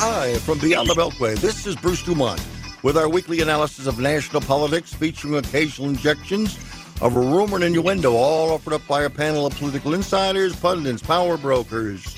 Live 0.00 0.42
from 0.42 0.60
beyond 0.60 0.88
the 0.88 0.94
Beltway, 0.94 1.36
this 1.38 1.66
is 1.66 1.74
Bruce 1.74 2.04
Dumont 2.04 2.40
with 2.84 2.96
our 2.96 3.08
weekly 3.08 3.40
analysis 3.40 3.88
of 3.88 3.98
national 3.98 4.40
politics 4.40 4.94
featuring 4.94 5.34
occasional 5.34 5.88
injections 5.88 6.56
of 7.00 7.16
rumor 7.16 7.56
and 7.56 7.64
innuendo, 7.64 8.14
all 8.14 8.50
offered 8.50 8.74
up 8.74 8.86
by 8.86 9.02
a 9.02 9.10
panel 9.10 9.44
of 9.44 9.56
political 9.56 9.94
insiders, 9.94 10.54
pundits, 10.54 11.02
power 11.02 11.36
brokers, 11.36 12.14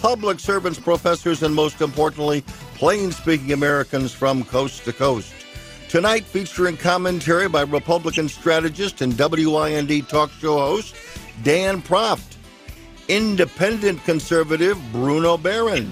public 0.00 0.38
servants, 0.38 0.78
professors, 0.78 1.42
and 1.42 1.52
most 1.52 1.80
importantly, 1.80 2.42
plain 2.76 3.10
speaking 3.10 3.50
Americans 3.50 4.14
from 4.14 4.44
coast 4.44 4.84
to 4.84 4.92
coast. 4.92 5.34
Tonight, 5.88 6.22
featuring 6.22 6.76
commentary 6.76 7.48
by 7.48 7.62
Republican 7.62 8.28
strategist 8.28 9.00
and 9.00 9.18
WIND 9.18 10.08
talk 10.08 10.30
show 10.30 10.58
host 10.58 10.94
Dan 11.42 11.82
Proft, 11.82 12.36
independent 13.08 14.04
conservative 14.04 14.78
Bruno 14.92 15.36
Behrend, 15.36 15.90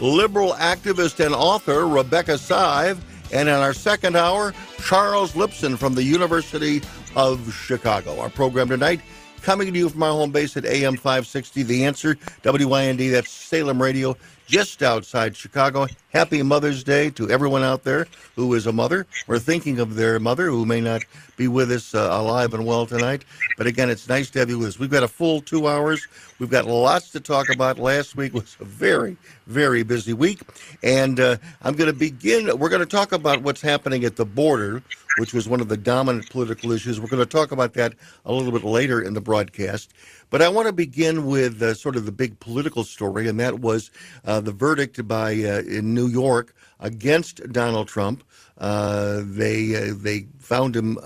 liberal 0.00 0.52
activist 0.54 1.24
and 1.24 1.34
author 1.34 1.86
Rebecca 1.86 2.38
Sive, 2.38 3.02
and 3.32 3.48
in 3.48 3.54
our 3.54 3.72
second 3.72 4.16
hour, 4.16 4.54
Charles 4.84 5.32
Lipson 5.32 5.76
from 5.76 5.94
the 5.94 6.02
University 6.02 6.80
of 7.16 7.52
Chicago. 7.52 8.18
Our 8.20 8.30
program 8.30 8.68
tonight 8.68 9.00
coming 9.42 9.72
to 9.72 9.78
you 9.78 9.88
from 9.88 10.02
our 10.02 10.12
home 10.12 10.30
base 10.30 10.56
at 10.56 10.64
AM 10.64 10.96
560, 10.96 11.62
The 11.62 11.84
Answer, 11.84 12.16
WIND, 12.44 13.00
that's 13.00 13.30
Salem 13.30 13.80
Radio, 13.80 14.16
just 14.46 14.82
outside 14.82 15.36
Chicago. 15.36 15.86
Happy 16.12 16.42
Mother's 16.42 16.82
Day 16.82 17.10
to 17.10 17.30
everyone 17.30 17.62
out 17.62 17.84
there 17.84 18.06
who 18.34 18.54
is 18.54 18.66
a 18.66 18.72
mother 18.72 19.06
or 19.28 19.38
thinking 19.38 19.78
of 19.78 19.94
their 19.94 20.18
mother 20.18 20.46
who 20.46 20.64
may 20.64 20.80
not 20.80 21.02
be 21.36 21.48
with 21.48 21.70
us 21.70 21.94
uh, 21.94 22.08
alive 22.10 22.54
and 22.54 22.66
well 22.66 22.86
tonight. 22.86 23.24
But 23.56 23.66
again, 23.66 23.90
it's 23.90 24.08
nice 24.08 24.30
to 24.30 24.38
have 24.38 24.48
you 24.48 24.58
with 24.58 24.68
us. 24.68 24.78
We've 24.78 24.90
got 24.90 25.02
a 25.02 25.08
full 25.08 25.42
two 25.42 25.68
hours. 25.68 26.06
We've 26.38 26.50
got 26.50 26.66
lots 26.66 27.10
to 27.10 27.20
talk 27.20 27.52
about. 27.52 27.78
Last 27.78 28.16
week 28.16 28.32
was 28.32 28.56
a 28.60 28.64
very, 28.64 29.16
very 29.48 29.82
busy 29.82 30.12
week. 30.12 30.40
And 30.82 31.18
uh, 31.18 31.38
I'm 31.62 31.74
going 31.74 31.90
to 31.90 31.98
begin. 31.98 32.56
We're 32.58 32.68
going 32.68 32.80
to 32.80 32.86
talk 32.86 33.12
about 33.12 33.42
what's 33.42 33.62
happening 33.62 34.04
at 34.04 34.16
the 34.16 34.26
border, 34.26 34.82
which 35.16 35.32
was 35.32 35.48
one 35.48 35.60
of 35.60 35.68
the 35.68 35.76
dominant 35.76 36.30
political 36.30 36.70
issues. 36.70 37.00
We're 37.00 37.08
going 37.08 37.24
to 37.24 37.26
talk 37.26 37.50
about 37.50 37.72
that 37.74 37.94
a 38.24 38.32
little 38.32 38.52
bit 38.52 38.62
later 38.62 39.00
in 39.00 39.14
the 39.14 39.20
broadcast. 39.20 39.92
But 40.30 40.42
I 40.42 40.48
want 40.50 40.66
to 40.66 40.72
begin 40.72 41.26
with 41.26 41.62
uh, 41.62 41.74
sort 41.74 41.96
of 41.96 42.04
the 42.04 42.12
big 42.12 42.38
political 42.38 42.84
story, 42.84 43.26
and 43.26 43.40
that 43.40 43.60
was 43.60 43.90
uh, 44.24 44.40
the 44.40 44.52
verdict 44.52 45.08
by 45.08 45.32
uh, 45.32 45.62
in 45.62 45.94
New 45.94 46.06
York 46.06 46.54
against 46.78 47.50
Donald 47.50 47.88
Trump. 47.88 48.22
Uh, 48.58 49.22
they 49.24 49.74
uh, 49.74 49.94
they 49.96 50.26
found 50.38 50.76
him, 50.76 50.98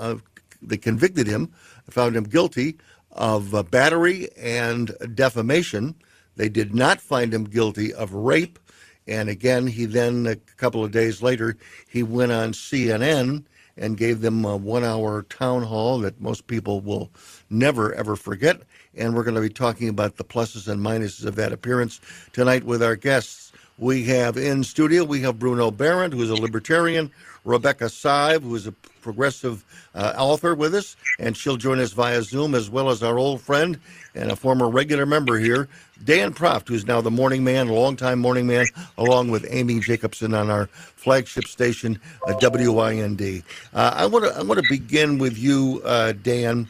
they 0.60 0.76
convicted 0.76 1.28
him, 1.28 1.52
found 1.88 2.16
him 2.16 2.24
guilty 2.24 2.78
of 3.12 3.70
battery 3.70 4.28
and 4.36 4.96
defamation. 5.14 5.94
They 6.36 6.48
did 6.48 6.74
not 6.74 7.00
find 7.00 7.32
him 7.32 7.44
guilty 7.44 7.92
of 7.92 8.12
rape. 8.12 8.58
And 9.06 9.28
again, 9.28 9.66
he 9.66 9.84
then 9.86 10.26
a 10.26 10.36
couple 10.36 10.84
of 10.84 10.92
days 10.92 11.22
later 11.22 11.56
he 11.88 12.02
went 12.02 12.32
on 12.32 12.52
CNN 12.52 13.44
and 13.76 13.96
gave 13.96 14.20
them 14.20 14.44
a 14.44 14.56
one-hour 14.56 15.22
town 15.24 15.62
hall 15.62 15.98
that 16.00 16.20
most 16.20 16.46
people 16.46 16.80
will 16.80 17.10
never 17.50 17.94
ever 17.94 18.16
forget 18.16 18.62
and 18.94 19.14
we're 19.14 19.24
going 19.24 19.34
to 19.34 19.40
be 19.40 19.48
talking 19.48 19.88
about 19.88 20.16
the 20.16 20.24
pluses 20.24 20.68
and 20.68 20.80
minuses 20.80 21.24
of 21.24 21.34
that 21.36 21.52
appearance 21.52 22.00
tonight 22.32 22.64
with 22.64 22.82
our 22.82 22.96
guests. 22.96 23.52
We 23.78 24.04
have 24.04 24.36
in 24.36 24.62
studio, 24.64 25.04
we 25.04 25.22
have 25.22 25.38
Bruno 25.38 25.70
Behrend, 25.70 26.12
who 26.12 26.22
is 26.22 26.30
a 26.30 26.36
libertarian, 26.36 27.10
Rebecca 27.44 27.88
Sive, 27.88 28.42
who 28.42 28.54
is 28.54 28.66
a 28.66 28.72
progressive 29.00 29.64
uh, 29.94 30.14
author 30.16 30.54
with 30.54 30.74
us, 30.74 30.96
and 31.18 31.36
she'll 31.36 31.56
join 31.56 31.80
us 31.80 31.92
via 31.92 32.22
Zoom, 32.22 32.54
as 32.54 32.70
well 32.70 32.90
as 32.90 33.02
our 33.02 33.18
old 33.18 33.40
friend 33.40 33.80
and 34.14 34.30
a 34.30 34.36
former 34.36 34.68
regular 34.68 35.06
member 35.06 35.38
here, 35.38 35.68
Dan 36.04 36.34
Proft, 36.34 36.68
who's 36.68 36.86
now 36.86 37.00
the 37.00 37.10
morning 37.10 37.44
man, 37.44 37.68
longtime 37.68 38.18
morning 38.18 38.46
man, 38.46 38.66
along 38.98 39.30
with 39.30 39.46
Amy 39.48 39.80
Jacobson 39.80 40.34
on 40.34 40.50
our 40.50 40.66
flagship 40.66 41.44
station, 41.44 42.00
uh, 42.26 42.34
WIND. 42.40 43.42
Uh, 43.72 43.94
I 43.94 44.06
want 44.06 44.24
to 44.24 44.36
I 44.36 44.42
want 44.42 44.60
to 44.60 44.66
begin 44.68 45.18
with 45.18 45.38
you, 45.38 45.80
uh, 45.84 46.12
Dan 46.12 46.68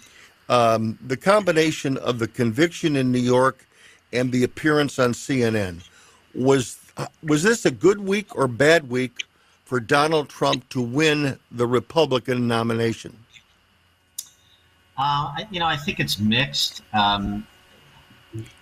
um, 0.53 0.99
the 1.07 1.17
combination 1.17 1.97
of 1.97 2.19
the 2.19 2.29
conviction 2.29 2.97
in 2.97 3.11
New 3.11 3.21
York 3.21 3.67
and 4.13 4.31
the 4.33 4.45
appearance 4.45 4.99
on 4.99 5.13
CNN 5.13 5.83
was 6.35 6.79
was 7.23 7.43
this 7.43 7.65
a 7.65 7.71
good 7.71 8.01
week 8.01 8.37
or 8.37 8.47
bad 8.47 8.91
week 8.91 9.25
for 9.65 9.81
Donald 9.81 10.29
Trump 10.29 10.69
to 10.69 10.83
win 10.83 11.39
the 11.51 11.67
Republican 11.67 12.47
nomination? 12.47 13.17
Uh, 14.99 15.33
you 15.51 15.59
know, 15.59 15.67
I 15.67 15.79
think 15.79 16.01
it's 16.01 16.19
mixed. 16.19 16.83
Um, 16.93 17.47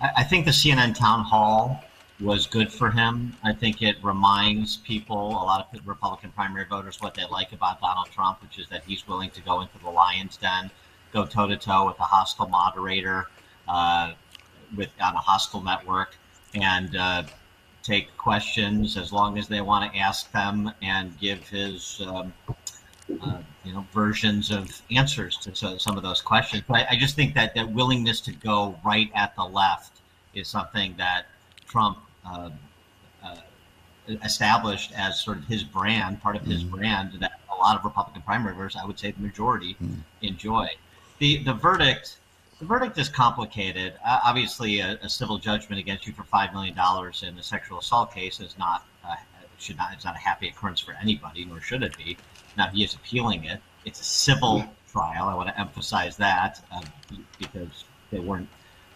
I, 0.00 0.24
think 0.24 0.44
the 0.44 0.50
CNN 0.50 0.94
town 0.94 1.24
hall 1.24 1.84
was 2.20 2.46
good 2.46 2.72
for 2.72 2.90
him. 2.90 3.36
I 3.44 3.52
think 3.52 3.82
it 3.82 3.96
reminds 4.02 4.78
people, 4.78 5.30
a 5.30 5.44
lot 5.44 5.68
of 5.72 5.86
Republican 5.86 6.32
primary 6.32 6.66
voters, 6.66 7.00
what 7.00 7.14
they 7.14 7.24
like 7.30 7.52
about 7.52 7.80
Donald 7.80 8.08
Trump, 8.10 8.42
which 8.42 8.58
is 8.58 8.68
that 8.68 8.84
he's 8.84 9.06
willing 9.06 9.30
to 9.30 9.40
go 9.42 9.60
into 9.60 9.78
the 9.78 9.90
lion's 9.90 10.36
den 10.36 10.70
go 11.12 11.26
toe 11.26 11.46
to 11.46 11.56
toe 11.56 11.86
with 11.86 11.98
a 12.00 12.04
hostile 12.04 12.48
moderator 12.48 13.26
uh, 13.68 14.12
with 14.76 14.90
on 15.00 15.14
a 15.14 15.18
hostile 15.18 15.62
network 15.62 16.16
and 16.54 16.96
uh, 16.96 17.22
take 17.82 18.16
questions 18.16 18.96
as 18.96 19.12
long 19.12 19.38
as 19.38 19.48
they 19.48 19.60
want 19.60 19.90
to 19.90 19.98
ask 19.98 20.30
them 20.32 20.70
and 20.82 21.18
give 21.18 21.48
his 21.48 22.00
um, 22.06 22.32
uh, 23.22 23.38
you 23.64 23.72
know 23.72 23.86
versions 23.92 24.50
of 24.50 24.82
answers 24.90 25.36
to 25.38 25.78
some 25.78 25.96
of 25.96 26.02
those 26.02 26.20
questions. 26.20 26.62
But 26.66 26.80
I, 26.80 26.86
I, 26.90 26.96
just 26.96 27.16
think 27.16 27.34
that 27.34 27.54
that 27.54 27.70
willingness 27.70 28.20
to 28.22 28.32
go 28.32 28.78
right 28.84 29.10
at 29.14 29.34
the 29.36 29.44
left 29.44 30.00
is 30.34 30.48
something 30.48 30.94
that 30.98 31.26
Trump. 31.66 31.98
Uh, 32.24 32.50
uh, 33.24 33.36
established 34.24 34.92
as 34.96 35.20
sort 35.20 35.38
of 35.38 35.44
his 35.44 35.62
brand, 35.62 36.20
part 36.20 36.34
of 36.34 36.42
his 36.42 36.64
mm. 36.64 36.70
brand 36.70 37.12
that 37.20 37.40
a 37.52 37.56
lot 37.56 37.76
of 37.76 37.84
Republican 37.84 38.22
primary 38.22 38.54
voters, 38.54 38.76
I 38.76 38.84
would 38.84 38.98
say 38.98 39.12
the 39.12 39.20
majority, 39.20 39.76
mm. 39.82 39.96
enjoy 40.22 40.70
the 41.20 41.42
the 41.44 41.54
verdict 41.54 42.16
the 42.58 42.66
verdict 42.66 42.98
is 42.98 43.08
complicated. 43.08 43.94
Uh, 44.04 44.20
obviously, 44.24 44.80
a, 44.80 44.98
a, 45.02 45.08
civil 45.08 45.38
judgment 45.38 45.80
against 45.80 46.06
you 46.06 46.12
for 46.12 46.24
five 46.24 46.52
million 46.52 46.74
dollars 46.74 47.22
in 47.22 47.38
a 47.38 47.42
sexual 47.42 47.78
assault 47.78 48.12
case 48.12 48.40
is 48.40 48.58
not 48.58 48.84
uh, 49.04 49.14
should 49.60 49.76
not 49.76 49.92
it's 49.92 50.04
not 50.04 50.14
a 50.14 50.18
happy 50.18 50.48
occurrence 50.48 50.80
for 50.80 50.94
anybody, 51.00 51.44
nor 51.44 51.60
should 51.60 51.82
it 51.82 51.96
be. 51.96 52.16
Now 52.56 52.68
he 52.68 52.84
is 52.84 52.94
appealing 52.94 53.44
it. 53.44 53.60
It's 53.84 54.00
a 54.00 54.04
civil 54.04 54.64
trial. 54.90 55.28
I 55.28 55.34
want 55.34 55.48
to 55.48 55.58
emphasize 55.58 56.16
that 56.16 56.60
uh, 56.72 56.82
because 57.38 57.84
they 58.10 58.20
weren't. 58.20 58.48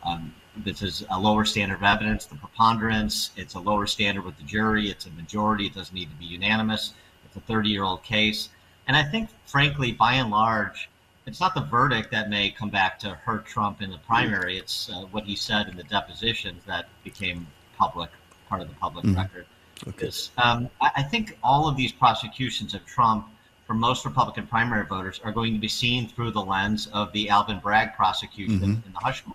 Um, 0.02 0.34
this 0.56 0.82
is 0.82 1.04
a 1.10 1.18
lower 1.18 1.44
standard 1.44 1.76
of 1.76 1.82
evidence, 1.82 2.26
the 2.26 2.36
preponderance. 2.36 3.30
It's 3.36 3.54
a 3.54 3.60
lower 3.60 3.86
standard 3.86 4.24
with 4.24 4.36
the 4.36 4.44
jury. 4.44 4.90
It's 4.90 5.06
a 5.06 5.10
majority. 5.10 5.66
It 5.66 5.74
doesn't 5.74 5.94
need 5.94 6.10
to 6.10 6.16
be 6.16 6.26
unanimous. 6.26 6.94
It's 7.24 7.36
a 7.36 7.40
30 7.40 7.70
year 7.70 7.82
old 7.82 8.02
case. 8.02 8.50
And 8.86 8.96
I 8.96 9.02
think, 9.02 9.30
frankly, 9.46 9.92
by 9.92 10.14
and 10.14 10.30
large, 10.30 10.90
it's 11.26 11.40
not 11.40 11.54
the 11.54 11.62
verdict 11.62 12.10
that 12.10 12.28
may 12.28 12.50
come 12.50 12.68
back 12.68 12.98
to 13.00 13.10
hurt 13.14 13.46
Trump 13.46 13.80
in 13.80 13.90
the 13.90 13.98
primary. 13.98 14.58
It's 14.58 14.90
uh, 14.90 15.06
what 15.10 15.24
he 15.24 15.34
said 15.34 15.68
in 15.68 15.76
the 15.76 15.84
depositions 15.84 16.62
that 16.66 16.86
became 17.02 17.46
public, 17.78 18.10
part 18.48 18.60
of 18.60 18.68
the 18.68 18.74
public 18.74 19.06
mm 19.06 19.16
record. 19.16 19.46
Okay. 19.88 20.10
Um, 20.38 20.68
I, 20.80 20.90
I, 20.96 21.02
think 21.02 21.36
all 21.42 21.68
of 21.68 21.76
these 21.76 21.92
prosecutions 21.92 22.74
of 22.74 22.84
Trump 22.86 23.28
for 23.66 23.74
most 23.74 24.04
Republican 24.04 24.46
primary 24.46 24.86
voters 24.86 25.20
are 25.24 25.32
going 25.32 25.52
to 25.52 25.58
be 25.58 25.68
seen 25.68 26.08
through 26.08 26.30
the 26.30 26.42
lens 26.42 26.88
of 26.92 27.12
the 27.12 27.28
Alvin 27.28 27.58
Bragg 27.58 27.94
prosecution 27.94 28.60
mm-hmm. 28.60 28.86
in 28.86 28.92
the 28.92 28.98
Hushmo 28.98 29.34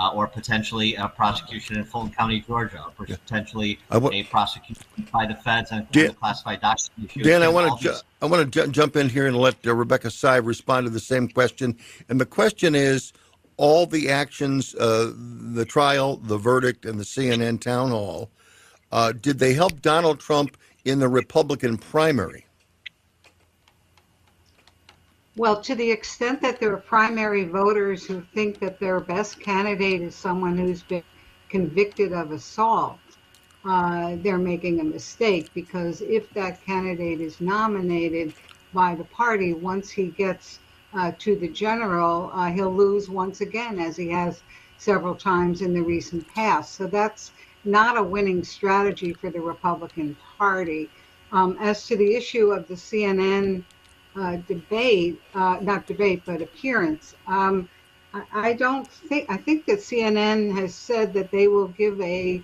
uh, 0.00 0.10
or 0.14 0.26
potentially 0.26 0.94
a 0.94 1.08
prosecution 1.08 1.76
in 1.76 1.84
Fulton 1.84 2.10
County, 2.10 2.40
Georgia, 2.40 2.86
or 2.98 3.04
potentially 3.04 3.78
w- 3.90 4.20
a 4.20 4.24
prosecution 4.24 4.82
by 5.12 5.26
the 5.26 5.34
feds 5.34 5.72
on 5.72 5.86
Dan, 5.92 6.14
classified 6.14 6.60
documents. 6.62 7.14
Dan, 7.22 7.42
I 7.42 7.48
want 7.48 7.78
to 7.78 7.84
ju- 7.84 7.96
I 8.22 8.26
want 8.26 8.50
to 8.50 8.66
ju- 8.66 8.72
jump 8.72 8.96
in 8.96 9.10
here 9.10 9.26
and 9.26 9.36
let 9.36 9.56
uh, 9.66 9.74
Rebecca 9.74 10.10
Sive 10.10 10.46
respond 10.46 10.86
to 10.86 10.90
the 10.90 11.00
same 11.00 11.28
question. 11.28 11.76
And 12.08 12.18
the 12.18 12.26
question 12.26 12.74
is, 12.74 13.12
all 13.58 13.84
the 13.84 14.08
actions, 14.08 14.74
uh, 14.76 15.12
the 15.16 15.66
trial, 15.66 16.16
the 16.16 16.38
verdict, 16.38 16.86
and 16.86 16.98
the 16.98 17.04
CNN 17.04 17.60
town 17.60 17.90
hall, 17.90 18.30
uh, 18.92 19.12
did 19.12 19.38
they 19.38 19.54
help 19.54 19.80
Donald 19.82 20.20
Trump 20.20 20.56
in 20.84 20.98
the 20.98 21.08
Republican 21.08 21.78
primary? 21.78 22.46
Well, 25.36 25.60
to 25.62 25.74
the 25.74 25.90
extent 25.90 26.42
that 26.42 26.60
there 26.60 26.72
are 26.72 26.76
primary 26.76 27.44
voters 27.44 28.04
who 28.04 28.22
think 28.34 28.58
that 28.60 28.80
their 28.80 29.00
best 29.00 29.40
candidate 29.40 30.02
is 30.02 30.14
someone 30.14 30.58
who's 30.58 30.82
been 30.82 31.04
convicted 31.48 32.12
of 32.12 32.32
assault, 32.32 32.98
uh, 33.64 34.16
they're 34.22 34.38
making 34.38 34.80
a 34.80 34.84
mistake 34.84 35.50
because 35.54 36.00
if 36.00 36.28
that 36.34 36.64
candidate 36.64 37.20
is 37.20 37.40
nominated 37.40 38.32
by 38.72 38.94
the 38.94 39.04
party, 39.04 39.52
once 39.52 39.90
he 39.90 40.08
gets 40.08 40.58
uh, 40.94 41.12
to 41.18 41.36
the 41.36 41.48
general, 41.48 42.30
uh, 42.34 42.50
he'll 42.50 42.74
lose 42.74 43.08
once 43.08 43.40
again, 43.40 43.78
as 43.78 43.96
he 43.96 44.08
has 44.08 44.42
several 44.78 45.14
times 45.14 45.60
in 45.62 45.74
the 45.74 45.82
recent 45.82 46.26
past. 46.28 46.74
So 46.74 46.86
that's 46.86 47.32
not 47.64 47.96
a 47.96 48.02
winning 48.02 48.42
strategy 48.44 49.12
for 49.12 49.30
the 49.30 49.40
Republican 49.40 50.16
Party. 50.38 50.88
Um, 51.32 51.56
as 51.60 51.86
to 51.86 51.96
the 51.96 52.16
issue 52.16 52.50
of 52.50 52.66
the 52.66 52.74
CNN 52.74 53.62
uh, 54.16 54.38
debate, 54.48 55.20
uh, 55.34 55.58
not 55.60 55.86
debate, 55.86 56.22
but 56.26 56.42
appearance. 56.42 57.14
Um, 57.28 57.68
I, 58.12 58.22
I, 58.32 58.52
don't 58.54 58.88
think, 58.88 59.30
I 59.30 59.36
think 59.36 59.64
that 59.66 59.78
CNN 59.78 60.52
has 60.58 60.74
said 60.74 61.12
that 61.12 61.30
they 61.30 61.46
will 61.46 61.68
give 61.68 62.00
a 62.00 62.42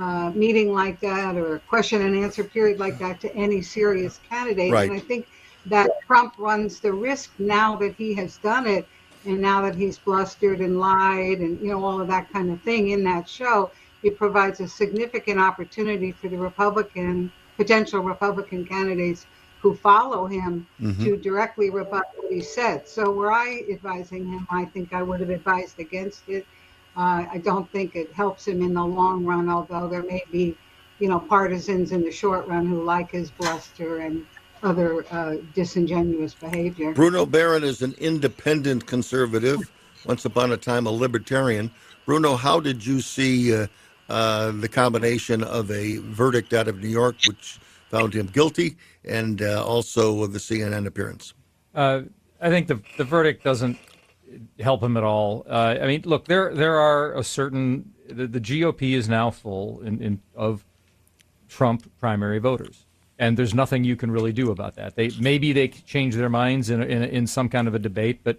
uh, 0.00 0.30
meeting 0.30 0.72
like 0.72 1.00
that 1.00 1.36
or 1.36 1.56
a 1.56 1.60
question 1.60 2.02
and 2.02 2.16
answer 2.16 2.44
period 2.44 2.78
like 2.78 2.98
that 2.98 3.20
to 3.22 3.34
any 3.34 3.60
serious 3.60 4.20
candidate. 4.28 4.72
Right. 4.72 4.88
And 4.88 4.98
I 4.98 5.00
think 5.00 5.26
that 5.66 5.90
Trump 6.06 6.34
runs 6.38 6.80
the 6.80 6.92
risk 6.92 7.32
now 7.38 7.76
that 7.76 7.94
he 7.96 8.14
has 8.14 8.36
done 8.38 8.66
it 8.66 8.86
and 9.24 9.40
now 9.40 9.62
that 9.62 9.74
he's 9.74 9.98
blustered 9.98 10.60
and 10.60 10.80
lied 10.80 11.38
and 11.38 11.60
you 11.60 11.68
know 11.68 11.84
all 11.84 12.00
of 12.00 12.08
that 12.08 12.32
kind 12.32 12.50
of 12.50 12.60
thing 12.62 12.90
in 12.90 13.04
that 13.04 13.28
show 13.28 13.70
it 14.02 14.16
provides 14.16 14.60
a 14.60 14.68
significant 14.68 15.38
opportunity 15.38 16.12
for 16.12 16.28
the 16.28 16.36
republican 16.36 17.30
potential 17.56 18.00
republican 18.00 18.64
candidates 18.64 19.26
who 19.60 19.74
follow 19.74 20.26
him 20.26 20.66
Mhm. 20.80 21.04
to 21.04 21.16
directly 21.16 21.70
rebut 21.70 22.04
what 22.16 22.32
he 22.32 22.40
said 22.40 22.88
so 22.88 23.10
were 23.10 23.32
i 23.32 23.64
advising 23.70 24.26
him 24.26 24.46
i 24.50 24.64
think 24.64 24.92
i 24.92 25.02
would 25.02 25.20
have 25.20 25.30
advised 25.30 25.78
against 25.78 26.28
it 26.28 26.46
uh, 26.96 27.24
i 27.30 27.38
don't 27.38 27.70
think 27.70 27.94
it 27.96 28.12
helps 28.12 28.46
him 28.46 28.60
in 28.62 28.74
the 28.74 28.84
long 28.84 29.24
run 29.24 29.48
although 29.48 29.88
there 29.88 30.02
may 30.02 30.22
be 30.32 30.56
you 30.98 31.08
know 31.08 31.18
partisans 31.18 31.92
in 31.92 32.02
the 32.02 32.10
short 32.10 32.46
run 32.48 32.66
who 32.66 32.82
like 32.82 33.10
his 33.10 33.30
bluster 33.30 33.98
and 33.98 34.24
other 34.62 35.04
uh, 35.10 35.34
disingenuous 35.54 36.34
behavior 36.34 36.92
Bruno 36.92 37.26
Behrend 37.26 37.64
is 37.64 37.82
an 37.82 37.94
independent 37.98 38.86
conservative, 38.86 39.72
once 40.06 40.24
upon 40.24 40.52
a 40.52 40.56
time 40.56 40.86
a 40.86 40.90
libertarian. 40.90 41.68
Bruno, 42.06 42.36
how 42.36 42.60
did 42.60 42.86
you 42.86 43.00
see 43.00 43.52
uh, 43.52 43.66
the 44.08 44.68
combination 44.70 45.42
of 45.42 45.70
a 45.70 45.98
verdict 45.98 46.52
out 46.52 46.68
of 46.68 46.80
New 46.80 46.88
York, 46.88 47.16
which 47.26 47.58
found 47.88 48.14
him 48.14 48.26
guilty, 48.26 48.76
and 49.04 49.42
uh, 49.42 49.64
also 49.64 50.26
the 50.26 50.38
CNN 50.38 50.86
appearance? 50.86 51.34
Uh, 51.74 52.02
I 52.40 52.48
think 52.50 52.66
the 52.66 52.80
the 52.96 53.04
verdict 53.04 53.44
doesn't 53.44 53.78
help 54.60 54.82
him 54.82 54.96
at 54.96 55.04
all. 55.04 55.46
Uh, 55.48 55.76
I 55.80 55.86
mean, 55.86 56.02
look, 56.04 56.26
there 56.26 56.54
there 56.54 56.78
are 56.78 57.14
a 57.14 57.24
certain 57.24 57.92
the, 58.08 58.26
the 58.26 58.40
GOP 58.40 58.92
is 58.92 59.08
now 59.08 59.30
full 59.30 59.80
in, 59.82 60.00
in 60.02 60.20
of 60.34 60.64
Trump 61.48 61.90
primary 61.98 62.38
voters, 62.38 62.84
and 63.18 63.36
there's 63.36 63.54
nothing 63.54 63.84
you 63.84 63.96
can 63.96 64.10
really 64.10 64.32
do 64.32 64.50
about 64.50 64.74
that. 64.76 64.96
They 64.96 65.10
maybe 65.20 65.52
they 65.52 65.68
change 65.68 66.16
their 66.16 66.30
minds 66.30 66.70
in 66.70 66.82
in, 66.82 67.02
in 67.04 67.26
some 67.26 67.48
kind 67.48 67.68
of 67.68 67.74
a 67.74 67.78
debate, 67.78 68.20
but 68.24 68.38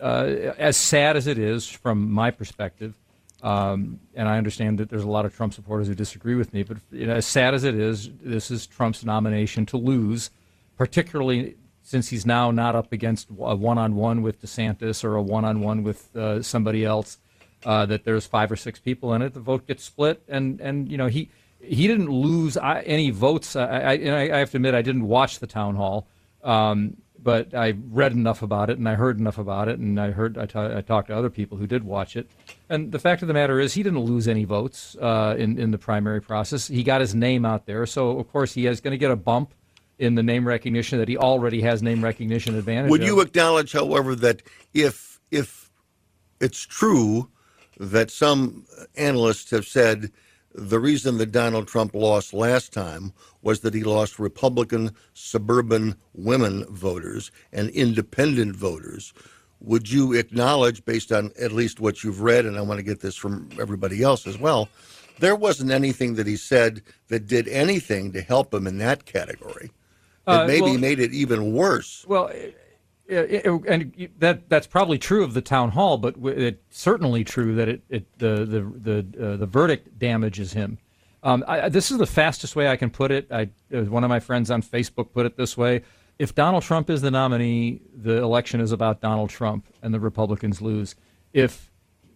uh, 0.00 0.52
as 0.58 0.76
sad 0.76 1.16
as 1.16 1.26
it 1.26 1.38
is 1.38 1.68
from 1.68 2.10
my 2.10 2.30
perspective, 2.30 2.94
um, 3.42 4.00
and 4.14 4.28
I 4.28 4.38
understand 4.38 4.78
that 4.78 4.88
there's 4.88 5.02
a 5.02 5.08
lot 5.08 5.24
of 5.26 5.34
Trump 5.34 5.54
supporters 5.54 5.88
who 5.88 5.94
disagree 5.94 6.34
with 6.34 6.52
me, 6.52 6.62
but 6.62 6.78
you 6.90 7.06
know, 7.06 7.14
as 7.14 7.26
sad 7.26 7.54
as 7.54 7.64
it 7.64 7.74
is, 7.74 8.10
this 8.22 8.50
is 8.50 8.66
Trump's 8.66 9.04
nomination 9.04 9.66
to 9.66 9.76
lose, 9.76 10.30
particularly 10.76 11.56
since 11.82 12.08
he's 12.08 12.26
now 12.26 12.50
not 12.50 12.74
up 12.74 12.92
against 12.92 13.28
a 13.30 13.54
one-on-one 13.54 14.22
with 14.22 14.42
DeSantis 14.42 15.04
or 15.04 15.16
a 15.16 15.22
one-on-one 15.22 15.82
with 15.82 16.14
uh, 16.16 16.42
somebody 16.42 16.84
else. 16.84 17.18
Uh, 17.64 17.86
that 17.86 18.04
there's 18.04 18.26
five 18.26 18.52
or 18.52 18.54
six 18.54 18.78
people 18.78 19.14
in 19.14 19.22
it, 19.22 19.32
the 19.34 19.40
vote 19.40 19.66
gets 19.66 19.82
split, 19.82 20.22
and 20.28 20.60
and 20.60 20.88
you 20.92 20.96
know 20.96 21.06
he 21.06 21.30
he 21.58 21.86
didn't 21.88 22.10
lose 22.10 22.56
uh, 22.56 22.82
any 22.84 23.10
votes. 23.10 23.56
I, 23.56 23.64
I, 23.64 23.92
I 24.36 24.38
have 24.38 24.50
to 24.50 24.58
admit 24.58 24.74
I 24.74 24.82
didn't 24.82 25.08
watch 25.08 25.40
the 25.40 25.46
town 25.46 25.74
hall. 25.74 26.06
Um, 26.44 26.98
but 27.26 27.52
I 27.56 27.74
read 27.90 28.12
enough 28.12 28.40
about 28.40 28.70
it 28.70 28.78
and 28.78 28.88
I 28.88 28.94
heard 28.94 29.18
enough 29.18 29.36
about 29.36 29.66
it 29.66 29.80
and 29.80 30.00
I 30.00 30.12
heard 30.12 30.38
I, 30.38 30.46
talked 30.46 31.08
to 31.08 31.16
other 31.16 31.28
people 31.28 31.58
who 31.58 31.66
did 31.66 31.82
watch 31.82 32.14
it. 32.14 32.30
And 32.68 32.92
the 32.92 33.00
fact 33.00 33.20
of 33.20 33.26
the 33.26 33.34
matter 33.34 33.58
is, 33.58 33.74
he 33.74 33.82
didn't 33.82 33.98
lose 33.98 34.28
any 34.28 34.44
votes 34.44 34.96
uh, 35.02 35.34
in 35.36 35.58
in 35.58 35.72
the 35.72 35.78
primary 35.78 36.22
process. 36.22 36.68
He 36.68 36.84
got 36.84 37.00
his 37.00 37.16
name 37.16 37.44
out 37.44 37.66
there, 37.66 37.84
so 37.84 38.16
of 38.20 38.30
course 38.30 38.54
he 38.54 38.66
is 38.66 38.80
going 38.80 38.92
to 38.92 38.98
get 38.98 39.10
a 39.10 39.16
bump 39.16 39.54
in 39.98 40.14
the 40.14 40.22
name 40.22 40.46
recognition 40.46 41.00
that 41.00 41.08
he 41.08 41.16
already 41.16 41.62
has 41.62 41.82
name 41.82 42.04
recognition 42.04 42.54
advantage. 42.54 42.90
Would 42.90 43.00
of. 43.00 43.08
you 43.08 43.20
acknowledge, 43.20 43.72
however, 43.72 44.14
that 44.14 44.42
if 44.72 45.18
if 45.32 45.68
it's 46.38 46.64
true 46.64 47.28
that 47.80 48.12
some 48.12 48.66
analysts 48.94 49.50
have 49.50 49.66
said 49.66 50.12
the 50.56 50.80
reason 50.80 51.18
that 51.18 51.32
Donald 51.32 51.68
Trump 51.68 51.94
lost 51.94 52.32
last 52.32 52.72
time 52.72 53.12
was 53.42 53.60
that 53.60 53.74
he 53.74 53.84
lost 53.84 54.18
Republican 54.18 54.90
suburban 55.12 55.96
women 56.14 56.64
voters 56.70 57.30
and 57.52 57.68
independent 57.70 58.56
voters. 58.56 59.12
Would 59.60 59.90
you 59.90 60.14
acknowledge, 60.14 60.84
based 60.84 61.12
on 61.12 61.30
at 61.40 61.52
least 61.52 61.78
what 61.78 62.02
you've 62.02 62.22
read, 62.22 62.46
and 62.46 62.56
I 62.56 62.62
want 62.62 62.78
to 62.78 62.82
get 62.82 63.00
this 63.00 63.16
from 63.16 63.50
everybody 63.60 64.02
else 64.02 64.26
as 64.26 64.38
well, 64.38 64.68
there 65.18 65.36
wasn't 65.36 65.70
anything 65.70 66.14
that 66.14 66.26
he 66.26 66.36
said 66.36 66.82
that 67.08 67.26
did 67.26 67.48
anything 67.48 68.12
to 68.12 68.22
help 68.22 68.52
him 68.52 68.66
in 68.66 68.78
that 68.78 69.04
category? 69.04 69.70
That 70.26 70.42
Uh, 70.42 70.46
maybe 70.46 70.62
well- 70.62 70.78
made 70.78 71.00
it 71.00 71.12
even 71.12 71.52
worse. 71.52 72.04
Well, 72.08 72.30
it, 73.08 73.46
it, 73.46 73.64
and 73.68 74.08
that 74.18 74.48
that's 74.48 74.66
probably 74.66 74.98
true 74.98 75.22
of 75.22 75.34
the 75.34 75.40
town 75.40 75.70
hall, 75.70 75.98
but 75.98 76.16
it's 76.24 76.78
certainly 76.78 77.24
true 77.24 77.54
that 77.54 77.68
it, 77.68 77.82
it 77.88 78.18
the 78.18 78.44
the 78.44 78.60
the 78.60 79.32
uh, 79.32 79.36
the 79.36 79.46
verdict 79.46 79.98
damages 79.98 80.52
him. 80.52 80.78
Um, 81.22 81.44
I, 81.46 81.68
this 81.68 81.90
is 81.90 81.98
the 81.98 82.06
fastest 82.06 82.56
way 82.56 82.68
I 82.68 82.76
can 82.76 82.90
put 82.90 83.10
it. 83.10 83.30
I 83.30 83.50
uh, 83.74 83.82
one 83.82 84.04
of 84.04 84.08
my 84.10 84.20
friends 84.20 84.50
on 84.50 84.62
Facebook 84.62 85.12
put 85.12 85.26
it 85.26 85.36
this 85.36 85.56
way: 85.56 85.82
If 86.18 86.34
Donald 86.34 86.62
Trump 86.62 86.90
is 86.90 87.00
the 87.00 87.10
nominee, 87.10 87.80
the 87.94 88.16
election 88.22 88.60
is 88.60 88.72
about 88.72 89.00
Donald 89.00 89.30
Trump, 89.30 89.66
and 89.82 89.94
the 89.94 90.00
Republicans 90.00 90.60
lose. 90.60 90.96
If 91.32 91.70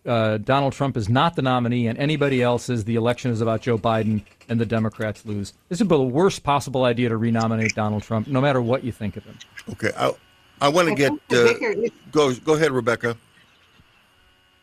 uh, 0.06 0.38
Donald 0.38 0.72
Trump 0.72 0.96
is 0.96 1.08
not 1.08 1.36
the 1.36 1.42
nominee 1.42 1.86
and 1.86 1.98
anybody 1.98 2.42
else 2.42 2.70
is, 2.70 2.84
the 2.84 2.94
election 2.94 3.30
is 3.30 3.40
about 3.40 3.60
Joe 3.60 3.76
Biden 3.76 4.22
and 4.48 4.58
the 4.58 4.66
Democrats 4.66 5.26
lose. 5.26 5.52
This 5.68 5.80
is 5.80 5.86
the 5.86 6.02
worst 6.02 6.42
possible 6.42 6.84
idea 6.84 7.10
to 7.10 7.16
renominate 7.16 7.74
Donald 7.74 8.02
Trump, 8.02 8.26
no 8.26 8.40
matter 8.40 8.62
what 8.62 8.82
you 8.82 8.92
think 8.92 9.16
of 9.18 9.24
him. 9.24 9.38
Okay, 9.72 9.90
I, 9.96 10.12
I 10.60 10.68
want 10.68 10.88
to 10.88 10.92
I 10.92 10.96
get 10.96 11.12
the 11.28 11.40
uh, 11.40 11.52
bigger- 11.52 11.94
go 12.12 12.34
go 12.34 12.54
ahead, 12.54 12.70
Rebecca. 12.72 13.16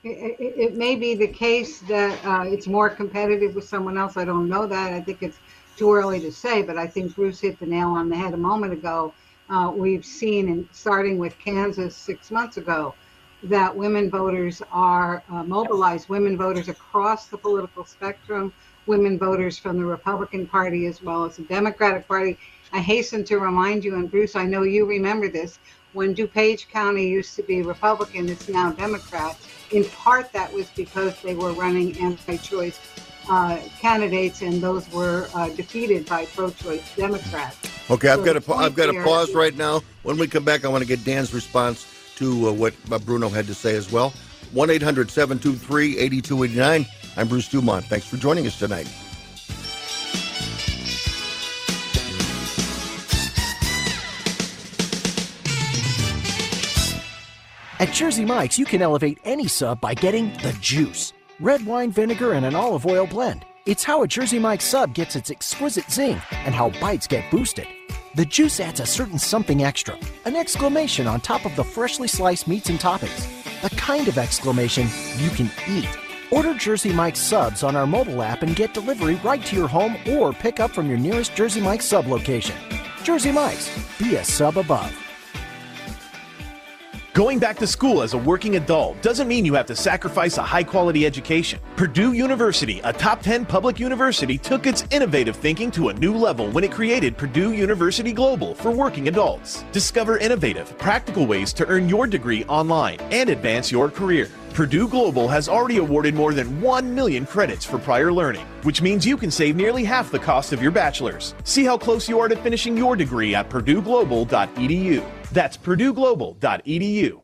It, 0.03 0.37
it, 0.39 0.53
it 0.57 0.75
may 0.75 0.95
be 0.95 1.15
the 1.15 1.27
case 1.27 1.79
that 1.81 2.23
uh, 2.23 2.43
it's 2.45 2.67
more 2.67 2.89
competitive 2.89 3.55
with 3.55 3.67
someone 3.67 3.97
else. 3.97 4.15
I 4.15 4.25
don't 4.25 4.47
know 4.47 4.67
that. 4.67 4.93
I 4.93 5.01
think 5.01 5.21
it's 5.21 5.39
too 5.75 5.93
early 5.93 6.19
to 6.21 6.31
say, 6.31 6.61
but 6.61 6.77
I 6.77 6.87
think 6.87 7.15
Bruce 7.15 7.41
hit 7.41 7.59
the 7.59 7.65
nail 7.65 7.89
on 7.89 8.09
the 8.09 8.15
head 8.15 8.33
a 8.33 8.37
moment 8.37 8.73
ago. 8.73 9.13
Uh, 9.49 9.71
we've 9.73 10.05
seen, 10.05 10.49
in, 10.49 10.69
starting 10.71 11.17
with 11.17 11.37
Kansas 11.39 11.95
six 11.95 12.31
months 12.31 12.57
ago, 12.57 12.93
that 13.43 13.75
women 13.75 14.09
voters 14.09 14.61
are 14.71 15.23
uh, 15.29 15.43
mobilized, 15.43 16.09
women 16.09 16.37
voters 16.37 16.69
across 16.69 17.27
the 17.27 17.37
political 17.37 17.85
spectrum, 17.85 18.53
women 18.87 19.17
voters 19.17 19.57
from 19.57 19.77
the 19.77 19.85
Republican 19.85 20.47
Party 20.47 20.85
as 20.85 21.01
well 21.01 21.25
as 21.25 21.37
the 21.37 21.43
Democratic 21.43 22.07
Party. 22.07 22.37
I 22.73 22.79
hasten 22.79 23.23
to 23.25 23.39
remind 23.39 23.83
you, 23.83 23.95
and 23.95 24.09
Bruce, 24.09 24.35
I 24.35 24.45
know 24.45 24.63
you 24.63 24.85
remember 24.85 25.29
this, 25.29 25.59
when 25.93 26.13
DuPage 26.13 26.69
County 26.69 27.07
used 27.07 27.35
to 27.35 27.43
be 27.43 27.61
Republican, 27.61 28.29
it's 28.29 28.49
now 28.49 28.71
Democrat. 28.71 29.37
In 29.71 29.85
part, 29.85 30.31
that 30.33 30.51
was 30.53 30.67
because 30.71 31.19
they 31.21 31.35
were 31.35 31.51
running 31.53 31.97
anti-choice 31.99 32.79
uh, 33.29 33.59
candidates, 33.79 34.41
and 34.41 34.61
those 34.61 34.89
were 34.91 35.27
uh, 35.33 35.49
defeated 35.49 36.05
by 36.05 36.25
pro-choice 36.25 36.95
Democrats. 36.95 37.57
Okay, 37.89 38.09
I've 38.09 38.23
got 38.23 38.41
to 38.41 38.53
I've 38.53 38.75
got 38.75 38.91
to 38.91 39.03
pause 39.03 39.33
right 39.33 39.55
now. 39.55 39.81
When 40.03 40.17
we 40.17 40.27
come 40.27 40.43
back, 40.43 40.65
I 40.65 40.67
want 40.67 40.83
to 40.83 40.87
get 40.87 41.03
Dan's 41.03 41.33
response 41.33 41.85
to 42.15 42.49
uh, 42.49 42.51
what 42.51 42.73
uh, 42.91 42.99
Bruno 42.99 43.29
had 43.29 43.47
to 43.47 43.53
say 43.53 43.75
as 43.75 43.91
well. 43.91 44.13
1 44.53 44.69
800 44.69 45.11
723 45.11 45.97
8289. 45.97 46.85
I'm 47.17 47.27
Bruce 47.27 47.49
Dumont. 47.49 47.85
Thanks 47.85 48.07
for 48.07 48.17
joining 48.17 48.47
us 48.47 48.57
tonight. 48.57 48.87
At 57.79 57.93
Jersey 57.93 58.25
Mike's, 58.25 58.57
you 58.57 58.65
can 58.65 58.81
elevate 58.81 59.19
any 59.23 59.47
sub 59.47 59.79
by 59.79 59.93
getting 59.93 60.33
the 60.37 60.55
juice 60.59 61.13
red 61.39 61.63
wine 61.63 61.91
vinegar 61.91 62.33
and 62.33 62.43
an 62.43 62.55
olive 62.55 62.87
oil 62.87 63.05
blend. 63.05 63.45
It's 63.67 63.83
how 63.83 64.01
a 64.01 64.07
Jersey 64.07 64.39
Mike's 64.39 64.65
sub 64.65 64.95
gets 64.95 65.15
its 65.15 65.29
exquisite 65.29 65.91
zing 65.91 66.19
and 66.31 66.55
how 66.55 66.71
bites 66.81 67.05
get 67.05 67.29
boosted. 67.29 67.67
The 68.15 68.25
juice 68.25 68.59
adds 68.59 68.79
a 68.79 68.85
certain 68.87 69.19
something 69.19 69.63
extra, 69.63 69.95
an 70.25 70.35
exclamation 70.35 71.05
on 71.05 71.21
top 71.21 71.45
of 71.45 71.55
the 71.55 71.63
freshly 71.63 72.07
sliced 72.07 72.47
meats 72.47 72.69
and 72.69 72.79
toppings. 72.79 73.27
The 73.61 73.69
kind 73.75 74.07
of 74.07 74.17
exclamation 74.17 74.87
you 75.17 75.29
can 75.29 75.51
eat. 75.67 75.87
Order 76.31 76.55
Jersey 76.55 76.91
Mike's 76.91 77.19
subs 77.19 77.61
on 77.61 77.75
our 77.75 77.85
mobile 77.85 78.23
app 78.23 78.41
and 78.41 78.55
get 78.55 78.73
delivery 78.73 79.15
right 79.23 79.45
to 79.45 79.55
your 79.55 79.67
home 79.67 79.97
or 80.09 80.33
pick 80.33 80.59
up 80.59 80.71
from 80.71 80.89
your 80.89 80.97
nearest 80.97 81.35
Jersey 81.35 81.61
Mike's 81.61 81.85
sub 81.85 82.07
location. 82.07 82.55
Jersey 83.03 83.31
Mike's, 83.31 83.69
be 83.99 84.15
a 84.15 84.23
sub 84.23 84.57
above. 84.57 85.06
Going 87.17 87.39
back 87.39 87.57
to 87.57 87.65
school 87.65 88.03
as 88.03 88.13
a 88.13 88.17
working 88.19 88.57
adult 88.57 89.01
doesn't 89.01 89.27
mean 89.27 89.43
you 89.43 89.55
have 89.55 89.65
to 89.65 89.75
sacrifice 89.75 90.37
a 90.37 90.43
high 90.43 90.63
quality 90.63 91.03
education. 91.03 91.59
Purdue 91.75 92.13
University, 92.13 92.79
a 92.83 92.93
top 92.93 93.23
10 93.23 93.43
public 93.43 93.79
university, 93.79 94.37
took 94.37 94.67
its 94.67 94.85
innovative 94.91 95.35
thinking 95.35 95.71
to 95.71 95.89
a 95.89 95.93
new 95.95 96.15
level 96.15 96.51
when 96.51 96.63
it 96.63 96.71
created 96.71 97.17
Purdue 97.17 97.53
University 97.53 98.13
Global 98.13 98.53
for 98.53 98.69
working 98.69 99.07
adults. 99.07 99.65
Discover 99.71 100.19
innovative, 100.19 100.77
practical 100.77 101.25
ways 101.25 101.53
to 101.53 101.65
earn 101.65 101.89
your 101.89 102.05
degree 102.05 102.45
online 102.45 102.99
and 103.09 103.31
advance 103.31 103.71
your 103.71 103.89
career. 103.89 104.29
Purdue 104.53 104.87
Global 104.87 105.27
has 105.27 105.49
already 105.49 105.77
awarded 105.77 106.13
more 106.13 106.35
than 106.35 106.61
1 106.61 106.93
million 106.93 107.25
credits 107.25 107.65
for 107.65 107.79
prior 107.79 108.13
learning, 108.13 108.45
which 108.61 108.83
means 108.83 109.07
you 109.07 109.17
can 109.17 109.31
save 109.31 109.55
nearly 109.55 109.83
half 109.83 110.11
the 110.11 110.19
cost 110.19 110.53
of 110.53 110.61
your 110.61 110.71
bachelor's. 110.71 111.33
See 111.45 111.65
how 111.65 111.79
close 111.79 112.07
you 112.07 112.19
are 112.19 112.27
to 112.27 112.35
finishing 112.35 112.77
your 112.77 112.95
degree 112.95 113.33
at 113.33 113.49
purdueglobal.edu. 113.49 115.03
That's 115.31 115.57
purdueglobal.edu. 115.57 117.21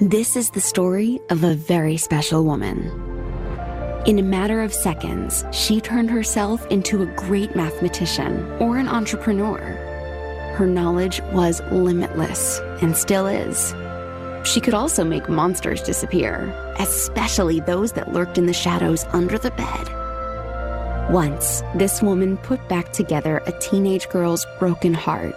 This 0.00 0.36
is 0.36 0.50
the 0.50 0.60
story 0.60 1.20
of 1.30 1.44
a 1.44 1.54
very 1.54 1.96
special 1.96 2.44
woman. 2.44 2.90
In 4.04 4.18
a 4.18 4.22
matter 4.22 4.60
of 4.62 4.74
seconds, 4.74 5.44
she 5.52 5.80
turned 5.80 6.10
herself 6.10 6.66
into 6.66 7.02
a 7.02 7.06
great 7.06 7.54
mathematician 7.54 8.50
or 8.58 8.78
an 8.78 8.88
entrepreneur. 8.88 9.58
Her 10.56 10.66
knowledge 10.66 11.20
was 11.32 11.62
limitless 11.70 12.58
and 12.80 12.96
still 12.96 13.28
is. 13.28 13.72
She 14.44 14.60
could 14.60 14.74
also 14.74 15.04
make 15.04 15.28
monsters 15.28 15.82
disappear, 15.82 16.52
especially 16.80 17.60
those 17.60 17.92
that 17.92 18.12
lurked 18.12 18.38
in 18.38 18.46
the 18.46 18.52
shadows 18.52 19.04
under 19.12 19.38
the 19.38 19.52
bed. 19.52 21.12
Once, 21.12 21.62
this 21.76 22.02
woman 22.02 22.38
put 22.38 22.68
back 22.68 22.92
together 22.92 23.40
a 23.46 23.52
teenage 23.60 24.08
girl's 24.08 24.46
broken 24.58 24.94
heart, 24.94 25.36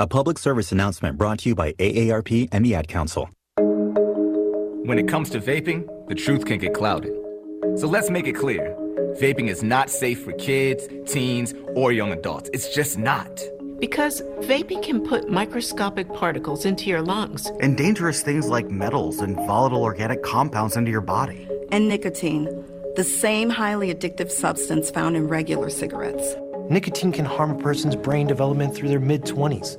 A 0.00 0.08
public 0.08 0.40
service 0.40 0.72
announcement 0.72 1.16
brought 1.16 1.38
to 1.38 1.48
you 1.48 1.54
by 1.54 1.72
AARP 1.74 2.48
and 2.50 2.64
the 2.64 2.74
Ad 2.74 2.88
Council. 2.88 3.30
When 3.56 4.98
it 4.98 5.06
comes 5.06 5.30
to 5.30 5.40
vaping, 5.40 5.86
the 6.08 6.16
truth 6.16 6.46
can 6.46 6.58
get 6.58 6.74
clouded. 6.74 7.12
So 7.76 7.86
let's 7.86 8.10
make 8.10 8.26
it 8.26 8.32
clear 8.32 8.74
vaping 9.20 9.48
is 9.48 9.62
not 9.62 9.90
safe 9.90 10.24
for 10.24 10.32
kids, 10.32 10.88
teens, 11.06 11.54
or 11.76 11.92
young 11.92 12.10
adults. 12.10 12.50
It's 12.52 12.74
just 12.74 12.98
not. 12.98 13.40
Because 13.78 14.20
vaping 14.40 14.82
can 14.82 15.00
put 15.06 15.30
microscopic 15.30 16.12
particles 16.12 16.64
into 16.64 16.90
your 16.90 17.00
lungs, 17.00 17.46
and 17.60 17.76
dangerous 17.76 18.20
things 18.20 18.48
like 18.48 18.68
metals 18.68 19.20
and 19.20 19.36
volatile 19.46 19.84
organic 19.84 20.24
compounds 20.24 20.76
into 20.76 20.90
your 20.90 21.02
body. 21.02 21.46
And 21.70 21.88
nicotine, 21.88 22.46
the 22.96 23.04
same 23.04 23.48
highly 23.48 23.94
addictive 23.94 24.32
substance 24.32 24.90
found 24.90 25.16
in 25.16 25.28
regular 25.28 25.70
cigarettes. 25.70 26.34
Nicotine 26.68 27.12
can 27.12 27.26
harm 27.26 27.52
a 27.52 27.62
person's 27.62 27.94
brain 27.94 28.26
development 28.26 28.74
through 28.74 28.88
their 28.88 28.98
mid 28.98 29.22
20s 29.22 29.78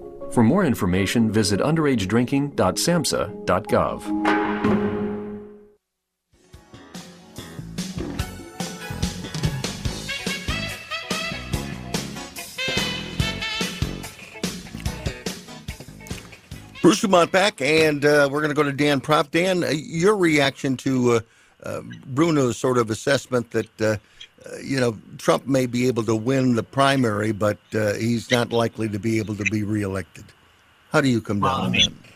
For 0.31 0.43
more 0.43 0.63
information, 0.63 1.29
visit 1.29 1.59
underagedrinking.samhsa.gov. 1.59 4.41
Bruce 16.81 17.01
Dumont 17.01 17.31
back, 17.31 17.61
and 17.61 18.05
uh, 18.05 18.27
we're 18.31 18.39
going 18.39 18.49
to 18.49 18.55
go 18.55 18.63
to 18.63 18.71
Dan 18.71 19.01
Proft. 19.01 19.31
Dan, 19.31 19.63
uh, 19.63 19.69
your 19.69 20.15
reaction 20.15 20.77
to 20.77 21.11
uh, 21.11 21.19
uh 21.63 21.81
Bruno's 22.07 22.57
sort 22.57 22.79
of 22.79 22.89
assessment 22.89 23.51
that 23.51 23.81
uh, 23.81 23.97
you 24.63 24.79
know, 24.79 24.97
Trump 25.17 25.47
may 25.47 25.65
be 25.65 25.87
able 25.87 26.03
to 26.03 26.15
win 26.15 26.55
the 26.55 26.63
primary, 26.63 27.31
but 27.31 27.57
uh, 27.73 27.93
he's 27.93 28.31
not 28.31 28.51
likely 28.51 28.89
to 28.89 28.99
be 28.99 29.19
able 29.19 29.35
to 29.35 29.43
be 29.45 29.63
reelected. 29.63 30.25
How 30.91 31.01
do 31.01 31.07
you 31.07 31.21
come 31.21 31.39
well, 31.39 31.57
down 31.57 31.67
I 31.67 31.69
mean, 31.69 31.87
on 31.87 31.93
that? 31.93 32.11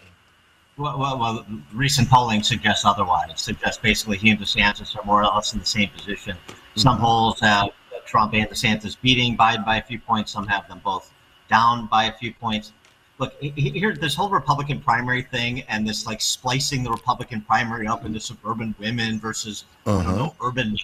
Well, 0.77 0.99
well, 0.99 1.19
well, 1.19 1.45
recent 1.73 2.09
polling 2.09 2.43
suggests 2.43 2.83
otherwise. 2.83 3.29
It 3.29 3.39
suggests 3.39 3.81
basically 3.81 4.17
he 4.17 4.31
and 4.31 4.39
DeSantis 4.39 4.97
are 4.97 5.05
more 5.05 5.23
or 5.23 5.25
less 5.25 5.53
in 5.53 5.59
the 5.59 5.65
same 5.65 5.89
position. 5.89 6.35
Some 6.75 6.95
mm-hmm. 6.95 7.05
polls 7.05 7.39
have 7.39 7.69
Trump 8.05 8.33
and 8.33 8.49
DeSantis 8.49 8.97
beating 9.01 9.37
Biden 9.37 9.65
by 9.65 9.77
a 9.77 9.81
few 9.81 9.99
points. 9.99 10.31
Some 10.31 10.47
have 10.47 10.67
them 10.67 10.81
both 10.83 11.13
down 11.49 11.87
by 11.87 12.05
a 12.05 12.13
few 12.13 12.33
points. 12.33 12.73
Look, 13.17 13.41
here, 13.41 13.95
this 13.95 14.13
whole 14.13 14.29
Republican 14.29 14.81
primary 14.81 15.21
thing 15.21 15.61
and 15.69 15.87
this 15.87 16.05
like 16.05 16.19
splicing 16.19 16.83
the 16.83 16.91
Republican 16.91 17.41
primary 17.41 17.87
up 17.87 18.03
into 18.03 18.19
suburban 18.19 18.75
women 18.77 19.19
versus 19.19 19.63
uh-huh. 19.85 19.99
I 19.99 20.03
don't 20.03 20.17
know, 20.17 20.35
urban 20.43 20.77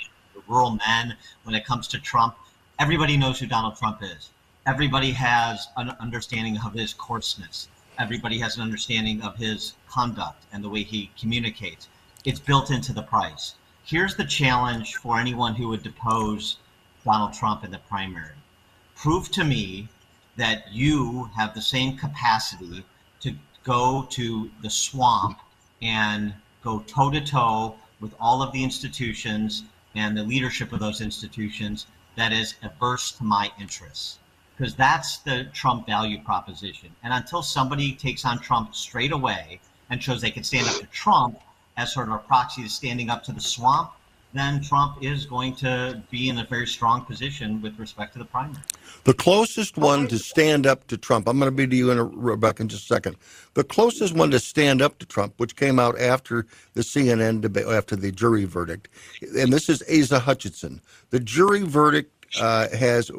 rural 0.51 0.77
men 0.85 1.15
when 1.43 1.55
it 1.55 1.65
comes 1.65 1.87
to 1.87 1.99
Trump. 1.99 2.35
Everybody 2.77 3.15
knows 3.15 3.39
who 3.39 3.47
Donald 3.47 3.77
Trump 3.77 4.03
is. 4.03 4.29
Everybody 4.67 5.11
has 5.11 5.69
an 5.77 5.89
understanding 5.99 6.59
of 6.59 6.73
his 6.73 6.93
coarseness. 6.93 7.69
Everybody 7.97 8.39
has 8.39 8.57
an 8.57 8.61
understanding 8.61 9.21
of 9.21 9.37
his 9.37 9.73
conduct 9.89 10.43
and 10.51 10.63
the 10.63 10.69
way 10.69 10.83
he 10.83 11.09
communicates. 11.19 11.87
It's 12.25 12.39
built 12.39 12.69
into 12.69 12.93
the 12.93 13.01
price. 13.01 13.55
Here's 13.83 14.15
the 14.15 14.25
challenge 14.25 14.95
for 14.95 15.17
anyone 15.17 15.55
who 15.55 15.69
would 15.69 15.83
depose 15.83 16.57
Donald 17.05 17.33
Trump 17.33 17.63
in 17.63 17.71
the 17.71 17.79
primary. 17.79 18.35
Prove 18.95 19.31
to 19.31 19.43
me 19.43 19.87
that 20.35 20.71
you 20.71 21.29
have 21.35 21.53
the 21.53 21.61
same 21.61 21.97
capacity 21.97 22.83
to 23.21 23.35
go 23.63 24.05
to 24.11 24.51
the 24.61 24.69
swamp 24.69 25.39
and 25.81 26.33
go 26.61 26.79
toe 26.81 27.09
to 27.09 27.21
toe 27.21 27.75
with 27.99 28.13
all 28.19 28.41
of 28.41 28.51
the 28.51 28.63
institutions 28.63 29.63
and 29.95 30.15
the 30.15 30.23
leadership 30.23 30.71
of 30.71 30.79
those 30.79 31.01
institutions 31.01 31.87
that 32.15 32.31
is 32.31 32.55
averse 32.63 33.11
to 33.13 33.23
my 33.23 33.51
interests. 33.59 34.19
Because 34.55 34.75
that's 34.75 35.17
the 35.19 35.45
Trump 35.53 35.87
value 35.87 36.21
proposition. 36.21 36.89
And 37.03 37.13
until 37.13 37.41
somebody 37.41 37.93
takes 37.93 38.25
on 38.25 38.39
Trump 38.39 38.75
straight 38.75 39.11
away 39.11 39.59
and 39.89 40.01
shows 40.01 40.21
they 40.21 40.31
can 40.31 40.43
stand 40.43 40.67
up 40.67 40.75
to 40.75 40.85
Trump 40.87 41.39
as 41.77 41.93
sort 41.93 42.09
of 42.09 42.13
a 42.13 42.19
proxy 42.19 42.63
to 42.63 42.69
standing 42.69 43.09
up 43.09 43.23
to 43.23 43.31
the 43.31 43.41
swamp, 43.41 43.91
then 44.33 44.61
Trump 44.61 44.97
is 45.01 45.25
going 45.25 45.55
to 45.55 46.01
be 46.09 46.29
in 46.29 46.37
a 46.39 46.45
very 46.45 46.67
strong 46.67 47.03
position 47.03 47.61
with 47.61 47.77
respect 47.77 48.13
to 48.13 48.19
the 48.19 48.25
primary. 48.25 48.61
The 49.03 49.13
closest 49.13 49.77
one 49.77 50.07
to 50.07 50.19
stand 50.19 50.65
up 50.65 50.87
to 50.87 50.97
Trump, 50.97 51.27
I'm 51.27 51.39
going 51.39 51.51
to 51.51 51.55
be 51.55 51.67
to 51.67 51.75
you 51.75 51.91
in 51.91 51.97
a, 51.97 52.03
Rebecca 52.03 52.61
in 52.61 52.69
just 52.69 52.83
a 52.83 52.93
second. 52.93 53.17
The 53.55 53.63
closest 53.63 54.15
one 54.15 54.31
to 54.31 54.39
stand 54.39 54.81
up 54.81 54.99
to 54.99 55.05
Trump, 55.05 55.33
which 55.37 55.55
came 55.55 55.79
out 55.79 55.99
after 55.99 56.45
the 56.73 56.81
CNN 56.81 57.41
debate, 57.41 57.65
after 57.65 57.95
the 57.95 58.11
jury 58.11 58.45
verdict, 58.45 58.89
and 59.21 59.51
this 59.51 59.69
is 59.69 59.83
Asa 59.91 60.19
Hutchinson. 60.19 60.81
The 61.09 61.19
jury 61.19 61.63
verdict 61.63 62.21
uh, 62.39 62.69
has, 62.69 63.11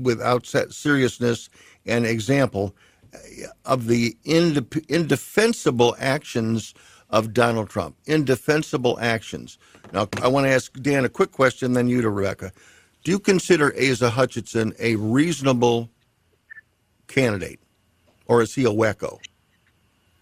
without 0.00 0.46
seriousness 0.46 1.50
and 1.86 2.06
example, 2.06 2.74
uh, 3.12 3.18
of 3.64 3.88
the 3.88 4.16
indefensible 4.24 5.96
actions 5.98 6.74
of 7.10 7.34
Donald 7.34 7.68
Trump. 7.68 7.96
Indefensible 8.06 8.98
actions. 9.00 9.58
Now, 9.92 10.08
I 10.22 10.28
want 10.28 10.46
to 10.46 10.50
ask 10.50 10.72
Dan 10.74 11.04
a 11.04 11.08
quick 11.08 11.32
question, 11.32 11.72
then 11.72 11.88
you 11.88 12.00
to 12.02 12.10
Rebecca. 12.10 12.52
Do 13.02 13.10
you 13.10 13.18
consider 13.18 13.74
Asa 13.76 14.10
Hutchinson 14.10 14.74
a 14.78 14.96
reasonable 14.96 15.90
candidate, 17.08 17.60
or 18.26 18.42
is 18.42 18.54
he 18.54 18.64
a 18.64 18.68
wacko? 18.68 19.18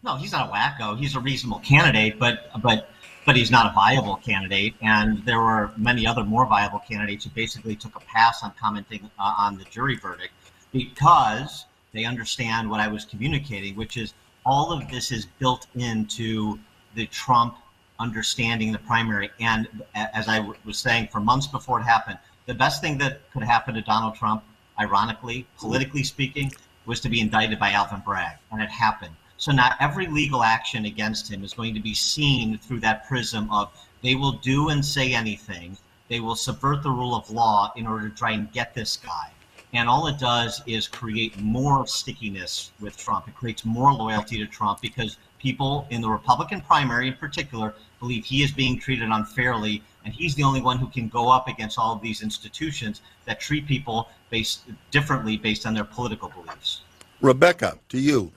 No, 0.02 0.16
he's 0.16 0.33
not 0.33 0.49
a 0.49 0.52
wacko. 0.52 0.97
He's 0.97 1.16
a 1.16 1.21
reasonable 1.21 1.59
candidate, 1.61 2.18
but 2.18 2.50
but 2.62 2.88
but 3.26 3.37
he's 3.37 3.50
not 3.50 3.66
a 3.66 3.75
viable 3.75 4.16
candidate. 4.16 4.75
And 4.80 5.25
there 5.26 5.40
were 5.40 5.73
many 5.76 6.07
other 6.07 6.25
more 6.25 6.47
viable 6.47 6.78
candidates 6.78 7.25
who 7.25 7.30
basically 7.30 7.75
took 7.75 7.97
a 7.97 8.00
pass 8.00 8.42
on 8.42 8.52
commenting 8.59 9.11
uh, 9.18 9.35
on 9.37 9.59
the 9.59 9.64
jury 9.64 9.97
verdict 9.97 10.33
because 10.73 11.66
they 11.92 12.04
understand 12.04 12.71
what 12.71 12.80
I 12.80 12.88
was 12.88 13.04
communicating, 13.04 13.75
which 13.75 13.97
is 13.97 14.14
all 14.47 14.73
of 14.73 14.88
this 14.88 15.11
is 15.11 15.26
built 15.38 15.66
into 15.75 16.59
the 16.95 17.07
Trump 17.07 17.57
understanding 17.99 18.73
the 18.73 18.78
primary. 18.78 19.30
And 19.40 19.68
as 19.95 20.28
I 20.28 20.40
was 20.64 20.78
saying, 20.78 21.09
for 21.09 21.21
months 21.21 21.47
before 21.47 21.80
it 21.80 21.85
happened, 21.85 22.18
the 22.47 22.54
best 22.54 22.80
thing 22.80 22.99
that 22.99 23.30
could 23.33 23.42
happen 23.42 23.75
to 23.75 23.83
Donald 23.83 24.14
Trump, 24.14 24.42
ironically, 24.78 25.47
politically 25.59 26.02
speaking, 26.02 26.52
was 26.87 27.00
to 27.00 27.09
be 27.09 27.21
indicted 27.21 27.59
by 27.59 27.73
Alvin 27.73 28.00
Bragg, 28.04 28.38
and 28.50 28.62
it 28.62 28.71
happened. 28.71 29.14
So 29.37 29.52
now 29.52 29.75
every 29.78 30.07
legal 30.07 30.42
action 30.42 30.85
against 30.85 31.30
him 31.30 31.45
is 31.45 31.54
going 31.54 31.75
to 31.75 31.80
be 31.80 31.95
seen 31.95 32.59
through 32.59 32.80
that 32.80 33.07
prism 33.07 33.50
of 33.52 33.71
they 34.02 34.14
will 34.14 34.33
do 34.33 34.68
and 34.68 34.85
say 34.85 35.12
anything. 35.12 35.76
They 36.09 36.21
will 36.21 36.37
subvert 36.37 36.83
the 36.83 36.90
rule 36.90 37.14
of 37.14 37.30
law 37.30 37.73
in 37.76 37.87
order 37.87 38.09
to 38.09 38.14
try 38.14 38.33
and 38.33 38.50
get 38.52 38.75
this 38.75 38.97
guy. 38.97 39.30
And 39.75 39.88
all 39.88 40.07
it 40.07 40.18
does 40.18 40.62
is 40.66 40.88
create 40.88 41.38
more 41.38 41.87
stickiness 41.87 42.71
with 42.80 42.97
Trump. 42.97 43.28
It 43.28 43.35
creates 43.35 43.64
more 43.64 43.92
loyalty 43.92 44.38
to 44.38 44.47
Trump 44.47 44.80
because 44.80 45.18
people 45.38 45.87
in 45.90 46.00
the 46.00 46.09
Republican 46.09 46.61
primary 46.61 47.09
in 47.09 47.14
particular 47.14 47.75
believe 48.00 48.25
he 48.25 48.42
is 48.42 48.52
being 48.52 48.78
treated 48.78 49.09
unfairly 49.11 49.83
and 50.04 50.14
he's 50.14 50.35
the 50.35 50.42
only 50.42 50.61
one 50.61 50.78
who 50.78 50.87
can 50.87 51.09
go 51.09 51.30
up 51.30 51.49
against 51.49 51.78
all 51.78 51.95
of 51.95 52.00
these 52.00 52.23
institutions 52.23 53.02
that 53.26 53.40
treat 53.40 53.66
people 53.66 54.09
based 54.30 54.62
differently 54.90 55.37
based 55.37 55.66
on 55.66 55.75
their 55.75 55.85
political 55.85 56.28
beliefs. 56.28 56.83
Rebecca, 57.21 57.78
to 57.88 57.99
you. 57.99 58.33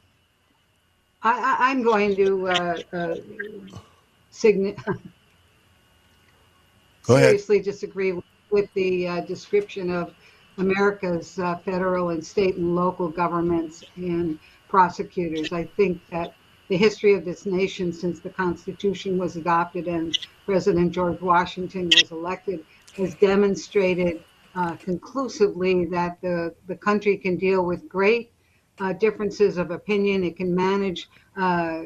I, 1.23 1.57
I, 1.59 1.71
am 1.71 1.83
going 1.83 2.15
to 2.15 2.49
uh, 2.49 2.77
uh, 2.91 3.15
signi- 4.31 4.77
seriously 7.03 7.61
disagree 7.61 8.13
with, 8.13 8.25
with 8.49 8.73
the 8.73 9.07
uh, 9.07 9.21
description 9.21 9.91
of 9.91 10.13
America's 10.57 11.37
uh, 11.39 11.55
federal 11.57 12.09
and 12.09 12.25
state 12.25 12.55
and 12.55 12.75
local 12.75 13.07
governments 13.07 13.83
and 13.95 14.39
prosecutors. 14.67 15.53
I 15.53 15.63
think 15.63 16.01
that 16.09 16.33
the 16.71 16.77
history 16.77 17.13
of 17.13 17.25
this 17.25 17.45
nation 17.45 17.91
since 17.91 18.21
the 18.21 18.29
Constitution 18.29 19.17
was 19.17 19.35
adopted 19.35 19.87
and 19.89 20.17
President 20.45 20.93
George 20.93 21.19
Washington 21.19 21.89
was 21.93 22.11
elected 22.11 22.63
has 22.95 23.13
demonstrated 23.15 24.23
uh, 24.55 24.77
conclusively 24.77 25.83
that 25.87 26.21
the, 26.21 26.55
the 26.67 26.75
country 26.77 27.17
can 27.17 27.35
deal 27.35 27.65
with 27.65 27.89
great 27.89 28.31
uh, 28.79 28.93
differences 28.93 29.57
of 29.57 29.71
opinion. 29.71 30.23
It 30.23 30.37
can 30.37 30.55
manage 30.55 31.09
uh, 31.35 31.81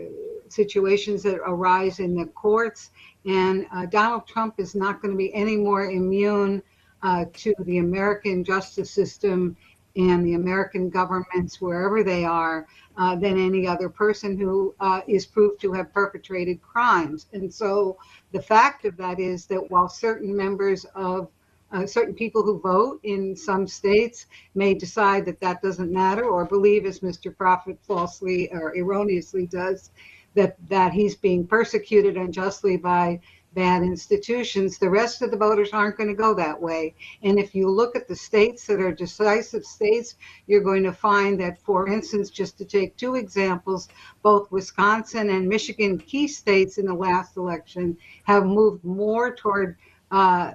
situations 0.49 1.23
that 1.23 1.37
arise 1.37 1.99
in 1.99 2.15
the 2.15 2.27
courts. 2.27 2.91
And 3.25 3.65
uh, 3.73 3.87
Donald 3.87 4.27
Trump 4.27 4.59
is 4.59 4.75
not 4.75 5.01
going 5.01 5.11
to 5.11 5.17
be 5.17 5.33
any 5.33 5.57
more 5.57 5.89
immune 5.89 6.61
uh, 7.01 7.25
to 7.33 7.55
the 7.61 7.79
American 7.79 8.43
justice 8.43 8.91
system 8.91 9.57
and 9.95 10.25
the 10.25 10.33
American 10.33 10.89
governments, 10.89 11.61
wherever 11.61 12.03
they 12.03 12.25
are, 12.25 12.67
uh, 12.97 13.15
than 13.15 13.37
any 13.37 13.67
other 13.67 13.89
person 13.89 14.37
who 14.37 14.73
uh, 14.79 15.01
is 15.07 15.25
proved 15.25 15.59
to 15.61 15.71
have 15.73 15.93
perpetrated 15.93 16.61
crimes. 16.61 17.27
And 17.33 17.53
so 17.53 17.97
the 18.31 18.41
fact 18.41 18.85
of 18.85 18.97
that 18.97 19.19
is 19.19 19.45
that 19.47 19.71
while 19.71 19.89
certain 19.89 20.35
members 20.35 20.85
of 20.95 21.29
uh, 21.71 21.85
certain 21.85 22.13
people 22.13 22.43
who 22.43 22.59
vote 22.59 22.99
in 23.03 23.35
some 23.35 23.67
states 23.67 24.27
may 24.53 24.73
decide 24.73 25.25
that 25.25 25.39
that 25.41 25.61
doesn't 25.61 25.91
matter 25.91 26.23
or 26.23 26.45
believe, 26.45 26.85
as 26.85 26.99
Mr. 26.99 27.35
Proft 27.35 27.75
falsely 27.81 28.49
or 28.51 28.73
erroneously 28.77 29.47
does, 29.47 29.91
that, 30.35 30.55
that 30.69 30.93
he's 30.93 31.15
being 31.15 31.45
persecuted 31.47 32.17
unjustly 32.17 32.77
by 32.77 33.19
bad 33.55 33.81
institutions. 33.81 34.77
The 34.77 34.89
rest 34.89 35.21
of 35.21 35.31
the 35.31 35.37
voters 35.37 35.69
aren't 35.71 35.97
going 35.97 36.09
to 36.09 36.15
go 36.15 36.35
that 36.35 36.61
way. 36.61 36.93
And 37.23 37.39
if 37.39 37.55
you 37.55 37.69
look 37.69 37.95
at 37.95 38.07
the 38.07 38.15
states 38.15 38.67
that 38.67 38.81
are 38.81 38.91
decisive 38.91 39.65
states, 39.65 40.15
you're 40.45 40.61
going 40.61 40.83
to 40.83 40.91
find 40.91 41.39
that, 41.39 41.59
for 41.61 41.87
instance, 41.87 42.29
just 42.29 42.57
to 42.59 42.65
take 42.65 42.95
two 42.97 43.15
examples, 43.15 43.87
both 44.21 44.51
Wisconsin 44.51 45.29
and 45.29 45.47
Michigan, 45.47 45.97
key 45.97 46.27
states 46.27 46.77
in 46.77 46.85
the 46.85 46.93
last 46.93 47.37
election, 47.37 47.97
have 48.25 48.45
moved 48.45 48.83
more 48.83 49.33
toward 49.33 49.77
uh, 50.11 50.51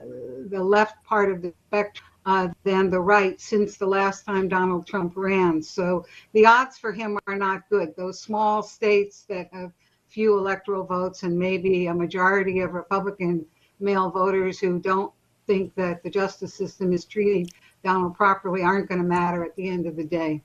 the 0.48 0.62
left 0.62 1.02
part 1.02 1.32
of 1.32 1.42
the 1.42 1.52
spectrum. 1.66 2.06
Uh, 2.26 2.48
than 2.64 2.90
the 2.90 3.00
right 3.00 3.40
since 3.40 3.78
the 3.78 3.86
last 3.86 4.26
time 4.26 4.46
Donald 4.46 4.86
Trump 4.86 5.14
ran. 5.16 5.62
So 5.62 6.04
the 6.34 6.44
odds 6.44 6.76
for 6.76 6.92
him 6.92 7.18
are 7.26 7.34
not 7.34 7.66
good. 7.70 7.96
Those 7.96 8.20
small 8.20 8.62
states 8.62 9.24
that 9.30 9.48
have 9.54 9.72
few 10.10 10.36
electoral 10.36 10.84
votes 10.84 11.22
and 11.22 11.38
maybe 11.38 11.86
a 11.86 11.94
majority 11.94 12.60
of 12.60 12.74
Republican 12.74 13.46
male 13.78 14.10
voters 14.10 14.58
who 14.58 14.78
don't 14.78 15.12
think 15.46 15.74
that 15.76 16.02
the 16.02 16.10
justice 16.10 16.52
system 16.52 16.92
is 16.92 17.04
treating 17.04 17.48
Donald 17.82 18.14
properly 18.14 18.62
aren't 18.62 18.88
going 18.88 19.00
to 19.00 19.06
matter 19.06 19.44
at 19.44 19.54
the 19.56 19.68
end 19.68 19.86
of 19.86 19.96
the 19.96 20.04
day. 20.04 20.42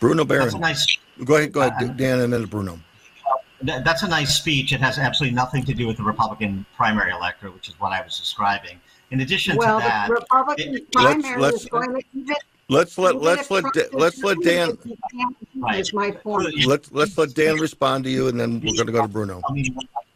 Bruno 0.00 0.24
Behrend. 0.24 0.58
Nice, 0.60 0.98
go 1.24 1.36
ahead, 1.36 1.52
go 1.52 1.60
ahead, 1.62 1.90
uh, 1.90 1.92
Dan, 1.92 2.20
and 2.20 2.32
then 2.32 2.44
Bruno. 2.44 2.78
That's 3.62 4.02
a 4.02 4.08
nice 4.08 4.34
speech. 4.34 4.72
It 4.72 4.80
has 4.80 4.98
absolutely 4.98 5.36
nothing 5.36 5.64
to 5.66 5.72
do 5.72 5.86
with 5.86 5.96
the 5.96 6.02
Republican 6.02 6.66
primary 6.76 7.12
electorate, 7.12 7.54
which 7.54 7.68
is 7.68 7.78
what 7.78 7.92
I 7.92 8.02
was 8.02 8.18
describing. 8.18 8.80
In 9.12 9.20
addition 9.20 9.56
well, 9.56 9.78
to 9.78 9.86
that, 9.86 10.08
the 10.08 10.14
Republican 10.14 10.74
it, 10.74 10.90
primary 10.90 11.40
let's, 11.40 11.52
let's, 11.52 11.64
is 11.64 11.70
going 11.70 11.94
to 11.94 12.02
even 12.12 12.34
Let's 12.72 12.96
let 12.96 13.20
let's 13.20 13.50
let 13.50 13.64
let's 13.92 14.22
let 14.22 14.40
Dan. 14.40 14.78
Right. 15.56 15.92
my 15.92 16.10
point. 16.10 16.66
Let's 16.66 16.90
let's 16.90 17.18
let 17.18 17.34
Dan 17.34 17.56
respond 17.56 18.04
to 18.04 18.10
you, 18.10 18.28
and 18.28 18.40
then 18.40 18.60
we're 18.60 18.74
going 18.74 18.86
to 18.86 18.92
go 18.92 19.02
to 19.02 19.08
Bruno. 19.08 19.42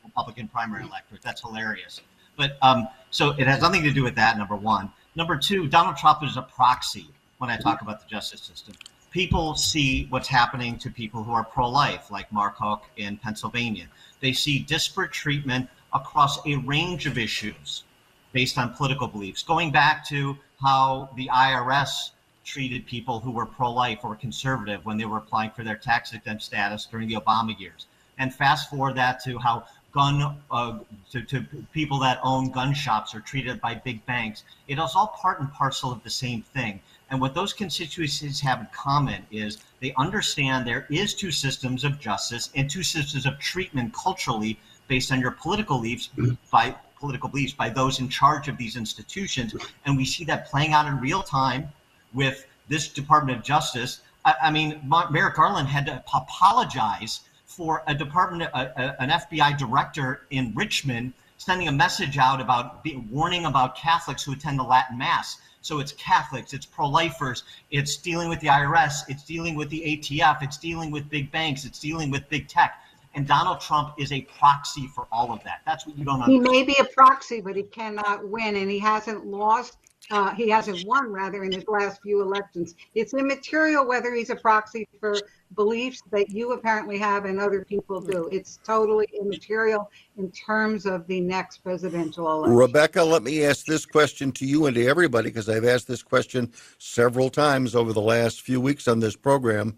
Republican 0.04 0.48
primary 0.48 0.84
electorate. 0.84 1.20
That's 1.20 1.42
hilarious. 1.42 2.00
But 2.36 2.56
um, 2.62 2.88
so 3.10 3.32
it 3.32 3.46
has 3.46 3.60
nothing 3.60 3.82
to 3.82 3.92
do 3.92 4.02
with 4.02 4.14
that. 4.14 4.38
Number 4.38 4.56
one. 4.56 4.90
Number 5.16 5.36
two. 5.36 5.68
Donald 5.68 5.98
Trump 5.98 6.22
is 6.22 6.38
a 6.38 6.42
proxy 6.42 7.08
when 7.36 7.50
I 7.50 7.58
talk 7.58 7.82
about 7.82 8.00
the 8.00 8.08
justice 8.08 8.40
system. 8.40 8.74
People 9.10 9.54
see 9.54 10.06
what's 10.08 10.28
happening 10.28 10.78
to 10.78 10.90
people 10.90 11.22
who 11.22 11.32
are 11.32 11.44
pro-life, 11.44 12.10
like 12.10 12.30
Mark 12.32 12.56
Houck 12.58 12.84
in 12.96 13.18
Pennsylvania. 13.18 13.86
They 14.20 14.32
see 14.32 14.60
disparate 14.60 15.12
treatment 15.12 15.68
across 15.92 16.38
a 16.46 16.56
range 16.56 17.06
of 17.06 17.18
issues 17.18 17.84
based 18.32 18.58
on 18.58 18.74
political 18.74 19.08
beliefs, 19.08 19.42
going 19.42 19.72
back 19.72 20.06
to 20.08 20.36
how 20.60 21.10
the 21.16 21.28
IRS 21.28 22.10
treated 22.46 22.86
people 22.86 23.18
who 23.18 23.32
were 23.32 23.44
pro-life 23.44 23.98
or 24.04 24.14
conservative 24.14 24.86
when 24.86 24.96
they 24.96 25.04
were 25.04 25.18
applying 25.18 25.50
for 25.50 25.64
their 25.64 25.76
tax 25.76 26.14
exempt 26.14 26.42
status 26.42 26.86
during 26.86 27.08
the 27.08 27.16
Obama 27.16 27.58
years. 27.58 27.86
And 28.18 28.32
fast 28.32 28.70
forward 28.70 28.94
that 28.94 29.22
to 29.24 29.36
how 29.38 29.66
gun 29.92 30.36
uh, 30.50 30.78
to, 31.10 31.22
to 31.22 31.44
people 31.72 31.98
that 31.98 32.20
own 32.22 32.50
gun 32.50 32.72
shops 32.72 33.14
are 33.14 33.20
treated 33.20 33.60
by 33.60 33.74
big 33.74 34.04
banks. 34.06 34.44
It 34.68 34.78
is 34.78 34.92
all 34.94 35.08
part 35.08 35.40
and 35.40 35.52
parcel 35.52 35.90
of 35.90 36.02
the 36.04 36.10
same 36.10 36.42
thing. 36.42 36.80
And 37.10 37.20
what 37.20 37.34
those 37.34 37.52
constituencies 37.52 38.40
have 38.40 38.60
in 38.60 38.66
common 38.72 39.26
is 39.30 39.58
they 39.80 39.92
understand 39.94 40.66
there 40.66 40.86
is 40.90 41.14
two 41.14 41.30
systems 41.30 41.82
of 41.82 41.98
justice 41.98 42.50
and 42.54 42.70
two 42.70 42.82
systems 42.82 43.26
of 43.26 43.38
treatment 43.38 43.92
culturally 43.92 44.58
based 44.86 45.10
on 45.12 45.20
your 45.20 45.32
political 45.32 45.78
beliefs 45.78 46.10
by 46.50 46.74
political 47.00 47.28
beliefs 47.28 47.52
by 47.52 47.68
those 47.68 47.98
in 47.98 48.08
charge 48.08 48.48
of 48.48 48.56
these 48.56 48.76
institutions. 48.76 49.54
And 49.84 49.96
we 49.96 50.04
see 50.04 50.24
that 50.24 50.46
playing 50.46 50.72
out 50.72 50.86
in 50.86 51.00
real 51.00 51.22
time 51.22 51.72
with 52.16 52.46
this 52.68 52.88
Department 52.88 53.38
of 53.38 53.44
Justice. 53.44 54.00
I, 54.24 54.34
I 54.44 54.50
mean, 54.50 54.80
Merrick 55.10 55.36
Garland 55.36 55.68
had 55.68 55.86
to 55.86 56.02
apologize 56.12 57.20
for 57.44 57.84
a 57.86 57.94
department, 57.94 58.42
a, 58.42 58.56
a, 58.56 59.02
an 59.02 59.10
FBI 59.10 59.56
director 59.56 60.22
in 60.30 60.52
Richmond 60.56 61.12
sending 61.38 61.68
a 61.68 61.72
message 61.72 62.18
out 62.18 62.40
about 62.40 62.82
be, 62.82 62.96
warning 63.10 63.44
about 63.44 63.76
Catholics 63.76 64.24
who 64.24 64.32
attend 64.32 64.58
the 64.58 64.64
Latin 64.64 64.98
Mass. 64.98 65.38
So 65.60 65.80
it's 65.80 65.92
Catholics, 65.92 66.52
it's 66.54 66.64
pro-lifers, 66.64 67.44
it's 67.70 67.96
dealing 67.96 68.28
with 68.28 68.40
the 68.40 68.46
IRS, 68.46 69.02
it's 69.08 69.24
dealing 69.24 69.56
with 69.56 69.68
the 69.68 69.80
ATF, 69.80 70.42
it's 70.42 70.56
dealing 70.58 70.90
with 70.90 71.08
big 71.10 71.30
banks, 71.32 71.64
it's 71.64 71.80
dealing 71.80 72.10
with 72.10 72.28
big 72.28 72.48
tech. 72.48 72.80
And 73.14 73.26
Donald 73.26 73.60
Trump 73.60 73.94
is 73.98 74.12
a 74.12 74.20
proxy 74.38 74.86
for 74.94 75.08
all 75.10 75.32
of 75.32 75.42
that. 75.44 75.62
That's 75.66 75.86
what 75.86 75.98
you 75.98 76.04
don't 76.04 76.22
understand. 76.22 76.46
He 76.46 76.52
may 76.52 76.62
be 76.64 76.76
a 76.78 76.84
proxy, 76.84 77.40
but 77.40 77.56
he 77.56 77.64
cannot 77.64 78.28
win, 78.28 78.56
and 78.56 78.70
he 78.70 78.78
hasn't 78.78 79.26
lost 79.26 79.78
uh, 80.10 80.34
he 80.34 80.48
hasn't 80.48 80.86
won 80.86 81.12
rather 81.12 81.44
in 81.44 81.52
his 81.52 81.66
last 81.66 82.00
few 82.02 82.22
elections. 82.22 82.74
It's 82.94 83.14
immaterial 83.14 83.86
whether 83.86 84.14
he's 84.14 84.30
a 84.30 84.36
proxy 84.36 84.88
for 85.00 85.16
beliefs 85.54 86.02
that 86.10 86.30
you 86.30 86.52
apparently 86.52 86.98
have 86.98 87.24
and 87.24 87.40
other 87.40 87.64
people 87.64 88.00
do. 88.00 88.28
It's 88.30 88.58
totally 88.64 89.08
immaterial 89.18 89.90
in 90.16 90.30
terms 90.30 90.86
of 90.86 91.06
the 91.06 91.20
next 91.20 91.58
presidential 91.58 92.30
election. 92.30 92.56
Rebecca, 92.56 93.02
let 93.02 93.22
me 93.22 93.44
ask 93.44 93.66
this 93.66 93.84
question 93.84 94.30
to 94.32 94.46
you 94.46 94.66
and 94.66 94.76
to 94.76 94.86
everybody 94.86 95.30
because 95.30 95.48
I've 95.48 95.64
asked 95.64 95.88
this 95.88 96.02
question 96.02 96.52
several 96.78 97.30
times 97.30 97.74
over 97.74 97.92
the 97.92 98.00
last 98.00 98.42
few 98.42 98.60
weeks 98.60 98.86
on 98.86 99.00
this 99.00 99.16
program. 99.16 99.76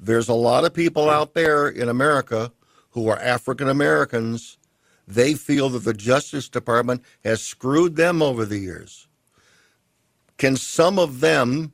There's 0.00 0.28
a 0.28 0.34
lot 0.34 0.64
of 0.64 0.74
people 0.74 1.10
out 1.10 1.34
there 1.34 1.68
in 1.68 1.88
America 1.88 2.52
who 2.90 3.08
are 3.08 3.18
African 3.18 3.68
Americans. 3.68 4.58
They 5.06 5.34
feel 5.34 5.68
that 5.70 5.84
the 5.84 5.94
Justice 5.94 6.48
Department 6.48 7.02
has 7.24 7.42
screwed 7.42 7.96
them 7.96 8.22
over 8.22 8.44
the 8.44 8.58
years 8.58 9.06
can 10.38 10.56
some 10.56 10.98
of 10.98 11.20
them 11.20 11.72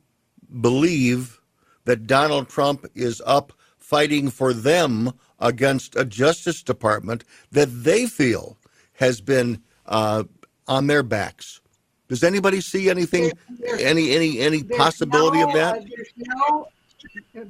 believe 0.61 1.39
that 1.85 2.07
Donald 2.07 2.49
Trump 2.49 2.85
is 2.95 3.21
up 3.25 3.53
fighting 3.77 4.29
for 4.29 4.53
them 4.53 5.13
against 5.39 5.95
a 5.95 6.05
Justice 6.05 6.63
Department 6.63 7.23
that 7.51 7.67
they 7.83 8.05
feel 8.05 8.57
has 8.93 9.21
been 9.21 9.61
uh, 9.85 10.23
on 10.67 10.87
their 10.87 11.03
backs? 11.03 11.61
Does 12.07 12.23
anybody 12.23 12.61
see 12.61 12.89
anything, 12.89 13.31
there's, 13.49 13.81
any 13.81 14.11
any 14.11 14.39
any 14.39 14.63
possibility 14.63 15.39
no, 15.39 15.47
of 15.47 15.53
that? 15.53 15.77
Uh, 15.77 15.81
there's 15.95 16.13
no, 16.17 16.67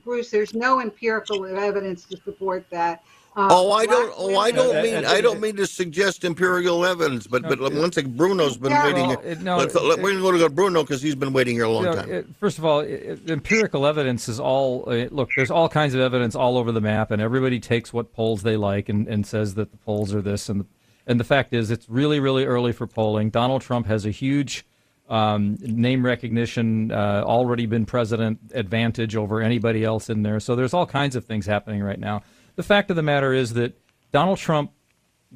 Bruce. 0.03 0.29
There's 0.29 0.53
no 0.53 0.79
empirical 0.79 1.45
evidence 1.45 2.05
to 2.05 2.17
support 2.17 2.65
that. 2.69 3.03
Uh, 3.35 3.47
oh, 3.49 3.71
I 3.71 3.87
don't. 3.87 4.13
Oh, 4.15 4.37
I 4.37 4.51
don't 4.51 4.83
mean. 4.83 5.05
I 5.05 5.19
don't 5.19 5.39
mean 5.39 5.55
to 5.55 5.65
suggest 5.65 6.23
empirical 6.23 6.85
evidence, 6.85 7.25
but 7.25 7.41
but 7.41 7.59
once 7.59 7.97
again, 7.97 8.15
Bruno's 8.15 8.57
been 8.57 8.71
waiting. 8.71 9.07
Well, 9.07 9.35
no, 9.41 9.57
let's, 9.57 9.73
let, 9.73 9.99
we're 10.03 10.19
going 10.19 10.33
to 10.33 10.39
go 10.39 10.47
to 10.47 10.53
Bruno 10.53 10.83
because 10.83 11.01
he's 11.01 11.15
been 11.15 11.33
waiting 11.33 11.55
here 11.55 11.63
a 11.63 11.69
long 11.69 11.85
time. 11.85 12.11
It, 12.11 12.27
first 12.39 12.59
of 12.59 12.65
all, 12.65 12.81
it, 12.81 13.27
empirical 13.27 13.87
evidence 13.87 14.29
is 14.29 14.39
all. 14.39 14.83
look, 15.09 15.31
there's 15.35 15.49
all 15.49 15.67
kinds 15.67 15.95
of 15.95 16.01
evidence 16.01 16.35
all 16.35 16.59
over 16.59 16.71
the 16.71 16.81
map, 16.81 17.09
and 17.09 17.19
everybody 17.23 17.59
takes 17.59 17.91
what 17.91 18.13
polls 18.13 18.43
they 18.43 18.55
like 18.55 18.87
and, 18.87 19.07
and 19.07 19.25
says 19.25 19.55
that 19.55 19.71
the 19.71 19.77
polls 19.77 20.13
are 20.13 20.21
this 20.21 20.47
and 20.47 20.61
the, 20.61 20.65
and 21.07 21.19
the 21.19 21.23
fact 21.23 21.53
is, 21.53 21.71
it's 21.71 21.89
really 21.89 22.19
really 22.19 22.45
early 22.45 22.71
for 22.71 22.85
polling. 22.85 23.31
Donald 23.31 23.63
Trump 23.63 23.87
has 23.87 24.05
a 24.05 24.11
huge. 24.11 24.65
Um, 25.09 25.57
name 25.59 26.03
recognition, 26.05 26.89
uh, 26.89 27.23
already 27.25 27.65
been 27.65 27.85
president 27.85 28.39
advantage 28.53 29.17
over 29.17 29.41
anybody 29.41 29.83
else 29.83 30.09
in 30.09 30.23
there. 30.23 30.39
So 30.39 30.55
there's 30.55 30.73
all 30.73 30.85
kinds 30.85 31.17
of 31.17 31.25
things 31.25 31.45
happening 31.45 31.83
right 31.83 31.99
now 31.99 32.23
the 32.55 32.63
fact 32.63 32.89
of 32.89 32.95
the 32.95 33.03
matter 33.03 33.33
is 33.33 33.53
that 33.53 33.79
Donald 34.11 34.37
Trump 34.37 34.71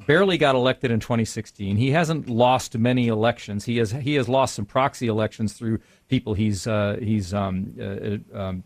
barely 0.06 0.38
got 0.38 0.54
elected 0.54 0.90
in 0.90 1.00
2016. 1.00 1.76
He 1.76 1.90
hasn't 1.90 2.28
lost 2.28 2.76
many 2.78 3.08
elections. 3.08 3.64
He 3.64 3.78
has 3.78 3.90
he 3.90 4.14
has 4.14 4.28
lost 4.28 4.54
some 4.54 4.64
proxy 4.64 5.08
elections 5.08 5.52
through 5.52 5.80
people 6.08 6.34
he's 6.34 6.66
uh, 6.66 6.96
he's 7.00 7.34
um, 7.34 7.74
uh, 7.80 8.38
um, 8.38 8.64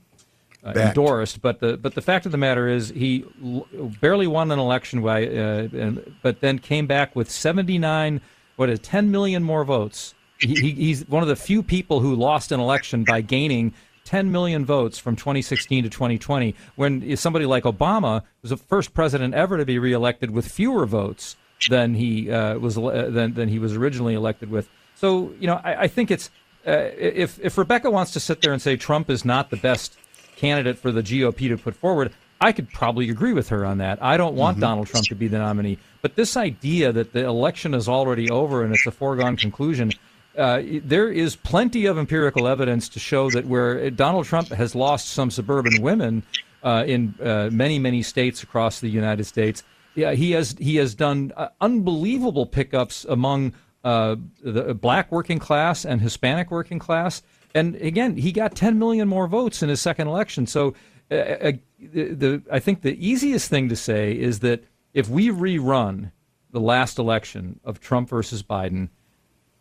uh, 0.65 0.73
endorsed. 0.73 1.41
But 1.41 1.61
the 1.61 1.77
but 1.77 1.95
the 1.95 2.03
fact 2.03 2.27
of 2.27 2.33
the 2.33 2.39
matter 2.39 2.69
is, 2.69 2.91
he 2.91 3.25
l- 3.43 3.67
barely 4.01 4.27
won 4.27 4.51
an 4.51 4.59
election 4.59 5.03
by, 5.03 5.27
uh, 5.27 5.69
and, 5.73 6.15
but 6.23 6.41
then 6.41 6.59
came 6.59 6.87
back 6.87 7.17
with 7.17 7.31
79, 7.31 8.21
what 8.57 8.69
is 8.69 8.79
10 8.81 9.11
million 9.11 9.43
more 9.43 9.65
votes. 9.65 10.15
He, 10.41 10.55
he, 10.55 10.71
he's 10.73 11.09
one 11.09 11.23
of 11.23 11.29
the 11.29 11.37
few 11.37 11.63
people 11.63 12.01
who 12.01 12.15
lost 12.15 12.51
an 12.53 12.61
election 12.61 13.05
by 13.05 13.21
gaining 13.21 13.75
10 14.05 14.33
million 14.33 14.65
votes 14.65 14.99
from 14.99 15.17
2016 15.17 15.85
to 15.85 15.91
2020. 15.91 16.55
When 16.77 17.17
somebody 17.17 17.47
like 17.47 17.65
Obama 17.65 18.23
was 18.43 18.51
the 18.51 18.57
first 18.57 18.95
president 18.95 19.35
ever 19.35 19.57
to 19.59 19.65
be 19.65 19.79
reelected 19.79 20.31
with 20.31 20.47
fewer 20.49 20.87
votes 20.87 21.37
than 21.69 21.95
he 21.95 22.31
uh, 22.31 22.59
was 22.59 22.77
uh, 22.77 23.09
than 23.11 23.35
than 23.35 23.49
he 23.49 23.59
was 23.59 23.77
originally 23.77 24.15
elected 24.15 24.51
with. 24.51 24.69
So 24.97 25.33
you 25.39 25.47
know, 25.47 25.61
I, 25.63 25.83
I 25.83 25.89
think 25.89 26.11
it's 26.11 26.31
uh, 26.67 26.71
if 26.99 27.39
if 27.41 27.57
Rebecca 27.57 27.91
wants 27.91 28.13
to 28.13 28.21
sit 28.21 28.43
there 28.43 28.53
and 28.53 28.61
say 28.61 28.77
Trump 28.77 29.09
is 29.11 29.25
not 29.25 29.51
the 29.51 29.57
best 29.57 29.97
candidate 30.37 30.79
for 30.79 30.91
the 30.91 31.03
GOP 31.03 31.49
to 31.49 31.57
put 31.57 31.77
forward, 31.77 32.13
I 32.41 32.51
could 32.53 32.71
probably 32.71 33.09
agree 33.11 33.33
with 33.33 33.51
her 33.51 33.65
on 33.65 33.79
that. 33.79 34.03
I 34.03 34.17
don't 34.17 34.35
want 34.35 34.57
Mhm. 34.57 34.63
Donald 34.63 34.87
Trump 34.89 35.07
to 35.07 35.15
be 35.15 35.29
the 35.29 35.39
nominee, 35.39 35.79
but 36.01 36.17
this 36.17 36.37
idea 36.37 36.91
that 36.93 37.13
the 37.13 37.25
election 37.25 37.75
is 37.75 37.89
already 37.89 38.29
over 38.31 38.65
and 38.65 38.75
it's 38.75 38.87
a 38.87 38.91
foregone 38.91 39.37
conclusion. 39.37 39.93
Uh, 40.37 40.63
there 40.85 41.11
is 41.11 41.37
plenty 41.37 41.87
of 41.87 41.99
empirical 41.99 42.49
evidence 42.49 42.89
to 42.89 42.99
show 42.99 43.31
that 43.31 43.47
where 43.47 43.91
Donald 43.91 44.25
Trump 44.25 44.49
has 44.49 44.75
lost 44.75 45.09
some 45.09 45.31
suburban 45.31 45.83
women 45.83 46.23
uh, 46.63 46.85
in 46.87 47.15
uh, 47.23 47.51
many, 47.53 47.79
many 47.79 48.03
states 48.03 48.43
across 48.43 48.81
the 48.81 48.89
United 48.89 49.25
States, 49.25 49.63
yeah, 49.95 50.13
he 50.13 50.31
has 50.33 50.57
he 50.59 50.77
has 50.77 50.95
done 50.95 51.33
uh, 51.37 51.49
unbelievable 51.61 52.47
pickups 52.47 53.05
among 53.05 53.53
uh, 53.85 54.17
the 54.43 54.75
black 54.75 55.13
working 55.13 55.39
class 55.39 55.85
and 55.85 56.01
Hispanic 56.01 56.51
working 56.51 56.79
class. 56.79 57.23
And 57.55 57.77
again, 57.77 58.17
he 58.17 58.33
got 58.33 58.55
10 58.55 58.79
million 58.79 59.09
more 59.09 59.27
votes 59.27 59.63
in 59.63 59.69
his 59.69 59.83
second 59.83 60.09
election. 60.09 60.47
So, 60.47 60.75
uh, 61.11 61.15
uh, 61.15 61.53
the, 61.79 62.15
the 62.15 62.43
I 62.51 62.59
think 62.59 62.81
the 62.81 63.07
easiest 63.07 63.51
thing 63.51 63.69
to 63.69 63.77
say 63.77 64.13
is 64.13 64.41
that 64.41 64.65
if 64.95 65.09
we 65.09 65.29
rerun 65.29 66.13
the 66.53 66.61
last 66.61 66.99
election 66.99 67.61
of 67.65 67.81
Trump 67.81 68.09
versus 68.09 68.43
Biden, 68.43 68.89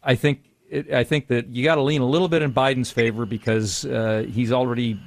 I 0.04 0.16
think 0.16 0.44
it, 0.72 0.92
I 0.94 1.04
think 1.04 1.28
that 1.28 1.48
you 1.50 1.64
got 1.64 1.76
to 1.76 1.82
lean 1.82 2.02
a 2.02 2.06
little 2.08 2.28
bit 2.30 2.42
in 2.42 2.52
Biden's 2.54 2.90
favor 2.90 3.26
because 3.26 3.86
uh, 3.86 4.26
he's 4.32 4.52
already 4.52 4.98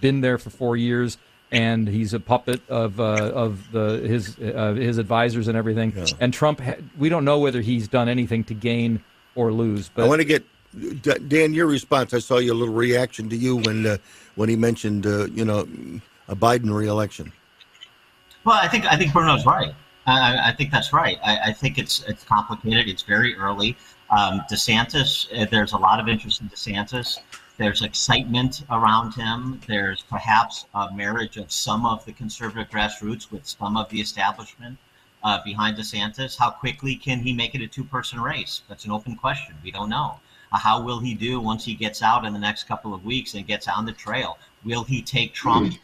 been 0.00 0.20
there 0.22 0.38
for 0.38 0.48
four 0.50 0.76
years 0.76 1.18
and 1.50 1.88
he's 1.88 2.14
a 2.14 2.20
puppet 2.20 2.60
of 2.68 3.00
uh, 3.00 3.02
of 3.34 3.70
the 3.72 3.98
his 4.06 4.38
uh, 4.38 4.74
his 4.74 4.98
advisors 4.98 5.48
and 5.48 5.56
everything. 5.56 5.92
And 6.20 6.32
Trump, 6.32 6.60
ha- 6.60 6.76
we 6.98 7.08
don't 7.08 7.24
know 7.24 7.38
whether 7.40 7.60
he's 7.60 7.88
done 7.88 8.08
anything 8.08 8.44
to 8.44 8.54
gain 8.54 9.02
or 9.34 9.52
lose. 9.52 9.90
But 9.94 10.04
I 10.04 10.08
want 10.08 10.20
to 10.20 10.24
get 10.26 10.44
Dan 11.28 11.54
your 11.54 11.66
response. 11.66 12.14
I 12.14 12.18
saw 12.20 12.38
your 12.38 12.54
little 12.54 12.74
reaction 12.74 13.28
to 13.30 13.36
you 13.36 13.56
when 13.56 13.86
uh, 13.86 13.96
when 14.36 14.48
he 14.48 14.56
mentioned 14.56 15.06
uh, 15.06 15.26
you 15.26 15.44
know 15.44 15.66
a 16.28 16.36
Biden 16.36 16.72
reelection. 16.72 17.32
Well, 18.44 18.56
I 18.56 18.68
think 18.68 18.84
I 18.84 18.96
think 18.96 19.12
Bruno's 19.12 19.44
right. 19.46 19.74
I, 20.06 20.12
I- 20.34 20.48
I 20.50 20.52
think 20.54 20.70
that's 20.70 20.92
right. 20.92 21.18
I, 21.24 21.38
I 21.46 21.52
think 21.52 21.78
it's 21.78 22.04
it's 22.06 22.24
complicated. 22.24 22.88
It's 22.88 23.02
very 23.02 23.34
early. 23.36 23.76
Um, 24.10 24.42
DeSantis, 24.50 25.28
uh, 25.38 25.46
there's 25.50 25.72
a 25.72 25.76
lot 25.76 26.00
of 26.00 26.08
interest 26.08 26.40
in 26.40 26.48
DeSantis. 26.48 27.18
There's 27.58 27.82
excitement 27.82 28.64
around 28.70 29.12
him. 29.12 29.60
There's 29.66 30.02
perhaps 30.02 30.66
a 30.74 30.92
marriage 30.94 31.36
of 31.36 31.50
some 31.50 31.84
of 31.84 32.04
the 32.04 32.12
conservative 32.12 32.70
grassroots 32.70 33.30
with 33.30 33.46
some 33.46 33.76
of 33.76 33.88
the 33.90 34.00
establishment 34.00 34.78
uh, 35.24 35.40
behind 35.44 35.76
DeSantis. 35.76 36.38
How 36.38 36.50
quickly 36.50 36.94
can 36.94 37.18
he 37.18 37.32
make 37.32 37.54
it 37.54 37.60
a 37.60 37.66
two-person 37.66 38.20
race? 38.20 38.62
That's 38.68 38.84
an 38.84 38.92
open 38.92 39.16
question. 39.16 39.56
We 39.62 39.72
don't 39.72 39.90
know. 39.90 40.20
Uh, 40.52 40.58
how 40.58 40.82
will 40.82 41.00
he 41.00 41.14
do 41.14 41.40
once 41.40 41.64
he 41.64 41.74
gets 41.74 42.02
out 42.02 42.24
in 42.24 42.32
the 42.32 42.38
next 42.38 42.64
couple 42.64 42.94
of 42.94 43.04
weeks 43.04 43.34
and 43.34 43.46
gets 43.46 43.68
on 43.68 43.84
the 43.84 43.92
trail? 43.92 44.38
Will 44.64 44.84
he 44.84 45.02
take 45.02 45.34
Trump 45.34 45.74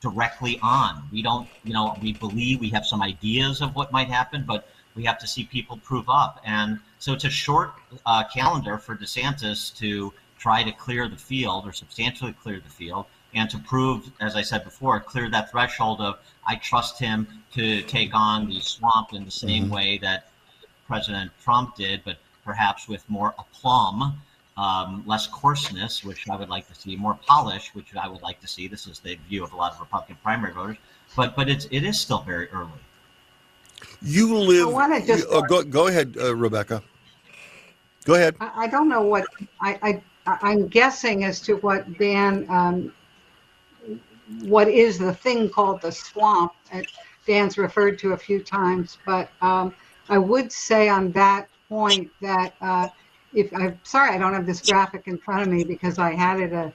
directly 0.00 0.60
on? 0.62 1.02
We 1.10 1.22
don't, 1.22 1.48
you 1.64 1.72
know, 1.72 1.96
we 2.00 2.12
believe 2.12 2.60
we 2.60 2.68
have 2.70 2.86
some 2.86 3.02
ideas 3.02 3.60
of 3.60 3.74
what 3.74 3.90
might 3.90 4.08
happen, 4.08 4.44
but 4.46 4.68
we 4.94 5.04
have 5.04 5.18
to 5.18 5.26
see 5.26 5.44
people 5.44 5.78
prove 5.78 6.08
up. 6.08 6.40
And 6.44 6.78
so 6.98 7.12
it's 7.12 7.24
a 7.24 7.30
short 7.30 7.72
uh, 8.04 8.24
calendar 8.32 8.78
for 8.78 8.96
DeSantis 8.96 9.76
to 9.78 10.12
try 10.38 10.62
to 10.62 10.72
clear 10.72 11.08
the 11.08 11.16
field 11.16 11.66
or 11.66 11.72
substantially 11.72 12.32
clear 12.32 12.60
the 12.60 12.70
field 12.70 13.06
and 13.34 13.50
to 13.50 13.58
prove, 13.58 14.10
as 14.20 14.34
I 14.36 14.42
said 14.42 14.64
before, 14.64 14.98
clear 15.00 15.28
that 15.30 15.50
threshold 15.50 16.00
of 16.00 16.18
I 16.46 16.56
trust 16.56 16.98
him 16.98 17.26
to 17.52 17.82
take 17.82 18.14
on 18.14 18.48
the 18.48 18.60
swamp 18.60 19.12
in 19.12 19.24
the 19.24 19.30
same 19.30 19.66
Mhm. 19.66 19.70
way 19.70 19.98
that 19.98 20.30
President 20.86 21.32
Trump 21.42 21.76
did, 21.76 22.02
but 22.04 22.18
perhaps 22.44 22.86
with 22.86 23.08
more 23.10 23.34
aplomb, 23.38 24.22
um, 24.56 25.02
less 25.06 25.26
coarseness, 25.26 26.04
which 26.04 26.28
I 26.30 26.36
would 26.36 26.48
like 26.48 26.66
to 26.68 26.74
see, 26.74 26.96
more 26.96 27.18
polish, 27.26 27.74
which 27.74 27.94
I 27.94 28.08
would 28.08 28.22
like 28.22 28.40
to 28.40 28.48
see. 28.48 28.68
This 28.68 28.86
is 28.86 29.00
the 29.00 29.16
view 29.28 29.44
of 29.44 29.52
a 29.52 29.56
lot 29.56 29.72
of 29.74 29.80
Republican 29.80 30.16
primary 30.22 30.54
voters, 30.54 30.76
but 31.14 31.36
but 31.36 31.48
it's 31.48 31.66
it 31.70 31.82
is 31.84 32.00
still 32.00 32.22
very 32.22 32.48
early. 32.50 32.70
You 34.02 34.36
live. 34.38 34.68
I 34.68 34.70
wanna 34.70 35.04
just- 35.04 35.28
you- 35.28 35.28
oh, 35.30 35.42
go 35.42 35.62
go 35.62 35.86
ahead, 35.88 36.16
uh, 36.20 36.34
Rebecca. 36.34 36.82
Go 38.04 38.14
ahead. 38.14 38.36
I, 38.40 38.64
I 38.64 38.66
don't 38.68 38.88
know 38.88 39.02
what 39.02 39.26
I, 39.60 39.78
I 39.82 40.02
I'm 40.42 40.68
guessing 40.68 41.24
as 41.24 41.40
to 41.42 41.54
what 41.56 41.98
Dan 41.98 42.46
um, 42.50 42.92
what 44.42 44.68
is 44.68 44.98
the 44.98 45.14
thing 45.14 45.48
called 45.48 45.80
the 45.82 45.92
swamp 45.92 46.52
that 46.72 46.86
Dan's 47.26 47.58
referred 47.58 47.98
to 48.00 48.12
a 48.12 48.16
few 48.16 48.40
times, 48.40 48.98
but 49.06 49.28
um, 49.40 49.74
I 50.08 50.18
would 50.18 50.50
say 50.52 50.88
on 50.88 51.12
that 51.12 51.48
point 51.68 52.10
that 52.20 52.54
uh, 52.60 52.88
if 53.34 53.52
I'm 53.54 53.78
sorry 53.84 54.10
I 54.14 54.18
don't 54.18 54.34
have 54.34 54.46
this 54.46 54.60
graphic 54.62 55.04
in 55.06 55.18
front 55.18 55.42
of 55.42 55.48
me 55.48 55.64
because 55.64 55.98
I 55.98 56.12
had 56.14 56.40
it 56.40 56.52
a 56.52 56.72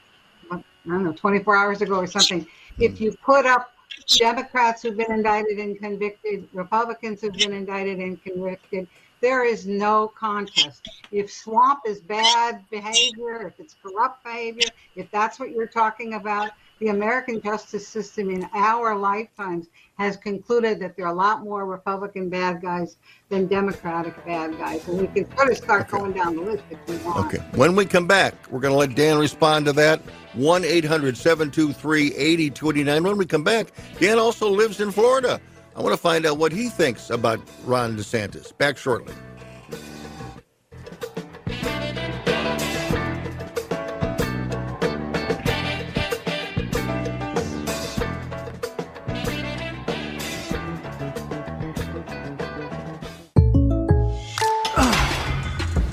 I 0.51 0.59
don't 0.87 1.03
know 1.03 1.13
24 1.13 1.55
hours 1.55 1.81
ago 1.81 1.95
or 1.95 2.07
something. 2.07 2.45
If 2.79 2.99
you 2.99 3.11
put 3.23 3.45
up 3.45 3.71
Democrats 4.17 4.81
who've 4.81 4.97
been 4.97 5.11
indicted 5.11 5.59
and 5.59 5.77
convicted, 5.77 6.47
Republicans 6.53 7.21
who've 7.21 7.33
been 7.33 7.53
indicted 7.53 7.99
and 7.99 8.21
convicted, 8.23 8.87
there 9.21 9.45
is 9.45 9.67
no 9.67 10.07
contest. 10.07 10.87
If 11.11 11.31
swamp 11.31 11.81
is 11.85 12.01
bad 12.01 12.65
behavior, 12.69 13.47
if 13.47 13.59
it's 13.59 13.75
corrupt 13.81 14.23
behavior, 14.23 14.67
if 14.95 15.09
that's 15.11 15.39
what 15.39 15.51
you're 15.51 15.67
talking 15.67 16.15
about, 16.15 16.51
the 16.81 16.87
American 16.87 17.39
justice 17.39 17.87
system 17.87 18.31
in 18.31 18.49
our 18.53 18.95
lifetimes 18.95 19.67
has 19.99 20.17
concluded 20.17 20.79
that 20.79 20.97
there 20.97 21.05
are 21.05 21.13
a 21.13 21.15
lot 21.15 21.43
more 21.43 21.67
Republican 21.67 22.27
bad 22.27 22.59
guys 22.59 22.97
than 23.29 23.45
Democratic 23.45 24.25
bad 24.25 24.57
guys. 24.57 24.85
And 24.87 24.99
we 24.99 25.07
can 25.07 25.37
sort 25.37 25.51
of 25.51 25.57
start 25.57 25.89
going 25.89 26.13
down 26.13 26.35
the 26.35 26.41
list 26.41 26.63
if 26.71 26.79
we 26.87 26.97
want. 27.05 27.27
Okay. 27.27 27.37
When 27.55 27.75
we 27.75 27.85
come 27.85 28.07
back, 28.07 28.33
we're 28.49 28.59
going 28.59 28.73
to 28.73 28.79
let 28.79 28.95
Dan 28.95 29.19
respond 29.19 29.67
to 29.67 29.73
that. 29.73 30.01
1 30.33 30.65
800 30.65 31.15
723 31.15 32.15
8029. 32.15 33.03
When 33.03 33.17
we 33.17 33.27
come 33.27 33.43
back, 33.43 33.67
Dan 33.99 34.17
also 34.17 34.49
lives 34.49 34.81
in 34.81 34.91
Florida. 34.91 35.39
I 35.75 35.81
want 35.81 35.93
to 35.93 36.01
find 36.01 36.25
out 36.25 36.39
what 36.39 36.51
he 36.51 36.67
thinks 36.67 37.11
about 37.11 37.39
Ron 37.63 37.95
DeSantis. 37.95 38.57
Back 38.57 38.75
shortly. 38.77 39.13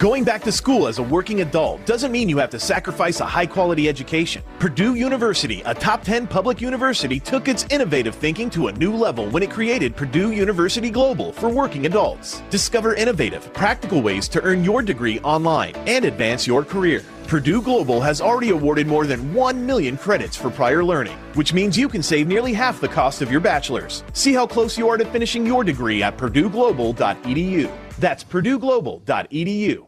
Going 0.00 0.22
back 0.22 0.44
to 0.44 0.52
school 0.52 0.86
as 0.86 1.00
a 1.00 1.02
working 1.02 1.40
adult 1.40 1.84
doesn't 1.84 2.12
mean 2.12 2.28
you 2.28 2.38
have 2.38 2.50
to 2.50 2.60
sacrifice 2.60 3.18
a 3.18 3.26
high 3.26 3.46
quality 3.46 3.88
education. 3.88 4.44
Purdue 4.60 4.94
University, 4.94 5.60
a 5.66 5.74
top 5.74 6.04
10 6.04 6.28
public 6.28 6.60
university, 6.60 7.18
took 7.18 7.48
its 7.48 7.66
innovative 7.70 8.14
thinking 8.14 8.48
to 8.50 8.68
a 8.68 8.72
new 8.74 8.94
level 8.94 9.28
when 9.30 9.42
it 9.42 9.50
created 9.50 9.96
Purdue 9.96 10.30
University 10.30 10.88
Global 10.88 11.32
for 11.32 11.48
working 11.48 11.84
adults. 11.84 12.44
Discover 12.48 12.94
innovative, 12.94 13.52
practical 13.54 14.00
ways 14.00 14.28
to 14.28 14.40
earn 14.42 14.62
your 14.62 14.82
degree 14.82 15.18
online 15.24 15.74
and 15.88 16.04
advance 16.04 16.46
your 16.46 16.64
career. 16.64 17.02
Purdue 17.26 17.60
Global 17.60 18.00
has 18.00 18.20
already 18.20 18.50
awarded 18.50 18.86
more 18.86 19.04
than 19.04 19.34
1 19.34 19.66
million 19.66 19.96
credits 19.96 20.36
for 20.36 20.48
prior 20.48 20.84
learning, 20.84 21.18
which 21.34 21.52
means 21.52 21.76
you 21.76 21.88
can 21.88 22.04
save 22.04 22.28
nearly 22.28 22.52
half 22.52 22.80
the 22.80 22.86
cost 22.86 23.20
of 23.20 23.32
your 23.32 23.40
bachelor's. 23.40 24.04
See 24.12 24.32
how 24.32 24.46
close 24.46 24.78
you 24.78 24.88
are 24.88 24.96
to 24.96 25.04
finishing 25.06 25.44
your 25.44 25.64
degree 25.64 26.04
at 26.04 26.16
purdueglobal.edu. 26.16 27.68
That's 27.98 28.22
purdueglobal.edu. 28.22 29.87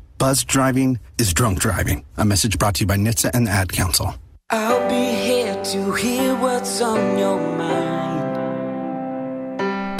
Buzz 0.21 0.43
driving 0.43 0.99
is 1.17 1.33
drunk 1.33 1.57
driving. 1.57 2.05
A 2.17 2.23
message 2.23 2.59
brought 2.59 2.75
to 2.75 2.81
you 2.81 2.85
by 2.85 2.95
NHTSA 2.95 3.31
and 3.33 3.47
the 3.47 3.51
Ad 3.51 3.73
Council. 3.73 4.13
I'll 4.51 4.87
be 4.87 5.15
here 5.15 5.55
to 5.63 5.93
hear 5.93 6.35
what's 6.35 6.79
on 6.79 7.17
your 7.17 7.39
mind. 7.57 8.39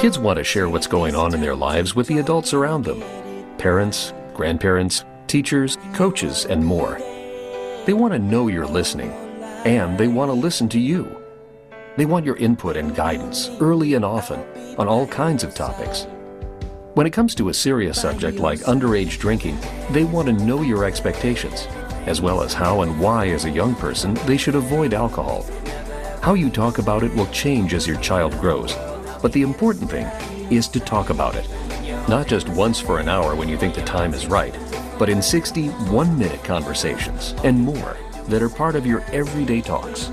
Kids 0.00 0.20
want 0.20 0.36
to 0.36 0.44
share 0.44 0.68
what's 0.68 0.86
going 0.86 1.16
on 1.16 1.34
in 1.34 1.40
their 1.40 1.56
lives 1.56 1.96
with 1.96 2.06
the 2.06 2.18
adults 2.18 2.54
around 2.54 2.84
them 2.84 3.02
parents, 3.58 4.12
grandparents, 4.32 5.04
teachers, 5.26 5.76
coaches, 5.92 6.44
and 6.44 6.64
more. 6.64 6.98
They 7.84 7.92
want 7.92 8.12
to 8.12 8.20
know 8.20 8.46
you're 8.46 8.64
listening, 8.64 9.10
and 9.64 9.98
they 9.98 10.06
want 10.06 10.28
to 10.28 10.34
listen 10.34 10.68
to 10.68 10.78
you. 10.78 11.20
They 11.96 12.06
want 12.06 12.24
your 12.24 12.36
input 12.36 12.76
and 12.76 12.94
guidance 12.94 13.50
early 13.60 13.94
and 13.94 14.04
often 14.04 14.38
on 14.78 14.86
all 14.86 15.08
kinds 15.08 15.42
of 15.42 15.52
topics. 15.52 16.06
When 16.94 17.06
it 17.06 17.14
comes 17.14 17.34
to 17.36 17.48
a 17.48 17.54
serious 17.54 18.02
subject 18.02 18.38
like 18.38 18.58
underage 18.60 19.18
drinking, 19.18 19.58
they 19.92 20.04
want 20.04 20.26
to 20.26 20.44
know 20.44 20.60
your 20.60 20.84
expectations, 20.84 21.66
as 22.04 22.20
well 22.20 22.42
as 22.42 22.52
how 22.52 22.82
and 22.82 23.00
why, 23.00 23.28
as 23.28 23.46
a 23.46 23.50
young 23.50 23.74
person, 23.74 24.12
they 24.26 24.36
should 24.36 24.56
avoid 24.56 24.92
alcohol. 24.92 25.46
How 26.20 26.34
you 26.34 26.50
talk 26.50 26.76
about 26.76 27.02
it 27.02 27.14
will 27.14 27.28
change 27.28 27.72
as 27.72 27.86
your 27.86 27.98
child 28.00 28.38
grows, 28.38 28.74
but 29.22 29.32
the 29.32 29.40
important 29.40 29.90
thing 29.90 30.04
is 30.52 30.68
to 30.68 30.80
talk 30.80 31.08
about 31.08 31.34
it. 31.34 31.48
Not 32.10 32.26
just 32.26 32.50
once 32.50 32.78
for 32.78 32.98
an 32.98 33.08
hour 33.08 33.34
when 33.34 33.48
you 33.48 33.56
think 33.56 33.74
the 33.74 33.82
time 33.84 34.12
is 34.12 34.26
right, 34.26 34.54
but 34.98 35.08
in 35.08 35.22
60 35.22 35.68
one 35.88 36.18
minute 36.18 36.44
conversations 36.44 37.34
and 37.42 37.58
more 37.58 37.96
that 38.28 38.42
are 38.42 38.50
part 38.50 38.76
of 38.76 38.84
your 38.84 39.00
everyday 39.12 39.62
talks. 39.62 40.08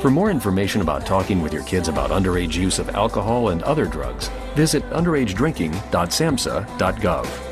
For 0.00 0.10
more 0.10 0.30
information 0.30 0.80
about 0.80 1.04
talking 1.04 1.42
with 1.42 1.52
your 1.52 1.64
kids 1.64 1.88
about 1.88 2.08
underage 2.08 2.54
use 2.54 2.78
of 2.78 2.88
alcohol 2.94 3.50
and 3.50 3.62
other 3.64 3.84
drugs, 3.84 4.30
visit 4.54 4.82
underagedrinking.samhsa.gov. 4.90 7.44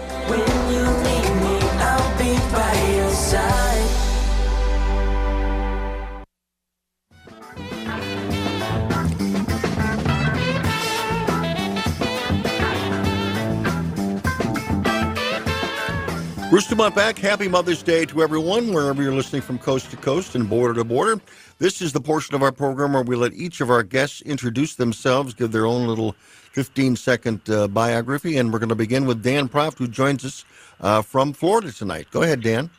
Bruce 16.53 16.67
Dumont 16.67 16.95
back. 16.95 17.17
Happy 17.17 17.49
Mother's 17.49 17.83
Day 17.83 18.05
to 18.05 18.23
everyone, 18.23 18.75
wherever 18.75 19.03
you're 19.03 19.15
listening 19.15 19.41
from 19.41 19.59
coast 19.59 19.91
to 19.91 19.97
coast 19.97 20.35
and 20.35 20.51
border 20.51 20.75
to 20.75 20.85
border. 20.85 21.19
This 21.59 21.81
is 21.81 21.95
the 21.95 22.01
portion 22.03 22.35
of 22.35 22.43
our 22.43 22.53
program 22.53 22.93
where 22.93 23.03
we 23.03 23.17
let 23.17 23.33
each 23.33 23.63
of 23.63 23.71
our 23.71 23.83
guests 23.83 24.21
introduce 24.21 24.75
themselves, 24.75 25.33
give 25.33 25.51
their 25.51 25.65
own 25.65 25.87
little 25.87 26.15
15 26.53 26.97
second 26.97 27.49
uh, 27.51 27.67
biography. 27.69 28.39
And 28.39 28.53
we're 28.53 28.59
going 28.59 28.69
to 28.69 28.75
begin 28.75 29.07
with 29.07 29.23
Dan 29.23 29.49
Proft, 29.49 29.79
who 29.79 29.89
joins 29.89 30.25
us 30.25 30.45
uh, 30.81 31.03
from 31.03 31.33
Florida 31.33 31.73
tonight. 31.73 32.09
Go 32.11 32.23
ahead, 32.23 32.43
Dan. 32.43 32.71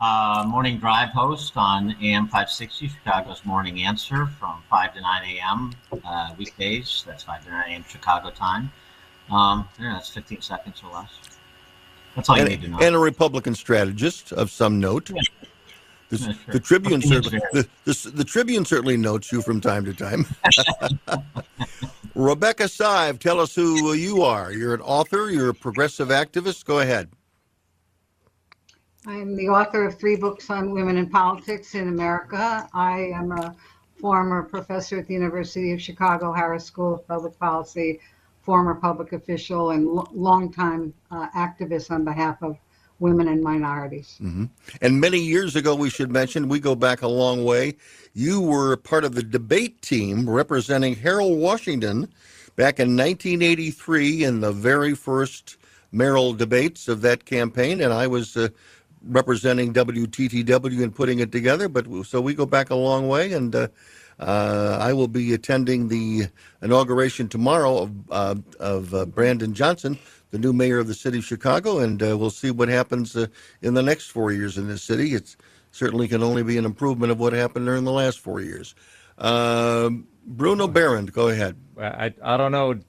Uh, 0.00 0.44
morning 0.46 0.78
drive 0.78 1.08
host 1.10 1.56
on 1.56 1.96
AM 2.02 2.24
560, 2.24 2.88
Chicago's 2.88 3.44
Morning 3.44 3.82
Answer 3.82 4.26
from 4.26 4.62
5 4.68 4.94
to 4.94 5.00
9 5.00 5.22
a.m. 5.24 5.70
Uh, 6.04 6.34
weekdays. 6.36 7.04
That's 7.06 7.22
5 7.22 7.44
to 7.44 7.50
9 7.50 7.64
a.m. 7.68 7.84
Chicago 7.88 8.30
time. 8.30 8.70
Um, 9.30 9.66
yeah, 9.80 9.94
that's 9.94 10.10
15 10.10 10.42
seconds 10.42 10.82
or 10.84 10.92
less. 10.92 11.08
That's 12.16 12.28
all 12.28 12.36
and, 12.36 12.50
you 12.50 12.56
need 12.56 12.62
to 12.64 12.68
know. 12.68 12.78
and 12.80 12.94
a 12.94 12.98
Republican 12.98 13.54
strategist 13.54 14.32
of 14.32 14.50
some 14.50 14.78
note. 14.78 15.10
Yeah, 15.10 15.22
sure. 16.16 16.34
the 16.48 16.60
Tribune 16.60 17.00
certainly 17.00 17.40
the, 17.52 17.68
the, 17.84 18.10
the 18.14 18.24
Tribune 18.24 18.64
certainly 18.64 18.96
notes 18.96 19.32
you 19.32 19.42
from 19.42 19.60
time 19.60 19.84
to 19.84 19.94
time. 19.94 20.26
Rebecca 22.14 22.68
Sive, 22.68 23.18
tell 23.18 23.40
us 23.40 23.56
who 23.56 23.92
you 23.92 24.22
are. 24.22 24.52
You're 24.52 24.74
an 24.74 24.80
author. 24.80 25.30
You're 25.30 25.48
a 25.48 25.54
progressive 25.54 26.08
activist. 26.08 26.64
Go 26.64 26.78
ahead. 26.78 27.10
I 29.06 29.16
am 29.16 29.36
the 29.36 29.48
author 29.48 29.84
of 29.84 29.98
three 29.98 30.16
books 30.16 30.48
on 30.48 30.70
women 30.70 30.96
in 30.96 31.10
politics 31.10 31.74
in 31.74 31.88
America. 31.88 32.68
I 32.72 33.10
am 33.14 33.32
a 33.32 33.54
former 34.00 34.44
professor 34.44 34.98
at 35.00 35.08
the 35.08 35.14
University 35.14 35.72
of 35.72 35.82
Chicago 35.82 36.32
Harris 36.32 36.64
School 36.64 36.94
of 36.94 37.06
Public 37.08 37.38
Policy, 37.38 38.00
former 38.42 38.76
public 38.76 39.12
official, 39.12 39.70
and 39.70 39.86
lo- 39.86 40.08
longtime 40.12 40.94
uh, 41.10 41.28
activist 41.30 41.90
on 41.90 42.04
behalf 42.04 42.42
of 42.42 42.56
women 43.00 43.28
and 43.28 43.42
minorities. 43.42 44.16
hmm 44.18 44.46
And 44.80 45.00
many 45.00 45.18
years 45.20 45.56
ago, 45.56 45.74
we 45.74 45.90
should 45.90 46.10
mention, 46.10 46.48
we 46.48 46.60
go 46.60 46.74
back 46.74 47.02
a 47.02 47.08
long 47.08 47.44
way. 47.44 47.76
You 48.14 48.40
were 48.40 48.76
part 48.76 49.04
of 49.04 49.14
the 49.14 49.22
debate 49.22 49.82
team 49.82 50.28
representing 50.28 50.96
Harold 50.96 51.38
Washington 51.38 52.08
back 52.56 52.80
in 52.80 52.96
1983 52.96 54.24
in 54.24 54.40
the 54.40 54.52
very 54.52 54.94
first 54.94 55.56
mayoral 55.92 56.34
debates 56.34 56.88
of 56.88 57.00
that 57.02 57.24
campaign, 57.24 57.80
and 57.80 57.92
I 57.92 58.06
was 58.06 58.36
uh, 58.36 58.48
representing 59.06 59.72
WTTW 59.72 60.82
and 60.82 60.94
putting 60.94 61.20
it 61.20 61.32
together. 61.32 61.68
But 61.68 61.86
so 62.04 62.20
we 62.20 62.34
go 62.34 62.46
back 62.46 62.70
a 62.70 62.74
long 62.74 63.08
way, 63.08 63.32
and 63.32 63.54
uh, 63.54 63.68
uh, 64.18 64.78
I 64.80 64.92
will 64.92 65.08
be 65.08 65.32
attending 65.34 65.88
the 65.88 66.28
inauguration 66.62 67.28
tomorrow 67.28 67.78
of 67.78 67.92
uh, 68.10 68.34
of 68.60 68.94
uh, 68.94 69.06
Brandon 69.06 69.54
Johnson, 69.54 69.98
the 70.34 70.40
new 70.40 70.52
mayor 70.52 70.80
of 70.80 70.88
the 70.88 70.94
city 70.94 71.18
of 71.18 71.24
Chicago, 71.24 71.78
and 71.78 72.02
uh, 72.02 72.18
we'll 72.18 72.28
see 72.28 72.50
what 72.50 72.68
happens 72.68 73.14
uh, 73.14 73.28
in 73.62 73.74
the 73.74 73.82
next 73.82 74.08
four 74.08 74.32
years 74.32 74.58
in 74.58 74.66
this 74.66 74.82
city. 74.82 75.14
It 75.14 75.36
certainly 75.70 76.08
can 76.08 76.24
only 76.24 76.42
be 76.42 76.58
an 76.58 76.64
improvement 76.64 77.12
of 77.12 77.20
what 77.20 77.32
happened 77.32 77.66
during 77.66 77.84
the 77.84 77.92
last 77.92 78.18
four 78.18 78.40
years. 78.40 78.74
Um 79.16 80.08
Bruno 80.26 80.66
Behrend, 80.66 81.12
go 81.12 81.28
ahead. 81.28 81.54
I, 81.78 82.12
I 82.22 82.36
don't 82.36 82.50
know. 82.50 82.80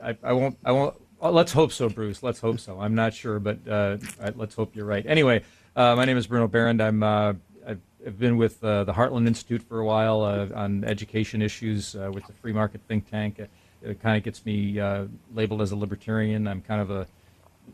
I, 0.00 0.16
I 0.22 0.32
won't. 0.34 0.58
I 0.64 0.70
won't. 0.70 0.94
oh, 1.20 1.30
let's 1.30 1.50
hope 1.50 1.72
so, 1.72 1.88
Bruce. 1.88 2.22
Let's 2.22 2.38
hope 2.38 2.60
so. 2.60 2.78
I'm 2.78 2.94
not 2.94 3.14
sure, 3.14 3.40
but 3.40 3.66
uh, 3.66 3.96
let's 4.36 4.54
hope 4.54 4.76
you're 4.76 4.84
right. 4.84 5.04
Anyway, 5.04 5.42
uh, 5.74 5.96
my 5.96 6.04
name 6.04 6.18
is 6.18 6.26
Bruno 6.26 6.46
Behrend. 6.46 6.80
I'm. 6.80 7.02
Uh, 7.02 7.32
I've, 7.66 8.18
been 8.18 8.36
with 8.36 8.60
the 8.60 8.92
Heartland 8.92 9.26
Institute 9.26 9.62
for 9.62 9.80
a 9.80 9.84
while 9.84 10.20
on 10.22 10.84
education 10.84 11.40
issues 11.40 11.94
with 11.94 12.26
the 12.26 12.32
free 12.34 12.52
market 12.52 12.82
think 12.86 13.10
tank. 13.10 13.40
It, 13.84 14.00
kind 14.02 14.16
of 14.16 14.22
gets 14.22 14.44
me 14.44 14.78
uh, 14.80 15.06
labeled 15.34 15.62
as 15.62 15.72
a 15.72 15.76
libertarian. 15.76 16.46
I'm 16.46 16.60
kind 16.62 16.80
of 16.80 16.90
a 16.90 17.06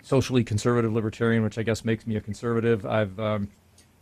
socially 0.02 0.44
conservative 0.44 0.92
libertarian, 0.92 1.42
which 1.42 1.58
I 1.58 1.62
guess 1.62 1.84
makes 1.84 2.06
me 2.06 2.16
a 2.16 2.20
conservative. 2.20 2.84
I've 2.86 3.18
um, 3.18 3.48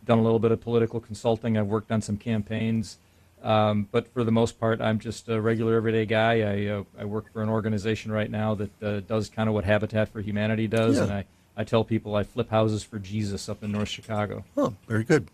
done 0.05 0.19
a 0.19 0.21
little 0.21 0.39
bit 0.39 0.51
of 0.51 0.61
political 0.61 0.99
consulting. 0.99 1.57
I've 1.57 1.67
worked 1.67 1.91
on 1.91 2.01
some 2.01 2.17
campaigns. 2.17 2.97
Um, 3.43 3.87
but 3.91 4.11
for 4.13 4.23
the 4.23 4.31
most 4.31 4.59
part, 4.59 4.81
I'm 4.81 4.99
just 4.99 5.29
a 5.29 5.39
regular 5.39 5.75
everyday 5.75 6.05
guy. 6.05 6.41
I, 6.41 6.65
uh, 6.67 6.83
I 6.99 7.05
work 7.05 7.31
for 7.31 7.43
an 7.43 7.49
organization 7.49 8.11
right 8.11 8.29
now 8.31 8.55
that 8.55 8.83
uh, 8.83 8.99
does 9.01 9.29
kind 9.29 9.47
of 9.47 9.53
what 9.53 9.63
Habitat 9.63 10.09
for 10.09 10.21
Humanity 10.21 10.67
does, 10.67 10.97
Yeah. 10.97 11.03
and 11.03 11.11
I, 11.11 11.25
I 11.55 11.63
tell 11.63 11.83
people 11.83 12.15
I 12.15 12.23
flip 12.23 12.49
houses 12.49 12.83
for 12.83 12.97
Jesus 12.97 13.47
up 13.47 13.63
in 13.63 13.71
North 13.71 13.89
Chicago. 13.89 14.43
Oh, 14.55 14.73
very 14.87 15.03
good. 15.03 15.27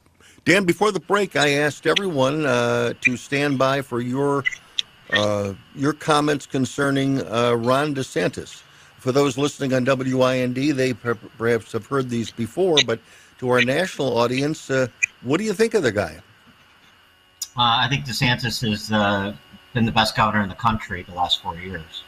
Dan, 0.45 0.65
before 0.65 0.91
the 0.91 0.99
break, 0.99 1.37
I 1.37 1.51
asked 1.51 1.87
everyone 1.87 2.45
uh, 2.45 2.93
to 3.01 3.15
stand 3.15 3.57
by 3.57 3.81
for 3.81 4.01
your 4.01 4.43
your 5.75 5.93
comments 5.93 6.45
concerning 6.45 7.25
uh, 7.27 7.53
Ron 7.53 7.95
DeSantis. 7.95 8.63
For 8.97 9.11
those 9.11 9.37
listening 9.37 9.73
on 9.73 9.85
WIND, 9.85 10.55
they 10.55 10.93
per- 10.93 11.15
perhaps 11.15 11.73
have 11.73 11.85
heard 11.87 12.09
these 12.09 12.31
before, 12.31 12.77
but 12.85 12.99
to 13.39 13.49
our 13.49 13.61
national 13.61 14.17
audience, 14.17 14.69
uh, 14.69 14.87
what 15.21 15.37
do 15.37 15.43
you 15.43 15.53
think 15.53 15.73
of 15.73 15.83
the 15.83 15.91
guy? 15.91 16.19
Uh, 17.57 17.83
I 17.83 17.87
think 17.89 18.05
DeSantis 18.05 18.67
has 18.67 18.91
uh, 18.91 19.35
been 19.73 19.85
the 19.85 19.91
best 19.91 20.15
governor 20.15 20.41
in 20.41 20.49
the 20.49 20.55
country 20.55 21.03
the 21.03 21.13
last 21.13 21.43
four 21.43 21.55
years. 21.57 22.03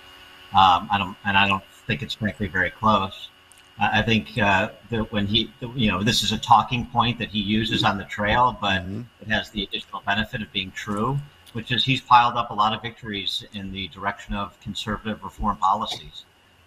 Um, 0.54 0.88
I 0.89 0.98
don't, 0.98 1.18
and 1.26 1.38
I 1.38 1.48
don't 1.48 1.63
think 1.86 2.02
it's 2.02 2.13
frankly 2.13 2.48
very 2.48 2.72
close. 2.72 3.30
I 3.78 4.02
think 4.02 4.38
uh, 4.38 4.70
that 4.89 5.12
when 5.12 5.28
he, 5.28 5.52
you 5.76 5.91
know, 5.91 6.02
this 6.02 6.24
is 6.24 6.32
a 6.32 6.38
talking 6.38 6.86
point 6.86 7.20
that 7.20 7.28
he 7.28 7.39
uses 7.39 7.84
on 7.84 7.98
the 7.98 8.06
trail, 8.06 8.58
but 8.62 8.84
it 9.22 9.28
has 9.28 9.50
the 9.50 9.63
additional 9.63 10.02
benefit 10.06 10.41
of 10.41 10.52
being 10.54 10.72
true, 10.72 11.20
which 11.56 11.72
is 11.72 11.86
he's 11.86 12.02
piled 12.02 12.36
up 12.36 12.52
a 12.52 12.54
lot 12.54 12.74
of 12.74 12.82
victories 12.82 13.46
in 13.54 13.72
the 13.72 13.88
direction 13.88 14.36
of 14.36 14.60
conservative 14.60 15.24
reform 15.24 15.56
policies. 15.56 16.26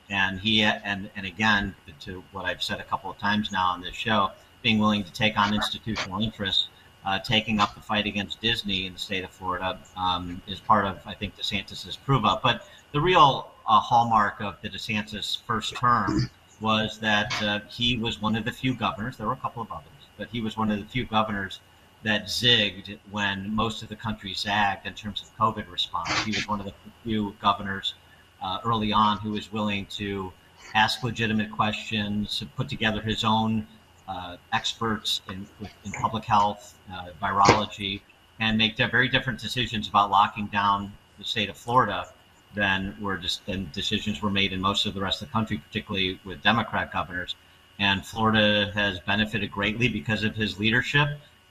And 0.09 0.40
he, 0.40 0.62
and, 0.62 1.11
and 1.14 1.27
again, 1.27 1.74
to 2.01 2.24
what 2.33 2.46
I've 2.46 2.62
said 2.62 2.81
a 2.81 2.85
couple 2.85 3.11
of 3.11 3.18
times 3.18 3.53
now 3.53 3.68
on 3.68 3.83
this 3.83 3.94
show, 3.94 4.31
being 4.62 4.79
willing 4.79 5.05
to 5.05 5.12
take 5.12 5.38
on 5.38 5.53
institutional 5.53 6.22
interests, 6.22 6.68
uh, 7.05 7.18
taking 7.18 7.61
up 7.61 7.74
the 7.74 7.83
fight 7.83 8.07
against 8.07 8.40
Disney 8.40 8.87
in 8.87 8.94
the 8.94 8.98
state 8.98 9.24
of 9.24 9.31
Florida 9.31 9.79
um, 9.94 10.40
is 10.46 10.59
part 10.59 10.87
of, 10.87 11.07
I 11.07 11.12
think, 11.12 11.37
DeSantis's 11.37 11.96
prove 11.96 12.24
up. 12.24 12.42
But 12.42 12.66
the 12.92 13.01
real 13.01 13.51
uh, 13.68 13.81
hallmark 13.81 14.40
of 14.40 14.57
the 14.62 14.70
DeSantis 14.70 15.37
first 15.46 15.77
term 15.77 16.31
was 16.62 16.98
that 17.01 17.42
uh, 17.42 17.61
he 17.68 17.98
was 17.98 18.22
one 18.22 18.37
of 18.37 18.46
the 18.46 18.53
few 18.53 18.72
governors. 18.72 19.18
There 19.18 19.27
were 19.27 19.35
a 19.35 19.37
couple 19.37 19.61
of 19.61 19.70
others, 19.70 20.09
but 20.16 20.29
he 20.33 20.40
was 20.40 20.57
one 20.57 20.70
of 20.70 20.79
the 20.79 20.87
few 20.87 21.05
governors 21.05 21.61
that 22.02 22.26
zigged 22.26 22.96
when 23.11 23.54
most 23.54 23.82
of 23.82 23.88
the 23.88 23.96
country 23.96 24.32
zagged 24.34 24.87
in 24.87 24.94
terms 24.94 25.22
of 25.22 25.37
COVID 25.37 25.70
response. 25.70 26.11
He 26.24 26.30
was 26.30 26.46
one 26.46 26.61
of 26.61 26.66
the 26.66 26.74
few 27.02 27.34
governors 27.40 27.94
uh, 28.42 28.58
early 28.64 28.92
on 28.92 29.18
who 29.18 29.32
was 29.32 29.52
willing 29.52 29.87
to 29.87 30.32
ask 30.74 31.02
legitimate 31.02 31.50
questions, 31.50 32.42
put 32.56 32.68
together 32.68 33.00
his 33.00 33.24
own 33.24 33.66
uh, 34.06 34.37
experts 34.52 35.20
in, 35.28 35.46
in 35.84 35.92
public 35.92 36.24
health, 36.24 36.78
uh, 36.92 37.08
virology, 37.20 38.00
and 38.40 38.56
make 38.56 38.76
very 38.76 39.08
different 39.08 39.40
decisions 39.40 39.88
about 39.88 40.11
locking 40.11 40.46
down 40.46 40.92
the 41.18 41.24
state 41.24 41.50
of 41.50 41.56
Florida 41.56 42.06
than 42.54 42.96
were 43.00 43.16
just 43.16 43.44
than 43.46 43.68
decisions 43.72 44.22
were 44.22 44.30
made 44.30 44.52
in 44.52 44.61
most 44.61 44.87
of 44.87 44.94
the 44.94 45.00
rest 45.00 45.20
of 45.20 45.28
the 45.28 45.32
country, 45.32 45.58
particularly 45.58 46.18
with 46.24 46.42
Democrat 46.42 46.92
governors. 46.92 47.34
And 47.78 48.04
Florida 48.04 48.70
has 48.74 48.98
benefited 49.00 49.50
greatly 49.50 49.88
because 49.88 50.24
of 50.24 50.34
his 50.34 50.58
leadership. 50.58 51.08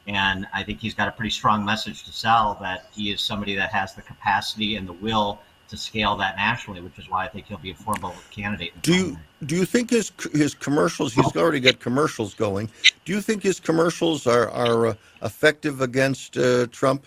And 0.07 0.47
I 0.53 0.63
think 0.63 0.79
he's 0.79 0.93
got 0.93 1.07
a 1.07 1.11
pretty 1.11 1.31
strong 1.31 1.65
message 1.65 2.03
to 2.05 2.13
sell 2.13 2.57
that 2.61 2.87
he 2.91 3.11
is 3.11 3.21
somebody 3.21 3.55
that 3.55 3.71
has 3.71 3.93
the 3.93 4.01
capacity 4.01 4.77
and 4.77 4.87
the 4.87 4.93
will 4.93 5.39
to 5.69 5.77
scale 5.77 6.15
that 6.15 6.37
nationally, 6.37 6.81
which 6.81 6.97
is 6.97 7.09
why 7.09 7.25
I 7.25 7.27
think 7.27 7.47
he'll 7.47 7.57
be 7.57 7.71
a 7.71 7.75
formidable 7.75 8.15
candidate. 8.31 8.71
Do 8.81 8.93
you 8.93 9.17
do 9.45 9.55
you 9.55 9.65
think 9.65 9.89
his 9.89 10.11
his 10.31 10.53
commercials? 10.53 11.13
He's 11.13 11.35
already 11.35 11.59
got 11.59 11.79
commercials 11.79 12.33
going. 12.33 12.69
Do 13.05 13.13
you 13.13 13.21
think 13.21 13.43
his 13.43 13.59
commercials 13.59 14.27
are 14.27 14.49
are 14.49 14.87
uh, 14.87 14.93
effective 15.23 15.81
against 15.81 16.37
uh, 16.37 16.67
Trump 16.67 17.05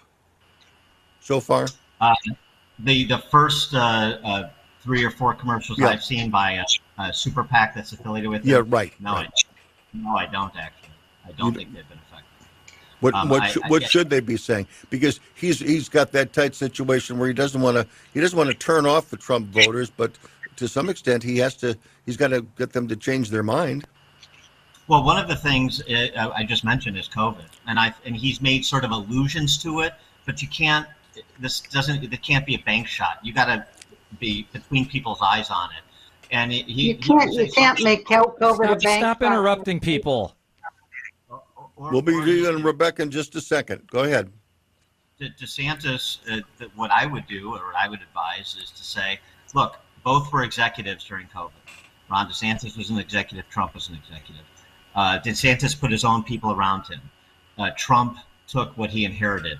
so 1.21 1.41
far? 1.41 1.69
Uh, 2.01 2.15
the 2.81 3.05
the 3.07 3.19
first 3.31 3.75
uh, 3.75 4.19
uh, 4.23 4.51
three 4.83 5.05
or 5.05 5.11
four 5.11 5.35
commercials 5.35 5.79
Yeah. 5.79 5.89
I've 5.89 6.05
seen 6.05 6.31
by 6.31 6.53
a, 6.53 6.65
a 7.03 7.13
super 7.13 7.45
PAC 7.45 7.75
that's 7.75 7.93
affiliated 7.93 8.31
with 8.31 8.43
him. 8.43 8.51
Yeah, 8.51 8.63
right, 8.67 8.93
No, 9.01 9.15
right. 9.15 9.29
I, 9.29 9.99
no, 9.99 10.17
I 10.17 10.27
don't 10.27 10.55
actually. 10.57 10.89
I 11.27 11.33
don't 11.33 11.55
think 11.55 11.73
they've 11.73 11.89
been 11.89 11.99
effective. 11.99 12.10
What 13.01 13.15
Um, 13.15 13.29
what 13.31 13.43
I- 13.43 13.49
sh- 13.51 13.59
I 13.65 13.69
what 13.69 13.81
get- 13.81 13.91
should 13.91 14.11
they 14.11 14.21
be 14.21 14.37
saying? 14.37 14.67
Because 14.91 15.21
he's 15.35 15.59
he's 15.61 15.89
got 15.89 16.13
that 16.13 16.33
tight 16.33 16.55
situation 16.55 17.19
where 17.19 17.29
he 17.29 17.35
doesn't 17.35 17.61
want 17.61 17.77
to 17.77 17.87
he 18.15 18.21
doesn't 18.21 18.37
want 18.37 18.49
to 18.51 18.55
turn 18.55 18.87
off 18.87 19.11
the 19.11 19.17
Trump 19.17 19.49
voters, 19.49 19.91
but 19.91 20.13
to 20.57 20.69
some 20.69 20.89
extent 20.91 21.23
he 21.23 21.39
has 21.39 21.55
to 21.57 21.77
he's 22.07 22.17
got 22.17 22.29
to 22.29 22.43
get 22.59 22.73
them 22.73 22.87
to 22.89 22.97
change 22.97 23.31
their 23.31 23.43
mind. 23.43 23.87
Well, 24.89 25.05
one 25.05 25.19
of 25.19 25.29
the 25.29 25.37
things 25.37 25.81
uh, 25.83 26.31
I 26.35 26.45
just 26.45 26.65
mentioned 26.65 26.99
is 26.99 27.09
COVID, 27.09 27.45
and 27.67 27.79
I 27.79 27.95
and 28.05 28.17
he's 28.17 28.41
made 28.43 28.65
sort 28.65 28.85
of 28.85 28.91
allusions 28.91 29.57
to 29.63 29.81
it, 29.81 29.95
but 30.27 30.43
you 30.43 30.49
can't. 30.49 30.87
This 31.39 31.61
doesn't. 31.61 32.03
It 32.13 32.23
can't 32.23 32.45
be 32.45 32.55
a 32.57 32.59
bank 32.59 32.87
shot. 32.87 33.19
You 33.23 33.33
got 33.33 33.47
to 33.47 33.65
be 34.19 34.47
between 34.53 34.87
people's 34.87 35.21
eyes 35.23 35.49
on 35.51 35.71
it. 35.71 35.83
And 36.33 36.53
it, 36.53 36.67
he, 36.67 36.89
You 36.91 36.97
can't, 36.97 37.33
you 37.33 37.51
can't 37.51 37.83
make 37.83 38.09
help 38.09 38.41
over 38.41 38.65
Stop, 38.65 38.79
the 38.79 38.85
bank. 38.85 39.01
stop 39.03 39.23
interrupting 39.23 39.81
people. 39.81 40.35
We'll 41.81 42.03
be 42.03 42.12
doing 42.12 42.62
Rebecca 42.62 43.03
in 43.03 43.11
just 43.11 43.35
a 43.37 43.40
second. 43.40 43.88
Go 43.90 44.01
ahead. 44.01 44.31
De- 45.19 45.31
DeSantis, 45.31 46.19
uh, 46.31 46.66
what 46.75 46.90
I 46.90 47.07
would 47.07 47.27
do, 47.27 47.49
or 47.49 47.66
what 47.66 47.77
I 47.77 47.88
would 47.88 48.01
advise, 48.03 48.57
is 48.62 48.71
to 48.71 48.85
say, 48.85 49.19
look, 49.55 49.79
both 50.05 50.31
were 50.31 50.43
executives 50.45 51.05
during 51.05 51.27
COVID. 51.29 51.51
Ron 52.11 52.29
DeSantis 52.29 52.77
was 52.77 52.90
an 52.90 52.99
executive. 52.99 53.49
Trump 53.49 53.75
was 53.75 53.88
an 53.88 53.95
executive. 53.95 54.45
Uh, 54.95 55.19
DeSantis 55.21 55.79
put 55.79 55.90
his 55.90 56.05
own 56.05 56.23
people 56.23 56.53
around 56.53 56.87
him. 56.87 57.01
Uh, 57.57 57.71
Trump 57.79 58.19
took 58.47 58.77
what 58.77 58.90
he 58.90 59.05
inherited. 59.05 59.59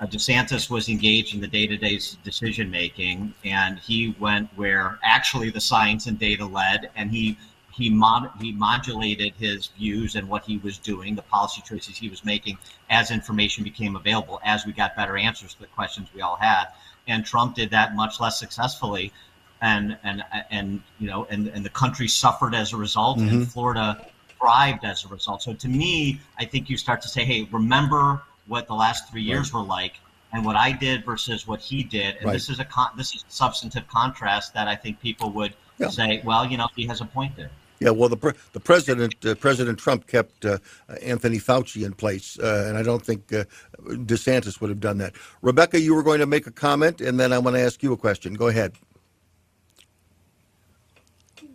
Uh, 0.00 0.06
DeSantis 0.06 0.68
was 0.68 0.88
engaged 0.88 1.34
in 1.34 1.40
the 1.40 1.46
day-to-day 1.46 2.00
decision 2.24 2.70
making, 2.70 3.32
and 3.44 3.78
he 3.78 4.14
went 4.18 4.50
where 4.56 4.98
actually 5.02 5.48
the 5.48 5.60
science 5.60 6.06
and 6.06 6.18
data 6.18 6.44
led, 6.44 6.90
and 6.96 7.10
he 7.10 7.38
he 7.72 7.88
mod, 7.90 8.30
he 8.40 8.52
modulated 8.52 9.32
his 9.38 9.68
views 9.68 10.14
and 10.14 10.28
what 10.28 10.44
he 10.44 10.58
was 10.58 10.78
doing, 10.78 11.14
the 11.14 11.22
policy 11.22 11.62
choices 11.66 11.96
he 11.96 12.08
was 12.08 12.24
making, 12.24 12.58
as 12.90 13.10
information 13.10 13.64
became 13.64 13.96
available, 13.96 14.40
as 14.44 14.66
we 14.66 14.72
got 14.72 14.94
better 14.94 15.16
answers 15.16 15.54
to 15.54 15.60
the 15.60 15.66
questions 15.68 16.08
we 16.14 16.20
all 16.20 16.36
had. 16.36 16.66
And 17.08 17.24
Trump 17.24 17.56
did 17.56 17.70
that 17.70 17.94
much 17.94 18.20
less 18.20 18.38
successfully, 18.38 19.12
and 19.60 19.96
and 20.04 20.22
and 20.50 20.82
you 21.00 21.08
know, 21.08 21.24
and 21.30 21.48
and 21.48 21.64
the 21.64 21.70
country 21.70 22.08
suffered 22.08 22.54
as 22.54 22.72
a 22.72 22.76
result, 22.76 23.18
and 23.18 23.30
Mhm. 23.42 23.46
Florida 23.52 24.06
thrived 24.38 24.84
as 24.84 25.04
a 25.04 25.08
result. 25.08 25.42
So 25.42 25.52
to 25.54 25.68
me, 25.68 26.20
I 26.38 26.44
think 26.44 26.68
you 26.68 26.76
start 26.76 27.00
to 27.02 27.08
say, 27.08 27.24
hey, 27.24 27.44
remember 27.50 28.22
what 28.46 28.66
the 28.66 28.74
last 28.74 29.08
three 29.08 29.22
years 29.22 29.52
were 29.52 29.62
like, 29.62 29.94
and 30.32 30.44
what 30.44 30.56
I 30.56 30.72
did 30.72 31.04
versus 31.04 31.46
what 31.46 31.60
he 31.60 31.82
did, 31.84 32.16
and 32.16 32.26
Right. 32.26 32.32
this 32.32 32.48
is 32.48 32.58
a 32.58 32.64
con- 32.64 32.90
this 32.96 33.14
is 33.14 33.24
a 33.28 33.32
substantive 33.32 33.86
contrast 33.88 34.52
that 34.54 34.68
I 34.68 34.76
think 34.76 35.00
people 35.00 35.30
would 35.30 35.54
Yeah. 35.78 35.88
say, 35.88 36.20
well, 36.24 36.44
you 36.44 36.56
know, 36.56 36.68
he 36.76 36.86
has 36.86 37.00
a 37.00 37.04
point 37.04 37.34
there. 37.36 37.50
Yeah, 37.82 37.90
well, 37.90 38.08
the 38.10 38.18
pre- 38.18 38.34
the 38.54 38.60
president 38.60 39.16
uh, 39.26 39.36
President 39.36 39.78
Trump 39.78 40.06
kept 40.08 40.46
uh, 40.46 40.58
Anthony 41.02 41.38
Fauci 41.38 41.84
in 41.86 41.94
place, 41.94 42.38
uh, 42.40 42.66
and 42.68 42.78
I 42.78 42.84
don't 42.84 43.04
think 43.06 43.32
uh, 43.34 43.44
DeSantis 43.84 44.60
would 44.62 44.70
have 44.70 44.80
done 44.80 44.98
that. 45.00 45.14
Rebecca, 45.42 45.80
you 45.80 45.94
were 45.94 46.04
going 46.04 46.20
to 46.20 46.26
make 46.26 46.46
a 46.48 46.52
comment, 46.52 47.02
and 47.02 47.20
then 47.20 47.34
I 47.34 47.38
want 47.40 47.56
to 47.56 47.62
ask 47.62 47.82
you 47.84 47.92
a 47.92 47.98
question. 47.98 48.34
Go 48.34 48.48
ahead. 48.48 48.74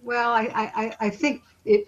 Well, 0.04 0.32
I, 0.32 0.46
I, 0.54 0.72
I- 0.76 0.96
think 1.12 1.44
it 1.66 1.88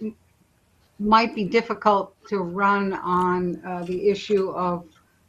might 1.00 1.36
be 1.36 1.46
difficult 1.46 2.16
to 2.30 2.40
run 2.40 2.94
on 2.94 3.62
uh, 3.66 3.84
the 3.84 4.10
issue 4.10 4.50
of 4.52 4.86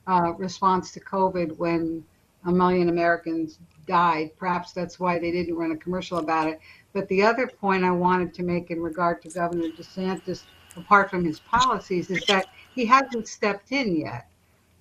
uh, 0.06 0.32
response 0.38 0.92
to 0.92 1.00
COVID 1.00 1.56
when 1.58 2.04
a 2.46 2.52
million 2.52 2.88
Americans 2.88 3.58
died. 3.86 4.30
Perhaps 4.38 4.72
that's 4.72 5.00
why 5.00 5.18
they 5.18 5.30
didn't 5.32 5.56
run 5.56 5.72
a 5.72 5.76
commercial 5.76 6.18
about 6.18 6.48
it. 6.48 6.60
But 6.92 7.08
the 7.08 7.22
other 7.22 7.46
point 7.46 7.84
I 7.84 7.90
wanted 7.90 8.34
to 8.34 8.42
make 8.42 8.70
in 8.70 8.80
regard 8.80 9.22
to 9.22 9.28
Governor 9.28 9.68
DeSantis, 9.68 10.42
apart 10.76 11.10
from 11.10 11.24
his 11.24 11.38
policies, 11.40 12.10
is 12.10 12.24
that 12.26 12.46
he 12.74 12.84
hasn't 12.84 13.28
stepped 13.28 13.72
in 13.72 13.96
yet. 13.96 14.26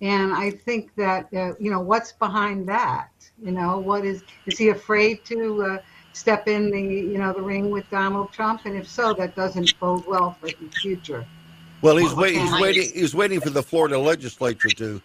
And 0.02 0.32
I 0.32 0.50
think 0.50 0.94
that, 0.96 1.32
uh, 1.34 1.52
you 1.60 1.70
know, 1.70 1.80
what's 1.80 2.12
behind 2.12 2.66
that? 2.68 3.10
You 3.42 3.52
know, 3.52 3.78
what 3.78 4.04
is, 4.04 4.24
is 4.46 4.58
he 4.58 4.70
afraid 4.70 5.24
to 5.26 5.62
uh, 5.62 5.78
step 6.14 6.48
in 6.48 6.70
the, 6.70 6.80
you 6.80 7.18
know, 7.18 7.32
the 7.32 7.42
ring 7.42 7.70
with 7.70 7.88
Donald 7.90 8.32
Trump? 8.32 8.64
And 8.64 8.76
if 8.76 8.88
so, 8.88 9.12
that 9.14 9.36
doesn't 9.36 9.78
bode 9.78 10.06
well 10.06 10.36
for 10.40 10.48
his 10.48 10.74
future. 10.80 11.26
Well, 11.82 11.96
he's 11.96 12.14
wait, 12.14 12.36
he's 12.36 12.60
waiting. 12.60 12.90
He's 12.92 13.14
waiting 13.14 13.40
for 13.40 13.50
the 13.50 13.62
Florida 13.62 13.98
legislature 13.98 14.68
to 14.68 15.00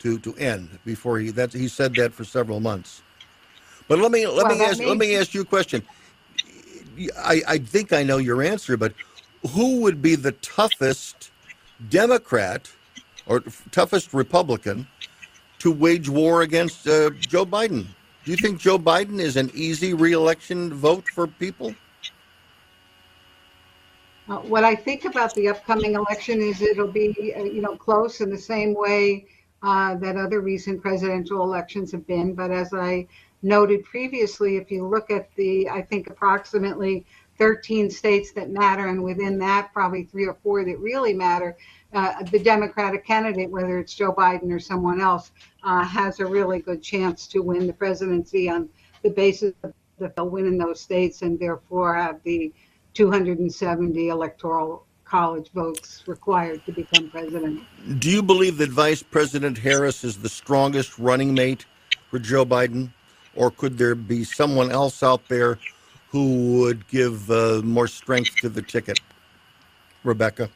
to 0.00 0.18
to 0.18 0.34
end 0.34 0.78
before 0.84 1.18
he. 1.18 1.30
That 1.30 1.52
he 1.52 1.68
said 1.68 1.94
that 1.94 2.12
for 2.12 2.24
several 2.24 2.60
months. 2.60 3.02
But 3.88 3.98
let 3.98 4.12
me 4.12 4.26
let 4.26 4.46
Well, 4.46 4.58
me 4.58 4.64
ask 4.64 4.78
let 4.78 4.98
me 4.98 5.16
ask 5.16 5.32
you 5.32 5.40
a 5.40 5.46
question. 5.46 5.82
I 7.16 7.42
I 7.46 7.58
think 7.58 7.92
I 7.92 8.02
know 8.02 8.18
your 8.18 8.42
answer, 8.42 8.76
but 8.76 8.92
who 9.50 9.80
would 9.82 10.02
be 10.02 10.14
the 10.14 10.32
toughest 10.32 11.30
Democrat 11.88 12.70
or 13.26 13.40
toughest 13.70 14.14
Republican 14.14 14.86
to 15.60 15.72
wage 15.72 16.08
war 16.08 16.42
against 16.42 16.86
uh, 16.86 17.10
Joe 17.20 17.46
Biden? 17.46 17.86
Do 18.24 18.30
you 18.30 18.36
think 18.36 18.58
Joe 18.58 18.78
Biden 18.78 19.20
is 19.20 19.36
an 19.36 19.50
easy 19.54 19.94
reelection 19.94 20.74
vote 20.74 21.04
for 21.14 21.26
people? 21.26 21.74
Uh, 24.28 24.36
what 24.40 24.64
I 24.64 24.74
think 24.74 25.06
about 25.06 25.34
the 25.34 25.48
upcoming 25.48 25.94
election 25.94 26.40
is 26.40 26.60
it'll 26.60 26.92
be, 26.92 27.32
uh, 27.34 27.44
you 27.44 27.62
know, 27.62 27.76
close 27.76 28.20
in 28.20 28.28
the 28.28 28.38
same 28.38 28.74
way 28.74 29.24
uh, 29.62 29.94
that 29.96 30.16
other 30.16 30.40
recent 30.40 30.82
presidential 30.82 31.42
elections 31.42 31.90
have 31.92 32.06
been. 32.06 32.34
But 32.34 32.50
as 32.50 32.74
I 32.74 33.06
noted 33.42 33.84
previously, 33.84 34.56
if 34.56 34.70
you 34.70 34.86
look 34.86 35.10
at 35.10 35.34
the, 35.36 35.68
I 35.68 35.82
think 35.82 36.08
approximately 36.10 37.06
13 37.38 37.90
states 37.90 38.32
that 38.32 38.50
matter, 38.50 38.88
and 38.88 39.02
within 39.02 39.38
that, 39.38 39.72
probably 39.72 40.04
three 40.04 40.26
or 40.26 40.34
four 40.42 40.64
that 40.64 40.78
really 40.78 41.14
matter, 41.14 41.56
uh, 41.92 42.22
the 42.24 42.38
Democratic 42.38 43.06
candidate, 43.06 43.48
whether 43.50 43.78
it's 43.78 43.94
Joe 43.94 44.12
Biden 44.12 44.52
or 44.52 44.58
someone 44.58 45.00
else, 45.00 45.30
uh, 45.62 45.84
has 45.84 46.20
a 46.20 46.26
really 46.26 46.58
good 46.58 46.82
chance 46.82 47.26
to 47.28 47.40
win 47.40 47.66
the 47.66 47.72
presidency 47.72 48.50
on 48.50 48.68
the 49.02 49.10
basis 49.10 49.54
that 49.62 50.16
they'll 50.16 50.28
win 50.28 50.46
in 50.46 50.58
those 50.58 50.80
states 50.80 51.22
and 51.22 51.38
therefore 51.38 51.94
have 51.94 52.20
the 52.24 52.52
270 52.94 54.08
electoral 54.08 54.84
college 55.04 55.50
votes 55.52 56.02
required 56.06 56.64
to 56.66 56.72
become 56.72 57.08
president. 57.08 57.62
Do 57.98 58.10
you 58.10 58.22
believe 58.22 58.58
that 58.58 58.70
Vice 58.70 59.02
President 59.02 59.56
Harris 59.56 60.04
is 60.04 60.18
the 60.18 60.28
strongest 60.28 60.98
running 60.98 61.32
mate 61.32 61.64
for 62.10 62.18
Joe 62.18 62.44
Biden? 62.44 62.92
Or 63.38 63.52
could 63.52 63.78
there 63.78 63.94
be 63.94 64.24
someone 64.24 64.72
else 64.72 65.02
out 65.02 65.26
there 65.28 65.58
who 66.10 66.58
would 66.58 66.86
give 66.88 67.30
uh, 67.30 67.62
more 67.62 67.86
strength 67.86 68.34
to 68.40 68.48
the 68.48 68.60
ticket? 68.60 68.98
Rebecca? 70.02 70.50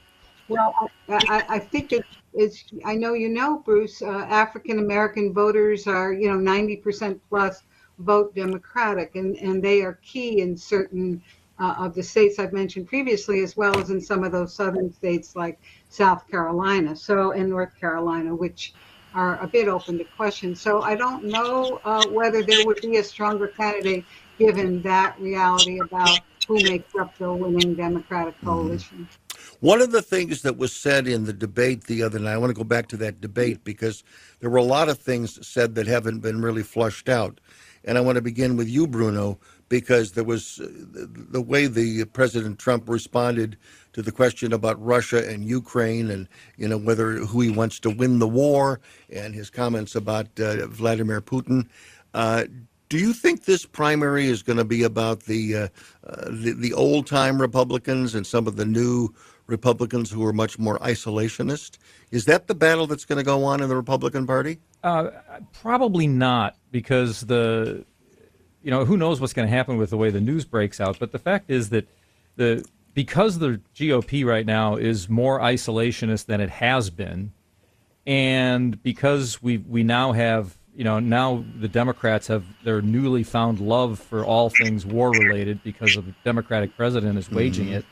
Well, 0.49 0.91
I, 1.09 1.45
I, 1.49 1.59
think 1.61 1.93
it 1.93 2.05
is, 2.35 2.65
I 2.85 2.97
know 2.97 3.15
you 3.15 3.29
know, 3.29 3.63
Bruce, 3.65 4.03
uh, 4.03 4.27
African 4.29 4.81
American 4.81 5.33
voters 5.33 5.87
are, 5.87 6.13
you 6.13 6.29
know, 6.29 6.37
90% 6.39 7.21
plus 7.29 7.63
vote 8.01 8.35
Democratic, 8.35 9.15
and, 9.15 9.37
and 9.37 9.63
they 9.63 9.83
are 9.83 10.01
key 10.03 10.41
in 10.41 10.57
certain 10.57 11.23
uh, 11.61 11.77
of 11.79 11.95
the 11.95 12.03
states 12.03 12.41
I've 12.41 12.53
mentioned 12.53 12.89
previously, 12.89 13.43
as 13.43 13.57
well 13.57 13.79
as 13.79 13.91
in 13.91 14.01
some 14.01 14.25
of 14.25 14.33
those 14.33 14.53
southern 14.53 14.93
states 14.93 15.37
like 15.37 15.61
South 15.89 16.29
Carolina, 16.29 16.97
so 16.97 17.31
and 17.31 17.49
North 17.49 17.79
Carolina, 17.79 18.35
which 18.35 18.75
are 19.15 19.41
a 19.43 19.47
bit 19.47 19.69
open 19.69 19.99
to 19.99 20.05
question. 20.05 20.55
So 20.55 20.83
I 20.83 20.95
don't 20.95 21.25
know 21.25 21.81
uh, 21.85 22.07
whether 22.09 22.43
there 22.43 22.67
would 22.67 22.81
be 22.81 22.97
a 22.97 23.05
stronger 23.05 23.49
candidate 23.49 24.05
given 24.39 24.83
that 24.83 25.19
reality 25.21 25.81
about 25.81 26.21
who 26.49 26.55
makes 26.63 26.95
up 26.97 27.17
the 27.19 27.33
winning 27.33 27.75
Democratic 27.75 28.41
coalition. 28.43 29.09
One 29.61 29.81
of 29.81 29.93
the 29.93 30.03
things 30.03 30.43
that 30.43 30.57
was 30.57 30.73
said 30.73 31.07
in 31.07 31.25
the 31.25 31.33
debate 31.33 31.85
the 31.85 32.03
other 32.03 32.19
night, 32.19 32.33
I 32.33 32.39
want 32.39 32.51
to 32.51 32.55
go 32.55 32.65
back 32.65 32.89
to 32.89 32.97
that 32.99 33.21
debate 33.21 33.65
because 33.65 34.03
there 34.41 34.51
were 34.51 34.59
a 34.59 34.63
lot 34.63 34.89
of 34.89 34.99
things 34.99 35.47
said 35.47 35.75
that 35.77 35.87
haven't 35.87 36.21
been 36.21 36.43
really 36.43 36.63
flushed 36.63 37.09
out. 37.09 37.41
And 37.85 37.99
I 37.99 38.01
want 38.01 38.17
to 38.17 38.23
begin 38.23 38.57
with 38.57 38.69
you, 38.69 38.87
Bruno, 38.87 39.39
because 39.73 40.13
there 40.13 40.23
was 40.23 40.61
uh, 40.61 40.67
the, 41.31 41.41
way 41.41 41.67
the 41.67 42.05
President 42.05 42.59
Trump 42.59 42.91
responded 42.91 43.57
to 43.95 44.03
the 44.03 44.13
question 44.13 44.53
about 44.53 44.79
Russia 44.85 45.27
and 45.27 45.47
Ukraine, 45.47 46.11
and 46.11 46.29
you 46.59 46.69
know 46.69 46.77
whether 46.77 47.13
who 47.13 47.41
he 47.41 47.49
wants 47.49 47.81
to 47.81 47.89
win 47.89 48.19
the 48.19 48.29
war, 48.29 48.81
and 49.09 49.35
his 49.35 49.49
comments 49.49 49.95
about 49.95 50.27
uh, 50.39 50.67
Vladimir 50.67 51.23
Putin. 51.23 51.67
Uh, 52.13 52.45
do 52.91 52.99
you 52.99 53.15
think 53.15 53.47
this 53.47 53.65
primary 53.65 54.27
is 54.27 54.43
going 54.43 54.59
to 54.59 54.65
be 54.65 54.83
about 54.83 55.21
the 55.21 55.57
uh, 55.57 55.69
uh, 56.07 56.27
the, 56.29 56.53
the 56.53 56.75
old 56.75 57.07
time 57.07 57.41
Republicans 57.41 58.15
and 58.15 58.27
some 58.27 58.47
of 58.47 58.57
the 58.57 58.67
new 58.67 59.09
Republicans 59.47 60.11
who 60.11 60.23
are 60.27 60.35
much 60.35 60.59
more 60.59 60.79
isolationist? 60.81 61.79
Is 62.11 62.27
that 62.27 62.47
the 62.47 62.55
battle 62.55 62.87
that's 62.87 63.07
going 63.07 63.17
to 63.17 63.25
go 63.25 63.43
on 63.45 63.63
in 63.63 63.71
the 63.71 63.77
Republican 63.77 64.27
Party? 64.27 64.59
Uh, 64.83 65.13
probably 65.55 66.07
not, 66.07 66.59
because 66.71 67.23
the 67.23 67.87
you 68.63 68.71
know 68.71 68.85
who 68.85 68.97
knows 68.97 69.21
what's 69.21 69.33
going 69.33 69.49
to 69.49 69.55
happen 69.55 69.77
with 69.77 69.91
the 69.91 69.97
way 69.97 70.11
the 70.11 70.21
news 70.21 70.45
breaks 70.45 70.81
out. 70.81 70.99
But 70.99 71.13
the 71.13 71.19
fact 71.19 71.51
is 71.51 71.71
that 71.71 71.87
the 72.37 72.65
because 72.95 73.39
the 73.39 73.61
GOP 73.75 74.25
right 74.25 74.45
now 74.47 74.77
is 74.77 75.09
more 75.09 75.41
isolationist 75.41 76.27
than 76.27 76.41
it 76.41 76.51
has 76.51 76.91
been, 76.91 77.33
and 78.07 78.83
because 78.83 79.43
we 79.43 79.59
we 79.59 79.83
now 79.83 80.13
have 80.13 80.57
you 80.75 80.85
know 80.85 80.99
now 80.99 81.45
the 81.59 81.69
Democrats 81.69 82.27
have 82.29 82.45
their 82.65 82.81
newly 82.83 83.23
found 83.23 83.61
love 83.61 83.99
for 83.99 84.25
all 84.25 84.51
things 84.51 84.85
war 84.87 85.11
related 85.11 85.63
because 85.63 85.97
of 85.97 86.07
the 86.07 86.15
Democratic 86.25 86.77
president 86.77 87.19
is 87.19 87.31
waging 87.31 87.69
Mhm. 87.69 87.73
it. 87.79 87.85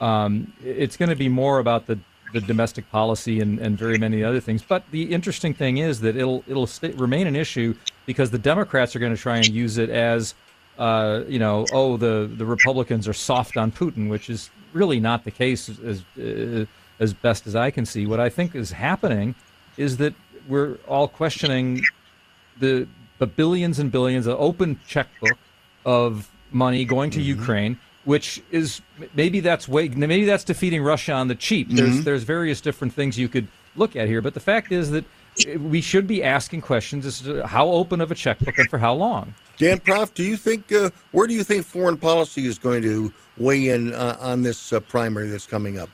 Um, 0.00 0.52
it's 0.62 0.96
going 0.96 1.10
to 1.10 1.16
be 1.16 1.28
more 1.28 1.58
about 1.60 1.86
the 1.86 1.98
the 2.34 2.40
domestic 2.40 2.90
policy 2.90 3.40
and, 3.40 3.58
and 3.60 3.78
very 3.78 3.96
many 3.96 4.22
other 4.22 4.40
things. 4.40 4.62
But 4.62 4.82
the 4.90 5.04
interesting 5.14 5.54
thing 5.54 5.78
is 5.78 6.00
that 6.00 6.16
it'll 6.16 6.44
it'll 6.46 6.66
stay, 6.66 6.90
remain 6.90 7.26
an 7.26 7.36
issue 7.36 7.74
because 8.04 8.30
the 8.30 8.38
Democrats 8.38 8.94
are 8.94 8.98
going 8.98 9.14
to 9.14 9.20
try 9.20 9.36
and 9.36 9.48
use 9.48 9.78
it 9.78 9.88
as 9.88 10.34
uh, 10.78 11.22
you 11.28 11.38
know, 11.38 11.64
oh, 11.72 11.96
the, 11.96 12.28
the 12.36 12.44
Republicans 12.44 13.06
are 13.06 13.12
soft 13.12 13.56
on 13.56 13.70
Putin, 13.70 14.10
which 14.10 14.28
is 14.28 14.50
really 14.72 14.98
not 14.98 15.22
the 15.22 15.30
case 15.30 15.68
as 15.68 16.02
uh, 16.18 16.66
as 17.00 17.14
best 17.14 17.46
as 17.46 17.54
I 17.56 17.70
can 17.70 17.86
see. 17.86 18.06
What 18.06 18.20
I 18.20 18.28
think 18.28 18.54
is 18.54 18.72
happening 18.72 19.34
is 19.76 19.96
that 19.98 20.14
we're 20.48 20.74
all 20.88 21.08
questioning 21.08 21.82
the 22.58 22.86
the 23.18 23.26
billions 23.26 23.78
and 23.78 23.90
billions, 23.92 24.24
the 24.24 24.36
open 24.36 24.80
checkbook 24.86 25.38
of 25.86 26.28
money 26.50 26.84
going 26.84 27.10
to 27.10 27.22
Ukraine, 27.22 27.78
which 28.04 28.42
is 28.50 28.80
maybe 29.14 29.40
that's 29.40 29.66
way 29.68 29.88
maybe 29.88 30.24
that's 30.24 30.44
defeating 30.44 30.82
Russia 30.82 31.12
on 31.12 31.28
the 31.28 31.34
cheap. 31.34 31.68
There's 31.70 32.00
Mhm. 32.00 32.04
there's 32.04 32.22
various 32.22 32.60
different 32.60 32.92
things 32.94 33.18
you 33.18 33.28
could 33.28 33.48
look 33.76 33.96
at 33.96 34.08
here, 34.08 34.20
but 34.20 34.34
the 34.34 34.40
fact 34.40 34.72
is 34.72 34.90
that 34.90 35.04
we 35.58 35.80
should 35.80 36.06
be 36.06 36.22
asking 36.22 36.60
questions 36.60 37.04
as 37.06 37.20
to 37.22 37.46
how 37.46 37.66
open 37.68 38.00
of 38.00 38.10
a 38.10 38.14
checkbook 38.14 38.56
and 38.58 38.68
for 38.70 38.78
how 38.78 38.94
long. 38.94 39.34
Dan 39.56 39.78
Proft, 39.80 40.14
do 40.14 40.22
you 40.22 40.36
think 40.36 40.70
uh, 40.72 40.90
where 41.12 41.26
do 41.26 41.34
you 41.34 41.42
think 41.44 41.64
foreign 41.64 41.96
policy 41.96 42.46
is 42.46 42.58
going 42.58 42.82
to 42.82 43.12
weigh 43.36 43.68
in 43.68 43.92
uh, 43.94 44.16
on 44.20 44.42
this 44.42 44.72
uh, 44.72 44.80
primary 44.80 45.28
that's 45.28 45.46
coming 45.46 45.78
up? 45.78 45.88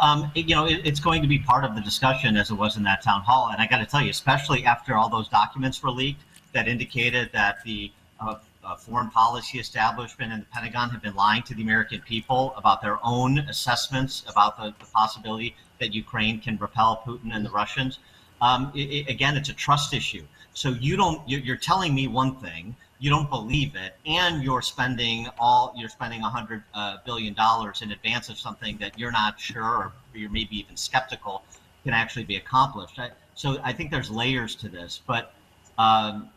Um, 0.00 0.30
it- 0.34 0.48
you 0.48 0.54
know, 0.54 0.66
it, 0.66 0.80
it's 0.84 1.00
going 1.00 1.22
to 1.22 1.28
be 1.28 1.38
part 1.40 1.64
of 1.64 1.74
the 1.74 1.80
discussion 1.80 2.36
as 2.36 2.50
it 2.50 2.54
was 2.54 2.76
in 2.76 2.84
that 2.84 3.02
town 3.02 3.22
hall. 3.22 3.50
And 3.52 3.60
I 3.60 3.66
got 3.66 3.78
to 3.78 3.86
tell 3.86 4.00
you, 4.02 4.10
especially 4.10 4.64
after 4.64 4.96
all 4.96 5.08
those 5.08 5.28
documents 5.28 5.82
were 5.82 5.90
leaked 5.90 6.22
that 6.52 6.68
indicated 6.68 7.30
that 7.32 7.62
the 7.64 7.90
uh, 8.20 8.36
uh, 8.68 8.76
foreign 8.76 9.08
policy 9.10 9.58
establishment 9.58 10.32
and 10.32 10.42
the 10.42 10.46
Pentagon 10.46 10.90
have 10.90 11.02
been 11.02 11.14
lying 11.14 11.42
to 11.44 11.54
the 11.54 11.62
American 11.62 12.00
people 12.02 12.52
about 12.56 12.82
their 12.82 12.98
own 13.02 13.38
assessments 13.40 14.24
about 14.28 14.56
the, 14.58 14.74
the 14.78 14.86
possibility 14.92 15.56
that 15.80 15.94
Ukraine 15.94 16.38
can 16.40 16.56
repel 16.58 17.02
Putin 17.06 17.34
and 17.34 17.44
the 17.44 17.50
Russians. 17.50 17.98
Um, 18.42 18.70
it, 18.74 18.80
it- 18.80 19.08
again, 19.08 19.36
it's 19.36 19.48
a 19.48 19.54
trust 19.54 19.94
issue. 19.94 20.24
So 20.52 20.70
you 20.70 20.96
don't, 20.96 21.20
you're, 21.28 21.56
telling 21.56 21.94
me 21.94 22.08
one 22.08 22.34
thing, 22.36 22.74
you 22.98 23.10
don't 23.10 23.30
believe 23.30 23.76
it, 23.76 23.94
and 24.06 24.42
you're 24.42 24.62
spending 24.62 25.28
all, 25.38 25.72
you're 25.76 25.88
spending 25.88 26.22
a 26.22 26.28
hundred 26.28 26.64
uh, 26.74 26.96
billion 27.06 27.32
dollars 27.32 27.80
in 27.80 27.92
advance 27.92 28.28
of 28.28 28.38
something 28.38 28.76
that 28.78 28.98
you're 28.98 29.12
not 29.12 29.38
sure 29.40 29.62
or 29.64 29.92
you're 30.14 30.30
maybe 30.30 30.58
even 30.58 30.76
skeptical 30.76 31.44
can 31.84 31.94
actually 31.94 32.24
be 32.24 32.36
accomplished. 32.36 32.98
I, 32.98 33.10
so 33.34 33.60
I 33.62 33.72
think 33.72 33.92
there's 33.92 34.10
layers 34.10 34.56
to 34.56 34.68
this, 34.68 35.00
but 35.06 35.32
um, 35.78 36.28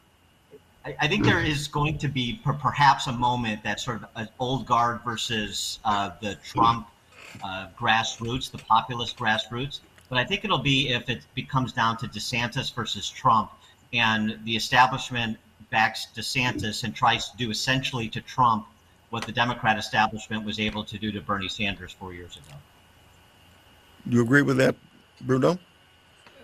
I, 0.86 0.96
I 1.02 1.08
think 1.08 1.24
there 1.24 1.40
is 1.46 1.68
going 1.68 1.98
to 2.00 2.08
be 2.08 2.40
per, 2.44 2.54
perhaps 2.54 3.08
a 3.08 3.14
moment 3.14 3.64
that 3.64 3.80
sort 3.80 4.04
of 4.04 4.10
an 4.16 4.28
old 4.40 4.66
guard 4.66 5.02
versus 5.04 5.80
uh, 5.86 6.12
the 6.22 6.36
Trump 6.44 6.88
uh, 7.44 7.68
grassroots, 7.80 8.52
the 8.52 8.58
populist 8.58 9.18
grassroots. 9.18 9.80
But 10.10 10.18
I 10.18 10.26
think 10.26 10.44
it'll 10.44 10.58
be 10.58 10.90
if 10.90 11.10
it 11.10 11.22
becomes 11.36 11.72
down 11.72 11.98
to 11.98 12.08
DeSantis 12.08 12.74
versus 12.74 13.10
Trump, 13.10 13.52
and 13.94 14.40
the 14.44 14.56
establishment 14.56 15.38
backs 15.70 16.08
DeSantis 16.16 16.84
and 16.84 16.94
tries 16.94 17.30
to 17.30 17.38
do 17.38 17.50
essentially 17.50 18.10
to 18.10 18.22
Trump 18.22 18.68
what 19.10 19.26
the 19.26 19.32
Democrat 19.32 19.78
establishment 19.78 20.46
was 20.46 20.60
able 20.60 20.84
to 20.84 20.98
do 20.98 21.12
to 21.12 21.22
Bernie 21.22 21.48
Sanders 21.48 21.92
four 21.92 22.14
years 22.14 22.38
ago. 22.38 22.58
Do 24.08 24.18
you 24.18 24.24
agree 24.24 24.42
with 24.42 24.58
that, 24.58 24.76
Bruno? 25.22 25.60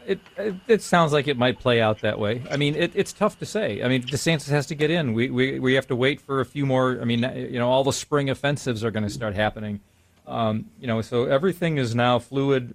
It, 0.08 0.20
it 0.38 0.56
it 0.68 0.82
sounds 0.82 1.12
like 1.12 1.28
it 1.28 1.38
might 1.38 1.60
play 1.60 1.82
out 1.82 2.00
that 2.00 2.18
way. 2.18 2.42
I 2.50 2.56
mean, 2.56 2.76
it, 2.76 2.94
it's 2.96 3.12
tough 3.12 3.38
to 3.40 3.46
say. 3.46 3.84
I 3.84 3.90
mean, 3.90 4.04
DeSantis 4.04 4.50
has 4.50 4.66
to 4.68 4.76
get 4.76 4.90
in. 4.90 5.14
We, 5.14 5.30
we 5.30 5.60
we 5.60 5.74
have 5.74 5.88
to 5.88 5.96
wait 5.96 6.22
for 6.22 6.40
a 6.40 6.46
few 6.46 6.66
more. 6.66 6.98
I 7.02 7.04
mean, 7.04 7.20
you 7.36 7.60
know, 7.60 7.70
all 7.70 7.84
the 7.84 7.92
spring 7.92 8.30
offensives 8.30 8.84
are 8.86 8.92
going 8.92 9.04
to 9.04 9.10
start 9.10 9.36
happening. 9.36 9.82
Um, 10.26 10.72
you 10.80 10.88
know, 10.88 11.02
so 11.02 11.26
everything 11.26 11.78
is 11.78 11.94
now 11.94 12.20
fluid 12.20 12.74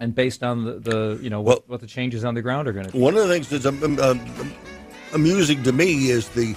and 0.00 0.14
based 0.14 0.42
on 0.42 0.64
the, 0.64 0.72
the 0.80 1.18
you 1.22 1.30
know 1.30 1.40
what, 1.40 1.68
what 1.68 1.80
the 1.80 1.86
changes 1.86 2.24
on 2.24 2.34
the 2.34 2.42
ground 2.42 2.68
are 2.68 2.72
going 2.72 2.86
to 2.86 2.92
be. 2.92 2.98
One 2.98 3.16
of 3.16 3.26
the 3.26 3.32
things 3.32 3.48
that's 3.48 3.66
um, 3.66 3.98
um, 4.00 4.20
amusing 5.12 5.62
to 5.62 5.72
me 5.72 6.10
is 6.10 6.28
the 6.30 6.56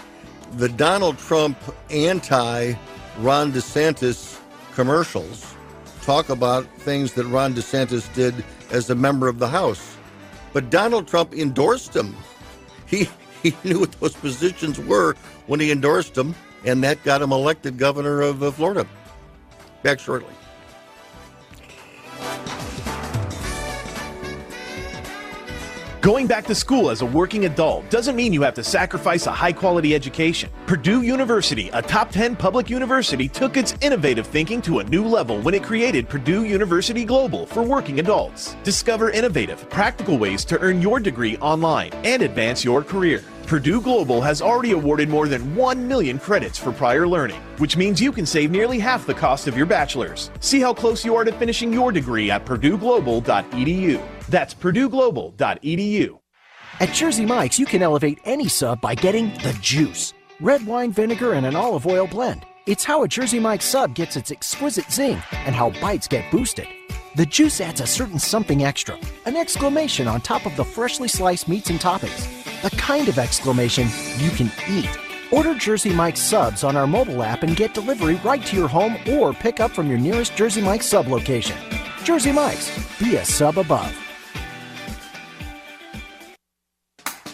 the 0.53 0.69
Donald 0.69 1.17
Trump 1.17 1.57
anti 1.89 2.73
Ron 3.19 3.51
DeSantis 3.51 4.39
commercials 4.73 5.53
talk 6.01 6.29
about 6.29 6.65
things 6.79 7.13
that 7.13 7.25
Ron 7.25 7.53
DeSantis 7.53 8.13
did 8.13 8.33
as 8.71 8.89
a 8.89 8.95
member 8.95 9.27
of 9.27 9.39
the 9.39 9.47
House. 9.47 9.96
But 10.57 10.71
Donald 10.71 11.07
Trump 11.07 11.35
endorsed 11.35 11.95
him. 11.95 12.15
He 12.87 13.07
he 13.43 13.55
knew 13.63 13.81
what 13.81 13.91
those 13.99 14.15
positions 14.15 14.79
were 14.79 15.13
when 15.45 15.59
he 15.59 15.69
endorsed 15.69 16.17
him, 16.17 16.33
and 16.65 16.83
that 16.83 17.03
got 17.03 17.21
him 17.21 17.31
elected 17.31 17.77
governor 17.77 18.21
of 18.21 18.55
Florida. 18.55 18.87
Back 19.83 19.99
shortly. 19.99 20.33
Going 26.01 26.27
back 26.27 26.45
to 26.45 26.53
school 26.53 26.91
as 26.91 27.01
a 27.01 27.07
working 27.07 27.45
adult 27.45 27.89
doesn't 27.89 28.15
mean 28.15 28.31
you 28.31 28.43
have 28.43 28.53
to 28.53 28.63
sacrifice 28.63 29.25
a 29.25 29.31
high 29.31 29.51
quality 29.51 29.95
education. 29.95 30.51
Purdue 30.67 31.01
University, 31.01 31.69
a 31.73 31.81
top 31.81 32.11
10 32.11 32.35
public 32.35 32.69
university, 32.69 33.27
took 33.27 33.57
its 33.57 33.73
innovative 33.81 34.27
thinking 34.27 34.61
to 34.61 34.77
a 34.77 34.83
new 34.83 35.03
level 35.03 35.41
when 35.41 35.55
it 35.55 35.63
created 35.63 36.07
Purdue 36.07 36.45
University 36.45 37.03
Global 37.03 37.47
for 37.47 37.63
working 37.63 37.99
adults. 37.99 38.55
Discover 38.63 39.09
innovative, 39.09 39.67
practical 39.71 40.19
ways 40.19 40.45
to 40.45 40.59
earn 40.59 40.83
your 40.83 40.99
degree 40.99 41.35
online 41.37 41.91
and 42.03 42.21
advance 42.21 42.63
your 42.63 42.83
career. 42.83 43.23
Purdue 43.47 43.81
Global 43.81 44.21
has 44.21 44.39
already 44.39 44.73
awarded 44.73 45.09
more 45.09 45.27
than 45.27 45.55
1 45.55 45.87
million 45.87 46.19
credits 46.19 46.59
for 46.59 46.71
prior 46.71 47.07
learning, 47.07 47.41
which 47.57 47.75
means 47.75 47.99
you 47.99 48.11
can 48.11 48.25
save 48.25 48.51
nearly 48.51 48.77
half 48.77 49.07
the 49.07 49.15
cost 49.15 49.47
of 49.47 49.57
your 49.57 49.65
bachelor's. 49.65 50.29
See 50.41 50.59
how 50.59 50.75
close 50.75 51.03
you 51.03 51.15
are 51.15 51.23
to 51.23 51.31
finishing 51.31 51.73
your 51.73 51.91
degree 51.91 52.29
at 52.29 52.45
purdueglobal.edu. 52.45 54.16
That's 54.29 54.53
purdueglobal.edu. 54.53 56.19
At 56.79 56.93
Jersey 56.93 57.25
Mike's, 57.25 57.57
you 57.57 57.65
can 57.65 57.81
elevate 57.81 58.19
any 58.25 58.47
sub 58.47 58.81
by 58.81 58.93
getting 58.95 59.29
the 59.39 59.57
juice 59.61 60.13
red 60.39 60.65
wine 60.67 60.91
vinegar 60.91 61.33
and 61.33 61.45
an 61.45 61.55
olive 61.55 61.87
oil 61.87 62.07
blend. 62.07 62.45
It's 62.67 62.83
how 62.83 63.03
a 63.03 63.07
Jersey 63.07 63.39
Mike's 63.39 63.65
sub 63.65 63.95
gets 63.95 64.15
its 64.15 64.31
exquisite 64.31 64.91
zing 64.91 65.21
and 65.31 65.55
how 65.55 65.71
bites 65.81 66.07
get 66.07 66.29
boosted. 66.31 66.67
The 67.15 67.25
juice 67.25 67.59
adds 67.61 67.81
a 67.81 67.87
certain 67.87 68.19
something 68.19 68.63
extra, 68.63 68.99
an 69.25 69.35
exclamation 69.35 70.07
on 70.07 70.21
top 70.21 70.45
of 70.45 70.55
the 70.55 70.63
freshly 70.63 71.07
sliced 71.07 71.47
meats 71.47 71.71
and 71.71 71.79
toppings. 71.79 72.27
The 72.61 72.75
kind 72.77 73.07
of 73.07 73.17
exclamation 73.17 73.87
you 74.17 74.29
can 74.31 74.51
eat. 74.69 74.89
Order 75.31 75.55
Jersey 75.55 75.93
Mike's 75.93 76.21
subs 76.21 76.63
on 76.63 76.77
our 76.77 76.87
mobile 76.87 77.23
app 77.23 77.43
and 77.43 77.55
get 77.55 77.73
delivery 77.73 78.15
right 78.23 78.45
to 78.45 78.55
your 78.55 78.67
home 78.67 78.97
or 79.09 79.33
pick 79.33 79.59
up 79.59 79.71
from 79.71 79.89
your 79.89 79.97
nearest 79.97 80.35
Jersey 80.35 80.61
Mike's 80.61 80.85
sub 80.85 81.07
location. 81.07 81.57
Jersey 82.03 82.31
Mike's, 82.31 82.71
be 82.99 83.15
a 83.15 83.25
sub 83.25 83.57
above. 83.57 84.06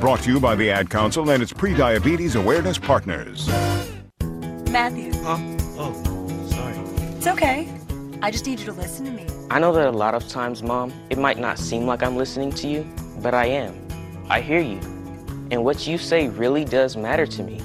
Brought 0.00 0.20
to 0.20 0.30
you 0.30 0.38
by 0.38 0.54
the 0.54 0.70
Ad 0.70 0.90
Council 0.90 1.28
and 1.30 1.42
its 1.42 1.52
pre-diabetes 1.52 2.36
Awareness 2.36 2.78
Partners. 2.78 3.48
Matthew. 4.70 5.12
Huh? 5.24 5.38
Oh, 5.76 6.46
sorry. 6.48 6.76
It's 7.16 7.26
okay. 7.26 7.68
I 8.22 8.30
just 8.30 8.46
need 8.46 8.60
you 8.60 8.66
to 8.66 8.72
listen 8.72 9.06
to 9.06 9.10
me. 9.10 9.26
I 9.50 9.58
know 9.58 9.72
that 9.72 9.88
a 9.88 9.90
lot 9.90 10.14
of 10.14 10.28
times, 10.28 10.62
Mom, 10.62 10.92
it 11.10 11.18
might 11.18 11.36
not 11.36 11.58
seem 11.58 11.84
like 11.84 12.04
I'm 12.04 12.16
listening 12.16 12.52
to 12.52 12.68
you, 12.68 12.86
but 13.22 13.34
I 13.34 13.46
am. 13.46 13.74
I 14.28 14.40
hear 14.40 14.60
you. 14.60 14.78
And 15.50 15.64
what 15.64 15.84
you 15.88 15.98
say 15.98 16.28
really 16.28 16.64
does 16.64 16.96
matter 16.96 17.26
to 17.26 17.42
me. 17.42 17.60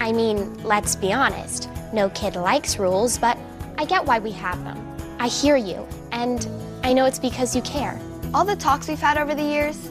I 0.00 0.10
mean, 0.10 0.64
let's 0.64 0.96
be 0.96 1.12
honest. 1.12 1.68
No 1.92 2.08
kid 2.10 2.34
likes 2.34 2.78
rules, 2.78 3.18
but 3.18 3.36
I 3.76 3.84
get 3.84 4.06
why 4.06 4.20
we 4.20 4.30
have 4.32 4.62
them. 4.64 4.96
I 5.18 5.28
hear 5.28 5.56
you, 5.56 5.86
and 6.12 6.48
I 6.82 6.94
know 6.94 7.04
it's 7.04 7.18
because 7.18 7.54
you 7.54 7.60
care. 7.60 8.00
All 8.32 8.46
the 8.46 8.56
talks 8.56 8.88
we've 8.88 8.98
had 8.98 9.18
over 9.18 9.34
the 9.34 9.42
years, 9.42 9.90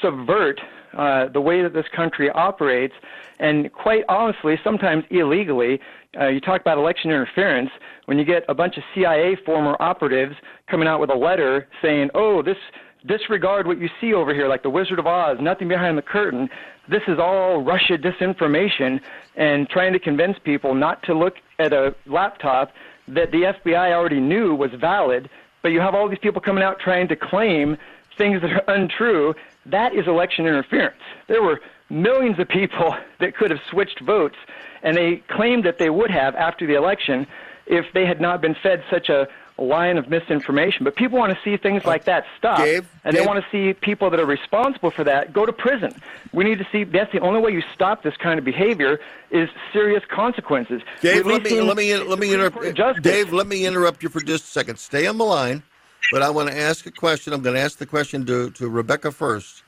subvert 0.00 0.60
uh, 0.96 1.28
the 1.28 1.40
way 1.40 1.62
that 1.62 1.72
this 1.72 1.86
country 1.94 2.30
operates, 2.30 2.94
and 3.38 3.72
quite 3.72 4.04
honestly, 4.08 4.58
sometimes 4.62 5.04
illegally. 5.10 5.80
Uh, 6.18 6.28
you 6.28 6.40
talk 6.40 6.60
about 6.60 6.76
election 6.76 7.10
interference 7.10 7.70
when 8.04 8.18
you 8.18 8.24
get 8.24 8.44
a 8.48 8.54
bunch 8.54 8.76
of 8.76 8.82
CIA 8.94 9.36
former 9.46 9.76
operatives 9.80 10.34
coming 10.70 10.86
out 10.86 11.00
with 11.00 11.10
a 11.10 11.14
letter 11.14 11.68
saying, 11.80 12.10
"Oh, 12.14 12.42
this 12.42 12.58
disregard 13.06 13.66
what 13.66 13.78
you 13.78 13.88
see 14.00 14.12
over 14.12 14.34
here, 14.34 14.46
like 14.46 14.62
the 14.62 14.70
Wizard 14.70 14.98
of 14.98 15.06
Oz, 15.06 15.38
nothing 15.40 15.68
behind 15.68 15.96
the 15.96 16.02
curtain. 16.02 16.50
This 16.88 17.02
is 17.08 17.18
all 17.18 17.62
Russia 17.62 17.96
disinformation," 17.96 19.00
and 19.36 19.68
trying 19.70 19.94
to 19.94 19.98
convince 19.98 20.38
people 20.38 20.74
not 20.74 21.02
to 21.04 21.14
look 21.14 21.36
at 21.58 21.72
a 21.72 21.94
laptop 22.06 22.72
that 23.08 23.30
the 23.30 23.46
FBI 23.46 23.92
already 23.92 24.20
knew 24.20 24.54
was 24.54 24.70
valid. 24.72 25.30
But 25.62 25.70
you 25.72 25.80
have 25.80 25.94
all 25.94 26.08
these 26.08 26.18
people 26.18 26.42
coming 26.42 26.62
out 26.62 26.78
trying 26.78 27.08
to 27.08 27.16
claim 27.16 27.78
things 28.18 28.42
that 28.42 28.52
are 28.52 28.74
untrue 28.74 29.34
that 29.66 29.94
is 29.94 30.06
election 30.06 30.46
interference. 30.46 30.96
There 31.28 31.42
were 31.42 31.60
millions 31.88 32.38
of 32.38 32.48
people 32.48 32.94
that 33.20 33.36
could 33.36 33.50
have 33.50 33.60
switched 33.70 34.00
votes, 34.00 34.36
and 34.82 34.96
they 34.96 35.22
claimed 35.28 35.64
that 35.64 35.78
they 35.78 35.90
would 35.90 36.10
have 36.10 36.34
after 36.34 36.66
the 36.66 36.74
election 36.74 37.26
if 37.66 37.86
they 37.94 38.06
had 38.06 38.20
not 38.20 38.40
been 38.40 38.54
fed 38.62 38.82
such 38.90 39.08
a 39.08 39.28
line 39.58 39.98
of 39.98 40.08
misinformation. 40.08 40.84
But 40.84 40.96
people 40.96 41.18
want 41.18 41.32
to 41.32 41.38
see 41.44 41.56
things 41.56 41.84
like 41.84 42.04
that 42.04 42.24
stop, 42.38 42.58
Dave, 42.58 42.88
and 43.04 43.14
Dave. 43.14 43.22
they 43.22 43.26
want 43.26 43.42
to 43.44 43.50
see 43.50 43.74
people 43.74 44.10
that 44.10 44.18
are 44.18 44.26
responsible 44.26 44.90
for 44.90 45.04
that 45.04 45.32
go 45.32 45.46
to 45.46 45.52
prison. 45.52 45.92
We 46.32 46.44
need 46.44 46.58
to 46.58 46.66
see 46.72 46.84
that's 46.84 47.12
the 47.12 47.20
only 47.20 47.40
way 47.40 47.52
you 47.52 47.62
stop 47.74 48.02
this 48.02 48.16
kind 48.16 48.38
of 48.38 48.44
behavior 48.44 48.98
is 49.30 49.48
serious 49.72 50.02
consequences. 50.08 50.82
Dave, 51.00 51.26
let 51.26 51.42
me 51.42 51.60
let 51.60 51.76
me 51.76 51.96
let 51.96 52.18
me 52.18 52.32
interrupt. 52.32 53.02
Dave, 53.02 53.32
let 53.32 53.46
me 53.46 53.66
interrupt 53.66 54.02
you 54.02 54.08
for 54.08 54.20
just 54.20 54.44
a 54.44 54.48
second. 54.48 54.78
Stay 54.78 55.06
on 55.06 55.18
the 55.18 55.24
line, 55.24 55.62
but 56.10 56.22
I 56.22 56.30
want 56.30 56.50
to 56.50 56.58
ask 56.58 56.86
a 56.86 56.92
question. 56.92 57.32
I'm 57.32 57.42
going 57.42 57.56
to 57.56 57.62
ask 57.62 57.78
the 57.78 57.86
question 57.86 58.26
to 58.26 58.50
to 58.52 58.68
Rebecca 58.68 59.12
first. 59.12 59.62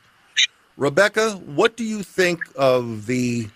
Rebecca, 0.76 1.30
what 1.32 1.76
do 1.76 1.84
you 1.84 2.02
think 2.02 2.40
of 2.56 3.06
the 3.06 3.48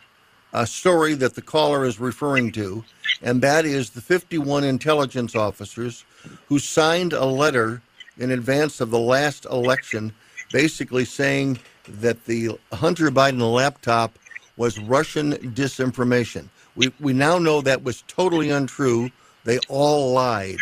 uh, 0.53 0.65
story 0.65 1.15
that 1.15 1.35
the 1.35 1.43
caller 1.43 1.85
is 1.85 2.01
referring 2.01 2.53
to, 2.53 2.85
and 3.23 3.43
that 3.43 3.65
is 3.65 3.91
the 3.91 4.01
51 4.01 4.65
intelligence 4.65 5.35
officers 5.35 6.05
who 6.49 6.59
signed 6.59 7.13
a 7.13 7.25
letter 7.25 7.83
in 8.19 8.31
advance 8.31 8.81
of 8.81 8.91
the 8.91 8.99
last 8.99 9.45
election, 9.47 10.13
basically 10.53 11.05
saying 11.05 11.59
that 11.89 12.25
the 12.25 12.59
Hunter 12.73 13.11
Biden 13.11 13.53
laptop 13.53 14.19
was 14.57 14.79
Russian 14.79 15.35
disinformation. 15.55 16.49
We 16.77 16.93
we 17.01 17.13
now 17.13 17.39
know 17.39 17.61
that 17.61 17.85
was 17.85 18.03
totally 18.09 18.51
untrue. 18.51 19.11
They 19.45 19.59
all 19.69 20.13
lied. 20.13 20.59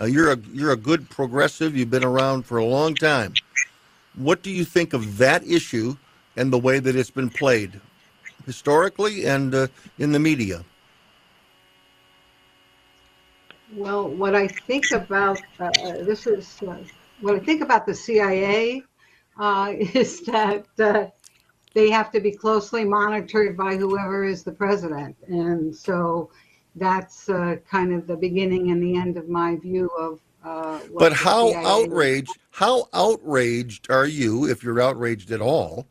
You're 0.00 0.32
a 0.32 0.38
you're 0.52 0.72
a 0.72 0.76
good 0.76 1.08
progressive. 1.10 1.76
You've 1.76 1.90
been 1.90 2.04
around 2.04 2.46
for 2.46 2.58
a 2.58 2.64
long 2.64 2.94
time. 2.94 3.34
What 4.14 4.42
do 4.42 4.50
you 4.50 4.64
think 4.64 4.92
of 4.92 5.18
that 5.18 5.44
issue 5.46 5.96
and 6.36 6.52
the 6.52 6.58
way 6.58 6.78
that 6.78 6.96
it's 6.96 7.10
been 7.10 7.30
played 7.30 7.80
historically 8.46 9.26
and 9.26 9.54
uh, 9.54 9.66
in 9.98 10.12
the 10.12 10.18
media? 10.18 10.64
Well, 13.74 14.08
what 14.08 14.34
I 14.34 14.46
think 14.46 14.90
about 14.92 15.40
uh, 15.58 15.70
this 15.82 16.26
is 16.26 16.58
uh, 16.66 16.76
what 17.20 17.34
I 17.34 17.38
think 17.40 17.62
about 17.62 17.86
the 17.86 17.94
CIA 17.94 18.82
uh, 19.38 19.72
is 19.78 20.20
that 20.22 20.66
uh, 20.78 21.06
they 21.74 21.90
have 21.90 22.12
to 22.12 22.20
be 22.20 22.30
closely 22.30 22.84
monitored 22.84 23.56
by 23.56 23.76
whoever 23.76 24.24
is 24.24 24.44
the 24.44 24.52
president, 24.52 25.16
and 25.26 25.74
so 25.74 26.30
that's 26.76 27.28
uh, 27.28 27.56
kind 27.68 27.92
of 27.92 28.06
the 28.06 28.16
beginning 28.16 28.70
and 28.70 28.82
the 28.82 28.96
end 28.96 29.16
of 29.16 29.28
my 29.28 29.56
view 29.56 29.90
of. 29.98 30.20
Uh, 30.44 30.78
But 30.96 31.12
how 31.12 31.50
CIA 31.50 31.64
outraged? 31.64 32.38
How 32.50 32.88
outraged 32.92 33.90
are 33.90 34.06
you, 34.06 34.46
if 34.46 34.62
you're 34.62 34.80
outraged 34.80 35.32
at 35.32 35.40
all? 35.40 35.88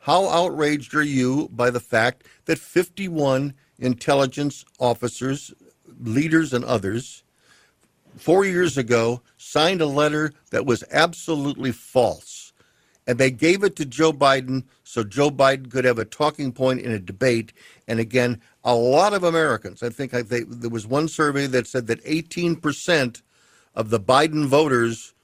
How 0.00 0.28
outraged 0.28 0.94
are 0.94 1.02
you 1.02 1.48
by 1.52 1.68
the 1.70 1.80
fact 1.80 2.24
that 2.46 2.58
51 2.58 3.52
intelligence 3.78 4.64
officers, 4.78 5.52
leaders, 6.00 6.54
and 6.54 6.64
others, 6.64 7.22
four 8.16 8.46
years 8.46 8.78
ago, 8.78 9.20
signed 9.36 9.82
a 9.82 9.86
letter 9.86 10.32
that 10.50 10.64
was 10.64 10.84
absolutely 10.90 11.70
false, 11.70 12.54
and 13.06 13.18
they 13.18 13.30
gave 13.30 13.62
it 13.62 13.76
to 13.76 13.84
Joe 13.84 14.12
Biden 14.12 14.64
so 14.84 15.04
Joe 15.04 15.30
Biden 15.30 15.70
could 15.70 15.84
have 15.84 15.98
a 15.98 16.04
talking 16.04 16.50
point 16.50 16.80
in 16.80 16.90
a 16.90 16.98
debate. 16.98 17.52
And 17.86 18.00
again, 18.00 18.40
a 18.64 18.74
lot 18.74 19.12
of 19.12 19.22
Americans, 19.22 19.82
I 19.82 19.90
think 19.90 20.14
I, 20.14 20.22
they, 20.22 20.44
there 20.44 20.70
was 20.70 20.86
one 20.86 21.08
survey 21.08 21.46
that 21.46 21.66
said 21.66 21.86
that 21.88 22.00
18 22.04 22.56
percent 22.56 23.22
of 23.74 23.90
the 23.90 24.00
Biden 24.00 24.46
voters 24.46 25.14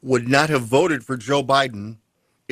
would 0.00 0.28
not 0.28 0.48
have 0.50 0.62
voted 0.62 1.04
for 1.04 1.16
Joe 1.16 1.44
Biden 1.44 1.98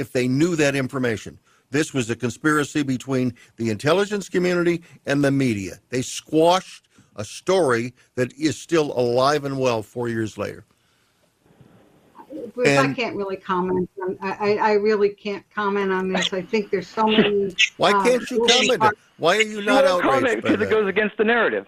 if 0.00 0.12
they 0.12 0.26
knew 0.26 0.56
that 0.56 0.74
information. 0.74 1.38
This 1.70 1.94
was 1.94 2.10
a 2.10 2.16
conspiracy 2.16 2.82
between 2.82 3.34
the 3.56 3.70
intelligence 3.70 4.28
community 4.28 4.82
and 5.06 5.22
the 5.22 5.30
media. 5.30 5.78
They 5.90 6.02
squashed 6.02 6.88
a 7.14 7.24
story 7.24 7.94
that 8.16 8.32
is 8.32 8.56
still 8.58 8.98
alive 8.98 9.44
and 9.44 9.60
well 9.60 9.82
four 9.82 10.08
years 10.08 10.36
later. 10.36 10.64
Bruce, 12.54 12.68
I 12.78 12.92
can't 12.94 13.16
really 13.16 13.36
comment. 13.36 13.88
On, 14.02 14.16
I, 14.20 14.32
I 14.32 14.54
I 14.56 14.72
really 14.74 15.10
can't 15.10 15.44
comment 15.54 15.92
on 15.92 16.12
this. 16.12 16.32
I 16.32 16.42
think 16.42 16.70
there's 16.70 16.86
so 16.88 17.06
many. 17.06 17.54
Why 17.76 17.90
uh, 17.90 18.02
can't 18.04 18.30
you 18.30 18.38
moving 18.38 18.48
comment? 18.56 18.80
parts. 18.80 19.00
Why 19.18 19.36
are 19.36 19.42
you 19.42 19.58
You 19.58 19.62
not 19.62 19.84
won't 19.84 20.02
comment 20.02 20.24
outraged 20.26 20.42
by 20.42 20.50
because 20.50 20.62
it 20.66 20.70
goes 20.70 20.88
against 20.88 21.16
the 21.16 21.24
narrative. 21.24 21.66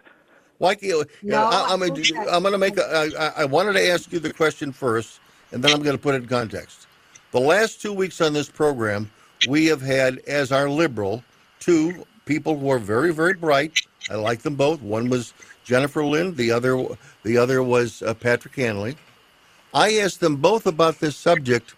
Why 0.58 0.74
can't 0.74 0.92
you? 0.92 1.04
No, 1.22 1.44
I, 1.44 1.72
I'm 1.72 1.80
gonna, 1.80 1.92
okay. 1.92 2.26
I'm 2.30 2.42
gonna 2.42 2.58
make. 2.58 2.78
A, 2.78 2.84
I, 2.84 3.26
I- 3.26 3.32
I 3.42 3.44
wanted 3.44 3.74
to 3.74 3.88
ask 3.88 4.12
you 4.12 4.20
the 4.20 4.32
question 4.32 4.72
first, 4.72 5.20
and 5.52 5.62
then 5.62 5.72
I'm 5.72 5.82
going 5.82 5.96
to 5.96 6.02
put 6.02 6.14
it 6.14 6.22
in 6.22 6.28
context. 6.28 6.86
The 7.32 7.40
last 7.40 7.80
two 7.80 7.94
weeks 7.94 8.20
on 8.20 8.34
this 8.34 8.50
program, 8.50 9.10
we 9.48 9.64
have 9.66 9.80
had 9.80 10.18
as 10.26 10.52
our 10.52 10.68
liberal 10.68 11.24
two 11.60 12.06
people 12.26 12.58
who 12.58 12.70
are 12.70 12.78
very, 12.78 13.14
very 13.14 13.32
bright. 13.32 13.80
I 14.10 14.16
like 14.16 14.42
them 14.42 14.54
both. 14.54 14.82
One 14.82 15.08
was 15.08 15.32
Jennifer 15.64 16.04
Lynn. 16.04 16.34
The 16.34 16.50
other, 16.50 16.84
the 17.22 17.38
other 17.38 17.62
was 17.62 18.02
uh, 18.02 18.12
Patrick 18.12 18.54
Hanley. 18.56 18.96
I 19.72 19.96
asked 19.96 20.20
them 20.20 20.36
both 20.36 20.66
about 20.66 20.98
this 20.98 21.16
subject, 21.16 21.74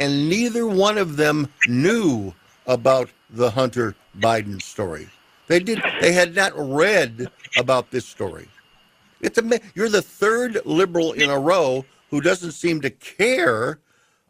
and 0.00 0.30
neither 0.30 0.66
one 0.66 0.96
of 0.96 1.18
them 1.18 1.48
knew 1.66 2.32
about 2.66 3.10
the 3.28 3.50
Hunter 3.50 3.94
Biden 4.18 4.62
story. 4.62 5.06
They 5.48 5.60
did. 5.60 5.82
They 6.00 6.12
had 6.12 6.34
not 6.34 6.52
read 6.56 7.30
about 7.58 7.90
this 7.90 8.06
story. 8.06 8.48
It's 9.20 9.36
a. 9.36 9.60
You're 9.74 9.90
the 9.90 10.00
third 10.00 10.62
liberal 10.64 11.12
in 11.12 11.28
a 11.28 11.38
row 11.38 11.84
who 12.08 12.22
doesn't 12.22 12.52
seem 12.52 12.80
to 12.80 12.90
care 12.90 13.80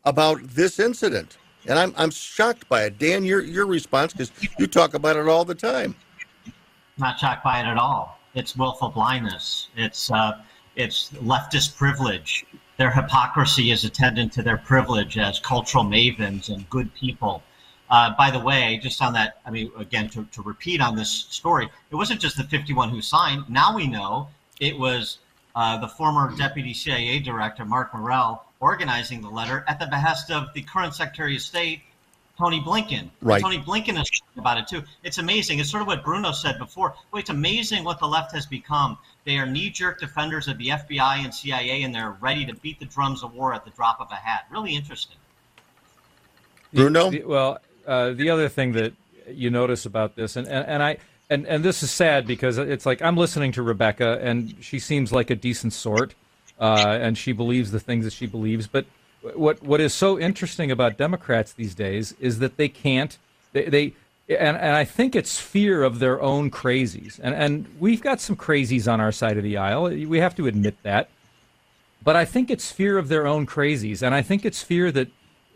about 0.09 0.43
this 0.43 0.81
incident, 0.81 1.37
and 1.67 1.79
I'm 1.79 1.93
I'm 1.97 2.11
shocked 2.11 2.67
by 2.69 2.85
it. 2.85 2.99
Dan, 2.99 3.25
your 3.25 3.43
your 3.43 3.67
response 3.67 4.13
because 4.13 4.33
you 4.59 4.67
talk 4.67 4.95
about 4.95 5.17
it 5.17 5.29
all 5.29 5.45
the 5.45 5.55
time. 5.55 5.95
Not 6.97 7.19
shocked 7.19 7.45
by 7.45 7.61
it 7.61 7.67
at 7.67 7.77
all. 7.77 8.19
It's 8.35 8.57
willful 8.57 8.89
blindness. 8.89 9.69
It's 9.77 10.11
uh, 10.11 10.41
it's 10.77 11.11
leftist 11.11 11.77
privilege. 11.77 12.47
Their 12.79 12.91
hypocrisy 12.91 13.71
is 13.71 13.85
attendant 13.85 14.33
to 14.33 14.43
their 14.43 14.57
privilege 14.57 15.19
as 15.19 15.41
cultural 15.41 15.85
mavens 15.85 16.49
and 16.49 16.69
good 16.71 16.95
people. 16.95 17.43
Uh, 17.91 18.15
by 18.17 18.31
the 18.31 18.39
way, 18.39 18.79
just 18.83 19.03
on 19.03 19.13
that, 19.15 19.41
I 19.45 19.51
mean, 19.51 19.73
again, 19.77 20.09
to, 20.11 20.25
to 20.25 20.43
repeat 20.43 20.81
on 20.81 20.95
this 20.95 21.11
story, 21.11 21.69
it 21.91 21.97
wasn't 21.97 22.21
just 22.21 22.37
the 22.37 22.45
51 22.45 22.91
who 22.91 23.01
signed. 23.01 23.45
Now 23.49 23.75
we 23.75 23.89
know 23.89 24.29
it 24.61 24.79
was 24.79 25.19
uh, 25.57 25.79
the 25.79 25.89
former 25.89 26.37
deputy 26.37 26.75
CIA 26.75 27.19
director, 27.19 27.65
Mark 27.65 27.93
Morell, 27.95 28.45
organizing 28.61 29.21
the 29.21 29.29
letter 29.29 29.65
at 29.69 29.79
the 29.79 29.87
behest 29.87 30.31
of 30.31 30.53
the 30.55 30.63
current 30.63 30.95
Secretary 30.95 31.37
of 31.37 31.43
State, 31.43 31.81
Tony 32.39 32.61
Blinken. 32.61 33.11
Right. 33.21 33.43
Tony 33.43 33.59
Blinken 33.59 34.01
is 34.01 34.09
talking 34.11 34.39
about 34.39 34.59
it 34.59 34.69
too. 34.69 34.83
It's 35.03 35.19
amazing. 35.19 35.59
It's 35.59 35.71
sort 35.71 35.81
of 35.81 35.89
what 35.89 36.05
Bruno 36.05 36.33
said 36.33 36.59
before. 36.59 36.95
Well, 37.11 37.21
it's 37.21 37.31
amazing 37.31 37.85
what 37.85 37.99
the 37.99 38.07
left 38.07 38.33
has 38.33 38.47
become. 38.47 38.97
They 39.25 39.37
are 39.39 39.47
knee-jerk 39.47 39.99
defenders 39.99 40.47
of 40.47 40.57
the 40.59 40.69
FBI 40.69 41.25
and 41.25 41.35
CIA, 41.35 41.83
and 41.83 41.95
they're 41.95 42.17
ready 42.21 42.47
to 42.47 42.55
beat 42.55 42.79
the 42.79 42.87
drums 42.87 43.25
of 43.25 43.35
war 43.35 43.53
at 43.53 43.65
the 43.65 43.71
drop 43.71 44.01
of 44.01 44.11
a 44.13 44.17
hat. 44.17 44.47
Really 44.51 44.75
interesting. 44.75 45.17
Bruno? 46.73 47.11
The- 47.11 47.25
well, 47.25 47.59
uh, 47.87 48.11
the 48.11 48.31
other 48.31 48.49
thing 48.49 48.73
that 48.73 48.93
you 49.29 49.51
notice 49.51 49.85
about 49.85 50.15
this, 50.15 50.37
and, 50.37 50.47
and, 50.47 50.67
and 50.67 50.83
I 50.83 50.99
and, 51.31 51.47
and 51.47 51.65
this 51.65 51.83
is 51.83 51.91
sad 51.91 52.27
because 52.27 52.57
it's 52.57 52.87
like 52.87 53.03
I'm 53.03 53.17
listening 53.17 53.53
to 53.53 53.63
Rebecca, 53.63 54.19
and 54.23 54.55
she 54.61 54.79
seems 54.79 55.13
like 55.13 55.31
a 55.31 55.37
decent 55.37 55.73
sort, 55.73 56.15
uh, 56.59 56.99
and 57.01 57.17
she 57.17 57.33
believes 57.33 57.71
the 57.71 57.81
things 57.81 58.05
that 58.05 58.13
she 58.13 58.27
believes. 58.27 58.67
But 58.67 58.87
what 59.35 59.63
what 59.63 59.81
is 59.81 59.95
so 59.95 60.19
interesting 60.19 60.71
about 60.71 60.97
Democrats 60.97 61.53
these 61.53 61.75
days 61.75 62.15
is 62.21 62.39
that 62.39 62.57
they 62.57 62.69
can't 62.69 63.19
they. 63.53 63.65
they 63.65 63.95
and, 64.31 64.59
and 64.59 64.77
I 64.77 64.85
think 64.85 65.17
it's 65.17 65.41
fear 65.41 65.83
of 65.83 66.01
their 66.01 66.21
own 66.21 66.51
crazies. 66.51 67.19
And, 67.23 67.35
and 67.35 67.67
we've 67.81 68.03
got 68.03 68.21
some 68.21 68.37
crazies 68.37 68.87
on 68.87 69.01
our 69.01 69.11
side 69.11 69.39
of 69.39 69.43
the 69.43 69.57
aisle. 69.57 69.85
We 69.85 70.19
have 70.19 70.35
to 70.35 70.47
admit 70.47 70.77
that 70.83 71.09
but 72.03 72.17
I 72.17 72.25
think 72.25 72.51
it's 72.51 72.71
fear 72.71 72.99
of 72.99 73.09
their 73.09 73.27
own 73.27 73.47
crazies, 73.47 74.03
and 74.03 74.15
I 74.15 74.23
think 74.23 74.45
it's 74.45 74.63
fear 74.63 74.91
that 74.93 75.09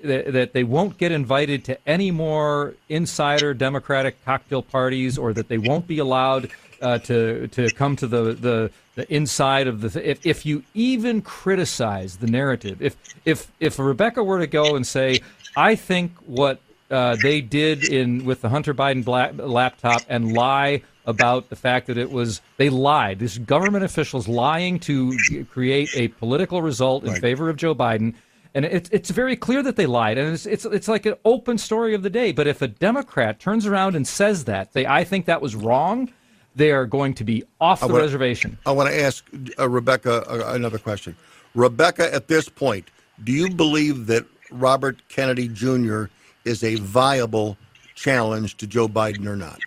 that, 0.02 0.52
they 0.52 0.64
won't 0.64 0.98
get 0.98 1.12
invited 1.12 1.64
to 1.66 1.78
any 1.88 2.10
more 2.10 2.74
insider 2.88 3.54
Democratic 3.54 4.22
cocktail 4.24 4.60
parties, 4.60 5.16
or 5.16 5.32
that 5.32 5.46
they 5.46 5.58
won't 5.58 5.86
be 5.86 5.98
allowed 5.98 6.50
uh, 6.80 6.98
to 6.98 7.46
to 7.48 7.70
come 7.70 7.94
to 7.96 8.06
the 8.06 8.32
the, 8.34 8.70
the 8.94 9.12
inside 9.12 9.66
of 9.66 9.80
the. 9.80 9.90
Th- 9.90 10.04
if 10.04 10.26
if 10.26 10.46
you 10.46 10.62
even 10.74 11.22
criticize 11.22 12.16
the 12.16 12.26
narrative, 12.26 12.82
if 12.82 12.96
if 13.24 13.50
if 13.60 13.78
Rebecca 13.78 14.22
were 14.22 14.38
to 14.38 14.46
go 14.46 14.76
and 14.76 14.86
say, 14.86 15.20
I 15.56 15.74
think 15.74 16.12
what 16.26 16.60
uh, 16.90 17.16
they 17.22 17.40
did 17.40 17.84
in 17.84 18.24
with 18.24 18.42
the 18.42 18.48
Hunter 18.48 18.74
Biden 18.74 19.04
black, 19.04 19.32
laptop 19.36 20.02
and 20.08 20.32
lie 20.32 20.82
about 21.06 21.48
the 21.48 21.56
fact 21.56 21.86
that 21.86 21.98
it 21.98 22.10
was 22.10 22.40
they 22.58 22.68
lied. 22.68 23.18
This 23.18 23.38
government 23.38 23.84
officials 23.84 24.28
lying 24.28 24.78
to 24.80 25.44
create 25.50 25.90
a 25.96 26.08
political 26.08 26.62
result 26.62 27.04
in 27.04 27.14
favor 27.16 27.48
of 27.48 27.56
Joe 27.56 27.74
Biden, 27.74 28.14
and 28.54 28.64
it's 28.64 28.88
it's 28.92 29.10
very 29.10 29.36
clear 29.36 29.62
that 29.62 29.76
they 29.76 29.86
lied, 29.86 30.18
and 30.18 30.32
it's 30.32 30.46
it's 30.46 30.64
it's 30.64 30.88
like 30.88 31.06
an 31.06 31.14
open 31.24 31.58
story 31.58 31.94
of 31.94 32.02
the 32.02 32.10
day. 32.10 32.30
But 32.32 32.46
if 32.46 32.62
a 32.62 32.68
Democrat 32.68 33.40
turns 33.40 33.66
around 33.66 33.96
and 33.96 34.06
says 34.06 34.44
that, 34.44 34.72
they 34.74 34.86
I 34.86 35.04
think 35.04 35.26
that 35.26 35.42
was 35.42 35.56
wrong, 35.56 36.12
they 36.54 36.70
are 36.72 36.86
going 36.86 37.14
to 37.14 37.24
be 37.24 37.44
off 37.60 37.82
I 37.82 37.86
the 37.86 37.92
wanna- 37.92 38.04
reservation. 38.04 38.58
I 38.66 38.72
want 38.72 38.90
to 38.90 39.00
ask 39.00 39.24
uh, 39.58 39.68
Rebecca 39.68 40.22
uh, 40.30 40.54
another 40.54 40.78
question. 40.78 41.16
Rebecca, 41.54 42.12
at 42.14 42.28
this 42.28 42.48
point, 42.48 42.90
do 43.24 43.32
you 43.32 43.50
believe 43.50 44.06
that 44.06 44.24
Robert 44.50 44.96
Kennedy 45.08 45.48
Jr. 45.48 46.04
is 46.44 46.62
a 46.64 46.76
viable 46.76 47.56
challenge 47.94 48.56
to 48.58 48.66
Joe 48.66 48.88
Biden 48.88 49.26
or 49.26 49.36
not? 49.36 49.58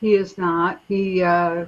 He 0.00 0.14
is 0.14 0.36
not. 0.38 0.80
He 0.88 1.22
uh, 1.22 1.66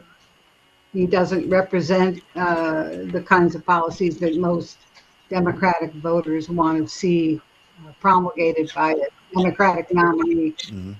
he 0.92 1.06
doesn't 1.06 1.48
represent 1.48 2.20
uh, 2.36 2.84
the 3.10 3.24
kinds 3.26 3.54
of 3.54 3.64
policies 3.66 4.18
that 4.18 4.36
most 4.36 4.78
Democratic 5.30 5.92
voters 5.94 6.48
want 6.48 6.78
to 6.78 6.88
see 6.88 7.40
uh, 7.86 7.92
promulgated 8.00 8.70
by 8.74 8.92
a 8.92 9.36
Democratic 9.36 9.92
nominee. 9.94 10.52
Mhm. 10.66 10.96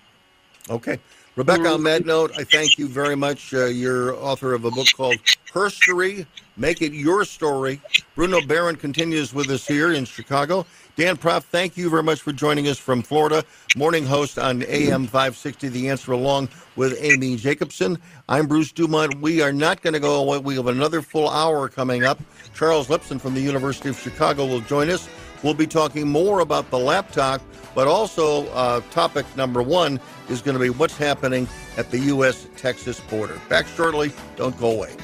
Okay. 0.70 0.98
Rebecca, 1.36 1.68
on 1.68 1.82
that 1.82 2.06
note, 2.06 2.30
I 2.38 2.44
thank 2.44 2.78
you 2.78 2.86
very 2.86 3.16
much. 3.16 3.52
Uh, 3.52 3.66
you're 3.66 4.14
author 4.14 4.54
of 4.54 4.64
a 4.64 4.70
book 4.70 4.86
called 4.96 5.16
Herstory, 5.52 6.26
Make 6.56 6.80
It 6.80 6.92
Your 6.92 7.24
Story. 7.24 7.80
Bruno 8.14 8.40
Behrend 8.46 8.78
continues 8.78 9.34
with 9.34 9.50
us 9.50 9.66
here 9.66 9.92
in 9.92 10.04
Chicago. 10.04 10.64
Dan 10.94 11.16
Proft, 11.16 11.44
thank 11.44 11.76
you 11.76 11.90
very 11.90 12.04
much 12.04 12.20
for 12.20 12.32
joining 12.32 12.68
us 12.68 12.78
from 12.78 13.02
Florida. 13.02 13.42
Morning 13.74 14.06
host 14.06 14.38
on 14.38 14.62
AM 14.62 15.06
560, 15.06 15.70
The 15.70 15.88
Answer, 15.88 16.12
along 16.12 16.50
with 16.76 16.96
Amy 17.00 17.34
Jacobson. 17.34 17.98
I'm 18.28 18.46
Bruce 18.46 18.70
Dumont. 18.70 19.20
We 19.20 19.42
are 19.42 19.52
not 19.52 19.82
going 19.82 19.94
to 19.94 20.00
go 20.00 20.22
away. 20.22 20.38
We 20.38 20.54
have 20.54 20.68
another 20.68 21.02
full 21.02 21.28
hour 21.28 21.68
coming 21.68 22.04
up. 22.04 22.20
Charles 22.54 22.86
Lipson 22.86 23.20
from 23.20 23.34
the 23.34 23.40
University 23.40 23.88
of 23.88 23.98
Chicago 23.98 24.46
will 24.46 24.60
join 24.60 24.88
us. 24.88 25.08
We'll 25.44 25.52
be 25.52 25.66
talking 25.66 26.08
more 26.08 26.40
about 26.40 26.70
the 26.70 26.78
laptop, 26.78 27.42
but 27.74 27.86
also 27.86 28.46
uh, 28.52 28.80
topic 28.90 29.26
number 29.36 29.62
one 29.62 30.00
is 30.30 30.40
going 30.40 30.54
to 30.56 30.60
be 30.60 30.70
what's 30.70 30.96
happening 30.96 31.46
at 31.76 31.90
the 31.90 31.98
U.S. 31.98 32.48
Texas 32.56 32.98
border. 32.98 33.38
Back 33.50 33.66
shortly. 33.66 34.10
Don't 34.36 34.58
go 34.58 34.70
away. 34.70 34.96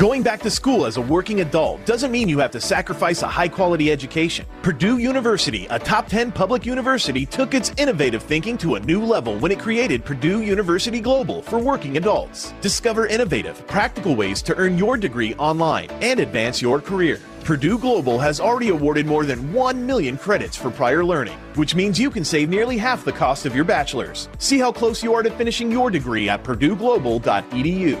Going 0.00 0.22
back 0.22 0.40
to 0.40 0.50
school 0.50 0.86
as 0.86 0.96
a 0.96 1.02
working 1.02 1.42
adult 1.42 1.84
doesn't 1.84 2.10
mean 2.10 2.26
you 2.26 2.38
have 2.38 2.50
to 2.52 2.60
sacrifice 2.60 3.20
a 3.20 3.28
high 3.28 3.48
quality 3.48 3.92
education. 3.92 4.46
Purdue 4.62 4.96
University, 4.96 5.66
a 5.68 5.78
top 5.78 6.06
10 6.06 6.32
public 6.32 6.64
university, 6.64 7.26
took 7.26 7.52
its 7.52 7.70
innovative 7.76 8.22
thinking 8.22 8.56
to 8.56 8.76
a 8.76 8.80
new 8.80 9.04
level 9.04 9.38
when 9.40 9.52
it 9.52 9.58
created 9.58 10.02
Purdue 10.02 10.40
University 10.40 11.00
Global 11.00 11.42
for 11.42 11.58
working 11.58 11.98
adults. 11.98 12.54
Discover 12.62 13.08
innovative, 13.08 13.66
practical 13.66 14.16
ways 14.16 14.40
to 14.40 14.56
earn 14.56 14.78
your 14.78 14.96
degree 14.96 15.34
online 15.34 15.90
and 16.00 16.18
advance 16.18 16.62
your 16.62 16.80
career. 16.80 17.20
Purdue 17.44 17.76
Global 17.76 18.18
has 18.18 18.40
already 18.40 18.70
awarded 18.70 19.04
more 19.04 19.26
than 19.26 19.52
1 19.52 19.84
million 19.84 20.16
credits 20.16 20.56
for 20.56 20.70
prior 20.70 21.04
learning, 21.04 21.36
which 21.56 21.74
means 21.74 22.00
you 22.00 22.10
can 22.10 22.24
save 22.24 22.48
nearly 22.48 22.78
half 22.78 23.04
the 23.04 23.12
cost 23.12 23.44
of 23.44 23.54
your 23.54 23.66
bachelor's. 23.66 24.30
See 24.38 24.58
how 24.58 24.72
close 24.72 25.02
you 25.02 25.12
are 25.12 25.22
to 25.22 25.30
finishing 25.30 25.70
your 25.70 25.90
degree 25.90 26.30
at 26.30 26.42
purdueglobal.edu. 26.42 28.00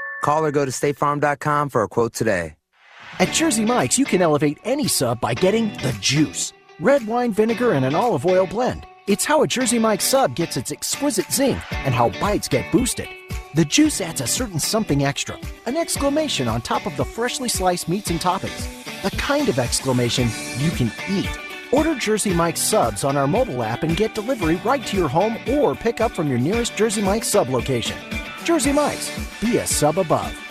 Call 0.21 0.45
or 0.45 0.51
go 0.51 0.65
to 0.65 0.71
statefarm.com 0.71 1.69
for 1.69 1.83
a 1.83 1.87
quote 1.87 2.13
today. 2.13 2.55
At 3.19 3.33
Jersey 3.33 3.65
Mike's, 3.65 3.99
you 3.99 4.05
can 4.05 4.21
elevate 4.21 4.57
any 4.63 4.87
sub 4.87 5.19
by 5.19 5.33
getting 5.33 5.69
the 5.83 5.95
juice 5.99 6.53
red 6.79 7.05
wine 7.05 7.31
vinegar 7.31 7.73
and 7.73 7.85
an 7.85 7.93
olive 7.93 8.25
oil 8.25 8.47
blend. 8.47 8.87
It's 9.07 9.25
how 9.25 9.43
a 9.43 9.47
Jersey 9.47 9.77
Mike's 9.77 10.05
sub 10.05 10.35
gets 10.35 10.57
its 10.57 10.71
exquisite 10.71 11.31
zing 11.31 11.61
and 11.71 11.93
how 11.93 12.09
bites 12.19 12.47
get 12.47 12.71
boosted. 12.71 13.07
The 13.53 13.65
juice 13.65 14.01
adds 14.01 14.21
a 14.21 14.27
certain 14.27 14.59
something 14.59 15.03
extra, 15.03 15.37
an 15.67 15.77
exclamation 15.77 16.47
on 16.47 16.61
top 16.61 16.87
of 16.87 16.97
the 16.97 17.05
freshly 17.05 17.49
sliced 17.49 17.87
meats 17.87 18.09
and 18.09 18.19
toppings. 18.19 18.67
The 19.03 19.15
kind 19.17 19.49
of 19.49 19.59
exclamation 19.59 20.29
you 20.57 20.71
can 20.71 20.91
eat. 21.09 21.29
Order 21.71 21.95
Jersey 21.95 22.33
Mike's 22.33 22.61
subs 22.61 23.03
on 23.03 23.15
our 23.15 23.27
mobile 23.27 23.61
app 23.61 23.83
and 23.83 23.95
get 23.95 24.15
delivery 24.15 24.55
right 24.65 24.85
to 24.87 24.97
your 24.97 25.09
home 25.09 25.37
or 25.47 25.75
pick 25.75 26.01
up 26.01 26.11
from 26.11 26.27
your 26.27 26.39
nearest 26.39 26.75
Jersey 26.75 27.01
Mike's 27.01 27.27
sub 27.27 27.49
location. 27.49 27.97
Jersey 28.43 28.71
Mike's, 28.73 29.11
be 29.39 29.57
a 29.57 29.67
sub 29.67 29.99
above. 29.99 30.50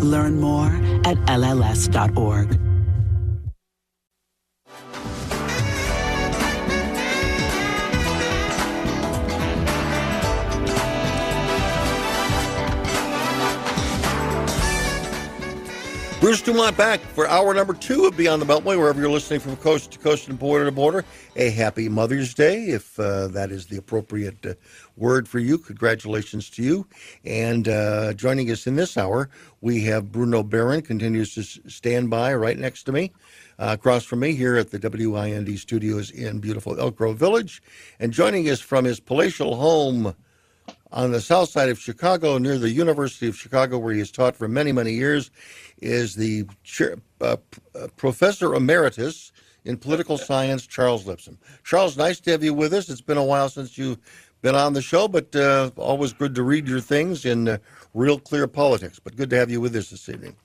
Learn 0.00 0.40
more 0.40 0.68
at 1.04 1.16
LLS.org. 1.26 2.75
Bruce 16.26 16.42
Dumont 16.42 16.76
back 16.76 16.98
for 16.98 17.28
hour 17.28 17.54
number 17.54 17.72
two 17.72 18.06
of 18.06 18.16
Beyond 18.16 18.42
the 18.42 18.46
Beltway, 18.46 18.76
wherever 18.76 19.00
you're 19.00 19.08
listening 19.08 19.38
from 19.38 19.54
coast 19.58 19.92
to 19.92 19.98
coast 20.00 20.26
and 20.26 20.36
border 20.36 20.64
to 20.64 20.72
border. 20.72 21.04
A 21.36 21.50
happy 21.50 21.88
Mother's 21.88 22.34
Day, 22.34 22.64
if 22.64 22.98
uh, 22.98 23.28
that 23.28 23.52
is 23.52 23.66
the 23.66 23.76
appropriate 23.76 24.44
uh, 24.44 24.54
word 24.96 25.28
for 25.28 25.38
you. 25.38 25.56
Congratulations 25.56 26.50
to 26.50 26.64
you. 26.64 26.88
And 27.24 27.68
uh, 27.68 28.12
joining 28.14 28.50
us 28.50 28.66
in 28.66 28.74
this 28.74 28.96
hour, 28.96 29.30
we 29.60 29.84
have 29.84 30.10
Bruno 30.10 30.42
Behrend, 30.42 30.84
continues 30.84 31.32
to 31.34 31.44
stand 31.70 32.10
by 32.10 32.34
right 32.34 32.58
next 32.58 32.82
to 32.84 32.92
me. 32.92 33.12
Uh, 33.60 33.76
across 33.78 34.02
from 34.02 34.18
me 34.18 34.34
here 34.34 34.56
at 34.56 34.72
the 34.72 34.80
WIND 34.80 35.56
studios 35.60 36.10
in 36.10 36.40
beautiful 36.40 36.76
Elk 36.80 36.96
Grove 36.96 37.18
Village. 37.18 37.62
And 38.00 38.12
joining 38.12 38.50
us 38.50 38.60
from 38.60 38.84
his 38.84 38.98
palatial 38.98 39.54
home 39.54 40.12
on 40.92 41.12
the 41.12 41.20
south 41.20 41.50
side 41.50 41.68
of 41.68 41.78
Chicago, 41.78 42.38
near 42.38 42.58
the 42.58 42.70
University 42.70 43.28
of 43.28 43.36
Chicago, 43.36 43.78
where 43.78 43.92
he 43.92 43.98
has 43.98 44.10
taught 44.10 44.36
for 44.36 44.48
many, 44.48 44.72
many 44.72 44.92
years, 44.92 45.30
is 45.82 46.14
the 46.14 46.46
uh, 47.20 47.36
uh, 47.74 47.86
professor 47.96 48.54
emeritus 48.54 49.32
in 49.64 49.76
political 49.76 50.16
science, 50.16 50.66
Charles 50.66 51.04
Lipson. 51.04 51.36
Charles, 51.64 51.96
nice 51.96 52.20
to 52.20 52.30
have 52.30 52.44
you 52.44 52.54
with 52.54 52.72
us. 52.72 52.88
It's 52.88 53.00
been 53.00 53.18
a 53.18 53.24
while 53.24 53.48
since 53.48 53.76
you've 53.76 53.98
been 54.42 54.54
on 54.54 54.72
the 54.72 54.82
show, 54.82 55.08
but 55.08 55.34
uh, 55.34 55.70
always 55.76 56.12
good 56.12 56.34
to 56.36 56.42
read 56.42 56.68
your 56.68 56.80
things 56.80 57.24
in 57.24 57.48
uh, 57.48 57.58
real 57.94 58.18
clear 58.18 58.46
politics. 58.46 59.00
But 59.00 59.16
good 59.16 59.30
to 59.30 59.36
have 59.36 59.50
you 59.50 59.60
with 59.60 59.74
us 59.74 59.90
this 59.90 60.08
evening. 60.08 60.36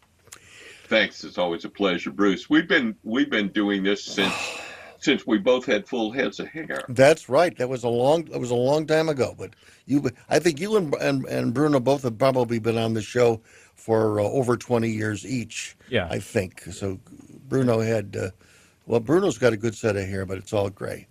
Thanks. 0.86 1.24
It's 1.24 1.38
always 1.38 1.64
a 1.66 1.70
pleasure, 1.70 2.12
Bruce. 2.12 2.50
We've 2.50 2.68
been 2.68 2.96
we've 3.04 3.30
been 3.30 3.50
doing 3.50 3.84
this 3.84 4.04
since 4.04 4.34
since 5.02 5.28
we 5.28 5.38
both 5.38 5.66
had 5.66 5.88
full 5.88 6.12
heads 6.12 6.39
of 6.39 6.47
hair. 6.47 6.86
That's 6.88 7.28
right. 7.28 7.58
That 7.58 7.68
was 7.68 7.84
a 7.84 7.89
long 7.89 8.26
that 8.26 8.39
was 8.39 8.52
a 8.52 8.56
long 8.56 8.88
time 8.88 9.10
ago. 9.10 9.36
But 9.38 9.56
you, 9.86 10.10
I 10.30 10.39
think 10.39 10.62
you 10.62 10.78
and 10.78 10.93
and, 10.95 11.26
and 11.26 11.54
Bruno 11.54 11.80
both 11.80 12.04
have 12.04 12.18
probably 12.18 12.60
been 12.60 12.78
on 12.78 12.93
the 12.93 13.02
show 13.02 13.41
for 13.76 14.20
uh, 14.20 14.24
over 14.24 14.56
20 14.56 14.89
years 14.89 15.26
each. 15.26 15.76
Yeah. 15.89 16.08
I 16.10 16.20
think. 16.20 16.62
So 16.72 16.99
Bruno 17.49 17.80
had, 17.80 18.16
uh, 18.16 18.30
well, 18.86 18.99
Bruno's 18.99 19.38
got 19.38 19.54
a 19.54 19.58
good 19.58 19.76
set 19.76 19.97
of 19.97 20.08
hair, 20.08 20.26
but 20.26 20.38
it's 20.38 20.54
all 20.54 20.70
gray. 20.70 21.08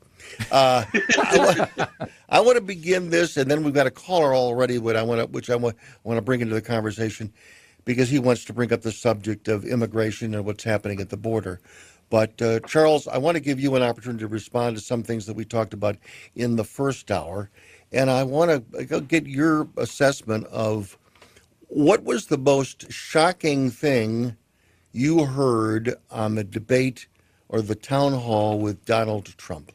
Uh, 0.53 0.85
I, 1.19 1.39
want, 1.39 1.91
I, 2.29 2.41
want, 2.41 2.57
to 2.57 2.63
begin 2.63 3.11
this, 3.11 3.37
and 3.37 3.51
then 3.51 3.65
we've 3.65 3.75
got 3.75 3.87
a 3.87 3.91
caller 3.91 4.35
already, 4.35 4.79
which 4.79 4.97
I 4.97 5.03
want 5.03 5.21
to, 5.21 5.27
which 5.27 5.51
I 5.51 5.57
want, 5.57 5.77
want 6.05 6.19
to 6.19 6.23
bring 6.23 6.41
into 6.41 6.55
the 6.55 6.63
conversation 6.63 7.33
because 7.85 8.09
he 8.09 8.19
wants 8.19 8.45
to 8.45 8.53
bring 8.53 8.73
up 8.73 8.83
the 8.83 8.93
subject 8.93 9.49
of 9.49 9.65
immigration 9.65 10.35
and 10.35 10.45
what's 10.45 10.63
happening 10.63 11.01
at 11.01 11.09
the 11.09 11.17
border. 11.17 11.61
But 12.11 12.43
uh, 12.43 12.61
Charles, 12.61 13.07
I 13.09 13.19
want 13.19 13.37
to 13.37 13.41
give 13.41 13.61
you 13.61 13.77
an 13.77 13.83
opportunity 13.83 14.21
to 14.21 14.29
respond 14.29 14.77
to 14.77 14.83
some 14.83 15.03
things 15.03 15.27
that 15.27 15.37
we 15.37 15.45
talked 15.45 15.73
about 15.73 15.97
in 16.35 16.57
the 16.57 16.65
first 16.65 17.11
hour, 17.11 17.51
and 17.93 18.11
I 18.11 18.25
want 18.25 18.69
to 18.75 19.01
get 19.01 19.27
your 19.27 19.69
assessment 19.77 20.47
of 20.49 20.99
what 21.69 22.03
was 22.03 22.27
the 22.27 22.39
most 22.39 22.91
shocking 22.93 23.71
thing 23.71 24.37
you 24.93 25.25
heard 25.25 25.95
on 26.11 26.35
the 26.35 26.45
debate 26.45 27.07
or 27.49 27.63
the 27.63 27.77
town 27.77 28.13
hall 28.13 28.59
with 28.59 28.85
Donald 28.85 29.27
Trump? 29.39 29.73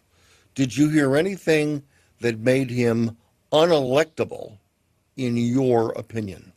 Did 0.55 0.75
you 0.75 0.89
hear 0.89 1.15
anything 1.15 1.83
that 2.19 2.39
made 2.39 2.69
him 2.69 3.17
unelectable, 3.51 4.57
in 5.15 5.37
your 5.37 5.91
opinion? 5.91 6.51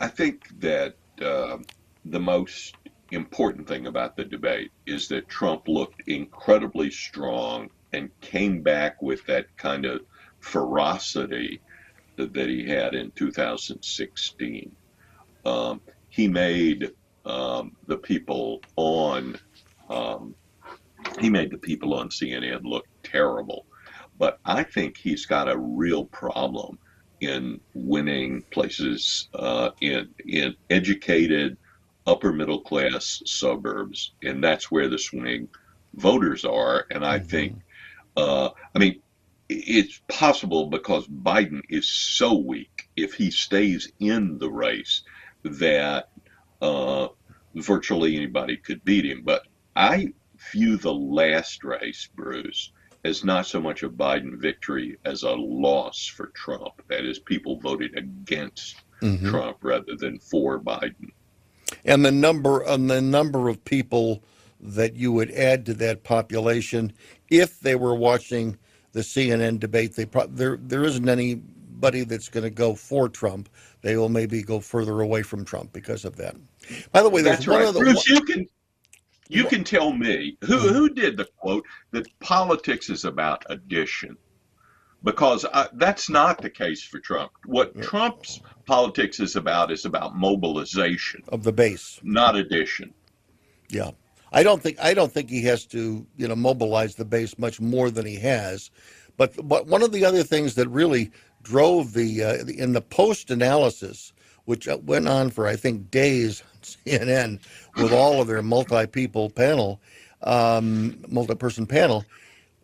I 0.00 0.08
think 0.08 0.60
that 0.60 0.96
uh, 1.22 1.58
the 2.04 2.20
most 2.20 2.76
important 3.14 3.66
thing 3.66 3.86
about 3.86 4.16
the 4.16 4.24
debate 4.24 4.70
is 4.86 5.08
that 5.08 5.28
Trump 5.28 5.68
looked 5.68 6.02
incredibly 6.08 6.90
strong 6.90 7.70
and 7.92 8.10
came 8.20 8.60
back 8.60 9.00
with 9.02 9.24
that 9.26 9.56
kind 9.56 9.84
of 9.84 10.02
ferocity 10.40 11.60
that, 12.16 12.34
that 12.34 12.48
he 12.48 12.68
had 12.68 12.94
in 12.94 13.10
2016. 13.12 14.74
Um, 15.44 15.80
he 16.08 16.28
made 16.28 16.92
um, 17.24 17.76
the 17.86 17.96
people 17.96 18.60
on 18.76 19.38
um, 19.88 20.34
he 21.20 21.28
made 21.28 21.50
the 21.50 21.58
people 21.58 21.94
on 21.94 22.08
CNN 22.08 22.62
look 22.64 22.86
terrible. 23.02 23.66
But 24.18 24.38
I 24.44 24.62
think 24.62 24.96
he's 24.96 25.26
got 25.26 25.48
a 25.48 25.58
real 25.58 26.06
problem 26.06 26.78
in 27.20 27.60
winning 27.74 28.42
places 28.50 29.28
uh, 29.34 29.70
in 29.80 30.08
in 30.26 30.54
educated 30.70 31.56
upper 32.06 32.32
middle 32.32 32.60
class 32.60 33.22
suburbs, 33.26 34.12
and 34.22 34.42
that's 34.42 34.70
where 34.70 34.88
the 34.88 34.98
swing 34.98 35.48
voters 35.94 36.44
are. 36.44 36.86
And 36.90 37.04
I 37.04 37.18
mm-hmm. 37.18 37.28
think, 37.28 37.58
uh, 38.16 38.50
I 38.74 38.78
mean, 38.78 39.00
it's 39.48 40.00
possible 40.08 40.66
because 40.66 41.06
Biden 41.06 41.62
is 41.68 41.88
so 41.88 42.34
weak 42.34 42.88
if 42.96 43.14
he 43.14 43.30
stays 43.30 43.92
in 44.00 44.38
the 44.38 44.50
race 44.50 45.02
that 45.42 46.10
uh, 46.62 47.08
virtually 47.54 48.16
anybody 48.16 48.56
could 48.56 48.84
beat 48.84 49.04
him. 49.04 49.22
But 49.22 49.46
I 49.76 50.12
view 50.52 50.76
the 50.76 50.94
last 50.94 51.64
race, 51.64 52.08
Bruce, 52.14 52.72
as 53.04 53.24
not 53.24 53.46
so 53.46 53.60
much 53.60 53.82
a 53.82 53.88
Biden 53.88 54.38
victory 54.40 54.96
as 55.04 55.22
a 55.22 55.30
loss 55.30 56.06
for 56.06 56.28
Trump. 56.28 56.82
That 56.88 57.04
is, 57.04 57.18
people 57.18 57.60
voted 57.60 57.96
against 57.96 58.76
mm-hmm. 59.02 59.28
Trump 59.28 59.58
rather 59.62 59.94
than 59.96 60.18
for 60.18 60.58
Biden. 60.58 61.10
And 61.84 62.04
the 62.04 62.12
number 62.12 62.62
and 62.62 62.90
the 62.90 63.00
number 63.00 63.48
of 63.48 63.64
people 63.64 64.22
that 64.60 64.96
you 64.96 65.12
would 65.12 65.30
add 65.32 65.66
to 65.66 65.74
that 65.74 66.04
population 66.04 66.92
if 67.30 67.60
they 67.60 67.74
were 67.74 67.94
watching 67.94 68.56
the 68.92 69.00
CNN 69.00 69.58
debate, 69.60 69.94
they 69.96 70.06
pro- 70.06 70.26
there 70.26 70.58
there 70.60 70.84
isn't 70.84 71.08
anybody 71.08 72.04
that's 72.04 72.28
going 72.28 72.44
to 72.44 72.50
go 72.50 72.74
for 72.74 73.08
Trump. 73.08 73.48
They 73.82 73.96
will 73.96 74.08
maybe 74.08 74.42
go 74.42 74.60
further 74.60 75.00
away 75.00 75.22
from 75.22 75.44
Trump 75.44 75.72
because 75.72 76.04
of 76.04 76.16
that. 76.16 76.36
By 76.92 77.02
the 77.02 77.10
way, 77.10 77.22
there's 77.22 77.38
That's 77.38 77.48
one 77.48 77.58
right. 77.60 77.68
of 77.68 77.74
the 77.74 77.80
Bruce, 77.80 78.08
you 78.08 78.20
can 78.22 78.46
you 79.28 79.44
can 79.44 79.64
tell 79.64 79.92
me 79.92 80.36
who 80.42 80.56
mm-hmm. 80.56 80.74
who 80.74 80.88
did 80.88 81.16
the 81.16 81.26
quote 81.36 81.64
that 81.90 82.06
politics 82.20 82.88
is 82.88 83.04
about 83.04 83.44
addition, 83.50 84.16
because 85.02 85.44
I, 85.52 85.68
that's 85.74 86.08
not 86.08 86.40
the 86.40 86.50
case 86.50 86.82
for 86.82 87.00
Trump. 87.00 87.32
What. 87.46 87.80
Trump's 87.82 88.40
politics 88.66 89.20
is 89.20 89.36
about 89.36 89.70
is 89.70 89.84
about 89.84 90.16
mobilization 90.16 91.22
of 91.28 91.44
the 91.44 91.52
base, 91.52 92.00
not 92.02 92.36
addition. 92.36 92.92
Yeah. 93.70 93.90
I 94.32 94.42
don't 94.42 94.60
think 94.60 94.78
I 94.82 94.94
don't 94.94 95.12
think 95.12 95.30
he 95.30 95.42
has 95.42 95.64
to 95.66 96.04
you 96.16 96.28
know 96.28 96.34
mobilize 96.34 96.96
the 96.96 97.04
base 97.04 97.38
much 97.38 97.60
more 97.60 97.88
than 97.90 98.04
he 98.04 98.16
has, 98.16 98.70
but 99.16 99.32
but 99.46 99.68
one 99.68 99.82
of 99.82 99.92
the 99.92 100.04
other 100.04 100.24
things 100.24 100.56
that 100.56 100.68
really 100.68 101.12
drove 101.42 101.92
the 101.92 102.24
uh, 102.24 102.44
in 102.46 102.72
the 102.72 102.80
post 102.80 103.30
analysis, 103.30 104.12
which 104.44 104.68
went 104.82 105.06
on 105.06 105.30
for 105.30 105.46
I 105.46 105.54
think 105.54 105.90
days 105.90 106.42
CNN 106.62 107.38
with 107.76 107.92
all 107.92 108.20
of 108.20 108.26
their 108.26 108.42
multi 108.42 108.86
people 108.86 109.30
panel, 109.30 109.80
um, 110.22 110.98
multi 111.08 111.36
person 111.36 111.64
panel, 111.64 112.04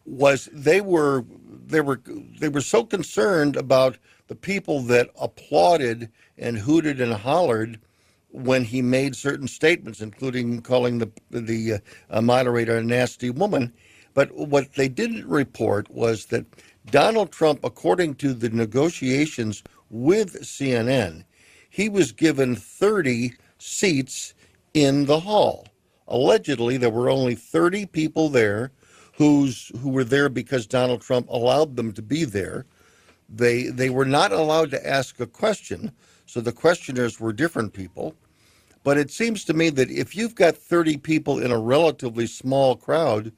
was 0.04 0.48
they 0.52 0.80
were 0.80 1.24
they 1.66 1.80
were 1.80 2.00
they 2.40 2.48
were 2.48 2.60
so 2.60 2.84
concerned 2.84 3.54
about 3.56 3.96
the 4.30 4.36
people 4.36 4.80
that 4.82 5.10
applauded 5.20 6.08
and 6.38 6.56
hooted 6.56 7.00
and 7.00 7.12
hollered 7.12 7.80
when 8.28 8.62
he 8.62 8.80
made 8.80 9.16
certain 9.16 9.48
statements, 9.48 10.00
including 10.00 10.62
calling 10.62 10.98
the 10.98 11.10
the 11.32 11.80
uh, 12.10 12.20
moderator 12.22 12.78
a 12.78 12.84
nasty 12.84 13.28
woman. 13.28 13.72
But 14.14 14.32
what 14.36 14.74
they 14.74 14.86
didn't 14.86 15.26
report 15.26 15.90
was 15.90 16.26
that 16.26 16.46
Donald 16.92 17.32
Trump, 17.32 17.64
according 17.64 18.14
to 18.16 18.32
the 18.32 18.50
negotiations 18.50 19.64
with 19.90 20.42
CNN, 20.42 21.24
he 21.68 21.88
was 21.88 22.12
given 22.12 22.54
30 22.54 23.32
seats 23.58 24.34
in 24.74 25.06
the 25.06 25.18
hall. 25.18 25.66
Allegedly, 26.06 26.76
there 26.76 26.88
were 26.88 27.10
only 27.10 27.34
30 27.34 27.86
people 27.86 28.28
there 28.28 28.70
who's, 29.16 29.72
who 29.80 29.88
were 29.88 30.04
there 30.04 30.28
because 30.28 30.68
Donald 30.68 31.00
Trump 31.00 31.28
allowed 31.28 31.74
them 31.74 31.92
to 31.94 32.02
be 32.02 32.24
there. 32.24 32.64
They, 33.30 33.64
they 33.64 33.90
were 33.90 34.04
not 34.04 34.32
allowed 34.32 34.70
to 34.72 34.86
ask 34.86 35.20
a 35.20 35.26
question, 35.26 35.92
so 36.26 36.40
the 36.40 36.52
questioners 36.52 37.20
were 37.20 37.32
different 37.32 37.72
people. 37.72 38.14
But 38.82 38.98
it 38.98 39.10
seems 39.10 39.44
to 39.44 39.54
me 39.54 39.70
that 39.70 39.90
if 39.90 40.16
you've 40.16 40.34
got 40.34 40.56
30 40.56 40.96
people 40.98 41.38
in 41.38 41.50
a 41.50 41.58
relatively 41.58 42.26
small 42.26 42.76
crowd, 42.76 43.32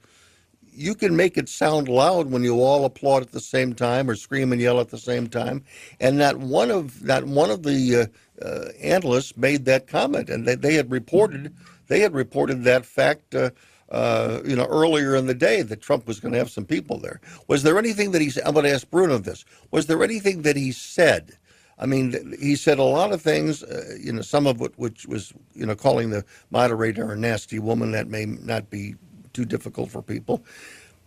you 0.75 0.95
can 0.95 1.15
make 1.15 1.37
it 1.37 1.49
sound 1.49 1.87
loud 1.87 2.31
when 2.31 2.43
you 2.43 2.61
all 2.61 2.85
applaud 2.85 3.21
at 3.21 3.31
the 3.31 3.39
same 3.39 3.73
time 3.73 4.09
or 4.09 4.15
scream 4.15 4.51
and 4.51 4.61
yell 4.61 4.79
at 4.79 4.89
the 4.89 4.97
same 4.97 5.27
time. 5.27 5.63
And 5.99 6.17
not 6.17 6.37
one 6.37 6.71
of 6.71 7.03
not 7.03 7.25
one 7.25 7.51
of 7.51 7.63
the 7.63 8.09
uh, 8.41 8.43
uh, 8.45 8.69
analysts 8.81 9.37
made 9.37 9.65
that 9.65 9.87
comment, 9.87 10.29
and 10.29 10.47
they, 10.47 10.55
they 10.55 10.73
had 10.73 10.89
reported 10.91 11.53
they 11.87 11.99
had 11.99 12.13
reported 12.13 12.63
that 12.63 12.85
fact. 12.85 13.35
Uh, 13.35 13.51
uh 13.93 14.41
you 14.45 14.57
know, 14.57 14.65
earlier 14.65 15.15
in 15.15 15.27
the 15.27 15.35
day 15.35 15.63
that 15.63 15.81
Trump 15.81 16.07
was 16.07 16.19
going 16.21 16.33
to 16.33 16.39
have 16.39 16.51
some 16.51 16.65
people 16.65 16.99
there. 16.99 17.21
Was 17.47 17.63
there 17.63 17.79
anything 17.79 18.11
that 18.13 18.21
he 18.21 18.31
said? 18.31 18.43
I'm 18.45 18.53
going 18.55 18.65
to 18.65 18.73
ask 18.73 18.89
Bruno 18.91 19.19
this. 19.19 19.45
Was 19.71 19.87
there 19.87 20.03
anything 20.03 20.43
that 20.43 20.57
he 20.57 20.73
said? 20.73 21.37
I 21.79 21.87
mean, 21.87 22.35
he 22.39 22.55
said 22.55 22.79
a 22.79 22.83
lot 22.83 23.11
of 23.13 23.21
things, 23.21 23.63
uh, 23.63 23.97
you 23.99 24.13
know, 24.13 24.21
some 24.21 24.47
of 24.47 24.61
it 24.61 24.73
which 24.77 25.07
was, 25.07 25.33
you 25.55 25.65
know, 25.65 25.75
calling 25.75 26.11
the 26.11 26.25
moderator 26.51 27.11
a 27.11 27.17
nasty 27.17 27.59
woman. 27.59 27.91
That 27.91 28.07
may 28.09 28.25
not 28.25 28.69
be 28.69 28.95
too 29.33 29.45
difficult 29.45 29.91
for 29.91 30.01
people. 30.01 30.43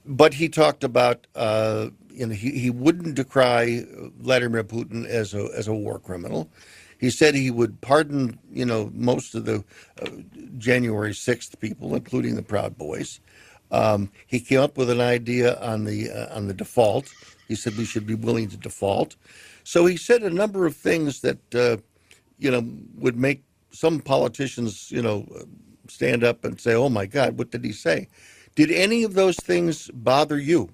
But 0.06 0.34
he 0.34 0.48
talked 0.48 0.84
about, 0.84 1.26
uh, 1.36 1.90
you 2.10 2.26
know, 2.26 2.34
he, 2.34 2.52
he 2.52 2.70
wouldn't 2.70 3.16
decry 3.16 3.86
Vladimir 4.20 4.64
Putin 4.64 5.06
as 5.06 5.34
a 5.34 5.48
as 5.56 5.68
a 5.68 5.74
war 5.74 5.98
criminal. 5.98 6.50
He 6.98 7.10
said 7.10 7.34
he 7.34 7.50
would 7.50 7.80
pardon, 7.80 8.38
you 8.50 8.64
know, 8.64 8.90
most 8.94 9.34
of 9.34 9.44
the 9.44 9.64
uh, 10.00 10.08
January 10.58 11.14
sixth 11.14 11.58
people, 11.60 11.94
including 11.94 12.36
the 12.36 12.42
Proud 12.42 12.76
Boys. 12.78 13.20
Um, 13.70 14.10
he 14.26 14.40
came 14.40 14.60
up 14.60 14.78
with 14.78 14.90
an 14.90 15.00
idea 15.00 15.58
on 15.60 15.84
the 15.84 16.10
uh, 16.10 16.36
on 16.36 16.46
the 16.46 16.54
default. 16.54 17.12
He 17.48 17.54
said 17.54 17.76
we 17.76 17.84
should 17.84 18.06
be 18.06 18.14
willing 18.14 18.48
to 18.48 18.56
default. 18.56 19.16
So 19.64 19.86
he 19.86 19.96
said 19.96 20.22
a 20.22 20.30
number 20.30 20.66
of 20.66 20.76
things 20.76 21.20
that 21.20 21.54
uh, 21.54 21.76
you 22.38 22.50
know 22.50 22.66
would 22.96 23.16
make 23.16 23.42
some 23.70 24.00
politicians, 24.00 24.90
you 24.90 25.02
know, 25.02 25.26
stand 25.88 26.24
up 26.24 26.44
and 26.44 26.60
say, 26.60 26.74
"Oh 26.74 26.88
my 26.88 27.06
God, 27.06 27.38
what 27.38 27.50
did 27.50 27.64
he 27.64 27.72
say?" 27.72 28.08
Did 28.54 28.70
any 28.70 29.04
of 29.04 29.14
those 29.14 29.36
things 29.36 29.90
bother 29.92 30.38
you? 30.38 30.70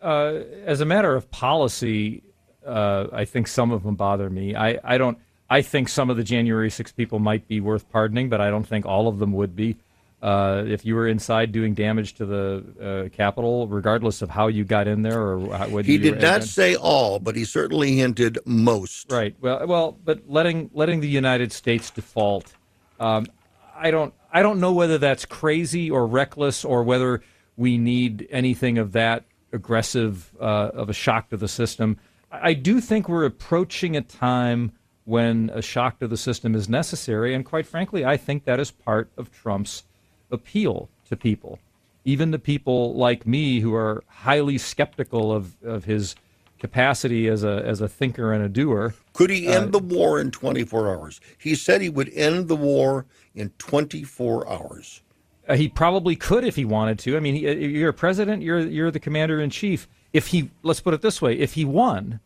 Uh, 0.00 0.40
as 0.64 0.80
a 0.80 0.84
matter 0.84 1.14
of 1.14 1.30
policy, 1.30 2.22
uh, 2.64 3.08
I 3.12 3.24
think 3.24 3.48
some 3.48 3.72
of 3.72 3.82
them 3.82 3.96
bother 3.96 4.30
me. 4.30 4.54
I, 4.54 4.78
I 4.84 4.96
don't. 4.96 5.18
I 5.50 5.62
think 5.62 5.88
some 5.88 6.08
of 6.08 6.16
the 6.16 6.22
January 6.22 6.70
6 6.70 6.92
people 6.92 7.18
might 7.18 7.48
be 7.48 7.60
worth 7.60 7.90
pardoning, 7.90 8.28
but 8.28 8.40
I 8.40 8.50
don't 8.50 8.66
think 8.66 8.86
all 8.86 9.08
of 9.08 9.18
them 9.18 9.32
would 9.32 9.56
be. 9.56 9.76
Uh, 10.22 10.64
if 10.66 10.84
you 10.84 10.94
were 10.94 11.08
inside 11.08 11.50
doing 11.50 11.72
damage 11.74 12.12
to 12.12 12.26
the 12.26 13.08
uh, 13.10 13.16
Capitol, 13.16 13.66
regardless 13.66 14.20
of 14.20 14.28
how 14.28 14.48
you 14.48 14.64
got 14.64 14.86
in 14.86 15.00
there 15.00 15.18
or 15.18 15.38
what 15.38 15.86
he 15.86 15.96
did 15.96 16.20
not 16.20 16.44
say 16.44 16.76
all, 16.76 17.18
but 17.18 17.34
he 17.34 17.44
certainly 17.44 17.96
hinted 17.96 18.38
most. 18.44 19.10
Right. 19.10 19.34
Well, 19.40 19.66
well, 19.66 19.98
but 20.04 20.28
letting 20.28 20.68
letting 20.74 21.00
the 21.00 21.08
United 21.08 21.52
States 21.52 21.90
default, 21.90 22.52
um, 23.00 23.28
I 23.74 23.90
don't. 23.90 24.12
I 24.30 24.42
don't 24.42 24.60
know 24.60 24.72
whether 24.72 24.98
that's 24.98 25.24
crazy 25.24 25.90
or 25.90 26.06
reckless 26.06 26.66
or 26.66 26.82
whether 26.82 27.22
we 27.56 27.78
need 27.78 28.28
anything 28.30 28.76
of 28.76 28.92
that 28.92 29.24
aggressive 29.52 30.30
uh, 30.38 30.70
of 30.74 30.90
a 30.90 30.92
shock 30.92 31.30
to 31.30 31.38
the 31.38 31.48
system. 31.48 31.96
I 32.30 32.52
do 32.52 32.82
think 32.82 33.08
we're 33.08 33.24
approaching 33.24 33.96
a 33.96 34.02
time 34.02 34.72
when 35.10 35.50
a 35.52 35.60
shock 35.60 35.98
to 35.98 36.06
the 36.06 36.16
system 36.16 36.54
is 36.54 36.68
necessary, 36.68 37.34
and 37.34 37.44
quite 37.44 37.66
frankly, 37.66 38.04
I 38.04 38.16
think 38.16 38.44
that 38.44 38.60
is 38.60 38.70
part 38.70 39.10
of 39.16 39.32
Trump's 39.32 39.82
appeal 40.30 40.88
to 41.08 41.16
people, 41.16 41.58
even 42.04 42.30
to 42.30 42.38
people 42.38 42.94
like 42.94 43.26
me 43.26 43.58
who 43.58 43.74
are 43.74 44.04
highly 44.06 44.56
skeptical 44.56 45.32
of, 45.32 45.60
of 45.64 45.84
his 45.84 46.14
capacity 46.60 47.26
as 47.26 47.42
a 47.42 47.62
as 47.66 47.80
a 47.80 47.88
thinker 47.88 48.32
and 48.32 48.44
a 48.44 48.48
doer. 48.48 48.94
Could 49.12 49.30
he 49.30 49.48
end 49.48 49.74
uh, 49.74 49.78
the 49.78 49.84
war 49.84 50.20
in 50.20 50.30
24 50.30 50.88
hours? 50.88 51.20
He 51.36 51.56
said 51.56 51.80
he 51.80 51.88
would 51.88 52.10
end 52.10 52.46
the 52.46 52.54
war 52.54 53.06
in 53.34 53.50
24 53.58 54.48
hours. 54.48 55.02
Uh, 55.48 55.56
he 55.56 55.68
probably 55.68 56.14
could 56.14 56.44
if 56.44 56.54
he 56.54 56.64
wanted 56.64 57.00
to. 57.00 57.16
I 57.16 57.20
mean, 57.20 57.34
he, 57.34 57.48
uh, 57.48 57.52
you're 57.52 57.90
a 57.90 57.94
president. 57.94 58.42
You're 58.42 58.60
you're 58.60 58.92
the 58.92 59.00
commander 59.00 59.40
in 59.40 59.50
chief. 59.50 59.88
If 60.12 60.28
he, 60.28 60.50
let's 60.62 60.80
put 60.80 60.94
it 60.94 61.02
this 61.02 61.20
way, 61.20 61.36
if 61.36 61.54
he 61.54 61.64
won, 61.64 62.20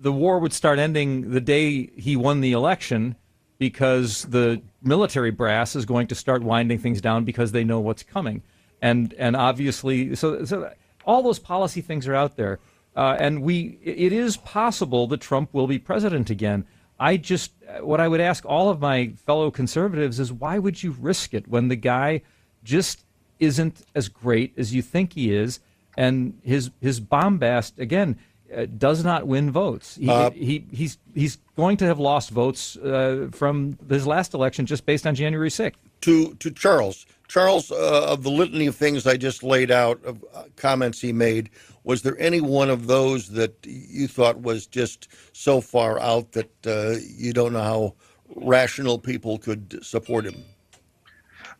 the 0.00 0.12
war 0.12 0.38
would 0.38 0.52
start 0.52 0.78
ending 0.78 1.30
the 1.30 1.40
day 1.40 1.90
he 1.96 2.16
won 2.16 2.40
the 2.40 2.52
election, 2.52 3.16
because 3.58 4.22
the 4.22 4.62
military 4.82 5.30
brass 5.30 5.76
is 5.76 5.84
going 5.84 6.06
to 6.06 6.14
start 6.14 6.42
winding 6.42 6.78
things 6.78 7.00
down 7.02 7.24
because 7.24 7.52
they 7.52 7.62
know 7.62 7.78
what's 7.78 8.02
coming, 8.02 8.42
and 8.80 9.12
and 9.18 9.36
obviously, 9.36 10.16
so 10.16 10.44
so 10.46 10.72
all 11.04 11.22
those 11.22 11.38
policy 11.38 11.82
things 11.82 12.08
are 12.08 12.14
out 12.14 12.36
there, 12.36 12.58
uh, 12.96 13.16
and 13.18 13.42
we 13.42 13.78
it 13.82 14.12
is 14.12 14.38
possible 14.38 15.06
that 15.08 15.20
Trump 15.20 15.52
will 15.52 15.66
be 15.66 15.78
president 15.78 16.30
again. 16.30 16.64
I 16.98 17.18
just 17.18 17.52
what 17.80 18.00
I 18.00 18.08
would 18.08 18.20
ask 18.20 18.44
all 18.46 18.70
of 18.70 18.80
my 18.80 19.12
fellow 19.26 19.50
conservatives 19.50 20.18
is 20.18 20.32
why 20.32 20.58
would 20.58 20.82
you 20.82 20.92
risk 20.98 21.34
it 21.34 21.46
when 21.46 21.68
the 21.68 21.76
guy 21.76 22.22
just 22.64 23.04
isn't 23.38 23.82
as 23.94 24.08
great 24.08 24.54
as 24.56 24.74
you 24.74 24.80
think 24.80 25.12
he 25.12 25.34
is, 25.34 25.60
and 25.98 26.40
his 26.42 26.70
his 26.80 26.98
bombast 26.98 27.78
again 27.78 28.18
uh, 28.54 28.66
does 28.78 29.04
not 29.04 29.26
win 29.26 29.50
votes. 29.50 29.96
He, 29.96 30.08
Uh, 30.08 30.30
he 30.30 30.64
he's 30.72 30.98
he's 31.14 31.38
going 31.56 31.76
to 31.78 31.86
have 31.86 31.98
lost 31.98 32.30
votes 32.30 32.76
uh, 32.76 33.28
from 33.32 33.78
his 33.88 34.06
last 34.06 34.34
election 34.34 34.66
just 34.66 34.86
based 34.86 35.06
on 35.06 35.14
January 35.14 35.50
sixth. 35.50 35.80
to 36.02 36.34
to 36.34 36.50
Charles. 36.50 37.06
Charles, 37.28 37.70
uh, 37.70 38.06
of 38.08 38.24
the 38.24 38.30
litany 38.30 38.66
of 38.66 38.74
things 38.74 39.06
I 39.06 39.16
just 39.16 39.44
laid 39.44 39.70
out, 39.70 40.04
of 40.04 40.24
uh, 40.34 40.44
comments 40.56 41.00
he 41.00 41.12
made, 41.12 41.48
was 41.84 42.02
there 42.02 42.18
any 42.18 42.40
one 42.40 42.68
of 42.68 42.88
those 42.88 43.28
that 43.28 43.54
you 43.64 44.08
thought 44.08 44.40
was 44.42 44.66
just 44.66 45.06
so 45.32 45.60
far 45.60 46.00
out 46.00 46.32
that 46.32 46.50
uh, 46.66 46.96
you 47.16 47.32
don't 47.32 47.52
know 47.52 47.62
how 47.62 47.94
rational 48.34 48.98
people 48.98 49.38
could 49.38 49.78
support 49.84 50.24
him? 50.24 50.42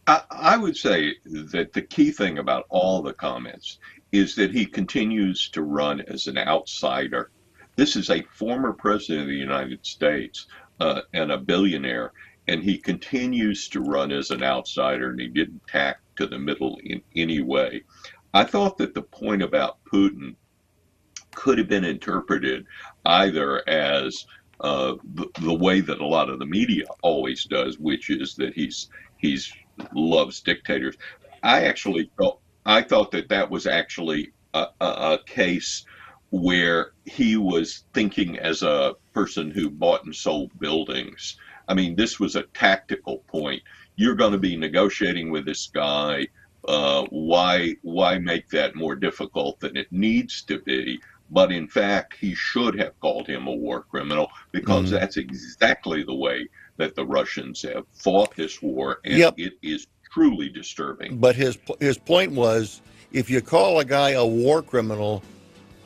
I, 0.08 0.22
I 0.30 0.56
would 0.56 0.76
say 0.76 1.14
that 1.24 1.72
the 1.72 1.82
key 1.82 2.10
thing 2.10 2.38
about 2.38 2.66
all 2.68 3.00
the 3.00 3.12
comments 3.12 3.78
is 4.12 4.34
that 4.34 4.52
he 4.52 4.66
continues 4.66 5.48
to 5.50 5.62
run 5.62 6.00
as 6.02 6.26
an 6.26 6.38
outsider. 6.38 7.30
This 7.76 7.96
is 7.96 8.10
a 8.10 8.22
former 8.22 8.72
president 8.72 9.22
of 9.22 9.28
the 9.28 9.34
United 9.34 9.84
States 9.86 10.46
uh, 10.80 11.02
and 11.14 11.30
a 11.30 11.38
billionaire, 11.38 12.12
and 12.48 12.62
he 12.62 12.76
continues 12.76 13.68
to 13.68 13.80
run 13.80 14.10
as 14.10 14.30
an 14.30 14.42
outsider, 14.42 15.10
and 15.10 15.20
he 15.20 15.28
didn't 15.28 15.66
tack 15.66 16.00
to 16.16 16.26
the 16.26 16.38
middle 16.38 16.78
in 16.84 17.00
any 17.14 17.40
way. 17.40 17.82
I 18.34 18.44
thought 18.44 18.78
that 18.78 18.94
the 18.94 19.02
point 19.02 19.42
about 19.42 19.82
Putin 19.84 20.34
could 21.34 21.58
have 21.58 21.68
been 21.68 21.84
interpreted 21.84 22.66
either 23.06 23.68
as 23.68 24.26
uh, 24.60 24.96
the, 25.14 25.26
the 25.40 25.54
way 25.54 25.80
that 25.80 26.00
a 26.00 26.06
lot 26.06 26.28
of 26.28 26.38
the 26.38 26.46
media 26.46 26.84
always 27.02 27.44
does, 27.44 27.78
which 27.78 28.10
is 28.10 28.34
that 28.36 28.52
he's 28.54 28.88
he's 29.16 29.52
loves 29.94 30.40
dictators. 30.40 30.96
I 31.42 31.64
actually 31.64 32.10
thought 32.18 32.40
I 32.64 32.82
thought 32.82 33.10
that 33.12 33.28
that 33.30 33.50
was 33.50 33.66
actually 33.66 34.32
a, 34.54 34.66
a, 34.80 34.86
a 34.86 35.18
case 35.26 35.84
where 36.30 36.92
he 37.04 37.36
was 37.36 37.84
thinking 37.94 38.38
as 38.38 38.62
a 38.62 38.94
person 39.14 39.50
who 39.50 39.70
bought 39.70 40.04
and 40.04 40.14
sold 40.14 40.52
buildings. 40.58 41.36
I 41.68 41.74
mean, 41.74 41.96
this 41.96 42.20
was 42.20 42.36
a 42.36 42.44
tactical 42.54 43.24
point. 43.28 43.62
You're 43.96 44.14
going 44.14 44.32
to 44.32 44.38
be 44.38 44.56
negotiating 44.56 45.30
with 45.30 45.44
this 45.46 45.68
guy. 45.74 46.28
Uh, 46.68 47.06
why 47.10 47.74
why 47.82 48.18
make 48.18 48.48
that 48.50 48.74
more 48.76 48.94
difficult 48.94 49.58
than 49.60 49.76
it 49.76 49.88
needs 49.90 50.44
to 50.44 50.60
be? 50.60 51.00
But 51.30 51.52
in 51.52 51.68
fact, 51.68 52.16
he 52.20 52.34
should 52.34 52.78
have 52.78 52.98
called 53.00 53.26
him 53.26 53.46
a 53.46 53.54
war 53.54 53.84
criminal 53.90 54.28
because 54.52 54.90
Mhm. 54.90 54.90
that's 54.90 55.16
exactly 55.16 56.02
the 56.02 56.14
way 56.14 56.48
that 56.76 56.94
the 56.94 57.06
Russians 57.06 57.62
have 57.62 57.84
fought 57.92 58.34
this 58.36 58.60
war, 58.62 58.98
and 59.04 59.18
Yep. 59.18 59.34
it 59.36 59.54
is 59.62 59.86
truly 60.10 60.48
disturbing. 60.48 61.18
But 61.18 61.36
his 61.36 61.58
his 61.80 61.96
point 61.98 62.32
was, 62.32 62.82
if 63.12 63.30
you 63.30 63.40
call 63.40 63.78
a 63.80 63.84
guy 63.84 64.10
a 64.10 64.26
war 64.26 64.62
criminal, 64.62 65.22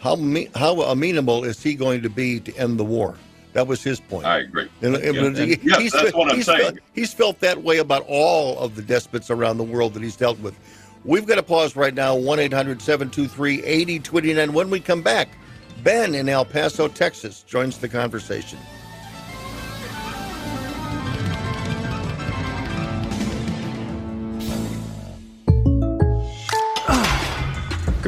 how 0.00 0.16
me, 0.16 0.48
how 0.54 0.80
amenable 0.82 1.44
is 1.44 1.62
he 1.62 1.74
going 1.74 2.02
to 2.02 2.10
be 2.10 2.40
to 2.40 2.56
end 2.56 2.78
the 2.78 2.84
war? 2.84 3.14
That 3.52 3.68
was 3.68 3.84
his 3.84 4.00
point. 4.00 4.26
I 4.26 4.38
agree. 4.40 4.68
And, 4.82 4.94
Yeah, 4.94 5.10
and 5.10 5.36
and- 5.36 5.36
he- 5.36 5.54
he's, 5.54 5.92
that's 5.92 6.12
what 6.12 6.28
I'm 6.30 6.36
he's 6.36 6.46
saying. 6.46 6.60
Felt, 6.60 6.78
he's 6.92 7.14
felt 7.14 7.38
that 7.40 7.62
way 7.62 7.78
about 7.78 8.04
all 8.08 8.58
of 8.58 8.74
the 8.74 8.82
despots 8.82 9.30
around 9.30 9.58
the 9.58 9.64
world 9.64 9.94
that 9.94 10.02
he's 10.02 10.16
dealt 10.16 10.40
with. 10.40 10.58
We've 11.04 11.24
got 11.26 11.36
to 11.36 11.42
pause 11.42 11.76
right 11.76 11.94
now, 11.94 12.16
1 12.16 12.40
800 12.40 12.82
723 12.82 13.62
8029. 13.62 14.52
When 14.52 14.70
we 14.70 14.80
come 14.80 15.02
back, 15.02 15.28
Ben 15.84 16.14
in 16.16 16.28
El 16.28 16.44
Paso, 16.44 16.88
Texas, 16.88 17.42
joins 17.42 17.78
the 17.78 17.88
conversation. 17.88 18.58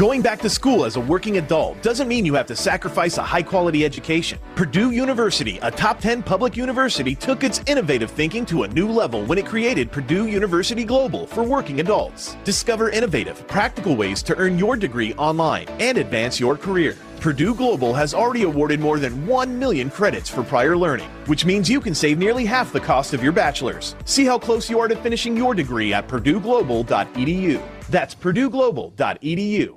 Going 0.00 0.22
back 0.22 0.40
to 0.40 0.48
school 0.48 0.86
as 0.86 0.96
a 0.96 1.00
working 1.00 1.36
adult 1.36 1.82
doesn't 1.82 2.08
mean 2.08 2.24
you 2.24 2.32
have 2.32 2.46
to 2.46 2.56
sacrifice 2.56 3.18
a 3.18 3.22
high 3.22 3.42
quality 3.42 3.84
education. 3.84 4.38
Purdue 4.54 4.92
University, 4.92 5.58
a 5.58 5.70
top 5.70 6.00
10 6.00 6.22
public 6.22 6.56
university, 6.56 7.14
took 7.14 7.44
its 7.44 7.60
innovative 7.66 8.10
thinking 8.10 8.46
to 8.46 8.62
a 8.62 8.68
new 8.68 8.90
level 8.90 9.22
when 9.26 9.36
it 9.36 9.44
created 9.44 9.92
Purdue 9.92 10.26
University 10.26 10.84
Global 10.84 11.26
for 11.26 11.42
working 11.42 11.80
adults. 11.80 12.38
Discover 12.44 12.88
innovative, 12.88 13.46
practical 13.46 13.94
ways 13.94 14.22
to 14.22 14.34
earn 14.36 14.58
your 14.58 14.74
degree 14.74 15.12
online 15.16 15.68
and 15.80 15.98
advance 15.98 16.40
your 16.40 16.56
career. 16.56 16.96
Purdue 17.20 17.54
Global 17.54 17.92
has 17.92 18.14
already 18.14 18.44
awarded 18.44 18.80
more 18.80 18.98
than 18.98 19.26
1 19.26 19.58
million 19.58 19.90
credits 19.90 20.30
for 20.30 20.42
prior 20.42 20.78
learning, 20.78 21.10
which 21.26 21.44
means 21.44 21.68
you 21.68 21.78
can 21.78 21.94
save 21.94 22.16
nearly 22.16 22.46
half 22.46 22.72
the 22.72 22.80
cost 22.80 23.12
of 23.12 23.22
your 23.22 23.32
bachelor's. 23.32 23.94
See 24.06 24.24
how 24.24 24.38
close 24.38 24.70
you 24.70 24.80
are 24.80 24.88
to 24.88 24.96
finishing 24.96 25.36
your 25.36 25.54
degree 25.54 25.92
at 25.92 26.08
purdueglobal.edu. 26.08 27.62
That's 27.90 28.14
purdueglobal.edu. 28.14 29.76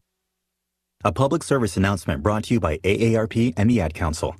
A 1.03 1.11
public 1.11 1.41
service 1.41 1.77
announcement 1.77 2.21
brought 2.21 2.43
to 2.45 2.53
you 2.53 2.59
by 2.59 2.77
AARP 2.79 3.55
and 3.57 3.69
the 3.69 3.81
Ad 3.81 3.95
Council. 3.95 4.35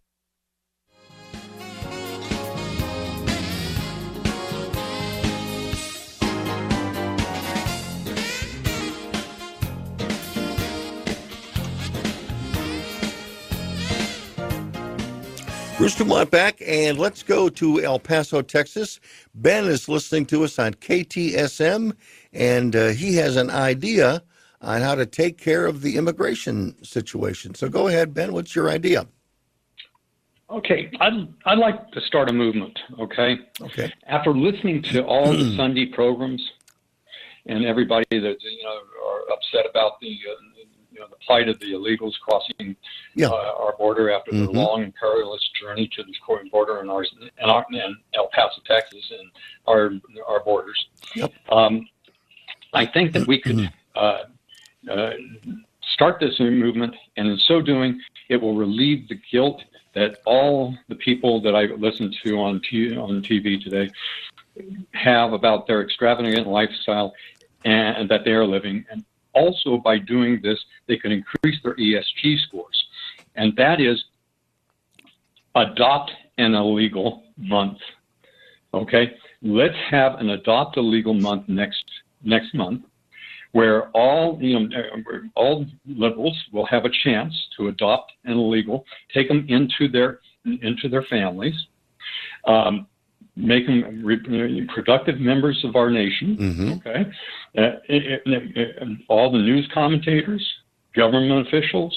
Bruce 15.80 15.96
Dumont 15.96 16.30
back, 16.30 16.62
and 16.68 17.00
let's 17.00 17.24
go 17.24 17.50
to 17.50 17.82
El 17.82 17.98
Paso, 17.98 18.44
Texas. 18.44 19.00
Ben 19.34 19.66
is 19.66 19.90
listening 19.90 20.28
to 20.28 20.44
us 20.44 20.60
on 20.60 20.76
KTSM, 20.76 21.94
and 22.34 22.76
uh, 22.76 22.90
he 22.90 23.16
has 23.16 23.36
an 23.36 23.50
idea 23.50 24.22
on 24.62 24.82
how 24.82 24.96
to 24.96 25.06
take 25.06 25.38
care 25.38 25.66
of 25.66 25.82
the 25.82 25.98
immigration 25.98 26.76
situation. 26.84 27.56
So 27.56 27.68
go 27.70 27.88
ahead, 27.88 28.14
Ben. 28.14 28.32
What's 28.34 28.56
your 28.56 28.70
idea? 28.70 29.08
Okay, 30.50 30.92
I'd, 31.00 31.28
I'd 31.46 31.58
like 31.58 31.92
to 31.92 32.02
start 32.02 32.30
a 32.30 32.34
movement, 32.34 32.78
okay? 33.00 33.40
Okay. 33.62 33.92
After 34.08 34.34
listening 34.36 34.82
to 34.84 35.04
all 35.06 35.32
the 35.32 35.56
Sunday 35.58 35.86
programs 35.86 36.42
and 37.46 37.64
everybody 37.66 38.06
that, 38.12 38.20
you 38.42 38.64
know, 38.64 38.80
are 39.08 39.34
upset 39.34 39.66
about 39.70 40.00
the, 40.02 40.10
uh, 40.10 40.60
you 40.92 41.00
know, 41.00 41.08
the 41.10 41.16
plight 41.26 41.48
of 41.48 41.58
the 41.60 41.68
illegals 41.72 42.12
crossing 42.28 42.76
Yeah. 43.16 43.28
uh, 43.30 43.54
our 43.60 43.76
border 43.78 44.12
after 44.12 44.32
their 44.32 44.46
Mhm. 44.48 44.54
long 44.56 44.84
and 44.84 44.94
perilous 44.94 45.42
journey 45.60 45.90
to 45.96 46.04
the 46.04 46.14
Korean 46.26 46.50
border 46.50 46.82
and, 46.82 46.92
our, 46.92 47.06
and, 47.40 47.50
our, 47.50 47.66
and 47.72 47.96
El 48.14 48.28
Paso, 48.28 48.62
Texas, 48.66 49.10
and 49.18 49.32
our, 49.68 49.92
our 50.28 50.44
borders. 50.44 50.86
Yep. 51.16 51.32
Um, 51.50 51.88
I 52.74 52.86
think 52.86 53.14
that 53.14 53.26
we 53.26 53.40
could 53.40 53.72
uh, 53.96 54.24
uh, 54.90 55.12
start 55.94 56.20
this 56.20 56.40
new 56.40 56.52
movement, 56.52 56.96
and 57.18 57.28
in 57.28 57.38
so 57.38 57.62
doing, 57.62 58.00
it 58.30 58.38
will 58.38 58.56
relieve 58.56 59.08
the 59.08 59.20
guilt 59.32 59.62
that 59.94 60.22
all 60.26 60.76
the 60.88 60.96
people 60.96 61.42
that 61.42 61.56
I 61.56 61.64
listened 61.76 62.16
to 62.24 62.40
on 62.40 62.62
t- 62.70 62.96
on 62.96 63.22
TV 63.22 63.62
today 63.62 63.92
have 64.94 65.34
about 65.34 65.68
their 65.68 65.82
extravagant 65.82 66.48
lifestyle 66.48 67.14
and 67.66 68.10
that 68.10 68.26
they 68.26 68.32
are 68.32 68.46
living. 68.46 68.86
And 68.90 69.04
also, 69.34 69.78
by 69.78 69.98
doing 69.98 70.40
this, 70.42 70.60
they 70.88 70.98
can 70.98 71.12
increase 71.12 71.60
their 71.64 71.76
ESG 71.76 72.40
scores, 72.48 72.86
and 73.36 73.56
that 73.58 73.80
is 73.80 74.04
adopt 75.56 76.12
an 76.38 76.54
illegal 76.54 77.24
month. 77.38 77.78
Okay, 78.74 79.16
let's 79.42 79.76
have 79.90 80.16
an 80.16 80.30
adopt 80.32 80.78
a 80.78 80.82
legal 80.82 81.14
month 81.14 81.48
next 81.48 81.84
next 82.24 82.54
month, 82.54 82.84
where 83.52 83.90
all 83.90 84.38
you 84.42 84.60
know 84.60 84.70
all 85.36 85.66
liberals 85.86 86.38
will 86.52 86.66
have 86.66 86.86
a 86.86 86.90
chance 87.04 87.34
to 87.58 87.68
adopt 87.68 88.12
an 88.26 88.34
illegal, 88.34 88.86
take 89.14 89.28
them 89.28 89.46
into 89.50 89.88
their 89.88 90.20
into 90.46 90.90
their 90.90 91.04
families, 91.04 91.54
um, 92.46 92.88
make 93.36 93.66
them 93.68 94.02
re- 94.04 94.68
productive 94.74 95.20
members 95.20 95.64
of 95.64 95.76
our 95.76 95.90
nation. 95.90 96.38
Mm-hmm. 96.38 96.72
Okay, 96.74 97.10
uh, 97.58 97.80
it- 97.88 98.22
it- 98.26 98.58
it- 98.58 98.98
all 99.08 99.32
the 99.32 99.38
news 99.38 99.68
commentators, 99.74 100.44
government 100.96 101.48
officials, 101.48 101.94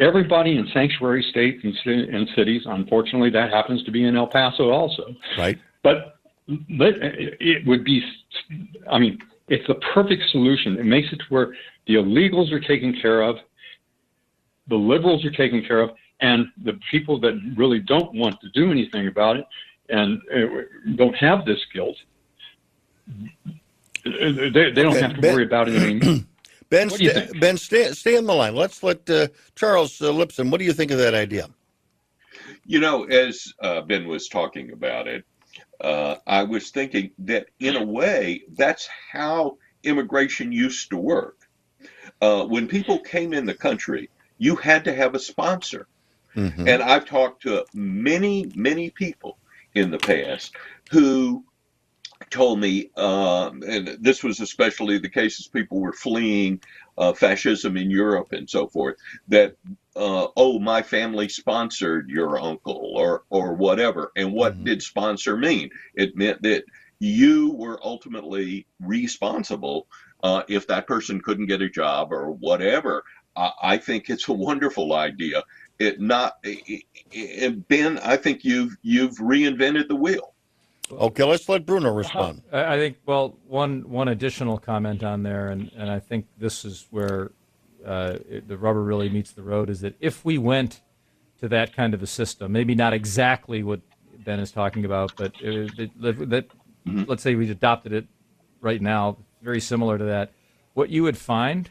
everybody 0.00 0.56
in 0.56 0.66
sanctuary 0.72 1.22
states 1.30 1.62
and, 1.62 1.74
and 2.14 2.28
cities. 2.34 2.62
Unfortunately, 2.66 3.30
that 3.30 3.50
happens 3.50 3.82
to 3.84 3.90
be 3.90 4.04
in 4.04 4.16
El 4.16 4.26
Paso 4.26 4.70
also. 4.70 5.14
Right. 5.38 5.58
But 5.82 6.16
but 6.46 6.94
it 7.00 7.66
would 7.66 7.84
be, 7.84 8.02
I 8.90 8.98
mean, 8.98 9.18
it's 9.48 9.66
the 9.66 9.74
perfect 9.94 10.22
solution. 10.30 10.78
It 10.78 10.84
makes 10.86 11.12
it 11.12 11.16
to 11.16 11.24
where 11.28 11.54
the 11.86 11.94
illegals 11.94 12.50
are 12.52 12.60
taken 12.60 12.98
care 13.00 13.22
of, 13.22 13.36
the 14.68 14.76
liberals 14.76 15.24
are 15.24 15.30
taken 15.30 15.62
care 15.64 15.80
of, 15.80 15.90
and 16.20 16.46
the 16.64 16.78
people 16.90 17.20
that 17.20 17.38
really 17.56 17.80
don't 17.80 18.14
want 18.14 18.40
to 18.40 18.48
do 18.50 18.70
anything 18.70 19.08
about 19.08 19.36
it 19.36 19.44
and 19.90 20.18
uh, 20.34 20.62
don't 20.96 21.14
have 21.16 21.44
this 21.44 21.58
guilt, 21.72 21.96
they, 24.04 24.50
they 24.70 24.82
don't 24.82 24.92
Okay, 24.92 25.00
have 25.00 25.14
to 25.14 25.20
Ben- 25.20 25.34
worry 25.34 25.44
about 25.44 25.68
it 25.68 25.76
anymore. 25.76 26.16
Ben, 26.70 26.88
What 26.90 26.98
do 26.98 27.04
you 27.04 27.10
sta- 27.10 27.38
Ben, 27.38 27.56
stay, 27.58 27.92
stay 27.92 28.16
on 28.16 28.24
the 28.24 28.34
line. 28.34 28.54
Let's 28.54 28.82
let 28.82 29.08
uh, 29.10 29.28
Charles 29.54 30.00
uh, 30.00 30.06
Lipson. 30.06 30.50
What 30.50 30.58
do 30.58 30.64
you 30.64 30.72
think 30.72 30.90
of 30.90 30.98
that 30.98 31.14
idea? 31.14 31.48
You 32.66 32.80
know, 32.80 33.04
as 33.04 33.46
uh, 33.60 33.82
Ben 33.82 34.06
was 34.08 34.28
talking 34.28 34.72
about 34.72 35.06
it, 35.06 35.24
uh, 35.80 36.16
I 36.26 36.44
was 36.44 36.70
thinking 36.70 37.10
that 37.20 37.46
in 37.60 37.76
a 37.76 37.84
way, 37.84 38.42
that's 38.56 38.88
how 39.12 39.58
immigration 39.82 40.52
used 40.52 40.90
to 40.90 40.96
work. 40.96 41.36
Uh, 42.20 42.44
when 42.44 42.68
people 42.68 42.98
came 42.98 43.32
in 43.32 43.46
the 43.46 43.54
country, 43.54 44.10
you 44.38 44.56
had 44.56 44.84
to 44.84 44.94
have 44.94 45.14
a 45.14 45.18
sponsor. 45.18 45.86
Mhm. 46.34 46.68
And 46.68 46.82
I've 46.82 47.04
talked 47.04 47.42
to 47.42 47.64
many, 47.74 48.50
many 48.54 48.90
people 48.90 49.38
in 49.74 49.90
the 49.90 49.98
past 49.98 50.54
who 50.90 51.44
told 52.30 52.58
me, 52.60 52.90
um, 52.96 53.62
and 53.62 53.98
this 54.00 54.24
was 54.24 54.40
especially 54.40 54.98
the 54.98 55.08
cases 55.08 55.46
people 55.46 55.80
were 55.80 55.92
fleeing 55.92 56.60
uh, 56.98 57.12
fascism 57.12 57.76
in 57.76 57.90
Europe 57.90 58.32
and 58.32 58.48
so 58.48 58.66
forth, 58.66 58.96
that 59.28 59.56
uh, 59.96 60.26
oh, 60.36 60.58
my 60.58 60.82
family 60.82 61.28
sponsored 61.28 62.10
your 62.10 62.38
uncle 62.38 62.92
or 62.94 63.24
or 63.30 63.54
whatever. 63.54 64.12
And 64.16 64.32
what 64.32 64.64
did 64.64 64.82
sponsor 64.82 65.36
mean? 65.36 65.70
It 65.94 66.16
meant 66.16 66.42
that 66.42 66.64
you 66.98 67.52
were 67.54 67.78
ultimately 67.84 68.66
responsible 68.80 69.86
uh, 70.22 70.42
if 70.48 70.66
that 70.66 70.86
person 70.86 71.20
couldn't 71.20 71.46
get 71.46 71.62
a 71.62 71.68
job 71.68 72.12
or 72.12 72.32
whatever. 72.32 73.04
I, 73.36 73.52
I 73.62 73.76
think 73.76 74.10
it's 74.10 74.28
a 74.28 74.32
wonderful 74.32 74.94
idea. 74.94 75.44
It 75.78 76.00
not 76.00 76.38
it, 76.42 76.84
it, 77.12 77.68
Ben. 77.68 77.98
I 77.98 78.16
think 78.16 78.44
you've 78.44 78.76
you've 78.82 79.16
reinvented 79.18 79.88
the 79.88 79.96
wheel. 79.96 80.32
Okay, 80.90 81.24
let's 81.24 81.48
let 81.48 81.64
Bruno 81.64 81.92
respond. 81.92 82.42
I 82.52 82.74
I 82.74 82.78
think 82.78 82.96
well, 83.06 83.36
one 83.46 83.88
one 83.88 84.08
additional 84.08 84.58
comment 84.58 85.02
on 85.02 85.22
there, 85.22 85.48
and, 85.48 85.70
and 85.76 85.90
I 85.90 85.98
think 85.98 86.26
this 86.38 86.64
is 86.64 86.86
where 86.90 87.32
uh, 87.84 88.18
it, 88.28 88.48
the 88.48 88.56
rubber 88.56 88.82
really 88.82 89.08
meets 89.08 89.32
the 89.32 89.42
road, 89.42 89.70
is 89.70 89.80
that 89.80 89.94
if 90.00 90.24
we 90.24 90.38
went 90.38 90.80
to 91.40 91.48
that 91.48 91.74
kind 91.74 91.94
of 91.94 92.02
a 92.02 92.06
system, 92.06 92.52
maybe 92.52 92.74
not 92.74 92.92
exactly 92.92 93.62
what 93.62 93.80
Ben 94.24 94.40
is 94.40 94.50
talking 94.50 94.84
about, 94.84 95.12
but 95.16 95.32
uh, 95.36 95.68
that, 95.76 95.90
that 96.30 96.46
let's 96.86 97.22
say 97.22 97.34
we 97.34 97.50
adopted 97.50 97.92
it 97.92 98.06
right 98.60 98.80
now, 98.80 99.18
very 99.42 99.60
similar 99.60 99.98
to 99.98 100.04
that, 100.04 100.32
what 100.72 100.90
you 100.90 101.02
would 101.02 101.18
find, 101.18 101.70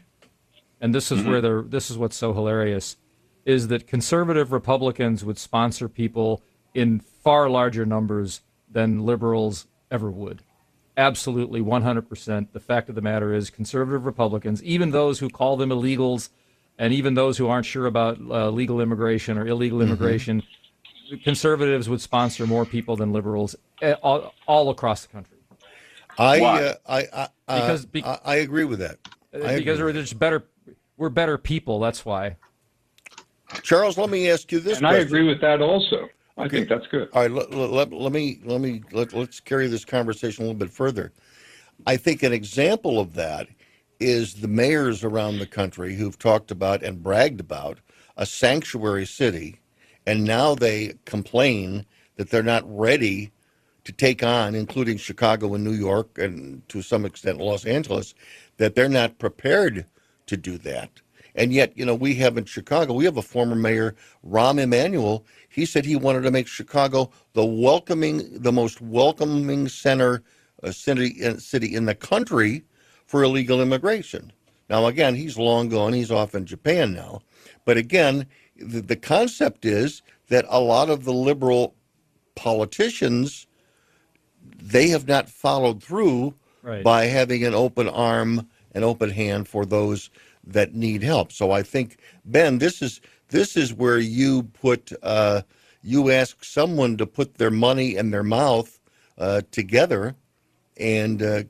and 0.80 0.94
this 0.94 1.10
is 1.10 1.20
Mhm. 1.20 1.26
where 1.28 1.40
the 1.40 1.66
this 1.68 1.90
is 1.90 1.98
what's 1.98 2.16
so 2.16 2.32
hilarious, 2.32 2.96
is 3.44 3.68
that 3.68 3.86
conservative 3.86 4.52
Republicans 4.52 5.24
would 5.24 5.38
sponsor 5.38 5.88
people 5.88 6.42
in 6.74 7.00
far 7.00 7.48
larger 7.48 7.84
numbers 7.84 8.40
than 8.70 9.04
liberals 9.04 9.66
ever 9.90 10.10
would. 10.10 10.42
Absolutely, 10.96 11.60
100%. 11.60 12.52
The 12.52 12.60
fact 12.60 12.88
of 12.88 12.94
the 12.94 13.02
matter 13.02 13.34
is, 13.34 13.50
conservative 13.50 14.04
Republicans, 14.06 14.62
even 14.62 14.90
those 14.92 15.18
who 15.18 15.28
call 15.28 15.56
them 15.56 15.70
illegals, 15.70 16.28
and 16.78 16.92
even 16.92 17.14
those 17.14 17.38
who 17.38 17.48
aren't 17.48 17.66
sure 17.66 17.86
about 17.86 18.18
uh, 18.30 18.48
legal 18.50 18.80
immigration 18.80 19.36
or 19.36 19.46
illegal 19.46 19.80
Mhm. 19.80 19.88
immigration, 19.88 20.42
conservatives 21.24 21.88
would 21.88 22.00
sponsor 22.00 22.46
more 22.46 22.64
people 22.64 22.96
than 22.96 23.12
liberals 23.12 23.56
eh, 23.82 23.94
all, 24.02 24.32
all 24.46 24.70
across 24.70 25.02
the 25.04 25.08
country. 25.12 25.36
I, 26.16 26.40
uh, 26.40 26.74
I, 26.88 26.98
I, 27.12 27.28
uh, 27.48 27.60
Because- 27.60 27.86
be- 27.86 28.04
I, 28.04 28.18
I 28.24 28.36
agree 28.36 28.64
with 28.64 28.78
that. 28.78 28.98
I 29.32 29.36
Uh, 29.38 29.56
because 29.58 29.80
agree. 29.80 29.92
we're 29.92 30.00
just 30.00 30.16
better. 30.18 30.44
We're 30.96 31.08
better 31.08 31.36
people. 31.38 31.80
That's 31.80 32.04
why. 32.04 32.36
Charles, 33.62 33.98
let 33.98 34.10
me 34.10 34.30
ask 34.30 34.52
you 34.52 34.60
this. 34.60 34.78
And 34.78 34.86
I 34.86 34.94
agree 34.98 35.26
with 35.26 35.40
that 35.40 35.60
also. 35.60 36.08
I 36.36 36.48
think 36.48 36.68
that's 36.68 36.86
good. 36.88 37.08
All 37.12 37.22
right, 37.22 37.30
let, 37.30 37.52
let, 37.52 37.92
let 37.92 38.12
me 38.12 38.40
let 38.44 38.60
me 38.60 38.82
let, 38.92 39.12
let's 39.12 39.40
carry 39.40 39.68
this 39.68 39.84
conversation 39.84 40.42
a 40.42 40.46
little 40.46 40.58
bit 40.58 40.70
further. 40.70 41.12
I 41.86 41.96
think 41.96 42.22
an 42.22 42.32
example 42.32 42.98
of 42.98 43.14
that 43.14 43.48
is 44.00 44.34
the 44.34 44.48
mayors 44.48 45.04
around 45.04 45.38
the 45.38 45.46
country 45.46 45.94
who've 45.94 46.18
talked 46.18 46.50
about 46.50 46.82
and 46.82 47.02
bragged 47.02 47.40
about 47.40 47.78
a 48.16 48.26
sanctuary 48.26 49.06
city, 49.06 49.60
and 50.06 50.24
now 50.24 50.54
they 50.54 50.94
complain 51.04 51.86
that 52.16 52.30
they're 52.30 52.42
not 52.42 52.64
ready 52.66 53.30
to 53.84 53.92
take 53.92 54.22
on, 54.22 54.54
including 54.54 54.96
Chicago 54.96 55.54
and 55.54 55.62
New 55.62 55.72
York, 55.72 56.18
and 56.18 56.66
to 56.68 56.82
some 56.82 57.04
extent 57.04 57.38
Los 57.38 57.64
Angeles, 57.64 58.14
that 58.56 58.74
they're 58.74 58.88
not 58.88 59.18
prepared 59.18 59.86
to 60.26 60.36
do 60.36 60.58
that. 60.58 60.90
And 61.34 61.52
yet, 61.52 61.76
you 61.76 61.84
know, 61.84 61.94
we 61.94 62.14
have 62.16 62.38
in 62.38 62.44
Chicago, 62.44 62.94
we 62.94 63.04
have 63.04 63.16
a 63.16 63.22
former 63.22 63.56
mayor, 63.56 63.94
Rahm 64.26 64.60
Emanuel. 64.60 65.24
He 65.54 65.66
said 65.66 65.84
he 65.84 65.94
wanted 65.94 66.22
to 66.22 66.32
make 66.32 66.48
Chicago 66.48 67.10
the 67.34 67.44
welcoming, 67.44 68.40
the 68.42 68.50
most 68.50 68.80
welcoming 68.80 69.68
center 69.68 70.22
uh, 70.64 70.72
city 70.72 71.24
uh, 71.24 71.36
city 71.36 71.74
in 71.74 71.84
the 71.84 71.94
country 71.94 72.64
for 73.06 73.22
illegal 73.22 73.62
immigration. 73.62 74.32
Now, 74.68 74.86
again, 74.86 75.14
he's 75.14 75.38
long 75.38 75.68
gone. 75.68 75.92
He's 75.92 76.10
off 76.10 76.34
in 76.34 76.44
Japan 76.44 76.92
now. 76.92 77.22
But 77.64 77.76
again, 77.76 78.26
the, 78.56 78.80
the 78.80 78.96
concept 78.96 79.64
is 79.64 80.02
that 80.28 80.44
a 80.48 80.58
lot 80.60 80.90
of 80.90 81.04
the 81.04 81.12
liberal 81.12 81.76
politicians 82.34 83.46
they 84.60 84.88
have 84.88 85.06
not 85.06 85.28
followed 85.28 85.82
through 85.82 86.34
Right. 86.62 86.82
by 86.82 87.04
having 87.04 87.44
an 87.44 87.54
open 87.54 87.88
arm 87.90 88.48
an 88.74 88.82
open 88.82 89.10
hand 89.10 89.46
for 89.48 89.66
those 89.66 90.10
that 90.46 90.74
need 90.74 91.02
help. 91.02 91.30
So 91.30 91.52
I 91.52 91.62
think 91.62 91.98
Ben, 92.24 92.58
this 92.58 92.80
is 92.82 93.00
this 93.34 93.56
is 93.56 93.74
where 93.74 93.98
you 93.98 94.44
put 94.44 94.92
uh, 95.02 95.42
you 95.82 96.10
ask 96.12 96.44
someone 96.44 96.96
to 96.96 97.04
put 97.04 97.34
their 97.34 97.50
money 97.50 97.96
and 97.96 98.12
their 98.12 98.22
mouth 98.22 98.78
uh, 99.18 99.42
together 99.50 100.14
and 100.78 101.20
uh, 101.20 101.42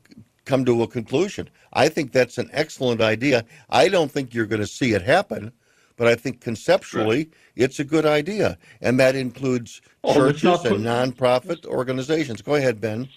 come 0.46 0.64
to 0.64 0.82
a 0.82 0.88
conclusion. 0.88 1.48
I 1.74 1.90
think 1.90 2.12
that's 2.12 2.38
an 2.38 2.48
excellent 2.52 3.02
idea. 3.02 3.44
I 3.68 3.88
don't 3.88 4.10
think 4.10 4.32
you're 4.32 4.46
going 4.46 4.62
to 4.62 4.66
see 4.66 4.94
it 4.94 5.02
happen, 5.02 5.52
but 5.96 6.08
I 6.08 6.14
think 6.14 6.40
conceptually 6.40 7.28
it's 7.54 7.78
a 7.78 7.84
good 7.84 8.06
idea, 8.06 8.56
and 8.80 8.98
that 8.98 9.14
includes 9.14 9.82
Oh, 10.04 10.14
churches 10.14 10.42
not 10.44 10.66
and 10.66 10.84
nonprofit 10.84 11.66
organizations. 11.66 12.40
Go 12.40 12.54
ahead, 12.54 12.80
Ben. 12.80 13.08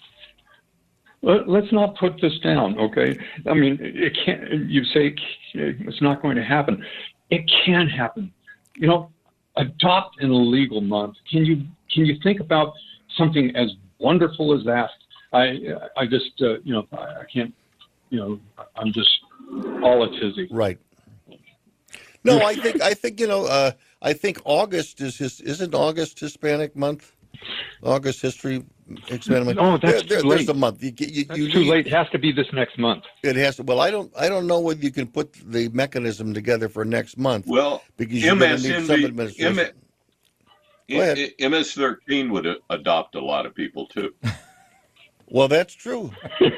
Let- 1.22 1.48
Let's 1.48 1.72
not 1.72 1.96
put 1.96 2.20
this 2.20 2.38
down, 2.40 2.78
okay? 2.78 3.18
I 3.46 3.54
mean, 3.54 3.78
it 3.80 4.16
can't. 4.24 4.68
You 4.68 4.84
say 4.84 5.14
it's 5.54 6.02
not 6.02 6.20
going 6.20 6.36
to 6.36 6.44
happen. 6.44 6.84
It 7.30 7.42
can 7.64 7.88
happen. 7.88 8.32
You 8.78 8.86
know, 8.86 9.10
adopt 9.56 10.22
an 10.22 10.30
illegal 10.30 10.80
month. 10.80 11.16
Can 11.30 11.44
you 11.44 11.56
can 11.92 12.06
you 12.06 12.16
think 12.22 12.40
about 12.40 12.74
something 13.16 13.54
as 13.56 13.70
wonderful 13.98 14.56
as 14.58 14.64
that? 14.64 14.90
I 15.32 15.58
I 15.96 16.06
just 16.06 16.30
uh, 16.40 16.60
you 16.60 16.72
know 16.72 16.86
I 16.92 16.96
I 16.96 17.24
can't. 17.32 17.54
You 18.10 18.18
know, 18.18 18.40
I'm 18.76 18.92
just 18.92 19.10
all 19.82 20.02
a 20.02 20.10
tizzy. 20.18 20.48
Right. 20.50 20.78
No, 22.24 22.42
I 22.42 22.54
think 22.54 22.80
I 22.80 22.94
think 22.94 23.20
you 23.20 23.26
know. 23.26 23.46
Uh, 23.46 23.72
I 24.00 24.12
think 24.12 24.40
August 24.44 25.00
is 25.00 25.18
his. 25.18 25.40
Isn't 25.40 25.74
August 25.74 26.20
Hispanic 26.20 26.76
month? 26.76 27.12
August 27.82 28.22
History 28.22 28.64
Hispanic 29.06 29.44
month. 29.44 29.56
No, 29.58 29.72
that's 29.78 29.82
There- 29.82 29.92
there- 29.92 30.22
too 30.22 30.28
There's 30.28 30.40
late. 30.40 30.48
a 30.48 30.54
month. 30.54 30.82
You, 30.82 30.92
you, 30.98 31.24
That's 31.24 31.38
you 31.38 31.50
too 31.52 31.58
need- 31.60 31.68
late. 31.70 31.86
It 31.86 31.92
has 31.92 32.08
to 32.10 32.18
be 32.18 32.32
this 32.32 32.46
next 32.52 32.78
month. 32.78 33.04
It 33.22 33.36
has 33.36 33.56
to. 33.56 33.62
Well, 33.62 33.80
I 33.80 33.90
don't. 33.90 34.10
I 34.18 34.28
don't 34.28 34.46
know 34.46 34.60
whether 34.60 34.80
you 34.80 34.90
can 34.90 35.06
put 35.06 35.32
the 35.34 35.68
mechanism 35.70 36.32
together 36.34 36.68
for 36.68 36.84
next 36.84 37.18
month. 37.18 37.46
Well, 37.46 37.82
because 37.96 38.22
you're 38.24 38.36
going 38.36 38.56
to 38.60 38.68
need 38.68 38.86
some 38.86 38.96
MSNB 39.00 39.04
administration. 39.04 39.58
M- 39.58 39.72
I- 40.90 41.32
I- 41.40 41.48
MS-13 41.48 42.30
would 42.30 42.46
adopt 42.70 43.14
a 43.14 43.20
lot 43.20 43.44
of 43.46 43.54
people 43.54 43.86
too. 43.86 44.14
Well, 45.30 45.46
that's 45.48 45.74
true. 45.74 46.10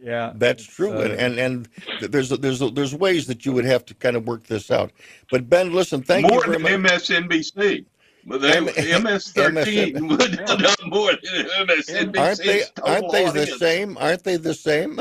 Yeah, 0.00 0.32
that's 0.36 0.64
true, 0.64 0.92
uh, 0.92 1.00
and, 1.18 1.38
and 1.40 1.68
and 2.00 2.12
there's 2.12 2.28
there's 2.28 2.60
there's 2.60 2.94
ways 2.94 3.26
that 3.26 3.44
you 3.44 3.50
would 3.52 3.64
have 3.64 3.84
to 3.86 3.94
kind 3.94 4.14
of 4.14 4.28
work 4.28 4.44
this 4.46 4.70
out. 4.70 4.92
But 5.28 5.48
Ben, 5.50 5.72
listen, 5.72 6.02
thank 6.04 6.30
more 6.30 6.46
you 6.46 6.52
than 6.52 6.62
very 6.62 6.76
much. 6.76 7.08
MSNBC. 7.08 7.84
But 8.28 8.42
they, 8.42 8.56
M- 8.58 8.64
MS-13 8.66 9.94
MSN. 9.94 10.08
would 10.10 10.34
adopt 10.50 10.86
more 10.86 11.12
than 11.12 11.46
MSNBC. 11.66 12.18
Aren't 12.18 12.38
they? 12.42 12.62
Aren't 12.82 13.10
they 13.12 13.24
the 13.30 13.46
same? 13.58 13.96
Aren't 13.98 14.24
they 14.24 14.36
the 14.36 14.54
same? 14.54 15.00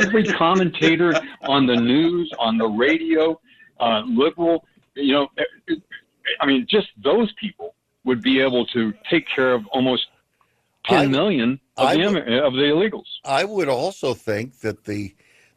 every 0.00 0.24
commentator 0.24 1.12
on 1.42 1.66
the 1.66 1.76
news, 1.76 2.32
on 2.38 2.58
the 2.58 2.66
radio, 2.66 3.40
uh, 3.80 4.02
liberal, 4.06 4.64
you 4.94 5.12
know, 5.14 5.28
I 6.40 6.46
mean, 6.46 6.66
just 6.68 6.88
those 7.02 7.32
people 7.40 7.74
would 8.04 8.22
be 8.22 8.40
able 8.40 8.66
to 8.66 8.92
take 9.10 9.26
care 9.34 9.54
of 9.54 9.66
almost 9.68 10.06
I- 10.88 11.02
ten 11.02 11.10
million 11.10 11.60
of 11.76 11.86
I 11.86 11.96
the, 11.96 12.12
would- 12.12 12.28
of 12.32 12.52
the 12.54 12.62
illegals. 12.62 13.06
I 13.24 13.44
would 13.44 13.68
also 13.68 14.14
think 14.14 14.60
that 14.60 14.84
the 14.84 15.14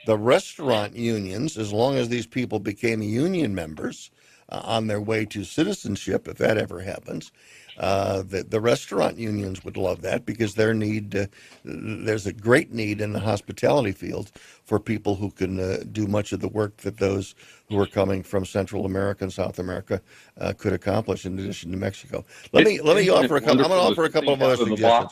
the 0.08 0.18
restaurant 0.18 0.96
unions, 0.96 1.58
as 1.58 1.72
long 1.72 1.96
as 1.96 2.10
these 2.10 2.26
people 2.26 2.60
became 2.60 3.02
union 3.04 3.54
members 3.54 4.10
uh, 4.52 4.62
on 4.64 4.88
their 4.88 5.02
way 5.02 5.26
to 5.26 5.44
citizenship, 5.44 6.28
if 6.28 6.38
that 6.38 6.58
ever 6.58 6.82
happens, 6.82 7.32
uh, 7.78 8.22
the 8.24 8.44
the 8.44 8.62
restaurant 8.62 9.18
unions 9.18 9.64
would 9.64 9.78
love 9.78 10.02
that 10.02 10.26
because 10.26 10.56
their 10.56 10.74
need 10.74 11.16
uh, 11.16 11.26
there's 11.64 12.28
a 12.28 12.34
great 12.34 12.72
need 12.72 13.02
in 13.02 13.14
the 13.14 13.20
hospitality 13.20 13.92
field 13.94 14.32
for 14.66 14.80
people 14.80 15.16
who 15.16 15.32
can 15.32 15.60
uh, 15.60 15.78
do 15.92 16.06
much 16.08 16.34
of 16.34 16.42
the 16.42 16.50
work 16.50 16.78
that 16.78 16.98
those 16.98 17.34
who 17.70 17.80
are 17.80 17.88
coming 17.88 18.24
from 18.24 18.46
Central 18.46 18.86
America 18.86 19.24
and 19.24 19.34
South 19.34 19.60
America 19.60 20.02
uh, 20.40 20.54
could 20.58 20.74
accomplish 20.74 21.26
in 21.26 21.40
addition 21.40 21.72
to 21.72 21.78
Mexico. 21.78 22.26
Let 22.54 22.66
me 22.66 22.82
let 22.82 22.98
me 22.98 23.10
offer 23.10 23.38
a 23.38 23.42
couple. 23.42 23.64
I'm 23.64 23.70
going 23.70 23.82
to 23.82 23.88
offer 23.92 24.04
a 24.06 24.12
couple 24.12 24.34
of 24.34 24.42
other 24.42 24.58
suggestions. 24.58 25.12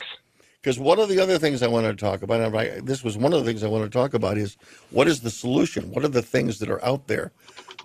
Because 0.62 0.78
one 0.78 0.98
of 1.00 1.08
the 1.08 1.18
other 1.20 1.38
things 1.38 1.62
I 1.62 1.68
wanted 1.68 1.98
to 1.98 2.04
talk 2.04 2.22
about, 2.22 2.40
and 2.40 2.54
I, 2.56 2.80
this 2.80 3.02
was 3.02 3.16
one 3.16 3.32
of 3.32 3.40
the 3.40 3.46
things 3.46 3.64
I 3.64 3.68
wanted 3.68 3.92
to 3.92 3.98
talk 3.98 4.14
about, 4.14 4.36
is 4.38 4.58
what 4.90 5.08
is 5.08 5.20
the 5.22 5.30
solution? 5.30 5.90
What 5.90 6.04
are 6.04 6.08
the 6.08 6.22
things 6.22 6.58
that 6.58 6.70
are 6.70 6.84
out 6.84 7.06
there 7.06 7.32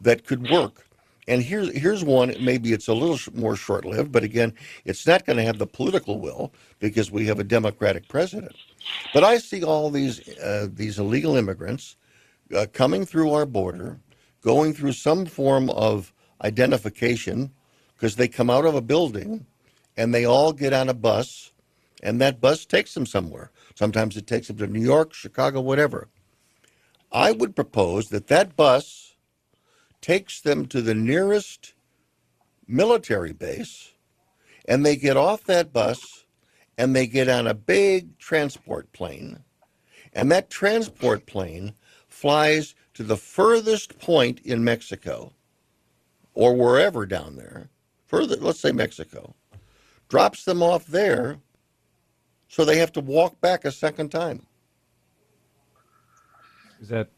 that 0.01 0.25
could 0.25 0.49
work? 0.49 0.84
And 1.27 1.41
here's 1.41 1.75
here's 1.75 2.03
one. 2.03 2.35
Maybe 2.39 2.71
it's 2.73 2.87
a 2.87 2.93
little 2.93 3.17
more 3.33 3.55
short-lived, 3.55 4.11
but 4.11 4.23
again, 4.23 4.53
it's 4.85 5.07
not 5.07 5.25
going 5.25 5.37
to 5.37 5.43
have 5.43 5.57
the 5.57 5.65
political 5.67 6.19
will 6.19 6.53
because 6.79 7.09
we 7.09 7.25
have 7.25 7.39
a 7.39 7.43
Democratic 7.43 8.07
president. 8.07 8.55
But 9.13 9.23
I 9.23 9.39
see 9.39 9.63
all 9.63 9.89
these 9.89 10.27
uh, 10.37 10.67
these 10.71 10.99
illegal 10.99 11.35
immigrants 11.35 11.95
uh, 12.55 12.67
coming 12.71 13.05
through 13.05 13.33
our 13.33 13.45
border, 13.45 13.99
going 14.41 14.73
through 14.73 14.91
some 14.91 15.25
form 15.25 15.69
of 15.71 16.13
identification 16.43 17.51
because 17.95 18.15
they 18.15 18.27
come 18.27 18.49
out 18.49 18.65
of 18.65 18.75
a 18.75 18.81
building 18.81 19.45
and 19.97 20.13
they 20.13 20.25
all 20.25 20.53
get 20.53 20.73
on 20.73 20.89
a 20.89 20.93
bus 20.93 21.51
and 22.03 22.21
that 22.21 22.41
bus 22.41 22.65
takes 22.65 22.93
them 22.93 23.05
somewhere. 23.05 23.51
Sometimes 23.73 24.15
it 24.15 24.27
takes 24.27 24.47
them 24.47 24.57
to 24.57 24.67
New 24.67 24.81
York, 24.81 25.13
Chicago, 25.13 25.61
whatever. 25.61 26.07
I 27.11 27.31
would 27.31 27.55
propose 27.55 28.09
that 28.09 28.27
that 28.27 28.55
bus 28.55 29.04
takes 30.05 30.39
them 30.41 30.67
to 30.67 30.83
the 30.83 30.93
nearest 30.93 31.73
military 32.67 33.33
base 33.33 33.93
and 34.67 34.85
they 34.85 34.95
get 34.95 35.17
off 35.17 35.43
that 35.45 35.73
bus 35.73 36.25
and 36.77 36.95
they 36.95 37.07
get 37.07 37.27
on 37.27 37.47
a 37.47 37.55
big 37.55 38.15
transport 38.19 38.91
plane 38.91 39.39
and 40.13 40.31
that 40.31 40.47
transport 40.47 41.25
plane 41.25 41.73
flies 42.07 42.75
to 42.93 43.01
the 43.01 43.17
furthest 43.17 43.97
point 43.97 44.39
in 44.41 44.63
Mexico 44.63 45.33
or 46.35 46.53
wherever 46.53 47.07
down 47.07 47.35
there, 47.35 47.67
further, 48.05 48.35
let's 48.35 48.59
say 48.59 48.71
Mexico, 48.71 49.33
drops 50.07 50.45
them 50.45 50.61
off 50.61 50.85
there 50.85 51.39
so 52.47 52.63
they 52.63 52.77
have 52.77 52.91
to 52.91 53.01
walk 53.01 53.41
back 53.41 53.65
a 53.65 53.71
second 53.71 54.09
time. 54.11 54.45
Is 56.79 56.89
that 56.89 57.09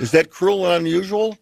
is 0.00 0.10
that 0.12 0.30
cruel 0.30 0.64
and 0.64 0.86
unusual? 0.86 1.36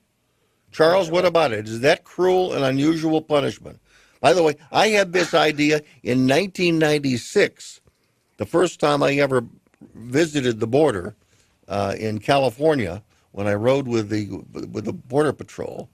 Charles, 0.72 1.10
what 1.10 1.26
about 1.26 1.52
it? 1.52 1.68
Is 1.68 1.80
that 1.82 2.04
cruel 2.04 2.54
and 2.54 2.64
unusual 2.64 3.22
punishment? 3.22 3.80
By 4.20 4.34
the 4.34 4.44
way, 4.44 4.56
I 4.72 4.88
had 4.88 5.12
this 5.14 5.34
idea 5.34 5.78
in 6.04 6.28
1996, 6.28 7.80
the 8.38 8.46
first 8.46 8.80
time 8.80 9.02
I 9.02 9.14
ever 9.14 9.44
visited 9.94 10.60
the 10.60 10.68
border 10.68 11.16
uh, 11.68 11.94
in 11.98 12.20
California 12.20 13.02
when 13.32 13.46
I 13.48 13.54
rode 13.54 13.88
with 13.88 14.10
the 14.10 14.28
with 14.72 14.86
the 14.86 14.92
border 14.94 15.32
patrol. 15.32 15.90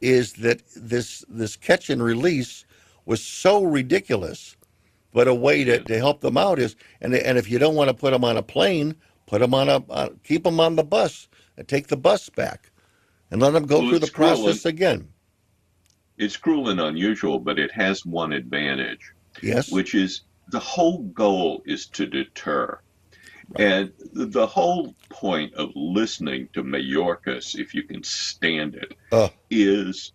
Is 0.00 0.34
that 0.34 0.62
this 0.76 1.24
this 1.28 1.56
catch 1.56 1.90
and 1.90 2.02
release 2.02 2.64
was 3.06 3.22
so 3.22 3.64
ridiculous, 3.64 4.56
but 5.12 5.28
a 5.28 5.34
way 5.34 5.64
to, 5.64 5.80
to 5.80 5.98
help 5.98 6.20
them 6.22 6.36
out 6.38 6.58
is 6.60 6.76
and 7.00 7.14
and 7.14 7.38
if 7.38 7.50
you 7.50 7.58
don't 7.58 7.76
want 7.76 7.88
to 7.88 7.94
put 7.94 8.12
them 8.12 8.24
on 8.24 8.36
a 8.36 8.42
plane, 8.42 8.96
put 9.26 9.40
them 9.40 9.54
on 9.54 9.68
a 9.68 9.84
uh, 9.90 10.10
keep 10.24 10.44
them 10.44 10.60
on 10.60 10.76
the 10.76 10.84
bus 10.84 11.28
and 11.58 11.68
take 11.68 11.88
the 11.88 11.96
bus 11.98 12.30
back, 12.30 12.69
and 13.30 13.40
let 13.40 13.52
them 13.52 13.66
go 13.66 13.80
Well, 13.80 13.90
through 13.90 13.98
the 14.00 14.06
process 14.10 14.64
and- 14.64 14.74
again. 14.74 15.08
It's 16.18 16.36
cruel 16.36 16.68
and 16.68 16.80
unusual, 16.80 17.38
but 17.38 17.58
it 17.58 17.72
has 17.72 18.04
one 18.04 18.32
advantage. 18.32 19.00
Yes. 19.42 19.72
Which 19.72 19.94
is 19.94 20.22
the 20.50 20.58
whole 20.58 20.98
goal 21.04 21.62
is 21.64 21.86
to 21.88 22.06
deter. 22.06 22.78
And 23.58 23.92
the- 24.12 24.46
whole 24.46 24.94
point 25.08 25.54
of 25.54 25.70
listening 25.74 26.48
to 26.52 26.62
Mayorkas, 26.62 27.58
if 27.58 27.74
you 27.74 27.82
can 27.84 28.02
stand 28.04 28.74
it, 28.74 28.92
uh. 29.12 29.28
is 29.50 30.12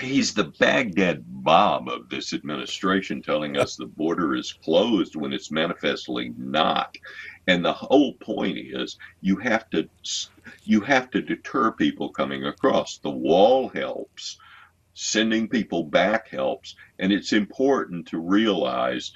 he's 0.00 0.34
the 0.34 0.44
Baghdad 0.58 1.24
Bob 1.26 1.88
of 1.88 2.08
this 2.08 2.32
administration 2.32 3.22
telling 3.22 3.56
us 3.56 3.76
the 3.76 3.86
border 3.86 4.34
is 4.34 4.52
closed 4.52 5.14
when 5.14 5.32
it's 5.32 5.50
manifestly 5.50 6.32
not. 6.36 6.96
And 7.46 7.64
the 7.64 7.72
whole 7.72 8.14
point 8.14 8.58
is 8.58 8.96
you 9.20 9.36
have 9.36 9.68
to 9.70 9.88
you 10.64 10.80
have 10.82 11.10
to 11.10 11.22
deter 11.22 11.72
people 11.72 12.10
coming 12.10 12.44
across. 12.44 12.98
The 12.98 13.10
wall 13.10 13.68
helps 13.68 14.38
sending 14.94 15.48
people 15.48 15.84
back 15.84 16.28
helps, 16.28 16.76
and 16.98 17.12
it's 17.12 17.32
important 17.32 18.08
to 18.08 18.18
realize 18.18 19.12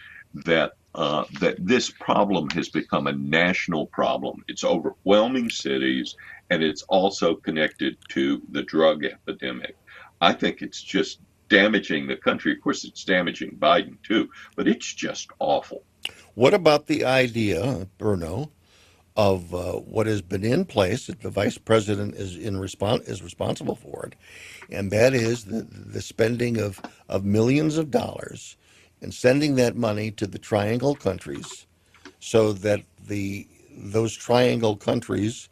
that 0.47 0.73
uh, 0.95 1.25
that 1.41 1.57
this 1.59 1.91
problem 1.91 2.49
has 2.51 2.69
become 2.69 3.07
a 3.07 3.13
national 3.13 3.87
problem. 3.89 4.45
It's 4.49 4.65
overwhelming 4.65 5.51
cities, 5.51 6.17
and 6.51 6.63
it's 6.63 6.83
also 6.83 7.35
connected 7.35 7.97
to 8.11 8.41
the 8.51 8.63
drug 8.63 9.05
epidemic. 9.05 9.77
I 10.21 10.33
think 10.33 10.63
it's 10.63 10.81
just 10.81 11.21
damaging 11.49 12.07
the 12.07 12.17
country. 12.17 12.53
Of 12.53 12.61
course, 12.63 12.85
it's 12.85 13.05
damaging 13.05 13.57
Biden 13.59 13.97
too, 14.03 14.31
but 14.57 14.69
it's 14.69 14.93
just 14.95 15.29
awful. 15.39 15.83
What 16.35 16.55
about 16.55 16.87
the 16.89 17.05
idea, 17.05 17.89
Bruno, 17.99 18.53
of 19.17 19.55
uh, 19.55 19.75
what 19.75 20.07
has 20.07 20.23
been 20.23 20.45
in 20.45 20.65
place 20.67 21.07
that 21.09 21.23
the 21.23 21.31
vice 21.31 21.59
president 21.59 22.15
is 22.17 22.37
in 22.37 22.57
respons- 22.57 23.09
is 23.09 23.23
responsible 23.23 23.77
for 23.77 24.07
it, 24.07 24.17
and 24.71 24.91
that 24.93 25.15
is 25.15 25.47
the 25.47 25.63
the 25.71 26.03
spending 26.03 26.59
of 26.59 26.83
of 27.09 27.25
millions 27.25 27.79
of 27.79 27.91
dollars 27.91 28.57
and 29.03 29.15
sending 29.15 29.57
that 29.57 29.77
money 29.77 30.11
to 30.13 30.27
the 30.27 30.39
Triangle 30.39 30.97
countries, 30.97 31.67
so 32.21 32.53
that 32.53 32.83
the 33.09 33.49
those 33.77 34.15
triangle 34.17 34.77
countries 34.77 35.49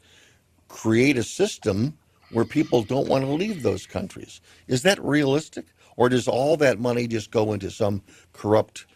create 0.68 1.16
a 1.18 1.24
system 1.24 1.98
where 2.30 2.44
people 2.46 2.82
don't 2.82 3.08
want 3.08 3.24
to 3.24 3.30
leave 3.32 3.62
those 3.62 3.86
countries. 3.86 4.40
Is 4.68 4.82
that 4.82 5.02
realistic? 5.04 5.66
Or 5.96 6.08
does 6.08 6.28
all 6.28 6.56
that 6.58 6.80
money 6.80 7.08
just 7.08 7.30
go 7.30 7.52
into 7.52 7.70
some 7.70 8.02
corrupt 8.32 8.86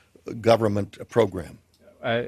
government 0.40 0.98
program? 1.10 1.58
Uh, 2.02 2.24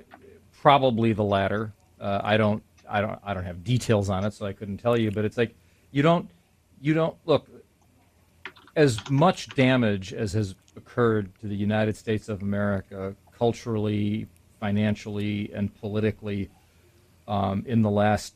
probably 0.61 1.13
the 1.13 1.25
latter. 1.25 1.73
Uh, 2.01 2.21
I 2.23 2.37
don't, 2.37 2.63
I 2.89 3.01
don't, 3.01 3.19
I 3.23 3.35
don't 3.35 3.45
have 3.45 3.65
details 3.65 4.09
on 4.09 4.25
it, 4.25 4.33
so 4.33 4.47
I 4.47 4.53
couldn't 4.53 4.79
tell 4.79 4.99
you. 4.99 5.11
But 5.11 5.25
it's 5.25 5.37
like 5.37 5.55
you 5.91 6.03
don't, 6.03 6.31
you 6.81 6.95
don't 6.95 7.17
look. 7.27 7.49
As 8.77 9.09
much 9.11 9.49
damage 9.57 10.13
as 10.13 10.33
has 10.35 10.55
occurred 10.77 11.33
to 11.41 11.49
the 11.49 11.57
United 11.57 11.97
States 11.97 12.29
of 12.29 12.43
America 12.43 13.15
culturally, 13.37 14.27
financially, 14.61 15.51
and 15.53 15.75
politically 15.81 16.49
um, 17.27 17.65
in 17.67 17.83
the 17.83 17.91
last 17.91 18.35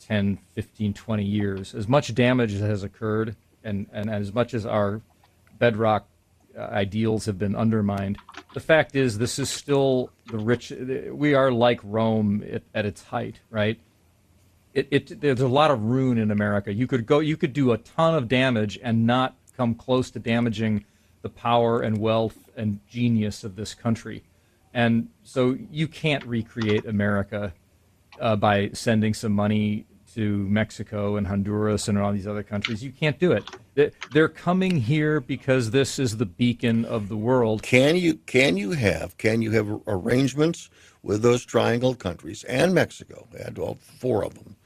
10, 0.00 0.38
15, 0.54 0.92
20 0.92 1.24
years, 1.24 1.74
as 1.74 1.88
much 1.88 2.14
damage 2.14 2.52
as 2.54 2.60
has 2.60 2.82
occurred, 2.82 3.36
and, 3.62 3.86
and 3.92 4.10
as 4.10 4.32
much 4.34 4.54
as 4.54 4.66
our 4.66 5.00
bedrock 5.58 6.06
ideals 6.58 7.26
have 7.26 7.38
been 7.38 7.56
undermined, 7.56 8.18
the 8.52 8.60
fact 8.60 8.94
is 8.96 9.18
this 9.18 9.38
is 9.38 9.50
still 9.50 10.10
the 10.26 10.38
rich. 10.38 10.72
We 11.10 11.34
are 11.34 11.50
like 11.50 11.80
Rome 11.82 12.44
at, 12.50 12.62
at 12.74 12.86
its 12.86 13.02
height, 13.04 13.40
right? 13.50 13.78
It, 14.72 14.88
it, 14.90 15.20
there's 15.20 15.40
a 15.40 15.48
lot 15.48 15.70
of 15.70 15.82
ruin 15.82 16.18
in 16.18 16.30
America. 16.30 16.72
You 16.72 16.86
could 16.86 17.06
go, 17.06 17.20
you 17.20 17.36
could 17.36 17.52
do 17.52 17.72
a 17.72 17.78
ton 17.78 18.14
of 18.14 18.28
damage 18.28 18.78
and 18.82 19.06
not 19.06 19.36
come 19.56 19.74
close 19.74 20.10
to 20.12 20.18
damaging 20.18 20.84
the 21.22 21.28
power 21.28 21.80
and 21.80 21.98
wealth 21.98 22.50
and 22.56 22.80
genius 22.88 23.44
of 23.44 23.56
this 23.56 23.72
country. 23.72 24.24
And 24.72 25.08
so 25.22 25.56
you 25.70 25.86
can't 25.86 26.24
recreate 26.26 26.84
America 26.86 27.52
uh, 28.20 28.36
by 28.36 28.70
sending 28.72 29.14
some 29.14 29.32
money 29.32 29.86
to 30.14 30.38
Mexico 30.48 31.16
and 31.16 31.26
Honduras 31.26 31.88
and 31.88 31.98
all 31.98 32.12
these 32.12 32.26
other 32.26 32.42
countries. 32.42 32.82
You 32.82 32.92
can't 32.92 33.18
do 33.18 33.32
it. 33.32 33.94
They're 34.12 34.28
coming 34.28 34.80
here 34.80 35.20
because 35.20 35.70
this 35.70 35.98
is 35.98 36.16
the 36.16 36.26
beacon 36.26 36.84
of 36.84 37.08
the 37.08 37.16
world. 37.16 37.62
Can 37.62 37.96
you 37.96 38.14
can 38.14 38.56
you 38.56 38.72
have 38.72 39.16
can 39.18 39.42
you 39.42 39.50
have 39.52 39.80
arrangements 39.86 40.70
with 41.02 41.22
those 41.22 41.44
triangle 41.44 41.94
countries 41.94 42.44
and 42.44 42.72
Mexico? 42.72 43.26
Add 43.38 43.58
all 43.58 43.74
four 43.74 44.24
of 44.24 44.34
them. 44.34 44.56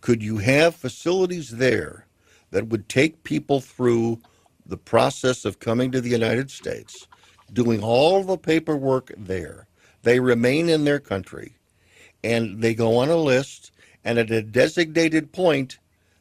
Could 0.00 0.22
you 0.22 0.38
have 0.38 0.76
facilities 0.76 1.50
there 1.50 2.06
that 2.50 2.68
would 2.68 2.88
take 2.88 3.24
people 3.24 3.60
through 3.60 4.20
the 4.66 4.76
process 4.76 5.44
of 5.44 5.58
coming 5.58 5.90
to 5.90 6.00
the 6.00 6.10
United 6.10 6.50
States, 6.50 7.08
doing 7.52 7.82
all 7.82 8.22
the 8.22 8.38
paperwork 8.38 9.12
there? 9.16 9.66
They 10.02 10.20
remain 10.20 10.68
in 10.68 10.84
their 10.84 11.00
country, 11.00 11.56
and 12.22 12.62
they 12.62 12.74
go 12.74 12.98
on 12.98 13.08
a 13.08 13.16
list 13.16 13.72
and 14.04 14.18
at 14.18 14.30
a 14.30 14.42
designated 14.42 15.32
point, 15.32 15.78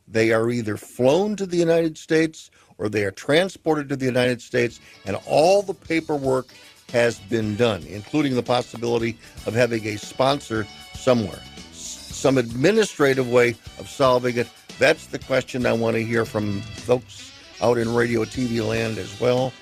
they 0.08 0.32
are 0.32 0.50
either 0.50 0.78
flown 0.78 1.36
to 1.36 1.46
the 1.46 1.58
United 1.58 1.98
States 1.98 2.50
or 2.78 2.90
they 2.90 3.04
are 3.04 3.12
transported 3.12 3.90
to 3.90 3.96
the 3.96 4.06
United 4.06 4.42
States, 4.42 4.80
and 5.06 5.18
all 5.28 5.62
the 5.62 5.74
paperwork 5.74 6.48
has 6.92 7.20
been 7.20 7.56
done, 7.56 7.84
including 7.84 8.36
the 8.36 8.44
possibility 8.44 9.18
of 9.46 9.54
having 9.54 9.86
a 9.88 9.98
sponsor 9.98 10.66
somewhere. 10.94 11.42
Some 11.72 12.38
administrative 12.38 13.30
way 13.30 13.50
of 13.80 13.90
solving 13.90 14.38
it. 14.38 14.48
That's 14.80 15.08
the 15.08 15.20
question 15.20 15.66
I 15.66 15.74
want 15.74 15.96
to 15.96 16.04
hear 16.04 16.26
from 16.26 16.62
folks 16.62 17.32
out 17.62 17.78
in 17.78 17.94
radio 17.94 18.26
TV 18.26 18.66
land 18.68 18.98
as 18.98 19.20
well. 19.20 19.54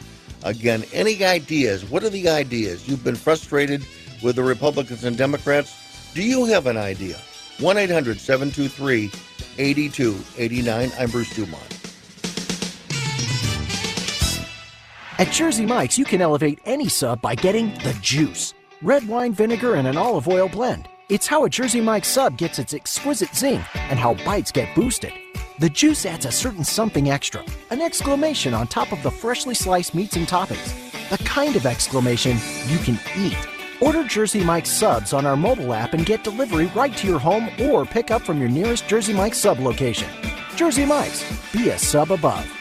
Again, 0.44 0.84
any 0.92 1.24
ideas? 1.24 1.86
What 1.86 2.04
are 2.04 2.10
the 2.10 2.30
ideas? 2.30 2.88
You've 2.88 3.04
been 3.04 3.16
frustrated 3.16 3.86
with 4.24 4.36
the 4.36 4.44
Republicans 4.44 5.04
and 5.04 5.18
Democrats. 5.18 6.12
Do 6.14 6.24
you 6.24 6.46
have 6.46 6.66
an 6.66 6.78
idea? 6.78 7.20
1 7.62 7.78
800 7.78 8.20
723 8.20 9.12
8289. 9.60 10.92
I'm 10.98 11.10
Bruce 11.12 11.36
Dumont. 11.36 11.78
At 15.20 15.32
Jersey 15.32 15.68
Mike's, 15.68 16.00
you 16.00 16.06
can 16.06 16.22
elevate 16.22 16.60
any 16.66 16.90
sub 16.90 17.22
by 17.22 17.36
getting 17.36 17.76
the 17.84 17.96
juice 18.02 18.56
red 18.82 19.08
wine 19.08 19.32
vinegar 19.32 19.76
and 19.76 19.88
an 19.88 19.96
olive 19.96 20.28
oil 20.28 20.50
blend. 20.50 20.88
It's 21.10 21.28
how 21.28 21.46
a 21.46 21.50
Jersey 21.50 21.82
Mike's 21.82 22.08
sub 22.08 22.36
gets 22.36 22.58
its 22.58 22.74
exquisite 22.74 23.36
zing 23.36 23.64
and 23.76 24.00
how 24.00 24.16
bites 24.26 24.52
get 24.52 24.74
boosted. 24.74 25.14
The 25.60 25.70
juice 25.70 26.08
adds 26.08 26.26
a 26.26 26.32
certain 26.32 26.64
something 26.64 27.12
extra, 27.12 27.46
an 27.70 27.82
exclamation 27.82 28.56
on 28.56 28.66
top 28.66 28.92
of 28.92 29.04
the 29.04 29.12
freshly 29.12 29.54
sliced 29.54 29.94
meats 29.94 30.16
and 30.16 30.28
toppings. 30.28 30.74
The 31.16 31.24
kind 31.26 31.56
of 31.56 31.68
exclamation 31.68 32.38
you 32.68 32.80
can 32.80 33.00
eat. 33.16 33.61
Order 33.82 34.04
Jersey 34.04 34.44
Mike's 34.44 34.70
subs 34.70 35.12
on 35.12 35.26
our 35.26 35.36
mobile 35.36 35.74
app 35.74 35.96
and 35.96 36.06
get 36.06 36.24
delivery 36.24 36.68
right 36.76 36.96
to 36.98 37.08
your 37.08 37.18
home 37.18 37.50
or 37.60 37.84
pick 37.84 38.12
up 38.12 38.22
from 38.22 38.40
your 38.40 38.48
nearest 38.48 38.88
Jersey 38.88 39.12
Mike's 39.12 39.40
sub 39.40 39.60
location. 39.60 40.08
Jersey 40.56 40.86
Mike's, 40.86 41.26
be 41.52 41.70
a 41.70 41.80
sub 41.80 42.12
above. 42.12 42.61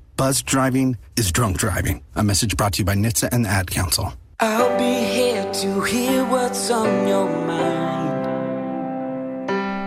Buzz 0.21 0.43
driving 0.43 0.97
is 1.17 1.31
drunk 1.31 1.57
driving. 1.57 2.03
A 2.13 2.21
message 2.23 2.55
brought 2.55 2.73
to 2.73 2.79
you 2.81 2.85
by 2.85 2.93
NHTSA 2.93 3.29
and 3.31 3.43
the 3.43 3.49
Ad 3.49 3.71
Council. 3.71 4.13
I'll 4.39 4.77
be 4.77 5.03
here 5.03 5.51
to 5.51 5.81
hear 5.81 6.23
what's 6.25 6.69
on 6.69 7.07
your 7.07 7.27
mind. 7.47 8.29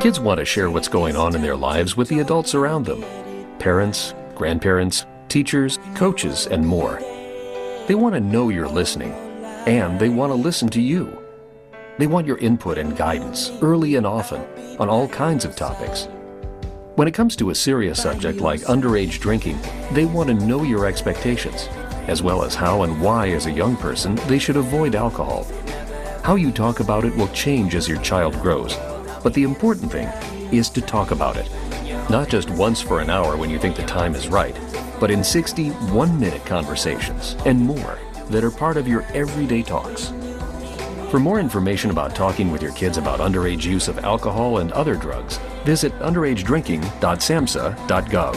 Kids 0.02 0.18
want 0.18 0.40
to 0.40 0.44
share 0.44 0.72
what's 0.72 0.88
going 0.88 1.14
on 1.14 1.36
in 1.36 1.42
their 1.42 1.54
lives 1.54 1.96
with 1.96 2.08
the 2.08 2.18
adults 2.18 2.52
around 2.52 2.84
them 2.84 3.04
parents, 3.60 4.12
grandparents, 4.34 5.06
teachers, 5.28 5.78
coaches, 5.94 6.48
and 6.48 6.66
more. 6.66 6.98
They 7.86 7.94
want 7.94 8.16
to 8.16 8.20
know 8.20 8.48
you're 8.48 8.66
listening, 8.66 9.12
and 9.68 10.00
they 10.00 10.08
want 10.08 10.32
to 10.32 10.34
listen 10.34 10.68
to 10.70 10.80
you. 10.80 11.16
They 11.98 12.08
want 12.08 12.26
your 12.26 12.38
input 12.38 12.76
and 12.76 12.96
guidance 12.96 13.52
early 13.62 13.94
and 13.94 14.04
often 14.04 14.44
on 14.80 14.88
all 14.88 15.06
kinds 15.06 15.44
of 15.44 15.54
topics. 15.54 16.08
When 16.96 17.08
it 17.08 17.14
comes 17.14 17.34
to 17.36 17.50
a 17.50 17.54
serious 17.56 18.00
subject 18.00 18.38
like 18.38 18.60
underage 18.60 19.18
drinking, 19.18 19.58
they 19.90 20.04
want 20.04 20.28
to 20.28 20.34
know 20.34 20.62
your 20.62 20.86
expectations, 20.86 21.66
as 22.06 22.22
well 22.22 22.44
as 22.44 22.54
how 22.54 22.82
and 22.82 23.00
why, 23.00 23.30
as 23.30 23.46
a 23.46 23.50
young 23.50 23.76
person, 23.76 24.14
they 24.28 24.38
should 24.38 24.56
avoid 24.56 24.94
alcohol. 24.94 25.44
How 26.22 26.36
you 26.36 26.52
talk 26.52 26.78
about 26.78 27.04
it 27.04 27.16
will 27.16 27.26
change 27.28 27.74
as 27.74 27.88
your 27.88 28.00
child 28.02 28.34
grows, 28.34 28.76
but 29.24 29.34
the 29.34 29.42
important 29.42 29.90
thing 29.90 30.06
is 30.52 30.70
to 30.70 30.80
talk 30.80 31.10
about 31.10 31.36
it. 31.36 31.50
Not 32.10 32.28
just 32.28 32.48
once 32.50 32.80
for 32.80 33.00
an 33.00 33.10
hour 33.10 33.36
when 33.36 33.50
you 33.50 33.58
think 33.58 33.74
the 33.74 33.82
time 33.82 34.14
is 34.14 34.28
right, 34.28 34.56
but 35.00 35.10
in 35.10 35.24
60 35.24 35.70
one 35.90 36.20
minute 36.20 36.46
conversations 36.46 37.34
and 37.44 37.58
more 37.58 37.98
that 38.26 38.44
are 38.44 38.52
part 38.52 38.76
of 38.76 38.86
your 38.86 39.02
everyday 39.14 39.64
talks. 39.64 40.12
For 41.10 41.18
more 41.18 41.40
information 41.40 41.90
about 41.90 42.14
talking 42.14 42.52
with 42.52 42.62
your 42.62 42.72
kids 42.72 42.98
about 42.98 43.18
underage 43.18 43.64
use 43.64 43.88
of 43.88 43.98
alcohol 44.04 44.58
and 44.58 44.70
other 44.70 44.94
drugs, 44.94 45.40
visit 45.64 45.92
underagedrinking.samhsa.gov. 46.00 48.36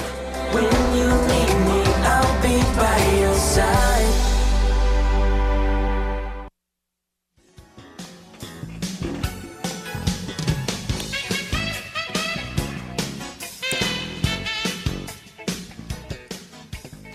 When 0.53 0.63
you 0.97 1.07
need 1.27 1.53
me, 1.67 1.81
I'll 2.03 2.41
be 2.41 2.57
by 2.75 2.97
your 3.19 3.35
side. 3.35 4.13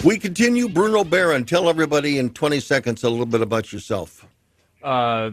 We 0.05 0.19
continue. 0.19 0.69
Bruno 0.69 1.05
Behrend, 1.05 1.47
tell 1.47 1.69
everybody 1.69 2.19
in 2.19 2.31
20 2.31 2.59
seconds 2.59 3.05
a 3.05 3.11
little 3.11 3.27
bit 3.27 3.41
about 3.41 3.73
yourself. 3.73 4.27
Uh, 4.83 5.31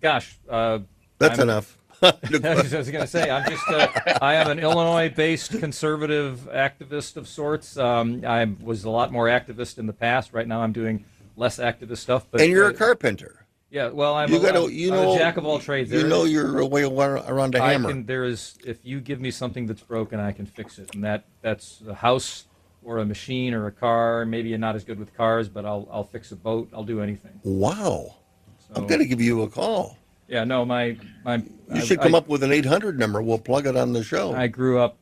gosh, 0.00 0.38
uh, 0.48 0.78
That's 1.18 1.38
I'm- 1.38 1.48
enough. 1.50 1.76
I 2.02 2.12
was 2.54 2.70
going 2.90 3.02
to 3.02 3.06
say, 3.06 3.30
I'm 3.30 3.48
just, 3.50 3.68
uh, 3.68 3.88
I 4.22 4.34
am 4.34 4.48
an 4.50 4.58
Illinois-based 4.58 5.58
conservative 5.58 6.48
activist 6.52 7.16
of 7.16 7.28
sorts. 7.28 7.76
Um, 7.76 8.22
I 8.26 8.44
was 8.60 8.84
a 8.84 8.90
lot 8.90 9.12
more 9.12 9.26
activist 9.26 9.78
in 9.78 9.86
the 9.86 9.92
past. 9.92 10.32
Right 10.32 10.46
now, 10.48 10.62
I'm 10.62 10.72
doing 10.72 11.04
less 11.36 11.58
activist 11.58 11.98
stuff. 11.98 12.26
But 12.30 12.40
and 12.40 12.50
you're 12.50 12.68
a 12.68 12.74
carpenter. 12.74 13.44
Yeah, 13.70 13.88
well, 13.90 14.14
I'm, 14.14 14.30
you 14.30 14.38
a, 14.38 14.42
gotta, 14.42 14.72
you 14.72 14.92
I'm 14.92 14.98
a 14.98 15.02
know, 15.02 15.18
jack 15.18 15.36
of 15.36 15.46
all 15.46 15.60
trades. 15.60 15.92
You 15.92 16.00
There 16.00 16.08
know 16.08 16.24
is- 16.24 16.32
your 16.32 16.64
way 16.64 16.82
around 16.82 17.54
a 17.54 17.62
I 17.62 17.72
hammer. 17.72 17.90
can, 17.90 18.04
there 18.06 18.24
is, 18.24 18.58
if 18.66 18.78
you 18.82 19.00
give 19.00 19.20
me 19.20 19.30
something 19.30 19.66
that's 19.66 19.82
broken, 19.82 20.18
I 20.18 20.32
can 20.32 20.44
fix 20.46 20.78
it, 20.78 20.92
and 20.94 21.04
that 21.04 21.24
that's 21.40 21.80
a 21.86 21.94
house 21.94 22.46
or 22.82 22.98
a 22.98 23.04
machine 23.04 23.54
or 23.54 23.66
a 23.66 23.72
car. 23.72 24.24
Maybe 24.24 24.48
you're 24.48 24.58
not 24.58 24.74
as 24.74 24.82
good 24.82 24.98
with 24.98 25.14
cars, 25.16 25.48
but 25.48 25.64
I'll 25.64 25.86
I'll 25.92 26.02
fix 26.02 26.32
a 26.32 26.36
boat. 26.36 26.68
I'll 26.74 26.82
do 26.82 27.00
anything. 27.00 27.38
Wow. 27.44 28.16
I'm 28.74 28.86
going 28.88 29.00
to 29.00 29.06
give 29.06 29.20
you 29.20 29.42
a 29.42 29.48
call. 29.48 29.96
Yeah, 30.30 30.44
no, 30.44 30.64
my 30.64 30.96
my. 31.24 31.36
You 31.36 31.44
I- 31.72 31.80
should 31.80 32.00
come 32.00 32.14
I- 32.14 32.18
up 32.18 32.28
with 32.28 32.42
an 32.42 32.52
800 32.52 32.98
number. 32.98 33.20
We'll 33.20 33.38
plug 33.38 33.66
it 33.66 33.76
on 33.76 33.92
the 33.92 34.02
show. 34.04 34.32
I 34.32 34.46
grew 34.46 34.78
up 34.78 34.96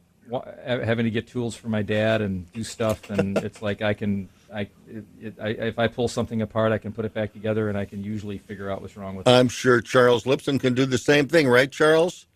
having 0.65 1.05
to 1.05 1.11
get 1.11 1.27
tools 1.29 1.55
for 1.55 1.69
my 1.69 1.83
dad 1.83 2.21
and 2.23 2.51
do 2.53 2.65
stuff, 2.65 3.09
and 3.11 3.37
it's 3.45 3.63
like 3.63 3.81
I 3.83 3.95
can, 3.95 4.29
I, 4.53 4.63
it, 4.89 5.05
it, 5.21 5.35
I, 5.41 5.49
if 5.49 5.79
I 5.79 5.87
pull 5.89 6.09
something 6.09 6.43
apart, 6.43 6.73
I 6.73 6.79
can 6.79 6.93
put 6.93 7.05
it 7.05 7.15
back 7.15 7.33
together, 7.35 7.69
and 7.69 7.77
I 7.79 7.85
can 7.85 8.03
usually 8.03 8.39
figure 8.39 8.71
out 8.71 8.81
what's 8.83 8.97
wrong 8.97 9.17
with 9.17 9.27
it. 9.29 9.31
I'm 9.31 9.49
sure 9.49 9.81
Charles 9.81 10.25
Lipson 10.25 10.59
can 10.61 10.75
do 10.75 10.85
the 10.87 10.99
same 10.99 11.29
thing, 11.29 11.47
right, 11.49 11.71
Charles? 11.71 12.27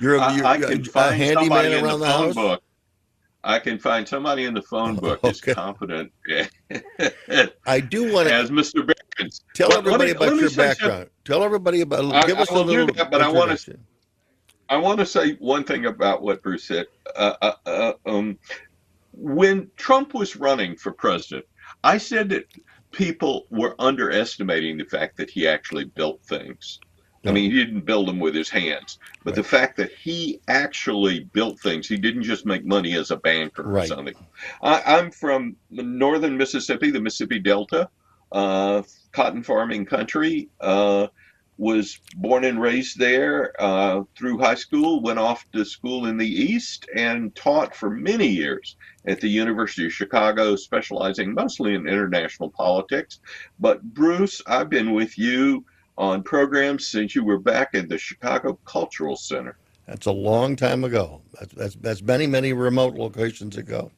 You're, 0.00 0.16
a- 0.16 0.20
I, 0.20 0.36
you're 0.36 0.46
I 0.46 0.56
a- 0.56 0.60
can 0.68 0.80
a 0.80 0.84
find 0.84 1.14
handyman 1.16 1.44
somebody 1.48 1.72
in 1.74 1.84
around 1.84 2.00
the, 2.00 2.06
the, 2.06 2.12
phone 2.12 2.26
house. 2.26 2.34
book. 2.34 2.62
I 3.44 3.58
can 3.60 3.78
find 3.78 4.06
somebody 4.08 4.44
in 4.44 4.54
the 4.54 4.62
phone 4.62 4.96
book 5.00 5.20
that's 5.22 5.40
competent. 5.40 6.12
I 7.66 7.80
do 7.80 8.12
want 8.12 8.28
to 8.28 8.34
as 8.34 8.50
Mr. 8.50 8.84
Tell 9.54 9.68
let 9.68 9.78
everybody 9.78 10.04
me- 10.06 10.10
about 10.12 10.24
your 10.36 10.48
something. 10.48 10.56
background. 10.56 11.10
Tell 11.24 11.42
everybody 11.42 11.80
about. 11.82 12.14
I- 12.14 12.26
give 12.26 12.38
I 12.38 12.42
us 12.42 12.50
a 12.50 12.54
little 12.54 12.86
that, 12.86 13.10
but 13.10 13.20
I 13.22 13.28
wanna- 13.28 13.58
I 14.70 14.76
want 14.76 14.98
to 15.00 15.06
say 15.06 15.32
one 15.34 15.64
thing 15.64 15.86
about 15.86 16.22
what 16.22 16.42
Bruce 16.42 16.64
said. 16.64 16.86
Uh, 17.16 17.34
uh, 17.40 17.52
uh, 17.66 17.92
um, 18.06 18.38
when 19.12 19.70
Trump 19.76 20.12
was 20.14 20.36
running 20.36 20.76
for 20.76 20.92
president, 20.92 21.46
I 21.84 21.96
said 21.98 22.28
that 22.30 22.44
people 22.92 23.46
were 23.50 23.74
underestimating 23.78 24.76
the 24.78 24.84
fact 24.84 25.16
that 25.16 25.30
he 25.30 25.48
actually 25.48 25.84
built 25.84 26.22
things. 26.22 26.80
I 27.26 27.32
mean, 27.32 27.50
he 27.50 27.56
didn't 27.64 27.84
build 27.84 28.08
them 28.08 28.20
with 28.20 28.34
his 28.34 28.48
hands, 28.48 28.98
but 29.24 29.34
the 29.34 29.42
fact 29.42 29.76
that 29.78 29.90
he 29.92 30.40
actually 30.48 31.24
built 31.24 31.60
things, 31.60 31.86
he 31.88 31.96
didn't 31.96 32.22
just 32.22 32.46
make 32.46 32.64
money 32.64 32.94
as 32.94 33.10
a 33.10 33.16
banker 33.16 33.62
or 33.64 33.72
Right. 33.72 33.88
something. 33.88 34.14
I, 34.62 34.82
I'm 34.98 35.10
from 35.10 35.56
northern 35.70 36.36
Mississippi, 36.38 36.90
the 36.90 37.00
Mississippi 37.00 37.38
Delta, 37.40 37.90
uh, 38.32 38.82
cotton 39.12 39.42
farming 39.42 39.86
country. 39.86 40.48
Uh, 40.60 41.08
was 41.58 41.98
born 42.16 42.44
and 42.44 42.62
raised 42.62 42.98
there 42.98 43.52
uh, 43.60 44.02
through 44.16 44.38
high 44.38 44.54
school, 44.54 45.02
went 45.02 45.18
off 45.18 45.44
to 45.50 45.64
school 45.64 46.06
in 46.06 46.16
the 46.16 46.26
East, 46.26 46.88
and 46.94 47.34
taught 47.34 47.74
for 47.74 47.90
many 47.90 48.28
years 48.28 48.76
at 49.06 49.20
the 49.20 49.28
University 49.28 49.84
of 49.84 49.92
Chicago, 49.92 50.54
specializing 50.54 51.34
mostly 51.34 51.74
in 51.74 51.88
international 51.88 52.48
politics. 52.50 53.18
But 53.58 53.82
Bruce, 53.82 54.40
I've 54.46 54.70
been 54.70 54.92
with 54.92 55.18
you 55.18 55.64
on 55.98 56.22
programs 56.22 56.86
since 56.86 57.16
you 57.16 57.24
were 57.24 57.40
back 57.40 57.70
at 57.74 57.88
the 57.88 57.98
Chicago 57.98 58.56
Cultural 58.64 59.16
Center. 59.16 59.58
That's 59.86 60.06
a 60.06 60.12
long 60.12 60.54
time 60.54 60.84
ago. 60.84 61.22
That's, 61.40 61.54
that's, 61.54 61.74
that's 61.76 62.02
many, 62.02 62.28
many 62.28 62.52
remote 62.52 62.94
locations 62.94 63.56
ago. 63.56 63.90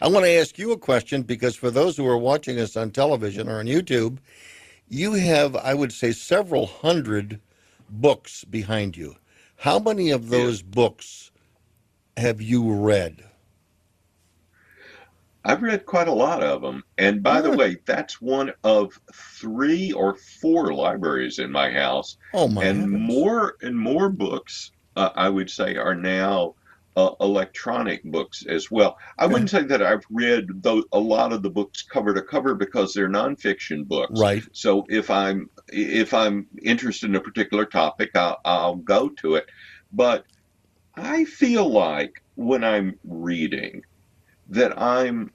I 0.00 0.08
want 0.08 0.24
to 0.26 0.30
ask 0.30 0.58
you 0.58 0.72
a 0.72 0.78
question 0.78 1.22
because 1.22 1.56
for 1.56 1.70
those 1.70 1.96
who 1.96 2.06
are 2.06 2.18
watching 2.18 2.58
us 2.58 2.76
on 2.76 2.90
television 2.90 3.48
or 3.48 3.58
on 3.58 3.66
YouTube, 3.66 4.18
you 4.88 5.14
have, 5.14 5.56
I 5.56 5.74
would 5.74 5.92
say, 5.92 6.12
several 6.12 6.66
hundred 6.66 7.40
books 7.88 8.44
behind 8.44 8.96
you. 8.96 9.16
How 9.56 9.78
many 9.78 10.10
of 10.10 10.28
those 10.28 10.62
books 10.62 11.30
have 12.16 12.42
you 12.42 12.72
read? 12.74 13.24
I've 15.44 15.62
read 15.62 15.86
quite 15.86 16.08
a 16.08 16.12
lot 16.12 16.42
of 16.42 16.62
them. 16.62 16.84
And 16.98 17.22
by 17.22 17.40
the 17.40 17.50
way, 17.50 17.78
that's 17.84 18.20
one 18.20 18.52
of 18.62 18.92
three 19.12 19.92
or 19.92 20.14
four 20.14 20.72
libraries 20.72 21.38
in 21.38 21.50
my 21.50 21.70
house. 21.70 22.16
Oh 22.32 22.48
my 22.48 22.64
And 22.64 22.78
heavens. 22.78 22.90
more 22.90 23.56
and 23.62 23.76
more 23.78 24.08
books, 24.08 24.70
uh, 24.96 25.10
I 25.16 25.28
would 25.28 25.50
say, 25.50 25.76
are 25.76 25.94
now 25.96 26.54
uh, 26.96 27.10
electronic 27.20 28.02
books 28.04 28.44
as 28.46 28.70
well. 28.70 28.96
I 29.18 29.26
wouldn't 29.26 29.50
say 29.50 29.62
that 29.64 29.82
I've 29.82 30.04
read 30.10 30.46
a 30.92 30.98
lot 31.00 31.32
of 31.32 31.42
the 31.42 31.50
books 31.50 31.84
cover 31.92 32.12
to 32.14 32.22
cover 32.22 32.54
because 32.54 32.92
they're 32.92 33.08
nonfiction 33.08 33.86
books. 33.86 34.24
Right. 34.24 34.46
So 34.52 34.84
if 34.88 35.10
I'm 35.10 35.46
if 35.68 36.12
I'm 36.14 36.48
interested 36.64 37.08
in 37.10 37.16
a 37.16 37.20
particular 37.20 37.64
topic, 37.66 38.10
I'll, 38.14 38.38
I'll 38.44 38.76
go 38.76 39.10
to 39.22 39.36
it. 39.36 39.46
But 39.90 40.24
I 40.96 41.24
feel 41.26 41.70
like 41.70 42.12
when 42.34 42.64
I'm 42.64 42.94
reading 43.04 43.82
that 44.48 44.78
I'm 44.80 45.30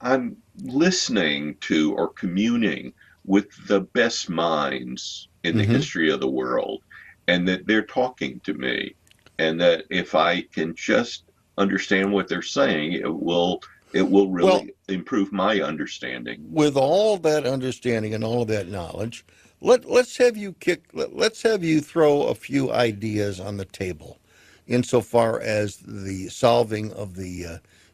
I'm 0.00 0.42
listening 0.56 1.56
to 1.62 1.94
or 1.94 2.12
communing 2.14 2.92
with 3.24 3.46
the 3.68 3.82
best 3.94 4.30
minds 4.30 5.28
in 5.44 5.56
the 5.56 5.64
Mhm. 5.64 5.66
history 5.66 6.10
of 6.10 6.20
the 6.20 6.30
world 6.30 6.82
and 7.28 7.48
that 7.48 7.66
they're 7.66 7.84
talking 7.86 8.40
to 8.44 8.54
me 8.54 8.96
and 9.38 9.60
that 9.60 9.84
if 9.90 10.14
I 10.14 10.42
can 10.42 10.74
just 10.74 11.24
understand 11.58 12.12
what 12.12 12.28
they're 12.28 12.42
saying 12.42 12.92
it 12.94 13.12
will 13.14 13.62
it 13.92 14.02
will 14.02 14.30
really 14.30 14.46
Well- 14.50 14.66
improve 14.88 15.32
my 15.32 15.60
understanding. 15.60 16.44
with 16.50 16.76
all 16.76 17.16
that 17.18 17.46
understanding 17.46 18.14
and 18.14 18.22
all 18.22 18.42
of 18.42 18.48
that 18.48 18.68
knowledge, 18.68 19.24
let 19.60 19.84
let's 19.88 20.16
have 20.18 20.36
you 20.36 20.52
kick. 20.54 20.84
Let, 20.92 21.16
let's 21.16 21.42
have 21.42 21.64
you 21.64 21.80
throw 21.80 22.24
a 22.24 22.34
few 22.34 22.70
ideas 22.72 23.40
on 23.40 23.56
the 23.56 23.64
table, 23.64 24.18
insofar 24.66 25.40
as 25.40 25.78
the 25.78 26.28
solving 26.28 26.92
of 26.92 27.16
the 27.16 27.46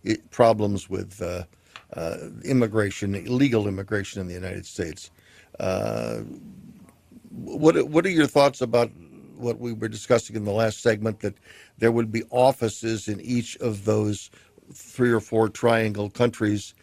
uh, 0.07 0.15
problems 0.31 0.91
with 0.91 1.23
uh, 1.23 1.45
uh, 1.95 2.17
immigration, 2.45 3.15
illegal 3.15 3.69
immigration 3.69 4.21
in 4.21 4.27
the 4.27 4.35
United 4.35 4.67
States. 4.67 5.11
Uh, 5.61 6.23
what 7.31 7.89
what 7.89 8.05
are 8.05 8.11
your 8.11 8.27
thoughts 8.27 8.61
about 8.61 8.91
what 9.37 9.59
we 9.59 9.73
were 9.73 9.89
discussing 9.89 10.37
in 10.37 10.45
the 10.45 10.53
last 10.53 10.83
segment? 10.83 11.21
That 11.21 11.35
there 11.79 11.93
would 11.93 12.13
be 12.13 12.25
offices 12.31 13.09
in 13.09 13.21
each 13.21 13.57
of 13.57 13.85
those 13.85 14.31
three 14.73 15.11
or 15.11 15.21
four 15.21 15.49
triangle 15.49 16.11
countries 16.11 16.75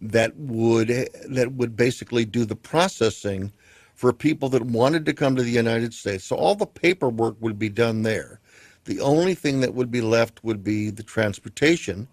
that 0.00 0.36
would 0.36 0.88
that 1.28 1.52
would 1.52 1.76
basically 1.76 2.24
do 2.24 2.44
the 2.44 2.56
processing 2.56 3.52
for 3.94 4.12
people 4.12 4.48
that 4.48 4.62
wanted 4.62 5.04
to 5.06 5.12
come 5.12 5.34
to 5.34 5.42
the 5.42 5.50
United 5.50 5.92
States. 5.92 6.24
So 6.24 6.36
all 6.36 6.54
the 6.54 6.66
paperwork 6.66 7.36
would 7.40 7.58
be 7.58 7.68
done 7.68 8.02
there. 8.02 8.40
The 8.84 9.00
only 9.00 9.34
thing 9.34 9.60
that 9.60 9.74
would 9.74 9.90
be 9.90 10.00
left 10.00 10.44
would 10.44 10.62
be 10.62 10.90
the 10.90 11.02
transportation, 11.02 12.06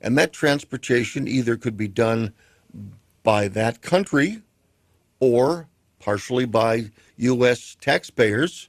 and 0.00 0.16
that 0.16 0.32
transportation 0.32 1.28
either 1.28 1.56
could 1.56 1.76
be 1.76 1.88
done 1.88 2.32
by 3.22 3.48
that 3.48 3.82
country 3.82 4.42
or 5.20 5.68
partially 6.00 6.46
by 6.46 6.90
U.S. 7.18 7.76
taxpayers 7.80 8.68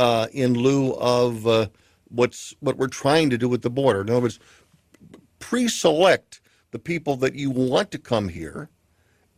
uh, 0.00 0.28
in 0.32 0.54
lieu 0.54 0.94
of 0.94 1.46
uh, 1.46 1.66
what's 2.08 2.54
what 2.60 2.78
we're 2.78 2.88
trying 2.88 3.28
to 3.28 3.36
do 3.36 3.50
with 3.50 3.60
the 3.60 3.68
border. 3.70 4.00
In 4.00 4.08
other 4.08 4.20
words, 4.20 4.40
pre-select 5.40 6.40
the 6.70 6.78
people 6.78 7.16
that 7.16 7.34
you 7.34 7.50
want 7.50 7.90
to 7.90 7.98
come 7.98 8.28
here, 8.30 8.70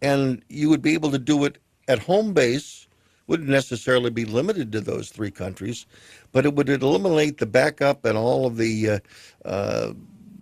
and 0.00 0.40
you 0.48 0.68
would 0.68 0.80
be 0.80 0.94
able 0.94 1.10
to 1.10 1.18
do 1.18 1.44
it 1.44 1.58
at 1.88 1.98
home 1.98 2.32
base. 2.32 2.86
Wouldn't 3.26 3.48
necessarily 3.48 4.10
be 4.10 4.24
limited 4.24 4.70
to 4.72 4.80
those 4.80 5.10
three 5.10 5.32
countries, 5.32 5.84
but 6.30 6.46
it 6.46 6.54
would 6.54 6.68
eliminate 6.68 7.38
the 7.38 7.46
backup 7.46 8.04
and 8.04 8.16
all 8.16 8.46
of 8.46 8.56
the 8.56 8.90
uh, 8.90 8.98
uh, 9.44 9.92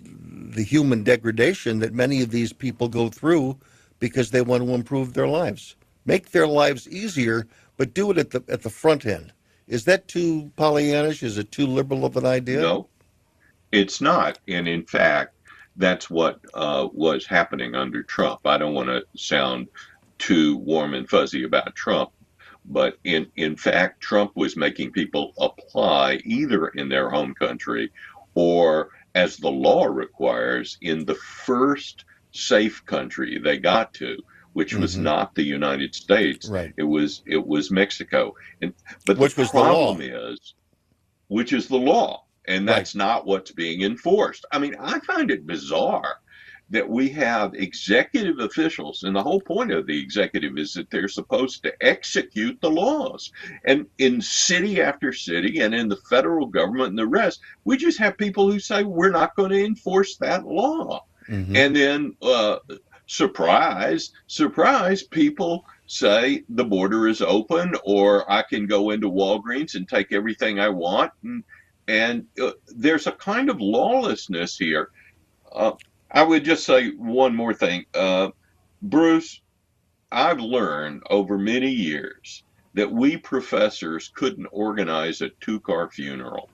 the 0.03 0.65
human 0.65 1.03
degradation 1.03 1.79
that 1.79 1.95
many 1.95 2.21
of 2.23 2.31
these 2.31 2.53
people 2.53 2.89
go 2.89 3.09
through 3.09 3.59
because 4.01 4.31
they 4.33 4.43
want 4.43 4.65
to 4.65 4.75
improve 4.75 5.15
their 5.15 5.29
lives, 5.29 5.77
make 6.05 6.33
their 6.33 6.47
lives 6.47 6.89
easier, 6.89 7.47
but 7.79 7.95
do 7.95 8.11
it 8.11 8.19
at 8.19 8.31
the 8.33 8.45
at 8.49 8.63
the 8.63 8.71
front 8.71 9.07
end. 9.07 9.33
Is 9.71 9.87
that 9.87 10.09
too 10.09 10.53
Pollyannish? 10.59 11.23
Is 11.23 11.39
it 11.39 11.53
too 11.53 11.67
liberal 11.67 12.05
of 12.05 12.19
an 12.19 12.27
idea? 12.27 12.61
No, 12.61 12.91
it's 13.73 14.01
not. 14.03 14.39
And 14.49 14.69
in 14.69 14.85
fact, 14.85 15.35
that's 15.77 16.11
what 16.11 16.41
uh, 16.55 16.89
was 16.93 17.27
happening 17.27 17.75
under 17.77 18.03
Trump. 18.03 18.47
I 18.47 18.59
don't 18.59 18.75
want 18.75 18.89
to 18.91 19.05
sound 19.17 19.69
too 20.19 20.59
warm 20.59 20.95
and 20.95 21.09
fuzzy 21.09 21.45
about 21.45 21.77
Trump, 21.77 22.11
But 22.65 22.99
in, 23.05 23.29
in 23.37 23.57
fact, 23.57 24.01
Trump 24.03 24.33
was 24.37 24.57
making 24.57 24.93
people 24.93 25.35
apply 25.39 26.21
either 26.25 26.69
in 26.69 26.89
their 26.89 27.11
home 27.11 27.35
country 27.35 27.93
or, 28.35 28.91
as 29.15 29.39
the 29.39 29.51
law 29.51 29.85
requires, 29.87 30.79
in 30.81 31.05
the 31.07 31.15
first 31.17 32.05
safe 32.33 32.85
country 32.87 33.39
they 33.39 33.59
got 33.59 33.95
to, 33.95 34.19
which 34.53 34.75
was 34.75 34.97
Mhm. 34.97 35.03
not 35.03 35.35
the 35.35 35.43
United 35.43 35.95
States. 35.95 36.49
Right. 36.49 36.73
It 36.77 36.83
was 36.85 37.23
it 37.27 37.47
was 37.47 37.71
Mexico. 37.71 38.35
And 38.63 38.75
but 39.07 39.19
Which 39.19 39.35
the 39.35 39.43
was 39.43 39.51
the 39.53 39.59
law. 39.59 39.65
problem 39.65 40.01
is, 40.03 40.55
which 41.29 41.53
is 41.53 41.69
the 41.69 41.77
law, 41.79 42.25
and 42.47 42.67
that's 42.69 42.95
not 42.95 43.27
what's 43.27 43.53
being 43.53 43.83
enforced. 43.83 44.45
I 44.53 44.59
mean, 44.59 44.75
I 44.81 44.99
find 45.01 45.31
it 45.31 45.47
bizarre 45.47 46.17
that 46.71 46.89
we 46.89 47.09
have 47.09 47.53
executive 47.55 48.39
officials, 48.39 49.03
and 49.03 49.15
the 49.17 49.23
whole 49.23 49.41
point 49.41 49.73
of 49.73 49.87
the 49.87 50.01
executive 50.01 50.57
is 50.57 50.73
that 50.75 50.89
they're 50.91 51.09
supposed 51.09 51.65
to 51.65 51.73
execute 51.85 52.61
the 52.61 52.71
laws. 52.71 53.33
And 53.65 53.87
in 53.99 54.21
city 54.21 54.81
after 54.81 55.13
city, 55.13 55.59
and 55.61 55.75
in 55.75 55.89
the 55.89 55.97
federal 56.09 56.47
government 56.47 56.91
and 56.91 56.99
the 56.99 57.09
rest, 57.09 57.41
we 57.65 57.77
just 57.77 57.99
have 57.99 58.17
people 58.17 58.51
who 58.51 58.61
say 58.61 58.85
we're 58.85 59.11
not 59.11 59.35
going 59.35 59.51
to 59.51 59.65
enforce 59.65 60.17
that 60.19 60.47
law. 60.47 61.05
Mhm. 61.29 61.57
And 61.57 61.75
then, 61.77 62.17
uh, 62.23 62.59
surprise, 63.11 64.13
surprise, 64.29 65.03
people 65.03 65.65
say 65.89 66.45
the 66.49 66.65
border 66.65 67.09
is 67.09 67.21
open, 67.21 67.75
or 67.85 68.31
I 68.31 68.43
can 68.43 68.69
go 68.69 68.91
into 68.91 69.11
Walgreens 69.11 69.75
and 69.75 69.89
take 69.89 70.13
everything 70.13 70.61
I 70.61 70.69
want. 70.69 71.11
And, 71.25 71.43
and 71.89 72.27
uh, 72.41 72.53
there's 72.69 73.09
a 73.09 73.13
kind 73.13 73.51
of 73.51 73.61
lawlessness 73.61 74.57
here. 74.57 74.91
Uh, 75.51 75.73
I 76.13 76.23
would 76.23 76.45
just 76.45 76.65
say 76.65 76.91
one 76.91 77.35
more 77.35 77.53
thing. 77.53 77.85
Uh, 77.93 78.29
Bruce, 78.81 79.41
I've 80.13 80.39
learned 80.39 81.03
over 81.11 81.37
many 81.37 81.71
years 81.71 82.45
that 82.75 82.93
we 82.93 83.17
professors 83.17 84.13
couldn't 84.15 84.47
organize 84.53 85.21
a 85.21 85.31
two 85.41 85.59
car 85.59 85.91
funeral. 85.91 86.49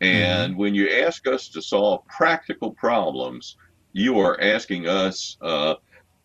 And 0.00 0.56
when 0.56 0.74
you 0.74 0.90
ask 0.90 1.28
us 1.28 1.48
to 1.50 1.62
solve 1.62 2.04
practical 2.08 2.72
problems, 2.72 3.56
you 3.96 4.20
are 4.20 4.38
asking 4.42 4.86
us 4.86 5.38
uh, 5.40 5.74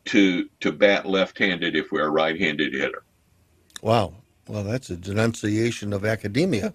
to 0.04 0.50
to 0.60 0.72
bat 0.74 1.06
left-handed 1.06 1.74
if 1.74 1.92
we're 1.92 2.06
a 2.06 2.10
right-handed 2.10 2.74
hitter. 2.74 3.04
Wow. 3.82 4.14
Well, 4.48 4.64
that's 4.66 4.90
a 4.90 4.98
denunciation 4.98 5.94
of 5.94 6.04
academia. 6.04 6.74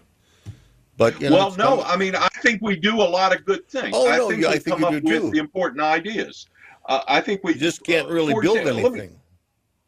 But 0.96 1.20
you 1.20 1.28
know, 1.28 1.36
well, 1.36 1.48
it's 1.48 1.58
no, 1.58 1.76
come- 1.76 1.84
I 1.86 1.96
mean 1.98 2.16
I 2.16 2.28
think 2.40 2.62
we 2.62 2.76
do 2.76 2.96
a 3.02 3.04
lot 3.18 3.36
of 3.36 3.44
good 3.44 3.68
things. 3.68 3.90
Oh, 3.92 4.10
I 4.10 4.16
no, 4.16 4.30
think 4.30 4.42
yeah, 4.42 4.48
I 4.48 4.52
we 4.52 4.58
think 4.60 4.78
come 4.78 4.80
you 4.92 4.98
up 4.98 5.04
do 5.04 5.12
with 5.12 5.22
too. 5.22 5.30
the 5.32 5.38
important 5.38 5.82
ideas. 5.82 6.46
Uh, 6.86 7.02
I 7.06 7.20
think 7.20 7.44
we 7.44 7.52
just 7.52 7.84
can't 7.84 8.08
really 8.08 8.32
for 8.32 8.40
build 8.40 8.56
example, 8.58 8.82
let 8.84 8.92
me- 8.92 8.98
anything. 9.00 9.20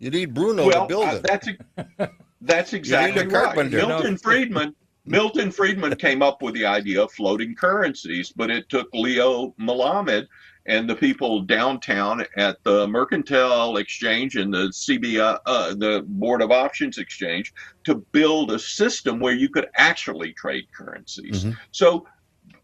You 0.01 0.11
need 0.11 0.35
Bruno 0.35 0.67
well, 0.67 0.83
to 0.83 0.89
build 0.89 1.07
uh, 1.09 1.15
it. 1.17 1.23
that's 1.23 1.49
ex- 1.49 2.13
that's 2.43 2.73
exactly 2.75 3.23
right. 3.23 3.31
carpenter. 3.33 3.79
Milton 3.79 4.19
Friedman. 4.19 4.75
Milton 5.07 5.51
Friedman 5.51 5.97
came 5.97 6.21
up 6.21 6.43
with 6.43 6.53
the 6.53 6.67
idea 6.67 7.03
of 7.03 7.11
floating 7.13 7.55
currencies, 7.55 8.31
but 8.31 8.51
it 8.51 8.69
took 8.69 8.89
Leo 8.93 9.55
Melamed 9.59 10.27
and 10.69 10.89
the 10.89 10.95
people 10.95 11.41
downtown 11.41 12.25
at 12.37 12.63
the 12.63 12.87
Mercantile 12.87 13.79
Exchange 13.79 14.37
and 14.37 14.53
the 14.53 14.69
CBI, 14.69 15.39
uh, 15.47 15.75
the 15.75 16.05
Board 16.07 16.43
of 16.43 16.53
Options 16.53 16.99
Exchange, 16.99 17.53
to 17.85 17.97
build 18.13 18.53
a 18.53 18.59
system 18.59 19.19
where 19.19 19.33
you 19.33 19.49
could 19.49 19.67
actually 19.77 20.35
trade 20.35 20.67
currencies. 20.77 21.45
Mhm. 21.45 21.57
So 21.73 22.07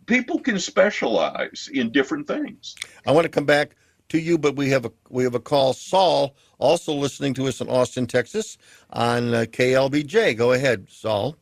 people 0.06 0.38
can 0.38 0.58
specialize 0.58 1.68
in 1.72 1.90
different 1.90 2.28
things. 2.28 2.74
I 3.06 3.12
want 3.12 3.24
to 3.24 3.30
come 3.30 3.46
back 3.46 3.74
to 4.10 4.18
you, 4.18 4.36
but 4.36 4.54
we 4.54 4.68
have 4.68 4.84
a 4.84 4.92
we 5.08 5.24
have 5.24 5.34
a 5.34 5.40
call. 5.40 5.72
Saul, 5.72 6.36
also 6.58 6.92
listening 6.92 7.32
to 7.34 7.48
us 7.48 7.60
in 7.62 7.68
Austin, 7.68 8.06
Texas, 8.06 8.58
on 8.90 9.32
uh, 9.32 9.44
KLBJ. 9.48 10.36
Go 10.36 10.52
ahead, 10.52 10.86
Saul. 10.90 11.36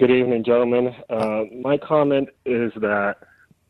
Good 0.00 0.10
evening, 0.10 0.44
gentlemen. 0.44 0.94
Uh, 1.10 1.42
my 1.60 1.76
comment 1.76 2.28
is 2.46 2.72
that, 2.76 3.16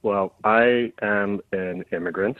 well, 0.03 0.35
I 0.45 0.93
am 1.03 1.41
an 1.53 1.85
immigrant, 1.93 2.39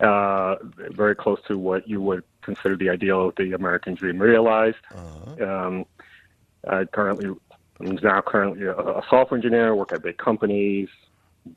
uh, 0.00 0.56
very 0.90 1.14
close 1.14 1.38
to 1.48 1.58
what 1.58 1.88
you 1.88 2.00
would 2.00 2.24
consider 2.42 2.76
the 2.76 2.88
ideal 2.90 3.28
of 3.28 3.34
the 3.36 3.52
American 3.52 3.94
dream 3.94 4.20
realized. 4.20 4.76
Um, 5.40 5.84
I 6.66 6.84
currently, 6.86 7.28
I'm 7.80 7.98
now 8.02 8.20
currently 8.20 8.64
a, 8.66 8.72
a 8.74 9.02
software 9.08 9.36
engineer, 9.38 9.74
work 9.76 9.92
at 9.92 10.02
big 10.02 10.16
companies, 10.18 10.88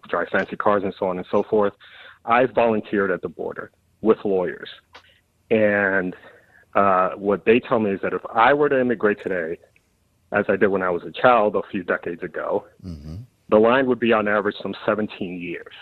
drive 0.10 0.28
fancy 0.30 0.56
cars, 0.58 0.84
and 0.84 0.94
so 1.00 1.08
on 1.08 1.18
and 1.18 1.28
so 1.32 1.44
forth. 1.44 1.74
I've 2.26 2.52
volunteered 2.52 3.10
at 3.10 3.22
the 3.22 3.30
border 3.30 3.72
with 4.02 4.24
lawyers, 4.26 4.70
and 5.50 6.16
uh, 6.76 7.12
what 7.12 7.46
they 7.46 7.60
tell 7.60 7.80
me 7.80 7.92
is 7.92 8.02
that 8.02 8.14
if 8.14 8.22
I 8.34 8.54
were 8.54 8.70
to 8.70 8.80
immigrate 8.80 9.20
today, 9.24 9.58
as 10.34 10.46
I 10.50 10.58
did 10.58 10.68
when 10.68 10.82
I 10.84 10.90
was 10.90 11.04
a 11.04 11.12
child 11.12 11.56
a 11.56 11.62
few 11.72 11.84
decades 11.84 12.22
ago, 12.22 12.66
the 13.50 13.58
line 13.58 13.86
would 13.88 14.00
be 14.00 14.14
on 14.14 14.28
average 14.28 14.56
some 14.62 14.76
17 14.86 15.40
years. 15.40 15.74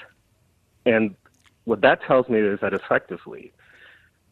And 0.85 1.15
what 1.65 1.81
that 1.81 2.01
tells 2.03 2.29
me 2.29 2.39
is 2.39 2.59
that 2.61 2.73
effectively, 2.73 3.51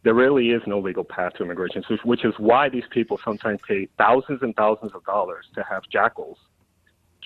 there 0.03 0.14
really 0.14 0.49
is 0.49 0.61
no 0.68 0.80
legal 0.80 1.03
path 1.03 1.34
to 1.35 1.43
immigration, 1.43 1.84
which 2.03 2.26
is 2.26 2.34
why 2.38 2.69
these 2.69 2.84
people 2.91 3.19
sometimes 3.23 3.60
pay 3.68 3.88
thousands 3.97 4.39
and 4.41 4.55
thousands 4.55 4.91
of 4.93 5.03
dollars 5.05 5.45
to 5.55 5.64
have 5.64 5.84
jackals 5.91 6.38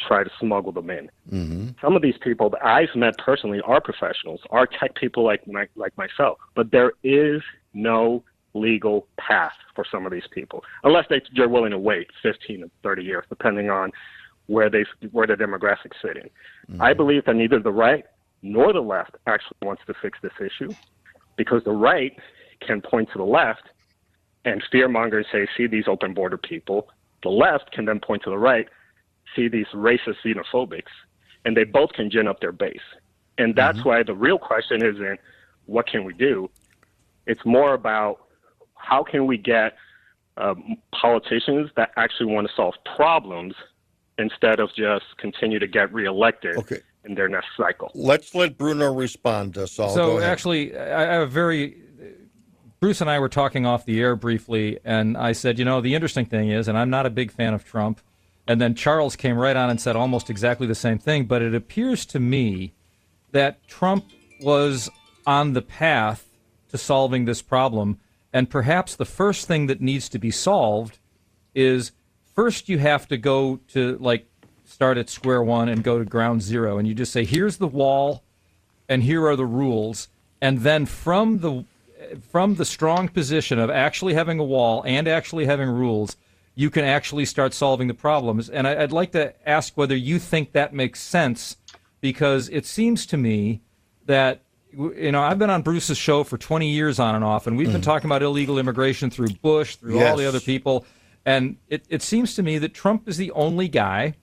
try 0.07 0.23
to 0.23 0.29
smuggle 0.39 0.71
them 0.71 0.89
in. 0.89 1.09
Mm-hmm. 1.31 1.69
Some 1.81 1.95
of 1.95 2.01
these 2.01 2.17
people 2.21 2.49
that 2.51 2.63
I've 2.63 2.95
met 2.95 3.17
personally 3.17 3.61
are 3.65 3.81
professionals, 3.81 4.41
are 4.51 4.67
tech 4.67 4.95
people 4.95 5.23
like 5.23 5.47
my, 5.47 5.67
like 5.75 5.97
myself, 5.97 6.37
but 6.55 6.71
there 6.71 6.93
is 7.03 7.41
no 7.73 8.23
legal 8.53 9.07
path 9.17 9.53
for 9.75 9.85
some 9.89 10.05
of 10.05 10.11
these 10.11 10.27
people, 10.31 10.63
unless 10.83 11.05
they, 11.09 11.21
they're 11.35 11.49
willing 11.49 11.71
to 11.71 11.79
wait 11.79 12.07
15 12.21 12.61
to 12.61 12.71
30 12.83 13.03
years, 13.03 13.25
depending 13.29 13.69
on 13.69 13.91
where 14.47 14.69
they 14.69 14.85
where 15.11 15.27
the 15.27 15.35
demographics 15.35 15.95
fit 16.01 16.17
in. 16.17 16.29
I 16.81 16.93
believe 16.93 17.25
that 17.25 17.35
neither 17.35 17.59
the 17.59 17.71
right 17.71 18.05
nor 18.41 18.73
the 18.73 18.81
left 18.81 19.15
actually 19.27 19.57
wants 19.61 19.83
to 19.87 19.93
fix 20.01 20.17
this 20.21 20.33
issue, 20.39 20.73
because 21.35 21.63
the 21.63 21.71
right 21.71 22.17
can 22.65 22.81
point 22.81 23.09
to 23.11 23.17
the 23.17 23.25
left 23.25 23.63
and 24.45 24.63
fearmonger 24.71 25.17
and 25.17 25.25
say, 25.31 25.47
"See 25.55 25.67
these 25.67 25.87
open 25.87 26.13
border 26.13 26.37
people." 26.37 26.89
The 27.23 27.29
left 27.29 27.71
can 27.71 27.85
then 27.85 27.99
point 27.99 28.23
to 28.23 28.29
the 28.29 28.37
right, 28.37 28.67
see 29.35 29.47
these 29.47 29.67
racist 29.73 30.17
xenophobics, 30.23 30.93
and 31.45 31.57
they 31.57 31.63
both 31.63 31.91
can 31.93 32.09
gin 32.09 32.27
up 32.27 32.39
their 32.39 32.51
base. 32.51 32.79
And 33.37 33.55
that's 33.55 33.83
why 33.83 34.03
the 34.03 34.15
real 34.15 34.39
question 34.39 34.83
isn't 34.83 35.19
what 35.65 35.87
can 35.87 36.03
we 36.03 36.13
do. 36.13 36.49
It's 37.25 37.45
more 37.45 37.73
about 37.73 38.27
how 38.75 39.03
can 39.03 39.27
we 39.27 39.37
get 39.37 39.75
um, 40.37 40.77
politicians 40.91 41.69
that 41.75 41.91
actually 41.97 42.33
want 42.33 42.47
to 42.47 42.53
solve 42.55 42.75
problems 42.95 43.53
instead 44.17 44.59
of 44.59 44.73
just 44.75 45.05
continue 45.17 45.59
to 45.59 45.67
get 45.67 45.93
reelected 45.93 46.57
in 47.03 47.15
their 47.15 47.29
next 47.29 47.47
cycle. 47.55 47.91
Let's 47.95 48.35
let 48.35 48.57
Bruno 48.57 48.93
respond, 48.93 49.57
uh, 49.57 49.65
Saul. 49.65 49.89
So 49.89 50.19
actually, 50.19 50.77
I 50.77 51.11
I 51.11 51.13
have 51.13 51.23
a 51.23 51.27
very. 51.27 51.77
Bruce 52.79 53.01
and 53.01 53.09
I 53.09 53.17
were 53.17 53.29
talking 53.29 53.65
off 53.65 53.85
the 53.85 53.99
air 53.99 54.15
briefly, 54.15 54.79
and 54.85 55.17
I 55.17 55.31
said, 55.31 55.57
you 55.57 55.65
know, 55.65 55.81
the 55.81 55.95
interesting 55.95 56.25
thing 56.25 56.49
is, 56.51 56.67
and 56.67 56.77
I'm 56.77 56.91
not 56.91 57.07
a 57.07 57.09
big 57.09 57.31
fan 57.31 57.55
of 57.55 57.63
Trump. 57.63 58.01
And 58.47 58.61
then 58.61 58.75
Charles 58.75 59.15
came 59.15 59.35
right 59.35 59.55
on 59.55 59.69
and 59.69 59.81
said 59.81 59.95
almost 59.95 60.29
exactly 60.29 60.67
the 60.67 60.75
same 60.75 60.99
thing. 60.99 61.25
But 61.25 61.41
it 61.41 61.55
appears 61.55 62.05
to 62.07 62.19
me 62.19 62.73
that 63.31 63.67
Trump 63.67 64.05
was 64.41 64.89
on 65.25 65.53
the 65.53 65.61
path 65.61 66.29
to 66.69 66.77
solving 66.77 67.25
this 67.25 67.41
problem. 67.41 67.99
And 68.31 68.49
perhaps 68.49 68.95
the 68.95 69.05
first 69.05 69.47
thing 69.47 69.67
that 69.67 69.81
needs 69.81 70.07
to 70.09 70.19
be 70.19 70.31
solved 70.31 70.99
is 71.55 71.91
first 72.37 72.69
you 72.69 72.77
have 72.77 73.07
to 73.07 73.17
go 73.17 73.59
to 73.67 73.97
like 73.97 74.27
start 74.63 74.97
at 74.99 75.09
square 75.09 75.41
one 75.41 75.67
and 75.67 75.83
go 75.83 75.97
to 75.97 76.05
ground 76.05 76.41
zero. 76.41 76.77
And 76.77 76.87
you 76.87 76.93
just 76.93 77.11
say, 77.11 77.25
here's 77.25 77.57
the 77.57 77.67
wall 77.67 78.23
and 78.87 79.01
here 79.01 79.27
are 79.27 79.35
the 79.35 79.45
rules. 79.45 80.07
And 80.39 80.59
then 80.59 80.85
from 80.85 81.39
the 81.39 81.65
from 82.31 82.55
the 82.55 82.63
strong 82.63 83.09
position 83.09 83.57
of 83.57 83.71
actually 83.71 84.13
having 84.13 84.39
a 84.39 84.43
wall 84.43 84.83
and 84.85 85.07
actually 85.07 85.45
having 85.45 85.67
rules, 85.67 86.15
you 86.53 86.69
can 86.69 86.85
actually 86.85 87.25
start 87.25 87.55
solving 87.55 87.87
the 87.87 87.93
problems. 87.95 88.49
And 88.49 88.67
I, 88.67 88.83
I'd 88.83 88.91
like 88.91 89.11
to 89.13 89.33
ask 89.49 89.75
whether 89.75 89.95
you 89.95 90.19
think 90.19 90.51
that 90.51 90.73
makes 90.73 91.01
sense, 91.01 91.57
because 92.01 92.49
it 92.49 92.67
seems 92.67 93.07
to 93.07 93.17
me 93.17 93.61
that 94.05 94.43
you 94.71 95.11
know 95.11 95.23
I've 95.23 95.39
been 95.39 95.49
on 95.49 95.63
Bruce's 95.63 95.97
show 95.97 96.23
for 96.23 96.37
20 96.37 96.69
years 96.69 96.99
on 96.99 97.15
and 97.15 97.23
off, 97.23 97.47
and 97.47 97.57
we've 97.57 97.71
been 97.71 97.81
mm. 97.81 97.85
talking 97.85 98.07
about 98.07 98.21
illegal 98.21 98.59
immigration 98.59 99.09
through 99.09 99.29
Bush, 99.41 99.77
through 99.77 100.03
all 100.03 100.15
the 100.17 100.27
other 100.27 100.39
people, 100.39 100.85
and 101.27 101.57
it, 101.67 101.85
it 101.89 102.01
seems 102.01 102.35
to 102.35 102.41
me 102.41 102.57
that 102.57 102.73
Trump 102.73 103.09
is 103.09 103.17
the 103.17 103.31
only 103.31 103.67
guy, 103.67 104.13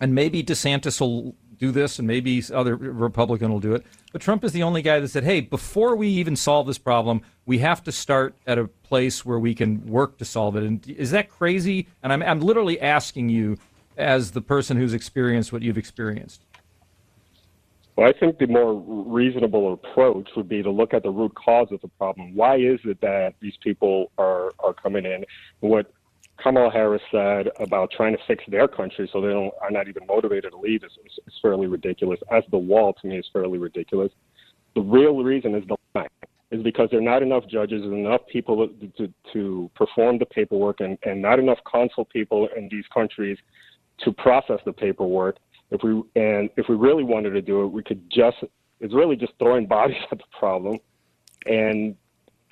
and 0.00 0.14
maybe 0.14 0.44
DeSantis 0.44 1.00
will 1.00 1.34
do 1.58 1.72
this, 1.72 1.98
and 1.98 2.06
maybe 2.06 2.40
other 2.54 2.76
Republican 2.76 3.50
will 3.50 3.58
do 3.58 3.74
it. 3.74 3.84
But 4.12 4.20
Trump 4.20 4.44
is 4.44 4.52
the 4.52 4.62
only 4.62 4.80
guy 4.80 5.00
that 5.00 5.08
said, 5.08 5.24
"Hey, 5.24 5.40
before 5.40 5.96
we 5.96 6.06
even 6.06 6.36
solve 6.36 6.68
this 6.68 6.78
problem, 6.78 7.22
we 7.46 7.58
have 7.58 7.82
to 7.82 7.90
start 7.90 8.36
at 8.46 8.58
a 8.58 8.68
place 8.68 9.26
where 9.26 9.40
we 9.40 9.56
can 9.56 9.84
work 9.86 10.18
to 10.18 10.24
solve 10.24 10.54
it." 10.54 10.62
And 10.62 10.88
is 10.88 11.10
that 11.10 11.28
crazy? 11.28 11.88
And 12.00 12.12
I'm 12.12 12.22
I'm 12.22 12.40
literally 12.40 12.80
asking 12.80 13.28
you, 13.28 13.58
as 13.96 14.30
the 14.30 14.40
person 14.40 14.76
who's 14.76 14.94
experienced 14.94 15.52
what 15.52 15.62
you've 15.62 15.78
experienced. 15.78 16.42
Well, 17.96 18.08
I 18.08 18.12
think 18.12 18.38
the 18.38 18.46
more 18.46 18.74
reasonable 18.74 19.72
approach 19.72 20.28
would 20.36 20.48
be 20.48 20.62
to 20.62 20.70
look 20.70 20.94
at 20.94 21.02
the 21.02 21.10
root 21.10 21.34
cause 21.34 21.72
of 21.72 21.80
the 21.80 21.88
problem. 21.88 22.36
Why 22.36 22.56
is 22.56 22.78
it 22.84 23.00
that 23.00 23.34
these 23.40 23.56
people 23.64 24.12
are, 24.18 24.52
are 24.60 24.74
coming 24.74 25.06
in? 25.06 25.24
What 25.60 25.90
Kamala 26.38 26.70
Harris 26.70 27.02
said 27.10 27.48
about 27.60 27.90
trying 27.90 28.16
to 28.16 28.22
fix 28.26 28.44
their 28.48 28.68
country 28.68 29.08
so 29.12 29.20
they 29.20 29.28
don't, 29.28 29.52
are 29.60 29.70
not 29.70 29.88
even 29.88 30.06
motivated 30.06 30.52
to 30.52 30.58
leave 30.58 30.84
is, 30.84 30.92
is, 31.04 31.12
is 31.26 31.34
fairly 31.40 31.66
ridiculous. 31.66 32.20
As 32.30 32.44
the 32.50 32.58
wall, 32.58 32.92
to 33.00 33.06
me, 33.06 33.18
is 33.18 33.26
fairly 33.32 33.58
ridiculous. 33.58 34.12
The 34.74 34.82
real 34.82 35.22
reason 35.22 35.54
is 35.54 35.64
the 35.66 35.76
line 35.94 36.08
is 36.50 36.62
because 36.62 36.88
there 36.90 37.00
are 37.00 37.02
not 37.02 37.22
enough 37.22 37.46
judges 37.48 37.82
and 37.82 38.06
enough 38.06 38.20
people 38.30 38.68
to, 38.68 38.88
to, 38.98 39.12
to 39.32 39.70
perform 39.74 40.18
the 40.18 40.26
paperwork 40.26 40.80
and, 40.80 40.96
and 41.04 41.20
not 41.20 41.38
enough 41.38 41.58
consul 41.64 42.04
people 42.04 42.48
in 42.56 42.68
these 42.70 42.84
countries 42.92 43.38
to 43.98 44.12
process 44.12 44.60
the 44.64 44.72
paperwork. 44.72 45.38
If 45.70 45.82
we 45.82 45.90
and 46.14 46.48
if 46.56 46.68
we 46.68 46.76
really 46.76 47.02
wanted 47.02 47.30
to 47.30 47.42
do 47.42 47.64
it, 47.64 47.66
we 47.68 47.82
could 47.82 48.08
just 48.10 48.36
it's 48.80 48.94
really 48.94 49.16
just 49.16 49.32
throwing 49.38 49.66
bodies 49.78 49.96
at 50.12 50.18
the 50.18 50.24
problem 50.38 50.78
and 51.46 51.96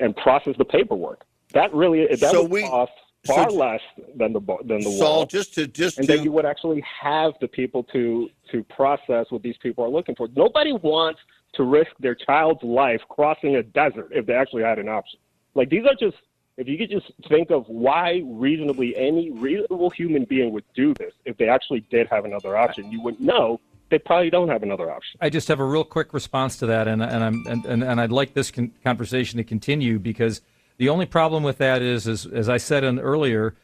and 0.01 0.17
process 0.17 0.57
the 0.59 0.65
paperwork. 0.65 1.25
That 1.53 1.73
really 1.73 2.07
that 2.09 2.19
So 2.33 2.43
would 2.43 2.51
we- 2.51 2.63
cost 2.63 2.91
far 3.27 3.51
so- 3.51 3.57
less 3.57 3.81
than 4.17 4.33
the 4.33 4.41
bo- 4.41 4.61
than 4.65 4.79
the 4.81 4.91
Saul, 4.91 5.17
wall. 5.19 5.27
just 5.27 5.55
to 5.55 5.67
just 5.67 5.99
and 5.99 6.07
to 6.07 6.15
then 6.17 6.25
you 6.25 6.33
would 6.33 6.47
actually 6.47 6.83
have 7.01 7.33
the 7.41 7.49
people 7.49 7.83
to 7.85 8.29
to 8.53 8.63
process 8.65 9.27
what 9.31 9.43
these 9.43 9.57
people 9.59 9.85
are 9.85 9.89
looking 9.89 10.15
for. 10.15 10.29
Nobody 10.37 10.73
wants 10.73 11.21
to 11.55 11.63
risk 11.63 11.91
their 12.01 12.15
child's 12.15 12.63
life 12.63 13.01
crossing 13.09 13.57
a 13.57 13.63
desert 13.63 14.09
if 14.11 14.27
they 14.27 14.35
actually 14.35 14.63
had 14.63 14.79
an 14.79 14.89
option. 14.89 15.19
Like 15.55 15.71
these 15.71 15.85
are 15.87 15.95
just 15.95 16.17
if 16.57 16.69
you 16.69 16.79
could 16.79 16.91
just 16.91 17.11
think 17.29 17.51
of 17.51 17.65
why 17.69 18.23
reasonably 18.25 18.97
any 18.97 19.31
reasonable 19.31 19.91
human 19.91 20.25
being 20.25 20.53
would 20.53 20.65
do 20.75 20.95
this 20.95 21.13
if 21.25 21.37
they 21.37 21.49
actually 21.49 21.81
did 21.91 22.07
have 22.09 22.25
another 22.25 22.57
option, 22.57 22.91
you 22.93 23.03
would 23.03 23.21
know 23.21 23.61
they 23.91 23.99
probably 23.99 24.31
don't 24.31 24.49
have 24.49 24.63
another 24.63 24.91
option. 24.91 25.19
I 25.21 25.31
just 25.31 25.49
have 25.49 25.61
a 25.61 25.65
real 25.65 25.85
quick 25.85 26.13
response 26.15 26.57
to 26.59 26.67
that, 26.67 26.89
and 26.89 27.03
and 27.03 27.25
I'm 27.25 27.47
and, 27.47 27.65
and, 27.67 27.85
and 27.85 28.01
I'd 28.01 28.13
like 28.13 28.35
this 28.35 28.51
con- 28.51 28.73
conversation 28.83 29.37
to 29.39 29.45
continue 29.45 29.99
because 29.99 30.41
the 30.77 30.89
only 30.89 31.07
problem 31.07 31.43
with 31.43 31.59
that 31.59 31.83
is, 31.83 32.07
is 32.07 32.27
as 32.27 32.49
I 32.49 32.57
said 32.57 32.85
in 32.85 32.99
earlier, 32.99 33.55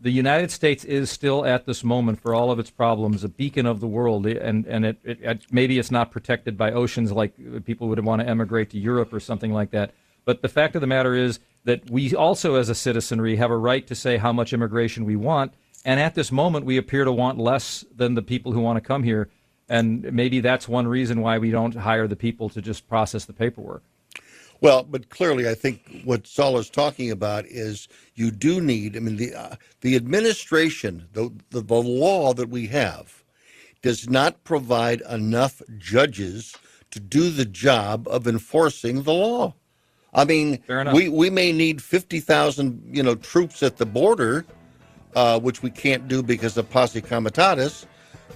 the 0.00 0.10
United 0.10 0.50
States 0.50 0.84
is 0.84 1.10
still 1.10 1.44
at 1.44 1.66
this 1.66 1.82
moment 1.82 2.20
for 2.20 2.34
all 2.34 2.50
of 2.50 2.58
its 2.58 2.70
problems 2.70 3.24
a 3.24 3.28
beacon 3.28 3.66
of 3.66 3.80
the 3.80 3.86
world, 3.86 4.26
and 4.26 4.64
and 4.66 4.84
it, 4.84 4.98
it, 5.02 5.18
it 5.22 5.42
maybe 5.50 5.78
it's 5.78 5.90
not 5.90 6.10
protected 6.10 6.56
by 6.56 6.70
oceans 6.72 7.10
like 7.10 7.34
people 7.64 7.88
would 7.88 8.04
want 8.04 8.22
to 8.22 8.28
emigrate 8.28 8.70
to 8.70 8.78
Europe 8.78 9.12
or 9.12 9.20
something 9.20 9.52
like 9.52 9.70
that. 9.72 9.92
But 10.24 10.42
the 10.42 10.48
fact 10.48 10.74
of 10.74 10.82
the 10.82 10.86
matter 10.86 11.14
is 11.14 11.40
that 11.64 11.90
we 11.90 12.14
also, 12.14 12.54
as 12.54 12.68
a 12.68 12.74
citizenry, 12.74 13.36
have 13.36 13.50
a 13.50 13.56
right 13.56 13.86
to 13.86 13.94
say 13.94 14.18
how 14.18 14.32
much 14.32 14.52
immigration 14.52 15.04
we 15.04 15.16
want. 15.16 15.54
And 15.84 15.98
at 15.98 16.14
this 16.14 16.30
moment, 16.30 16.66
we 16.66 16.76
appear 16.76 17.04
to 17.04 17.12
want 17.12 17.38
less 17.38 17.84
than 17.94 18.14
the 18.14 18.22
people 18.22 18.52
who 18.52 18.60
want 18.60 18.76
to 18.76 18.86
come 18.86 19.02
here. 19.02 19.30
And 19.68 20.12
maybe 20.12 20.40
that's 20.40 20.68
one 20.68 20.86
reason 20.86 21.20
why 21.20 21.38
we 21.38 21.50
don't 21.50 21.74
hire 21.74 22.06
the 22.06 22.16
people 22.16 22.48
to 22.50 22.62
just 22.62 22.88
process 22.88 23.24
the 23.24 23.32
paperwork. 23.32 23.82
Well, 24.60 24.82
but 24.82 25.08
clearly, 25.08 25.48
I 25.48 25.54
think 25.54 26.02
what 26.04 26.26
Saul 26.26 26.58
is 26.58 26.68
talking 26.68 27.10
about 27.10 27.46
is 27.46 27.88
you 28.14 28.30
do 28.30 28.60
need. 28.60 28.96
I 28.96 29.00
mean, 29.00 29.16
the 29.16 29.34
uh, 29.34 29.56
the 29.82 29.94
administration, 29.94 31.06
the, 31.12 31.32
the 31.50 31.60
the 31.60 31.74
law 31.76 32.34
that 32.34 32.48
we 32.48 32.66
have, 32.68 33.22
does 33.82 34.08
not 34.10 34.42
provide 34.44 35.00
enough 35.02 35.62
judges 35.78 36.56
to 36.90 36.98
do 36.98 37.30
the 37.30 37.44
job 37.44 38.08
of 38.08 38.26
enforcing 38.26 39.02
the 39.02 39.12
law. 39.12 39.54
I 40.12 40.24
mean, 40.24 40.58
we 40.92 41.08
we 41.08 41.30
may 41.30 41.52
need 41.52 41.80
fifty 41.82 42.18
thousand, 42.18 42.82
you 42.90 43.02
know, 43.02 43.14
troops 43.14 43.62
at 43.62 43.76
the 43.76 43.86
border, 43.86 44.44
uh, 45.14 45.38
which 45.38 45.62
we 45.62 45.70
can't 45.70 46.08
do 46.08 46.22
because 46.22 46.56
of 46.56 46.68
posse 46.68 47.00
comitatus, 47.00 47.86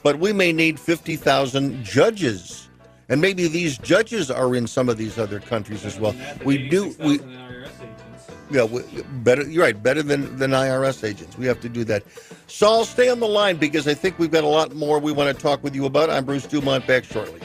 but 0.05 0.21
we 0.21 0.33
may 0.33 0.53
need 0.53 0.79
fifty 0.79 1.17
thousand 1.17 1.83
judges. 1.83 2.69
And 3.13 3.21
maybe 3.21 3.47
these 3.47 3.77
judges 3.77 4.31
are 4.31 4.57
in 4.57 4.67
some 4.67 4.89
of 4.89 4.97
these 4.97 5.19
other 5.19 5.39
countries 5.39 5.85
as 5.85 6.01
well. 6.01 6.15
We 6.47 6.67
do 6.71 6.97
we 6.99 7.21
yeah, 8.51 8.65
we, 8.65 8.83
better. 9.23 9.47
You're 9.47 9.65
right. 9.65 9.83
Better 9.83 10.03
than 10.03 10.39
than 10.39 10.53
IRS 10.53 11.07
agents. 11.07 11.37
We 11.37 11.45
have 11.45 11.61
to 11.61 11.69
do 11.69 11.85
that. 11.85 12.05
Saul, 12.47 12.87
stay 12.87 13.11
on 13.11 13.21
the 13.21 13.29
line 13.29 13.59
because 13.59 13.87
I 13.87 13.93
think 13.93 14.19
we've 14.19 14.31
got 14.31 14.45
a 14.45 14.49
lot 14.49 14.75
more 14.75 14.99
we 14.99 15.13
want 15.13 15.37
to 15.37 15.43
talk 15.43 15.63
with 15.63 15.75
you 15.75 15.85
about. 15.85 16.09
I'm 16.09 16.25
Bruce 16.25 16.47
Dumont. 16.47 16.87
Back 16.87 17.05
shortly. 17.05 17.41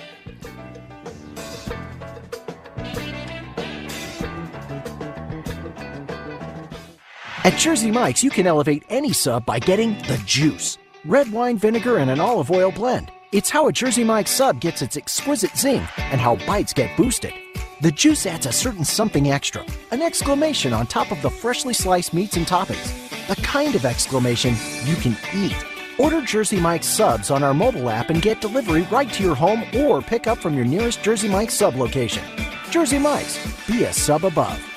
At 7.44 7.57
Jersey 7.57 7.91
Mike's, 7.91 8.23
you 8.23 8.30
can 8.30 8.48
elevate 8.48 8.84
any 8.88 9.11
sub 9.11 9.45
by 9.45 9.60
getting 9.60 9.98
the 10.03 10.22
juice. 10.26 10.77
Red 11.03 11.30
wine 11.34 11.57
vinegar 11.57 11.98
and 11.98 12.10
an 12.10 12.22
olive 12.22 12.52
oil 12.52 12.72
blend. 12.72 13.11
It's 13.34 13.49
how 13.49 13.68
a 13.68 13.74
Jersey 13.74 14.06
Mike's 14.06 14.32
sub 14.32 14.62
gets 14.62 14.82
its 14.82 14.95
exquisite 14.95 15.58
zing 15.58 15.86
and 15.98 16.22
how 16.22 16.38
bites 16.48 16.72
get 16.72 16.95
boosted. 16.95 17.34
The 17.82 17.91
juice 17.91 18.26
adds 18.26 18.45
a 18.45 18.54
certain 18.54 18.86
something 18.86 19.30
extra, 19.30 19.66
an 19.91 20.02
exclamation 20.02 20.72
on 20.72 20.88
top 20.88 21.12
of 21.12 21.22
the 21.22 21.30
freshly 21.30 21.74
sliced 21.74 22.14
meats 22.14 22.38
and 22.38 22.48
toppings. 22.48 22.88
The 23.28 23.36
kind 23.41 23.76
of 23.76 23.84
exclamation 23.84 24.56
you 24.86 24.95
can 24.95 25.18
eat. 25.36 25.58
Order 25.99 26.22
Jersey 26.22 26.58
Mike's 26.58 26.88
subs 26.88 27.30
on 27.30 27.44
our 27.44 27.54
mobile 27.54 27.90
app 27.90 28.10
and 28.12 28.22
get 28.22 28.40
delivery 28.40 28.84
right 28.84 29.12
to 29.12 29.24
your 29.24 29.36
home 29.36 29.66
or 29.76 30.02
pick 30.02 30.26
up 30.26 30.38
from 30.38 30.56
your 30.56 30.66
nearest 30.66 31.04
Jersey 31.04 31.28
Mike's 31.28 31.56
sub 31.56 31.76
location. 31.76 32.24
Jersey 32.72 32.98
Mike's, 32.98 33.38
be 33.68 33.84
a 33.84 33.91
sub 33.91 34.24
above. 34.24 34.77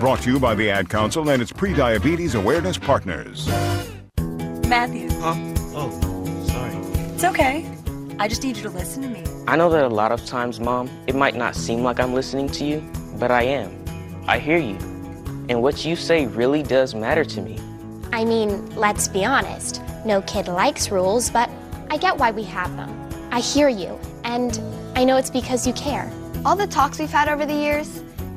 Brought 0.00 0.22
to 0.22 0.32
you 0.32 0.40
by 0.40 0.54
the 0.54 0.70
Ad 0.70 0.88
Council 0.88 1.28
and 1.28 1.42
its 1.42 1.52
pre-diabetes 1.52 2.34
awareness 2.34 2.78
partners. 2.78 3.46
Matthew. 4.66 5.10
Huh? 5.20 5.34
Oh, 5.74 6.44
sorry. 6.46 6.74
It's 7.12 7.24
okay. 7.24 7.70
I 8.18 8.26
just 8.26 8.42
need 8.42 8.56
you 8.56 8.62
to 8.62 8.70
listen 8.70 9.02
to 9.02 9.10
me. 9.10 9.22
I 9.46 9.56
know 9.56 9.68
that 9.68 9.84
a 9.84 9.88
lot 9.88 10.10
of 10.10 10.24
times, 10.24 10.58
Mom, 10.58 10.88
it 11.06 11.14
might 11.14 11.36
not 11.36 11.54
seem 11.54 11.82
like 11.82 12.00
I'm 12.00 12.14
listening 12.14 12.48
to 12.48 12.64
you, 12.64 12.82
but 13.18 13.30
I 13.30 13.42
am. 13.42 13.76
I 14.26 14.38
hear 14.38 14.56
you. 14.56 14.76
And 15.50 15.60
what 15.60 15.84
you 15.84 15.96
say 15.96 16.26
really 16.28 16.62
does 16.62 16.94
matter 16.94 17.22
to 17.22 17.42
me. 17.42 17.58
I 18.10 18.24
mean, 18.24 18.74
let's 18.76 19.06
be 19.06 19.26
honest. 19.26 19.82
No 20.06 20.22
kid 20.22 20.48
likes 20.48 20.90
rules, 20.90 21.28
but 21.28 21.50
I 21.90 21.98
get 21.98 22.16
why 22.16 22.30
we 22.30 22.44
have 22.44 22.74
them. 22.74 22.88
I 23.30 23.40
hear 23.40 23.68
you, 23.68 24.00
and 24.24 24.58
I 24.96 25.04
know 25.04 25.18
it's 25.18 25.28
because 25.28 25.66
you 25.66 25.74
care. 25.74 26.10
All 26.46 26.56
the 26.56 26.66
talks 26.66 26.98
we've 26.98 27.10
had 27.10 27.28
over 27.28 27.44
the 27.44 27.52
years, 27.52 28.02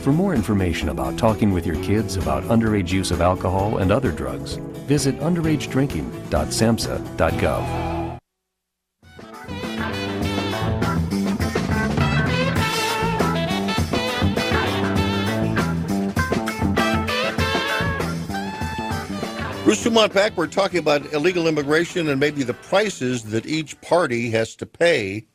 For 0.00 0.12
more 0.12 0.34
information 0.34 0.88
about 0.88 1.16
talking 1.18 1.52
with 1.52 1.66
your 1.66 1.76
kids 1.82 2.16
about 2.16 2.42
underage 2.44 2.90
use 2.90 3.10
of 3.10 3.20
alcohol 3.20 3.76
and 3.76 3.92
other 3.92 4.10
drugs, 4.10 4.54
visit 4.88 5.20
underagedrinking.samhsa.gov. 5.20 7.90
Bruce 19.64 19.84
Dumont 19.84 20.14
back. 20.14 20.34
We're 20.36 20.46
talking 20.46 20.78
about 20.78 21.12
illegal 21.12 21.46
immigration 21.46 22.08
and 22.08 22.18
maybe 22.18 22.42
the 22.42 22.54
prices 22.54 23.24
that 23.24 23.44
each 23.44 23.78
party 23.82 24.30
has 24.30 24.56
to 24.56 24.64
pay 24.64 25.26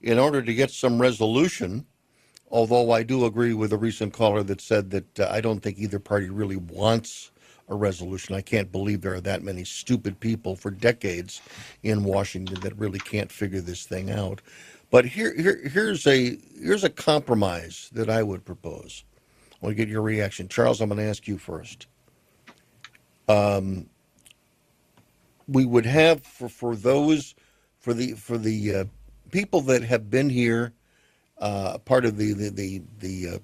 in 0.00 0.18
order 0.18 0.40
to 0.40 0.54
get 0.54 0.70
some 0.70 0.98
resolution. 0.98 1.84
Although 2.50 2.92
I 2.92 3.02
do 3.02 3.24
agree 3.26 3.54
with 3.54 3.72
a 3.72 3.78
recent 3.78 4.12
caller 4.12 4.42
that 4.44 4.60
said 4.60 4.90
that 4.90 5.20
uh, 5.20 5.28
I 5.30 5.40
don't 5.40 5.60
think 5.60 5.78
either 5.78 5.98
party 5.98 6.30
really 6.30 6.56
wants 6.56 7.30
a 7.68 7.74
resolution. 7.74 8.34
I 8.34 8.40
can't 8.40 8.72
believe 8.72 9.02
there 9.02 9.14
are 9.14 9.20
that 9.20 9.42
many 9.42 9.64
stupid 9.64 10.18
people 10.20 10.56
for 10.56 10.70
decades 10.70 11.42
in 11.82 12.04
Washington 12.04 12.60
that 12.60 12.78
really 12.78 12.98
can't 12.98 13.30
figure 13.30 13.60
this 13.60 13.84
thing 13.84 14.10
out. 14.10 14.40
But 14.90 15.04
here, 15.04 15.34
here 15.34 15.68
here's 15.68 16.06
a 16.06 16.38
here's 16.58 16.84
a 16.84 16.90
compromise 16.90 17.90
that 17.92 18.08
I 18.08 18.22
would 18.22 18.44
propose. 18.44 19.04
I 19.52 19.66
want 19.66 19.76
to 19.76 19.84
get 19.84 19.90
your 19.92 20.02
reaction, 20.02 20.48
Charles. 20.48 20.80
I'm 20.80 20.88
going 20.88 20.98
to 20.98 21.04
ask 21.04 21.28
you 21.28 21.36
first. 21.36 21.86
Um, 23.28 23.90
we 25.48 25.66
would 25.66 25.86
have 25.86 26.22
for, 26.22 26.48
for 26.48 26.76
those 26.76 27.34
for 27.78 27.94
the 27.94 28.12
for 28.12 28.38
the 28.38 28.74
uh, 28.74 28.84
people 29.30 29.60
that 29.62 29.82
have 29.82 30.10
been 30.10 30.30
here, 30.30 30.72
uh, 31.40 31.78
part 31.78 32.04
of 32.04 32.16
the 32.16 32.32
the 32.32 32.50
the, 32.50 32.82
the 33.00 33.28
uh, 33.36 33.38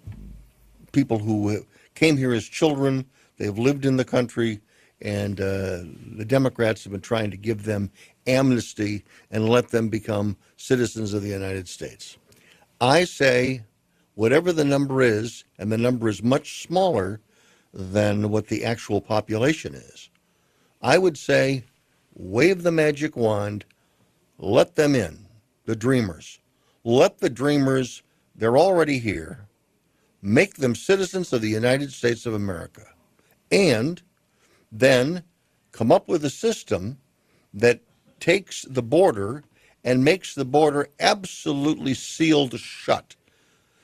people 0.93 1.19
who 1.19 1.65
came 1.95 2.17
here 2.17 2.33
as 2.33 2.45
children. 2.45 3.07
They 3.37 3.47
have 3.47 3.59
lived 3.59 3.85
in 3.85 3.97
the 3.97 4.05
country, 4.05 4.61
and 5.03 5.41
uh, 5.41 5.81
the 6.17 6.25
Democrats 6.27 6.85
have 6.85 6.93
been 6.93 7.01
trying 7.01 7.31
to 7.31 7.37
give 7.37 7.65
them 7.65 7.91
amnesty 8.27 9.05
and 9.31 9.49
let 9.49 9.69
them 9.69 9.89
become 9.89 10.37
citizens 10.57 11.13
of 11.13 11.23
the 11.23 11.29
United 11.29 11.69
States. 11.69 12.17
I 12.81 13.05
say, 13.05 13.65
whatever 14.15 14.53
the 14.53 14.65
number 14.65 15.03
is, 15.03 15.45
and 15.59 15.71
the 15.71 15.79
number 15.79 16.09
is 16.09 16.23
much 16.23 16.63
smaller 16.63 17.21
than 17.73 18.31
what 18.31 18.49
the 18.49 18.65
actual 18.65 19.01
population 19.01 19.75
is. 19.75 20.11
I 20.81 20.99
would 20.99 21.19
say, 21.19 21.65
wave 22.15 22.63
the 22.63 22.71
magic 22.71 23.17
wand, 23.17 23.65
let 24.39 24.77
them 24.77 24.95
in, 24.95 25.27
the 25.65 25.75
dreamers. 25.77 26.39
Let 26.85 27.19
the 27.19 27.31
dreamers, 27.31 28.03
they're 28.35 28.59
already 28.59 28.99
here, 28.99 29.49
make 30.23 30.55
them 30.57 30.75
citizens 30.75 31.33
of 31.33 31.41
the 31.41 31.49
United 31.49 31.93
States 31.93 32.27
of 32.27 32.35
America. 32.35 32.87
And 33.51 34.03
then 34.71 35.25
come 35.73 35.91
up 35.91 36.09
with 36.09 36.25
a 36.25 36.31
system 36.31 36.99
that 37.55 37.81
takes 38.21 38.63
the 38.63 38.83
border 38.83 39.45
and 39.85 40.05
makes 40.05 40.35
the 40.35 40.45
border 40.45 40.89
absolutely 41.01 41.95
sealed 41.95 42.59
shut 42.59 43.17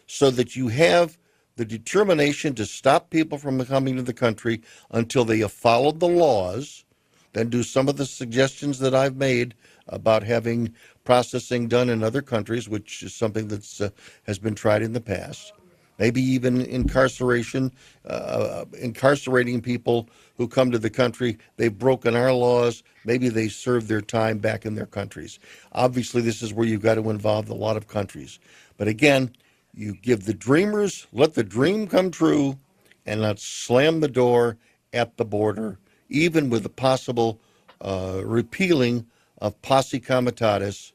so 0.06 0.31
that 0.31 0.56
you 0.56 0.68
have 0.68 1.18
the 1.56 1.64
determination 1.64 2.55
to 2.55 2.66
stop 2.66 3.10
people 3.10 3.39
from 3.39 3.64
coming 3.66 3.97
to 3.97 4.02
the 4.02 4.12
country 4.12 4.62
until 4.90 5.24
they 5.24 5.39
have 5.40 5.52
followed 5.52 6.01
the 6.01 6.09
laws, 6.09 6.85
then 7.32 7.51
do 7.51 7.62
some 7.62 7.89
of 7.89 7.97
the 7.97 8.06
suggestions 8.06 8.78
that 8.78 8.94
I've 8.94 9.16
made 9.16 9.55
about 9.86 10.22
having 10.22 10.74
processing 11.11 11.66
done 11.66 11.89
in 11.89 12.05
other 12.05 12.23
countries, 12.23 12.69
which 12.69 13.03
is 13.03 13.12
something 13.12 13.49
that 13.49 13.81
uh, 13.81 13.91
has 14.28 14.39
been 14.39 14.55
tried 14.55 14.81
in 14.81 14.93
the 14.93 15.01
past. 15.01 15.53
Maybe 15.99 16.23
even 16.23 16.61
incarceration, 16.61 17.73
uh, 18.07 18.65
incarcerating 18.78 19.61
people 19.61 20.09
who 20.37 20.47
come 20.47 20.70
to 20.70 20.78
the 20.78 20.89
country. 20.89 21.37
They've 21.57 21.77
broken 21.77 22.15
our 22.15 22.32
laws. 22.32 22.85
Maybe 23.05 23.28
they 23.28 23.49
serve 23.49 23.89
their 23.89 24.01
time 24.01 24.39
back 24.39 24.65
in 24.65 24.77
their 24.77 24.87
countries. 24.87 25.41
Obviously, 25.73 26.23
this 26.23 26.43
is 26.43 26.55
where 26.55 26.65
you've 26.65 26.81
got 26.81 26.95
to 26.95 27.11
involve 27.11 27.49
a 27.49 27.55
lot 27.55 27.77
of 27.77 27.89
countries. 27.89 28.39
But 28.77 28.87
again, 28.87 29.32
you 29.74 29.95
give 29.95 30.27
the 30.27 30.32
dreamers, 30.32 31.09
let 31.12 31.35
the 31.35 31.43
dream 31.43 31.89
come 31.89 32.12
true, 32.12 32.57
and 33.05 33.20
let's 33.20 33.43
slam 33.43 33.99
the 33.99 34.07
door 34.07 34.59
at 34.93 35.16
the 35.16 35.24
border, 35.24 35.77
even 36.09 36.51
with 36.51 36.62
the 36.62 36.69
possible 36.69 37.41
uh, 37.81 38.23
repealing 38.24 39.07
of 39.41 39.61
posse 39.62 39.99
comitatus, 39.99 40.93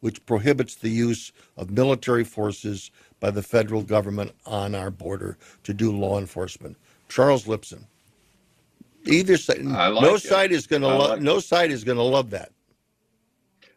which 0.00 0.24
prohibits 0.26 0.74
the 0.74 0.88
use 0.88 1.32
of 1.56 1.70
military 1.70 2.24
forces 2.24 2.90
by 3.20 3.30
the 3.30 3.42
federal 3.42 3.82
government 3.82 4.32
on 4.46 4.74
our 4.74 4.90
border 4.90 5.36
to 5.64 5.74
do 5.74 5.92
law 5.92 6.18
enforcement. 6.18 6.76
Charles 7.08 7.44
Lipson. 7.44 7.84
Either 9.06 9.36
side, 9.36 9.62
like 9.62 10.02
no 10.02 10.14
it. 10.14 10.22
side 10.22 10.52
is 10.52 10.66
going 10.66 10.82
to 10.82 10.88
like 10.88 11.20
no 11.20 11.38
side 11.40 11.70
is 11.70 11.84
going 11.84 11.96
to 11.96 12.04
love 12.04 12.30
that. 12.30 12.52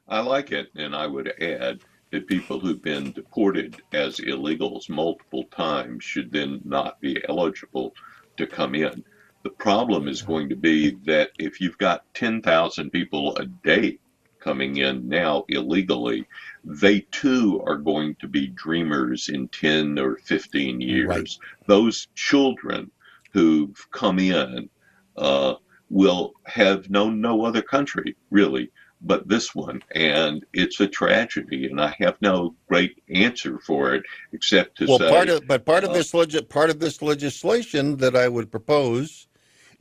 I 0.07 0.19
like 0.19 0.51
it, 0.51 0.67
and 0.75 0.93
I 0.95 1.07
would 1.07 1.31
add 1.41 1.79
that 2.11 2.27
people 2.27 2.59
who've 2.59 2.81
been 2.81 3.11
deported 3.13 3.81
as 3.93 4.17
illegals 4.17 4.89
multiple 4.89 5.45
times 5.45 6.03
should 6.03 6.31
then 6.31 6.59
not 6.65 6.99
be 6.99 7.23
eligible 7.29 7.93
to 8.35 8.45
come 8.45 8.75
in. 8.75 9.03
The 9.43 9.51
problem 9.51 10.07
is 10.07 10.21
going 10.21 10.49
to 10.49 10.55
be 10.55 10.91
that 11.05 11.31
if 11.39 11.61
you've 11.61 11.77
got 11.77 12.13
10,000 12.13 12.91
people 12.91 13.35
a 13.37 13.45
day 13.45 13.97
coming 14.41 14.77
in 14.77 15.07
now 15.07 15.45
illegally, 15.47 16.27
they 16.63 17.01
too 17.11 17.63
are 17.65 17.77
going 17.77 18.15
to 18.15 18.27
be 18.27 18.47
dreamers 18.47 19.29
in 19.29 19.47
10 19.49 19.97
or 19.97 20.17
15 20.17 20.81
years. 20.81 21.39
Those 21.67 22.07
children 22.15 22.91
who've 23.31 23.87
come 23.91 24.19
in 24.19 24.69
uh, 25.15 25.55
will 25.89 26.33
have 26.45 26.89
known 26.89 27.21
no 27.21 27.45
other 27.45 27.61
country 27.61 28.15
really 28.29 28.71
but 29.03 29.27
this 29.27 29.55
one 29.55 29.81
and 29.95 30.45
it's 30.53 30.79
a 30.79 30.87
tragedy 30.87 31.65
and 31.65 31.81
i 31.81 31.93
have 31.99 32.15
no 32.21 32.55
great 32.69 33.01
answer 33.09 33.57
for 33.59 33.95
it 33.95 34.03
except 34.31 34.77
to 34.77 34.85
well, 34.85 34.99
say 34.99 35.09
part 35.09 35.27
of 35.27 35.47
but 35.47 35.65
part 35.65 35.83
of 35.83 35.89
uh, 35.89 35.93
this 35.93 36.13
legis- 36.13 36.43
part 36.43 36.69
of 36.69 36.79
this 36.79 37.01
legislation 37.01 37.97
that 37.97 38.15
I 38.15 38.27
would 38.27 38.51
propose 38.51 39.27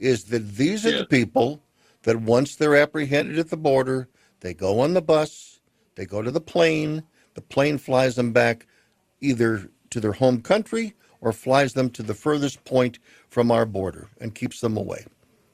is 0.00 0.24
that 0.24 0.56
these 0.56 0.84
are 0.86 0.98
the 0.98 1.04
people 1.04 1.62
that 2.02 2.20
once 2.20 2.56
they're 2.56 2.74
apprehended 2.74 3.38
at 3.38 3.50
the 3.50 3.56
border, 3.56 4.08
they 4.40 4.54
go 4.54 4.80
on 4.80 4.94
the 4.94 5.02
bus, 5.02 5.60
they 5.96 6.06
go 6.06 6.22
to 6.22 6.30
the 6.30 6.40
plane, 6.40 7.02
the 7.34 7.40
plane 7.42 7.78
flies 7.78 8.16
them 8.16 8.32
back 8.32 8.66
either 9.20 9.68
to 9.90 10.00
their 10.00 10.12
home 10.12 10.40
country 10.42 10.94
or 11.20 11.32
flies 11.32 11.74
them 11.74 11.90
to 11.90 12.02
the 12.02 12.14
furthest 12.14 12.64
point 12.64 12.98
from 13.28 13.50
our 13.50 13.66
border 13.66 14.08
and 14.20 14.34
keeps 14.34 14.60
them 14.60 14.76
away. 14.76 15.04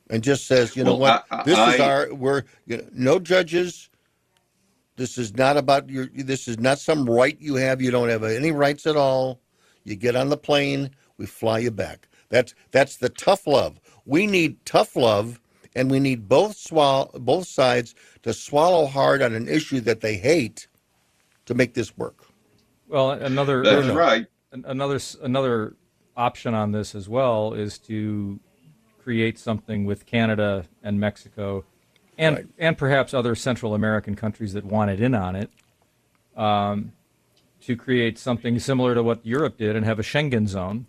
And 0.08 0.22
just 0.22 0.46
says, 0.46 0.76
you 0.76 0.84
know 0.84 0.92
Well, 0.92 1.00
what, 1.00 1.26
I- 1.30 1.40
I- 1.40 1.42
this 1.44 1.58
is 1.74 1.80
our 1.80 2.14
we're 2.14 2.44
you 2.66 2.76
know, 2.78 2.88
no 2.92 3.18
judges. 3.18 3.90
This 4.96 5.18
is 5.18 5.36
not 5.36 5.56
about 5.56 5.90
your. 5.90 6.06
This 6.14 6.48
is 6.48 6.58
not 6.58 6.78
some 6.78 7.04
right 7.10 7.36
you 7.40 7.56
have. 7.56 7.82
You 7.82 7.90
don't 7.90 8.08
have 8.08 8.24
any 8.24 8.50
rights 8.52 8.86
at 8.86 8.96
all. 8.96 9.40
You 9.84 9.94
get 9.96 10.16
on 10.16 10.30
the 10.30 10.36
plane, 10.38 10.90
we 11.18 11.26
fly 11.26 11.58
you 11.58 11.70
back. 11.70 12.08
That's 12.30 12.54
that's 12.70 12.96
the 12.96 13.08
tough 13.10 13.46
love. 13.46 13.78
We 14.06 14.26
need 14.26 14.64
tough 14.64 14.96
love, 14.96 15.38
and 15.76 15.90
we 15.90 16.00
need 16.00 16.28
both 16.28 16.56
swallow 16.56 17.10
both 17.14 17.46
sides 17.46 17.94
to 18.22 18.32
swallow 18.32 18.86
hard 18.86 19.22
on 19.22 19.34
an 19.34 19.46
issue 19.46 19.80
that 19.80 20.00
they 20.00 20.16
hate 20.16 20.66
to 21.44 21.54
make 21.54 21.74
this 21.74 21.96
work. 21.96 22.24
Well, 22.88 23.12
another 23.12 23.62
That's 23.62 23.88
right. 23.88 24.26
Another 24.50 24.98
another 25.22 25.76
option 26.16 26.54
on 26.54 26.72
this 26.72 26.94
as 26.94 27.08
well 27.08 27.52
is 27.52 27.78
to 27.80 28.40
create 28.98 29.38
something 29.38 29.84
with 29.84 30.06
Canada 30.06 30.64
and 30.82 30.98
Mexico, 30.98 31.64
and 32.16 32.52
and 32.58 32.78
perhaps 32.78 33.12
other 33.12 33.34
Central 33.34 33.74
American 33.74 34.14
countries 34.14 34.54
that 34.54 34.64
wanted 34.64 35.00
in 35.00 35.14
on 35.14 35.36
it, 35.36 35.50
um, 36.36 36.92
to 37.60 37.76
create 37.76 38.18
something 38.18 38.58
similar 38.58 38.94
to 38.94 39.02
what 39.02 39.24
Europe 39.26 39.58
did 39.58 39.76
and 39.76 39.84
have 39.84 39.98
a 39.98 40.02
Schengen 40.02 40.48
zone, 40.48 40.86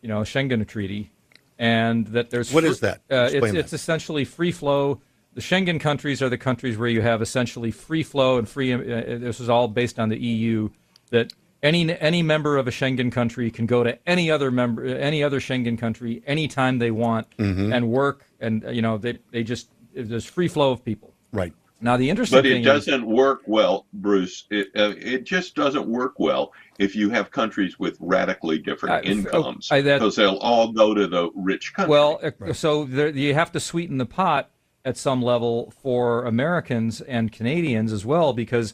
you 0.00 0.08
know, 0.08 0.20
a 0.20 0.24
Schengen 0.24 0.66
treaty, 0.66 1.12
and 1.58 2.06
that 2.08 2.30
there's 2.30 2.52
What 2.52 2.64
is 2.64 2.80
that? 2.80 3.02
Uh, 3.10 3.24
it's 3.26 3.34
Explain 3.34 3.56
it's 3.56 3.72
essentially 3.72 4.24
free 4.24 4.52
flow. 4.52 5.00
The 5.34 5.40
Schengen 5.40 5.80
countries 5.80 6.22
are 6.22 6.28
the 6.28 6.38
countries 6.38 6.78
where 6.78 6.88
you 6.88 7.02
have 7.02 7.20
essentially 7.20 7.70
free 7.70 8.02
flow 8.02 8.38
and 8.38 8.48
free. 8.48 8.72
Uh, 8.72 8.78
this 9.18 9.40
is 9.40 9.48
all 9.48 9.68
based 9.68 9.98
on 9.98 10.08
the 10.08 10.18
EU. 10.18 10.68
That 11.10 11.32
any 11.62 11.98
any 11.98 12.22
member 12.22 12.56
of 12.56 12.68
a 12.68 12.70
Schengen 12.70 13.10
country 13.10 13.50
can 13.50 13.66
go 13.66 13.82
to 13.82 13.98
any 14.08 14.30
other 14.30 14.50
member 14.50 14.84
any 14.84 15.22
other 15.22 15.40
Schengen 15.40 15.78
country 15.78 16.22
anytime 16.26 16.78
they 16.78 16.90
want 16.90 17.26
Mhm. 17.38 17.74
and 17.74 17.88
work 17.88 18.26
and 18.40 18.64
uh, 18.64 18.70
you 18.70 18.82
know 18.82 18.98
they 18.98 19.18
they 19.30 19.42
just 19.42 19.68
there's 19.94 20.24
free 20.24 20.48
flow 20.48 20.72
of 20.72 20.84
people. 20.84 21.12
Right. 21.32 21.52
Now, 21.84 21.98
the 21.98 22.08
interesting 22.08 22.38
But 22.38 22.44
thing 22.44 22.62
it 22.62 22.64
doesn't 22.64 23.04
work 23.04 23.42
well, 23.44 23.84
Bruce. 23.92 24.46
It, 24.50 24.68
uh, 24.74 24.94
it 24.96 25.24
just 25.24 25.54
doesn't 25.54 25.86
work 25.86 26.14
well 26.18 26.54
if 26.78 26.96
you 26.96 27.10
have 27.10 27.30
countries 27.30 27.78
with 27.78 27.98
radically 28.00 28.58
different 28.58 28.94
I- 28.94 29.08
oh, 29.08 29.12
incomes 29.12 29.70
I- 29.70 29.82
that- 29.82 29.98
because 29.98 30.16
they'll 30.16 30.38
all 30.38 30.72
go 30.72 30.94
to 30.94 31.06
the 31.06 31.30
rich 31.34 31.74
country. 31.74 31.90
Well, 31.90 32.20
uh, 32.22 32.54
so 32.54 32.84
there, 32.84 33.10
you 33.10 33.34
have 33.34 33.52
to 33.52 33.60
sweeten 33.60 33.98
the 33.98 34.06
pot 34.06 34.48
at 34.82 34.96
some 34.96 35.20
level 35.20 35.74
for 35.82 36.24
Americans 36.24 37.02
and 37.02 37.30
Canadians 37.30 37.92
as 37.92 38.06
well, 38.06 38.32
because 38.32 38.72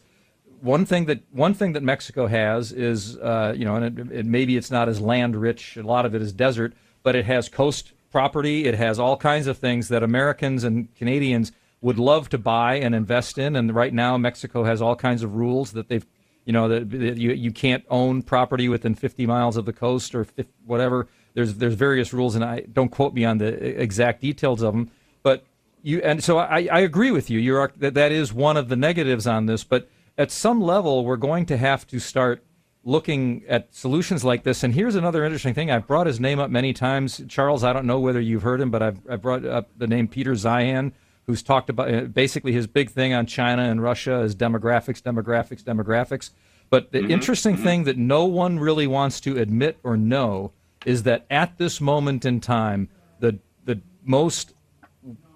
one 0.60 0.84
thing 0.84 1.06
that 1.06 1.22
one 1.32 1.52
thing 1.52 1.72
that 1.72 1.82
Mexico 1.82 2.28
has 2.28 2.70
is, 2.70 3.16
uh, 3.16 3.52
you 3.56 3.64
know, 3.64 3.74
and 3.74 3.98
it, 3.98 4.12
it, 4.18 4.26
maybe 4.26 4.56
it's 4.56 4.70
not 4.70 4.88
as 4.88 5.00
land 5.00 5.34
rich. 5.34 5.76
A 5.76 5.82
lot 5.82 6.06
of 6.06 6.14
it 6.14 6.22
is 6.22 6.32
desert, 6.32 6.74
but 7.02 7.16
it 7.16 7.24
has 7.24 7.48
coast 7.48 7.90
property. 8.12 8.66
It 8.66 8.74
has 8.74 9.00
all 9.00 9.16
kinds 9.16 9.48
of 9.48 9.58
things 9.58 9.88
that 9.88 10.04
Americans 10.04 10.62
and 10.62 10.94
Canadians 10.94 11.50
would 11.80 11.98
love 11.98 12.28
to 12.30 12.38
buy 12.38 12.74
and 12.74 12.94
invest 12.94 13.38
in. 13.38 13.56
And 13.56 13.74
right 13.74 13.92
now, 13.92 14.16
Mexico 14.18 14.64
has 14.64 14.82
all 14.82 14.96
kinds 14.96 15.22
of 15.22 15.34
rules 15.34 15.72
that 15.72 15.88
they've, 15.88 16.06
you 16.44 16.52
know, 16.52 16.68
that 16.68 16.90
that 16.90 17.18
you 17.18 17.32
you 17.32 17.50
can't 17.50 17.84
own 17.88 18.22
property 18.22 18.68
within 18.68 18.94
50 18.94 19.26
miles 19.26 19.56
of 19.56 19.64
the 19.64 19.72
coast 19.72 20.14
or 20.14 20.24
50, 20.24 20.52
whatever. 20.66 21.08
There's 21.34 21.54
there's 21.54 21.74
various 21.74 22.12
rules, 22.12 22.34
and 22.34 22.44
I 22.44 22.60
don't 22.72 22.90
quote 22.90 23.14
me 23.14 23.24
on 23.24 23.38
the 23.38 23.80
exact 23.80 24.20
details 24.20 24.62
of 24.62 24.74
them, 24.74 24.90
but 25.22 25.44
you 25.82 26.00
and 26.02 26.22
so 26.22 26.38
I, 26.38 26.68
I 26.70 26.80
agree 26.80 27.10
with 27.10 27.30
you. 27.30 27.38
You're 27.38 27.72
that 27.76 27.94
that 27.94 28.12
is 28.12 28.32
one 28.32 28.56
of 28.56 28.68
the 28.68 28.76
negatives 28.76 29.26
on 29.26 29.46
this, 29.46 29.64
but 29.64 29.88
at 30.18 30.30
some 30.30 30.60
level, 30.60 31.04
we're 31.04 31.16
going 31.16 31.46
to 31.46 31.56
have 31.56 31.86
to 31.86 31.98
start 31.98 32.44
looking 32.84 33.42
at 33.48 33.74
solutions 33.74 34.24
like 34.24 34.42
this. 34.42 34.62
And 34.62 34.74
here's 34.74 34.94
another 34.94 35.24
interesting 35.24 35.54
thing. 35.54 35.70
I've 35.70 35.86
brought 35.86 36.06
his 36.06 36.18
name 36.18 36.38
up 36.38 36.50
many 36.50 36.72
times. 36.72 37.22
Charles, 37.28 37.62
I 37.62 37.72
don't 37.72 37.86
know 37.86 38.00
whether 38.00 38.20
you've 38.20 38.42
heard 38.42 38.60
him, 38.60 38.70
but 38.70 38.82
I've, 38.82 39.00
I've 39.08 39.22
brought 39.22 39.44
up 39.44 39.70
the 39.76 39.86
name 39.86 40.08
Peter 40.08 40.32
Zeihan, 40.32 40.92
who's 41.30 41.42
talked 41.44 41.70
about 41.70 41.94
uh, 41.94 42.00
basically 42.02 42.50
his 42.50 42.66
big 42.66 42.90
thing 42.90 43.14
on 43.14 43.24
China 43.24 43.62
and 43.62 43.80
Russia 43.80 44.20
is 44.22 44.34
demographics, 44.34 45.00
demographics, 45.00 45.62
demographics. 45.62 46.30
But 46.70 46.90
the 46.90 46.98
Mhm, 47.00 47.10
interesting 47.10 47.56
mhm. 47.56 47.62
thing 47.62 47.84
that 47.84 47.96
no 47.96 48.24
one 48.24 48.58
really 48.58 48.88
wants 48.88 49.20
to 49.20 49.38
admit 49.38 49.78
or 49.84 49.96
know 49.96 50.52
is 50.84 51.04
that 51.04 51.24
at 51.30 51.56
this 51.58 51.80
moment 51.80 52.24
in 52.24 52.40
time, 52.40 52.88
the 53.20 53.38
the 53.64 53.80
most 54.04 54.54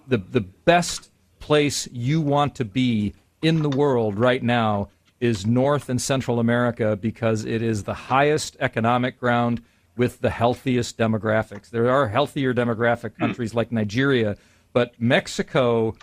the 0.08 0.18
the 0.18 0.40
best 0.40 1.10
place 1.38 1.88
you 1.92 2.20
want 2.20 2.54
to 2.56 2.64
be 2.64 3.14
in 3.40 3.62
the 3.62 3.68
world 3.68 4.18
right 4.18 4.42
now 4.42 4.88
is 5.20 5.46
North 5.46 5.88
and 5.88 6.00
Central 6.02 6.40
America 6.40 6.96
because 6.96 7.44
it 7.44 7.62
is 7.62 7.84
the 7.84 7.94
highest 7.94 8.56
economic 8.58 9.20
ground 9.20 9.62
with 9.96 10.20
the 10.20 10.30
healthiest 10.30 10.98
demographics. 10.98 11.70
There 11.70 11.88
are 11.88 12.08
healthier 12.08 12.52
demographic 12.52 13.16
countries 13.16 13.54
like 13.54 13.70
Nigeria, 13.70 14.36
but 14.74 14.92
Mexico 15.00 15.96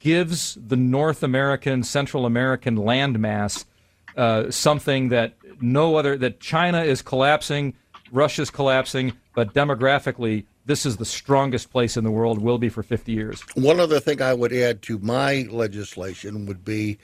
gives 0.00 0.58
the 0.60 0.76
North 0.76 1.22
American, 1.22 1.84
Central 1.84 2.26
American 2.26 2.76
landmass 2.76 3.64
uh, 4.16 4.50
something 4.50 5.10
that 5.10 5.34
no 5.60 5.96
other 5.96 6.16
that 6.16 6.40
China 6.40 6.82
is 6.82 7.02
collapsing, 7.02 7.74
Russia's 8.10 8.50
collapsing, 8.50 9.12
but 9.34 9.54
demographically, 9.54 10.46
this 10.66 10.86
is 10.86 10.96
the 10.96 11.04
strongest 11.04 11.70
place 11.70 11.96
in 11.96 12.04
the 12.04 12.10
world. 12.10 12.40
Will 12.40 12.58
be 12.58 12.68
for 12.68 12.82
50 12.82 13.12
years. 13.12 13.42
One 13.54 13.78
other 13.78 14.00
thing 14.00 14.22
I 14.22 14.34
would 14.34 14.52
add 14.52 14.82
to 14.82 14.98
my 14.98 15.46
legislation 15.50 16.46
would 16.46 16.64
be 16.64 16.98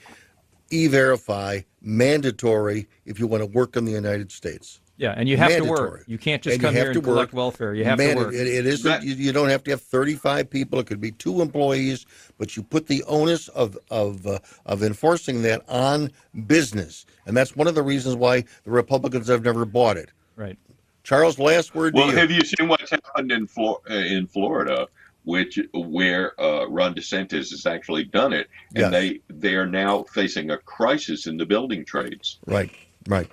e-verify 0.71 1.61
mandatory 1.81 2.87
if 3.05 3.19
you 3.19 3.27
want 3.27 3.41
to 3.41 3.47
work 3.47 3.75
in 3.75 3.85
the 3.85 3.91
United 3.91 4.31
States. 4.31 4.80
Yeah, 5.01 5.15
and 5.17 5.27
you 5.27 5.35
have 5.35 5.57
to 5.57 5.63
work. 5.63 6.03
You 6.05 6.19
can't 6.19 6.43
just 6.43 6.53
And 6.53 6.61
come 6.63 6.75
here 6.75 6.93
to 6.93 6.99
and 6.99 7.03
collect 7.03 7.33
work. 7.33 7.37
welfare. 7.37 7.73
You 7.73 7.85
have 7.85 7.97
Man, 7.97 8.17
to 8.17 8.23
work. 8.25 8.33
It, 8.35 8.45
it 8.45 8.67
isn't. 8.67 9.03
You, 9.03 9.15
you 9.15 9.31
don't 9.31 9.49
have 9.49 9.63
to 9.63 9.71
have 9.71 9.81
35 9.81 10.47
people. 10.47 10.77
It 10.79 10.85
could 10.85 11.01
be 11.01 11.09
two 11.11 11.41
employees, 11.41 12.05
but 12.37 12.55
you 12.55 12.61
put 12.61 12.85
the 12.85 13.03
onus 13.07 13.47
of 13.47 13.75
of 13.89 14.27
uh, 14.27 14.37
of 14.67 14.83
enforcing 14.83 15.41
that 15.41 15.63
on 15.67 16.11
business, 16.45 17.07
and 17.25 17.35
that's 17.35 17.55
one 17.55 17.65
of 17.65 17.73
the 17.73 17.81
reasons 17.81 18.15
why 18.15 18.41
the 18.63 18.69
Republicans 18.69 19.27
have 19.27 19.43
never 19.43 19.65
bought 19.65 19.97
it. 19.97 20.11
Right. 20.35 20.55
Charles, 21.03 21.39
last 21.39 21.73
word 21.73 21.95
Well, 21.95 22.05
to 22.05 22.11
you. 22.13 22.17
have 22.19 22.29
you 22.29 22.41
seen 22.41 22.67
what's 22.67 22.91
happened 22.91 23.31
in 23.31 23.47
Flor- 23.47 23.81
uh, 23.89 23.93
in 23.95 24.27
Florida, 24.27 24.87
which 25.23 25.57
where 25.73 26.39
uh, 26.39 26.67
Ron 26.67 26.93
DeSantis 26.93 27.49
has 27.49 27.65
actually 27.65 28.03
done 28.03 28.33
it, 28.33 28.49
and 28.75 28.81
Yes. 28.81 28.91
they 28.91 29.19
they 29.29 29.55
are 29.55 29.65
now 29.65 30.03
facing 30.13 30.51
a 30.51 30.59
crisis 30.59 31.25
in 31.25 31.37
the 31.37 31.45
building 31.47 31.85
trades. 31.85 32.37
Right, 32.45 32.69
right. 33.07 33.27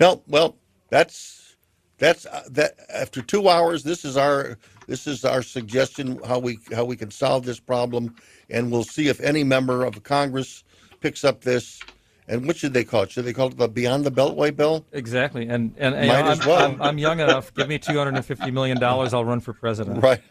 No, 0.00 0.22
well, 0.28 0.56
that's 0.94 1.56
that's 1.98 2.24
uh, 2.24 2.44
that. 2.50 2.74
After 2.88 3.20
two 3.20 3.48
hours, 3.48 3.82
this 3.82 4.04
is 4.04 4.16
our 4.16 4.58
this 4.86 5.08
is 5.08 5.24
our 5.24 5.42
suggestion 5.42 6.20
how 6.24 6.38
we 6.38 6.60
how 6.72 6.84
we 6.84 6.94
can 6.94 7.10
solve 7.10 7.44
this 7.44 7.58
problem, 7.58 8.14
and 8.48 8.70
we'll 8.70 8.84
see 8.84 9.08
if 9.08 9.20
any 9.20 9.42
member 9.42 9.84
of 9.84 10.04
Congress 10.04 10.62
picks 11.00 11.24
up 11.24 11.40
this. 11.40 11.80
And 12.28 12.46
what 12.46 12.56
should 12.56 12.72
they 12.72 12.84
call 12.84 13.02
it? 13.02 13.10
Should 13.10 13.24
they 13.26 13.34
call 13.34 13.48
it 13.48 13.58
the 13.58 13.68
Beyond 13.68 14.04
the 14.06 14.10
Beltway 14.10 14.54
bill? 14.56 14.86
Exactly, 14.92 15.48
and 15.48 15.74
and, 15.78 15.96
and 15.96 16.06
Might 16.06 16.24
I'm, 16.24 16.26
as 16.28 16.46
well. 16.46 16.64
I'm, 16.64 16.80
I'm 16.80 16.98
young 16.98 17.18
enough. 17.18 17.52
Give 17.54 17.68
me 17.68 17.78
250 17.78 18.50
million 18.52 18.78
dollars, 18.78 19.12
I'll 19.12 19.24
run 19.24 19.40
for 19.40 19.52
president. 19.52 20.00
Right. 20.02 20.22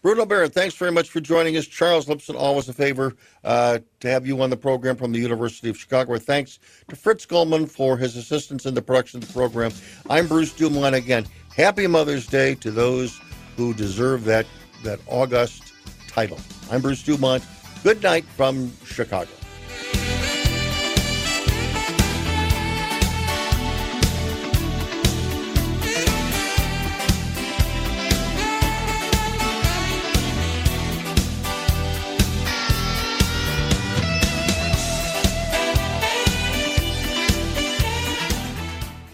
Bruno 0.00 0.24
Behrend, 0.24 0.54
thanks 0.54 0.76
very 0.76 0.92
much 0.92 1.10
for 1.10 1.20
joining 1.20 1.56
us. 1.56 1.66
Charles 1.66 2.06
Lipson, 2.06 2.36
always 2.36 2.68
a 2.68 2.72
favor 2.72 3.16
uh, 3.42 3.80
to 4.00 4.08
have 4.08 4.26
you 4.26 4.40
on 4.40 4.48
the 4.48 4.56
program 4.56 4.94
from 4.94 5.10
the 5.10 5.18
University 5.18 5.68
of 5.68 5.76
Chicago. 5.76 6.16
Thanks 6.18 6.60
to 6.88 6.94
Fritz 6.94 7.26
Goldman 7.26 7.66
for 7.66 7.96
his 7.96 8.16
assistance 8.16 8.64
in 8.64 8.74
the 8.74 8.82
production 8.82 9.20
of 9.20 9.26
the 9.26 9.32
program. 9.32 9.72
I'm 10.08 10.28
Bruce 10.28 10.52
Dumont 10.52 10.94
again. 10.94 11.26
Happy 11.54 11.88
Mother's 11.88 12.26
Day 12.26 12.54
to 12.56 12.70
those 12.70 13.20
who 13.56 13.74
deserve 13.74 14.24
that, 14.24 14.46
that 14.84 15.00
august 15.08 15.72
title. 16.06 16.38
I'm 16.70 16.80
Bruce 16.80 17.02
Dumont. 17.02 17.44
Good 17.82 18.00
night 18.00 18.24
from 18.24 18.72
Chicago. 18.84 19.30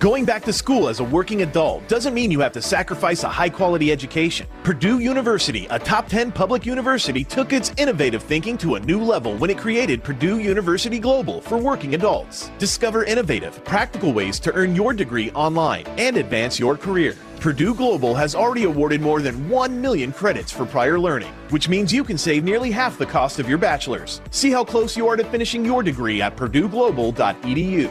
Going 0.05 0.27
back 0.27 0.45
to 0.45 0.53
school 0.53 0.91
as 0.91 1.01
a 1.01 1.05
working 1.05 1.41
adult 1.41 1.89
doesn't 1.89 2.13
mean 2.13 2.31
you 2.31 2.41
have 2.41 2.53
to 2.53 2.61
sacrifice 2.61 3.25
a 3.25 3.29
high 3.31 3.49
quality 3.49 3.91
education. 3.91 4.47
Purdue 4.63 4.99
University, 4.99 5.67
a 5.71 5.79
top 5.79 6.09
10 6.09 6.31
public 6.31 6.67
university, 6.67 7.25
took 7.25 7.55
its 7.55 7.73
innovative 7.79 8.23
thinking 8.23 8.59
to 8.59 8.75
a 8.75 8.81
new 8.81 9.03
level 9.03 9.35
when 9.39 9.49
it 9.49 9.57
created 9.57 10.05
Purdue 10.05 10.41
University 10.41 10.99
Global 10.99 11.41
for 11.41 11.57
working 11.57 11.95
adults. 11.95 12.51
Discover 12.59 13.05
innovative, 13.05 13.65
practical 13.65 14.13
ways 14.13 14.39
to 14.41 14.53
earn 14.53 14.77
your 14.77 14.93
degree 14.93 15.31
online 15.31 15.87
and 15.97 16.19
advance 16.19 16.59
your 16.59 16.77
career. 16.77 17.17
Purdue 17.41 17.75
Global 17.75 18.15
has 18.15 18.35
already 18.35 18.65
awarded 18.65 19.01
more 19.01 19.23
than 19.23 19.49
1 19.49 19.81
million 19.81 20.13
credits 20.13 20.53
for 20.53 20.67
prior 20.67 20.99
learning, 21.01 21.33
which 21.49 21.71
means 21.71 21.95
you 21.95 22.05
can 22.05 22.19
save 22.19 22.45
nearly 22.45 22.71
half 22.71 22.99
the 22.99 23.07
cost 23.07 23.39
of 23.39 23.49
your 23.49 23.57
bachelor's. 23.57 24.21
See 24.31 24.51
how 24.51 24.65
close 24.65 24.99
you 24.99 25.09
are 25.09 25.17
to 25.17 25.25
finishing 25.25 25.65
your 25.65 25.83
degree 25.83 26.21
at 26.21 26.37
purdueglobal.edu. 26.37 27.91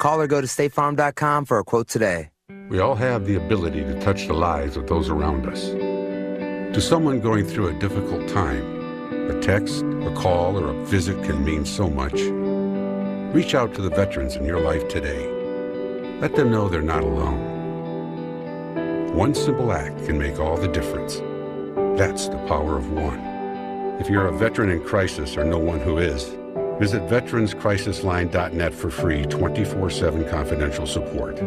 Call 0.00 0.18
or 0.18 0.26
go 0.26 0.40
to 0.40 0.46
statefarm.com 0.46 1.44
for 1.44 1.58
a 1.58 1.64
quote 1.64 1.86
today. 1.86 2.30
We 2.70 2.80
all 2.80 2.94
have 2.94 3.26
the 3.26 3.36
ability 3.36 3.84
to 3.84 4.00
touch 4.00 4.26
the 4.26 4.32
lives 4.32 4.78
of 4.78 4.86
those 4.86 5.10
around 5.10 5.46
us. 5.46 5.68
To 6.74 6.80
someone 6.80 7.20
going 7.20 7.44
through 7.44 7.68
a 7.68 7.78
difficult 7.78 8.26
time, 8.26 8.64
a 9.30 9.38
text, 9.42 9.82
a 9.82 10.12
call, 10.16 10.58
or 10.58 10.70
a 10.70 10.84
visit 10.86 11.22
can 11.22 11.44
mean 11.44 11.66
so 11.66 11.90
much. 11.90 12.14
Reach 13.34 13.54
out 13.54 13.74
to 13.74 13.82
the 13.82 13.90
veterans 13.90 14.36
in 14.36 14.46
your 14.46 14.60
life 14.60 14.88
today. 14.88 15.28
Let 16.20 16.34
them 16.34 16.50
know 16.50 16.68
they're 16.68 16.80
not 16.80 17.02
alone. 17.02 17.48
One 19.14 19.34
simple 19.34 19.70
act 19.70 20.06
can 20.06 20.16
make 20.18 20.38
all 20.38 20.56
the 20.56 20.68
difference. 20.68 21.16
That's 21.98 22.28
the 22.28 22.38
power 22.48 22.78
of 22.78 22.90
one. 22.90 23.20
If 24.00 24.08
you're 24.08 24.28
a 24.28 24.38
veteran 24.38 24.70
in 24.70 24.82
crisis 24.82 25.36
or 25.36 25.44
know 25.44 25.58
one 25.58 25.80
who 25.80 25.98
is, 25.98 26.39
visit 26.80 27.02
veteranscrisisline.net 27.02 28.74
for 28.74 28.90
free 28.90 29.24
24 29.26 29.90
7 29.90 30.28
confidential 30.28 30.86
support. 30.86 31.38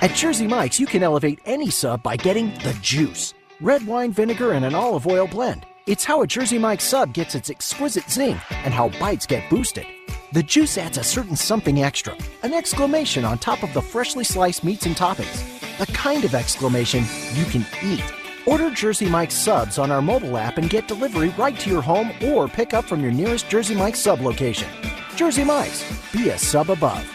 At 0.00 0.14
Jersey 0.14 0.46
Mike's, 0.46 0.80
you 0.80 0.86
can 0.86 1.02
elevate 1.02 1.40
any 1.44 1.70
sub 1.70 2.02
by 2.02 2.16
getting 2.16 2.54
the 2.62 2.76
juice 2.80 3.34
red 3.60 3.86
wine 3.86 4.12
vinegar 4.12 4.52
and 4.52 4.64
an 4.64 4.74
olive 4.74 5.06
oil 5.06 5.26
blend. 5.26 5.66
It's 5.86 6.04
how 6.04 6.22
a 6.22 6.26
Jersey 6.26 6.58
Mike's 6.58 6.84
sub 6.84 7.12
gets 7.12 7.34
its 7.34 7.50
exquisite 7.50 8.10
zing 8.10 8.40
and 8.50 8.72
how 8.72 8.88
bites 9.00 9.26
get 9.26 9.48
boosted. 9.50 9.86
The 10.32 10.42
juice 10.42 10.78
adds 10.78 10.98
a 10.98 11.04
certain 11.04 11.36
something 11.36 11.82
extra, 11.82 12.16
an 12.42 12.52
exclamation 12.52 13.24
on 13.24 13.38
top 13.38 13.62
of 13.62 13.72
the 13.72 13.82
freshly 13.82 14.24
sliced 14.24 14.64
meats 14.64 14.86
and 14.86 14.96
toppings. 14.96 15.42
The 15.78 15.92
kind 15.92 16.24
of 16.24 16.34
exclamation 16.34 17.04
you 17.34 17.44
can 17.44 17.64
eat. 17.82 18.23
Order 18.46 18.70
Jersey 18.70 19.06
Mike's 19.08 19.34
subs 19.34 19.78
on 19.78 19.90
our 19.90 20.02
mobile 20.02 20.36
app 20.36 20.58
and 20.58 20.68
get 20.68 20.86
delivery 20.86 21.30
right 21.38 21.58
to 21.60 21.70
your 21.70 21.80
home 21.80 22.12
or 22.22 22.46
pick 22.46 22.74
up 22.74 22.84
from 22.84 23.00
your 23.00 23.10
nearest 23.10 23.48
Jersey 23.48 23.74
Mike's 23.74 24.00
sub 24.00 24.20
location. 24.20 24.68
Jersey 25.16 25.44
Mike's, 25.44 25.82
be 26.12 26.28
a 26.28 26.36
sub 26.36 26.68
above. 26.68 27.10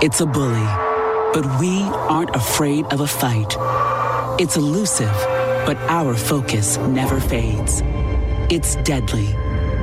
It's 0.00 0.22
a 0.22 0.26
bully, 0.26 0.64
but 1.34 1.60
we 1.60 1.82
aren't 1.82 2.34
afraid 2.34 2.86
of 2.86 3.00
a 3.02 3.06
fight. 3.06 3.54
It's 4.40 4.56
elusive, 4.56 5.12
but 5.66 5.76
our 5.90 6.14
focus 6.14 6.78
never 6.78 7.20
fades. 7.20 7.82
It's 8.50 8.76
deadly, 8.76 9.34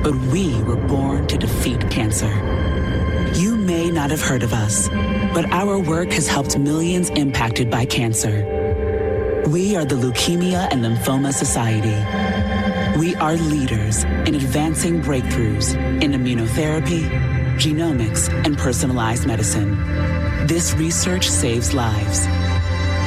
but 0.02 0.16
we 0.32 0.60
were 0.64 0.76
born 0.76 1.28
to 1.28 1.38
defeat 1.38 1.88
cancer. 1.90 2.32
You 3.34 3.54
may 3.54 3.88
not 3.88 4.10
have 4.10 4.20
heard 4.20 4.42
of 4.42 4.52
us, 4.52 4.88
but 5.32 5.44
our 5.52 5.78
work 5.78 6.10
has 6.12 6.26
helped 6.26 6.58
millions 6.58 7.08
impacted 7.10 7.70
by 7.70 7.84
cancer. 7.84 8.59
We 9.50 9.74
are 9.74 9.84
the 9.84 9.96
Leukemia 9.96 10.68
and 10.70 10.84
Lymphoma 10.84 11.32
Society. 11.32 11.96
We 13.00 13.16
are 13.16 13.34
leaders 13.34 14.04
in 14.04 14.36
advancing 14.36 15.02
breakthroughs 15.02 15.74
in 16.00 16.12
immunotherapy, 16.12 17.08
genomics, 17.56 18.28
and 18.46 18.56
personalized 18.56 19.26
medicine. 19.26 19.76
This 20.46 20.74
research 20.74 21.28
saves 21.28 21.74
lives. 21.74 22.26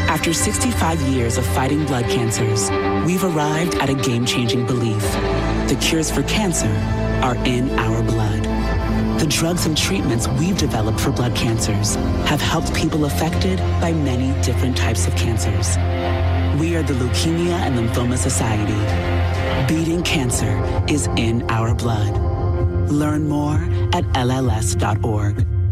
After 0.10 0.34
65 0.34 1.02
years 1.04 1.38
of 1.38 1.46
fighting 1.46 1.86
blood 1.86 2.10
cancers, 2.10 2.70
we've 3.06 3.24
arrived 3.24 3.76
at 3.76 3.90
a 3.90 3.96
game 3.96 4.26
changing 4.26 4.66
belief. 4.66 5.02
The 5.70 5.78
cures 5.80 6.12
for 6.12 6.24
cancer 6.24 6.68
are 7.24 7.38
in 7.46 7.70
our 7.80 8.04
blood. 8.04 8.44
The 9.18 9.28
drugs 9.30 9.66
and 9.66 9.78
treatments 9.78 10.28
we've 10.28 10.58
developed 10.58 11.00
for 11.00 11.12
blood 11.12 11.36
cancers 11.36 11.96
have 12.28 12.42
helped 12.42 12.74
people 12.74 13.06
affected 13.06 13.60
by 13.80 13.94
many 13.94 14.34
different 14.42 14.76
types 14.76 15.08
of 15.08 15.16
cancers. 15.16 15.78
We 16.60 16.76
are 16.76 16.84
the 16.84 16.94
Leukemia 16.94 17.54
and 17.54 17.76
Lymphoma 17.76 18.16
Society. 18.16 18.78
Beating 19.68 20.04
cancer 20.04 20.62
is 20.88 21.08
in 21.18 21.50
our 21.50 21.74
blood. 21.74 22.16
Learn 22.92 23.28
more 23.28 23.56
at 23.92 24.04
LLS.org. 24.14 25.63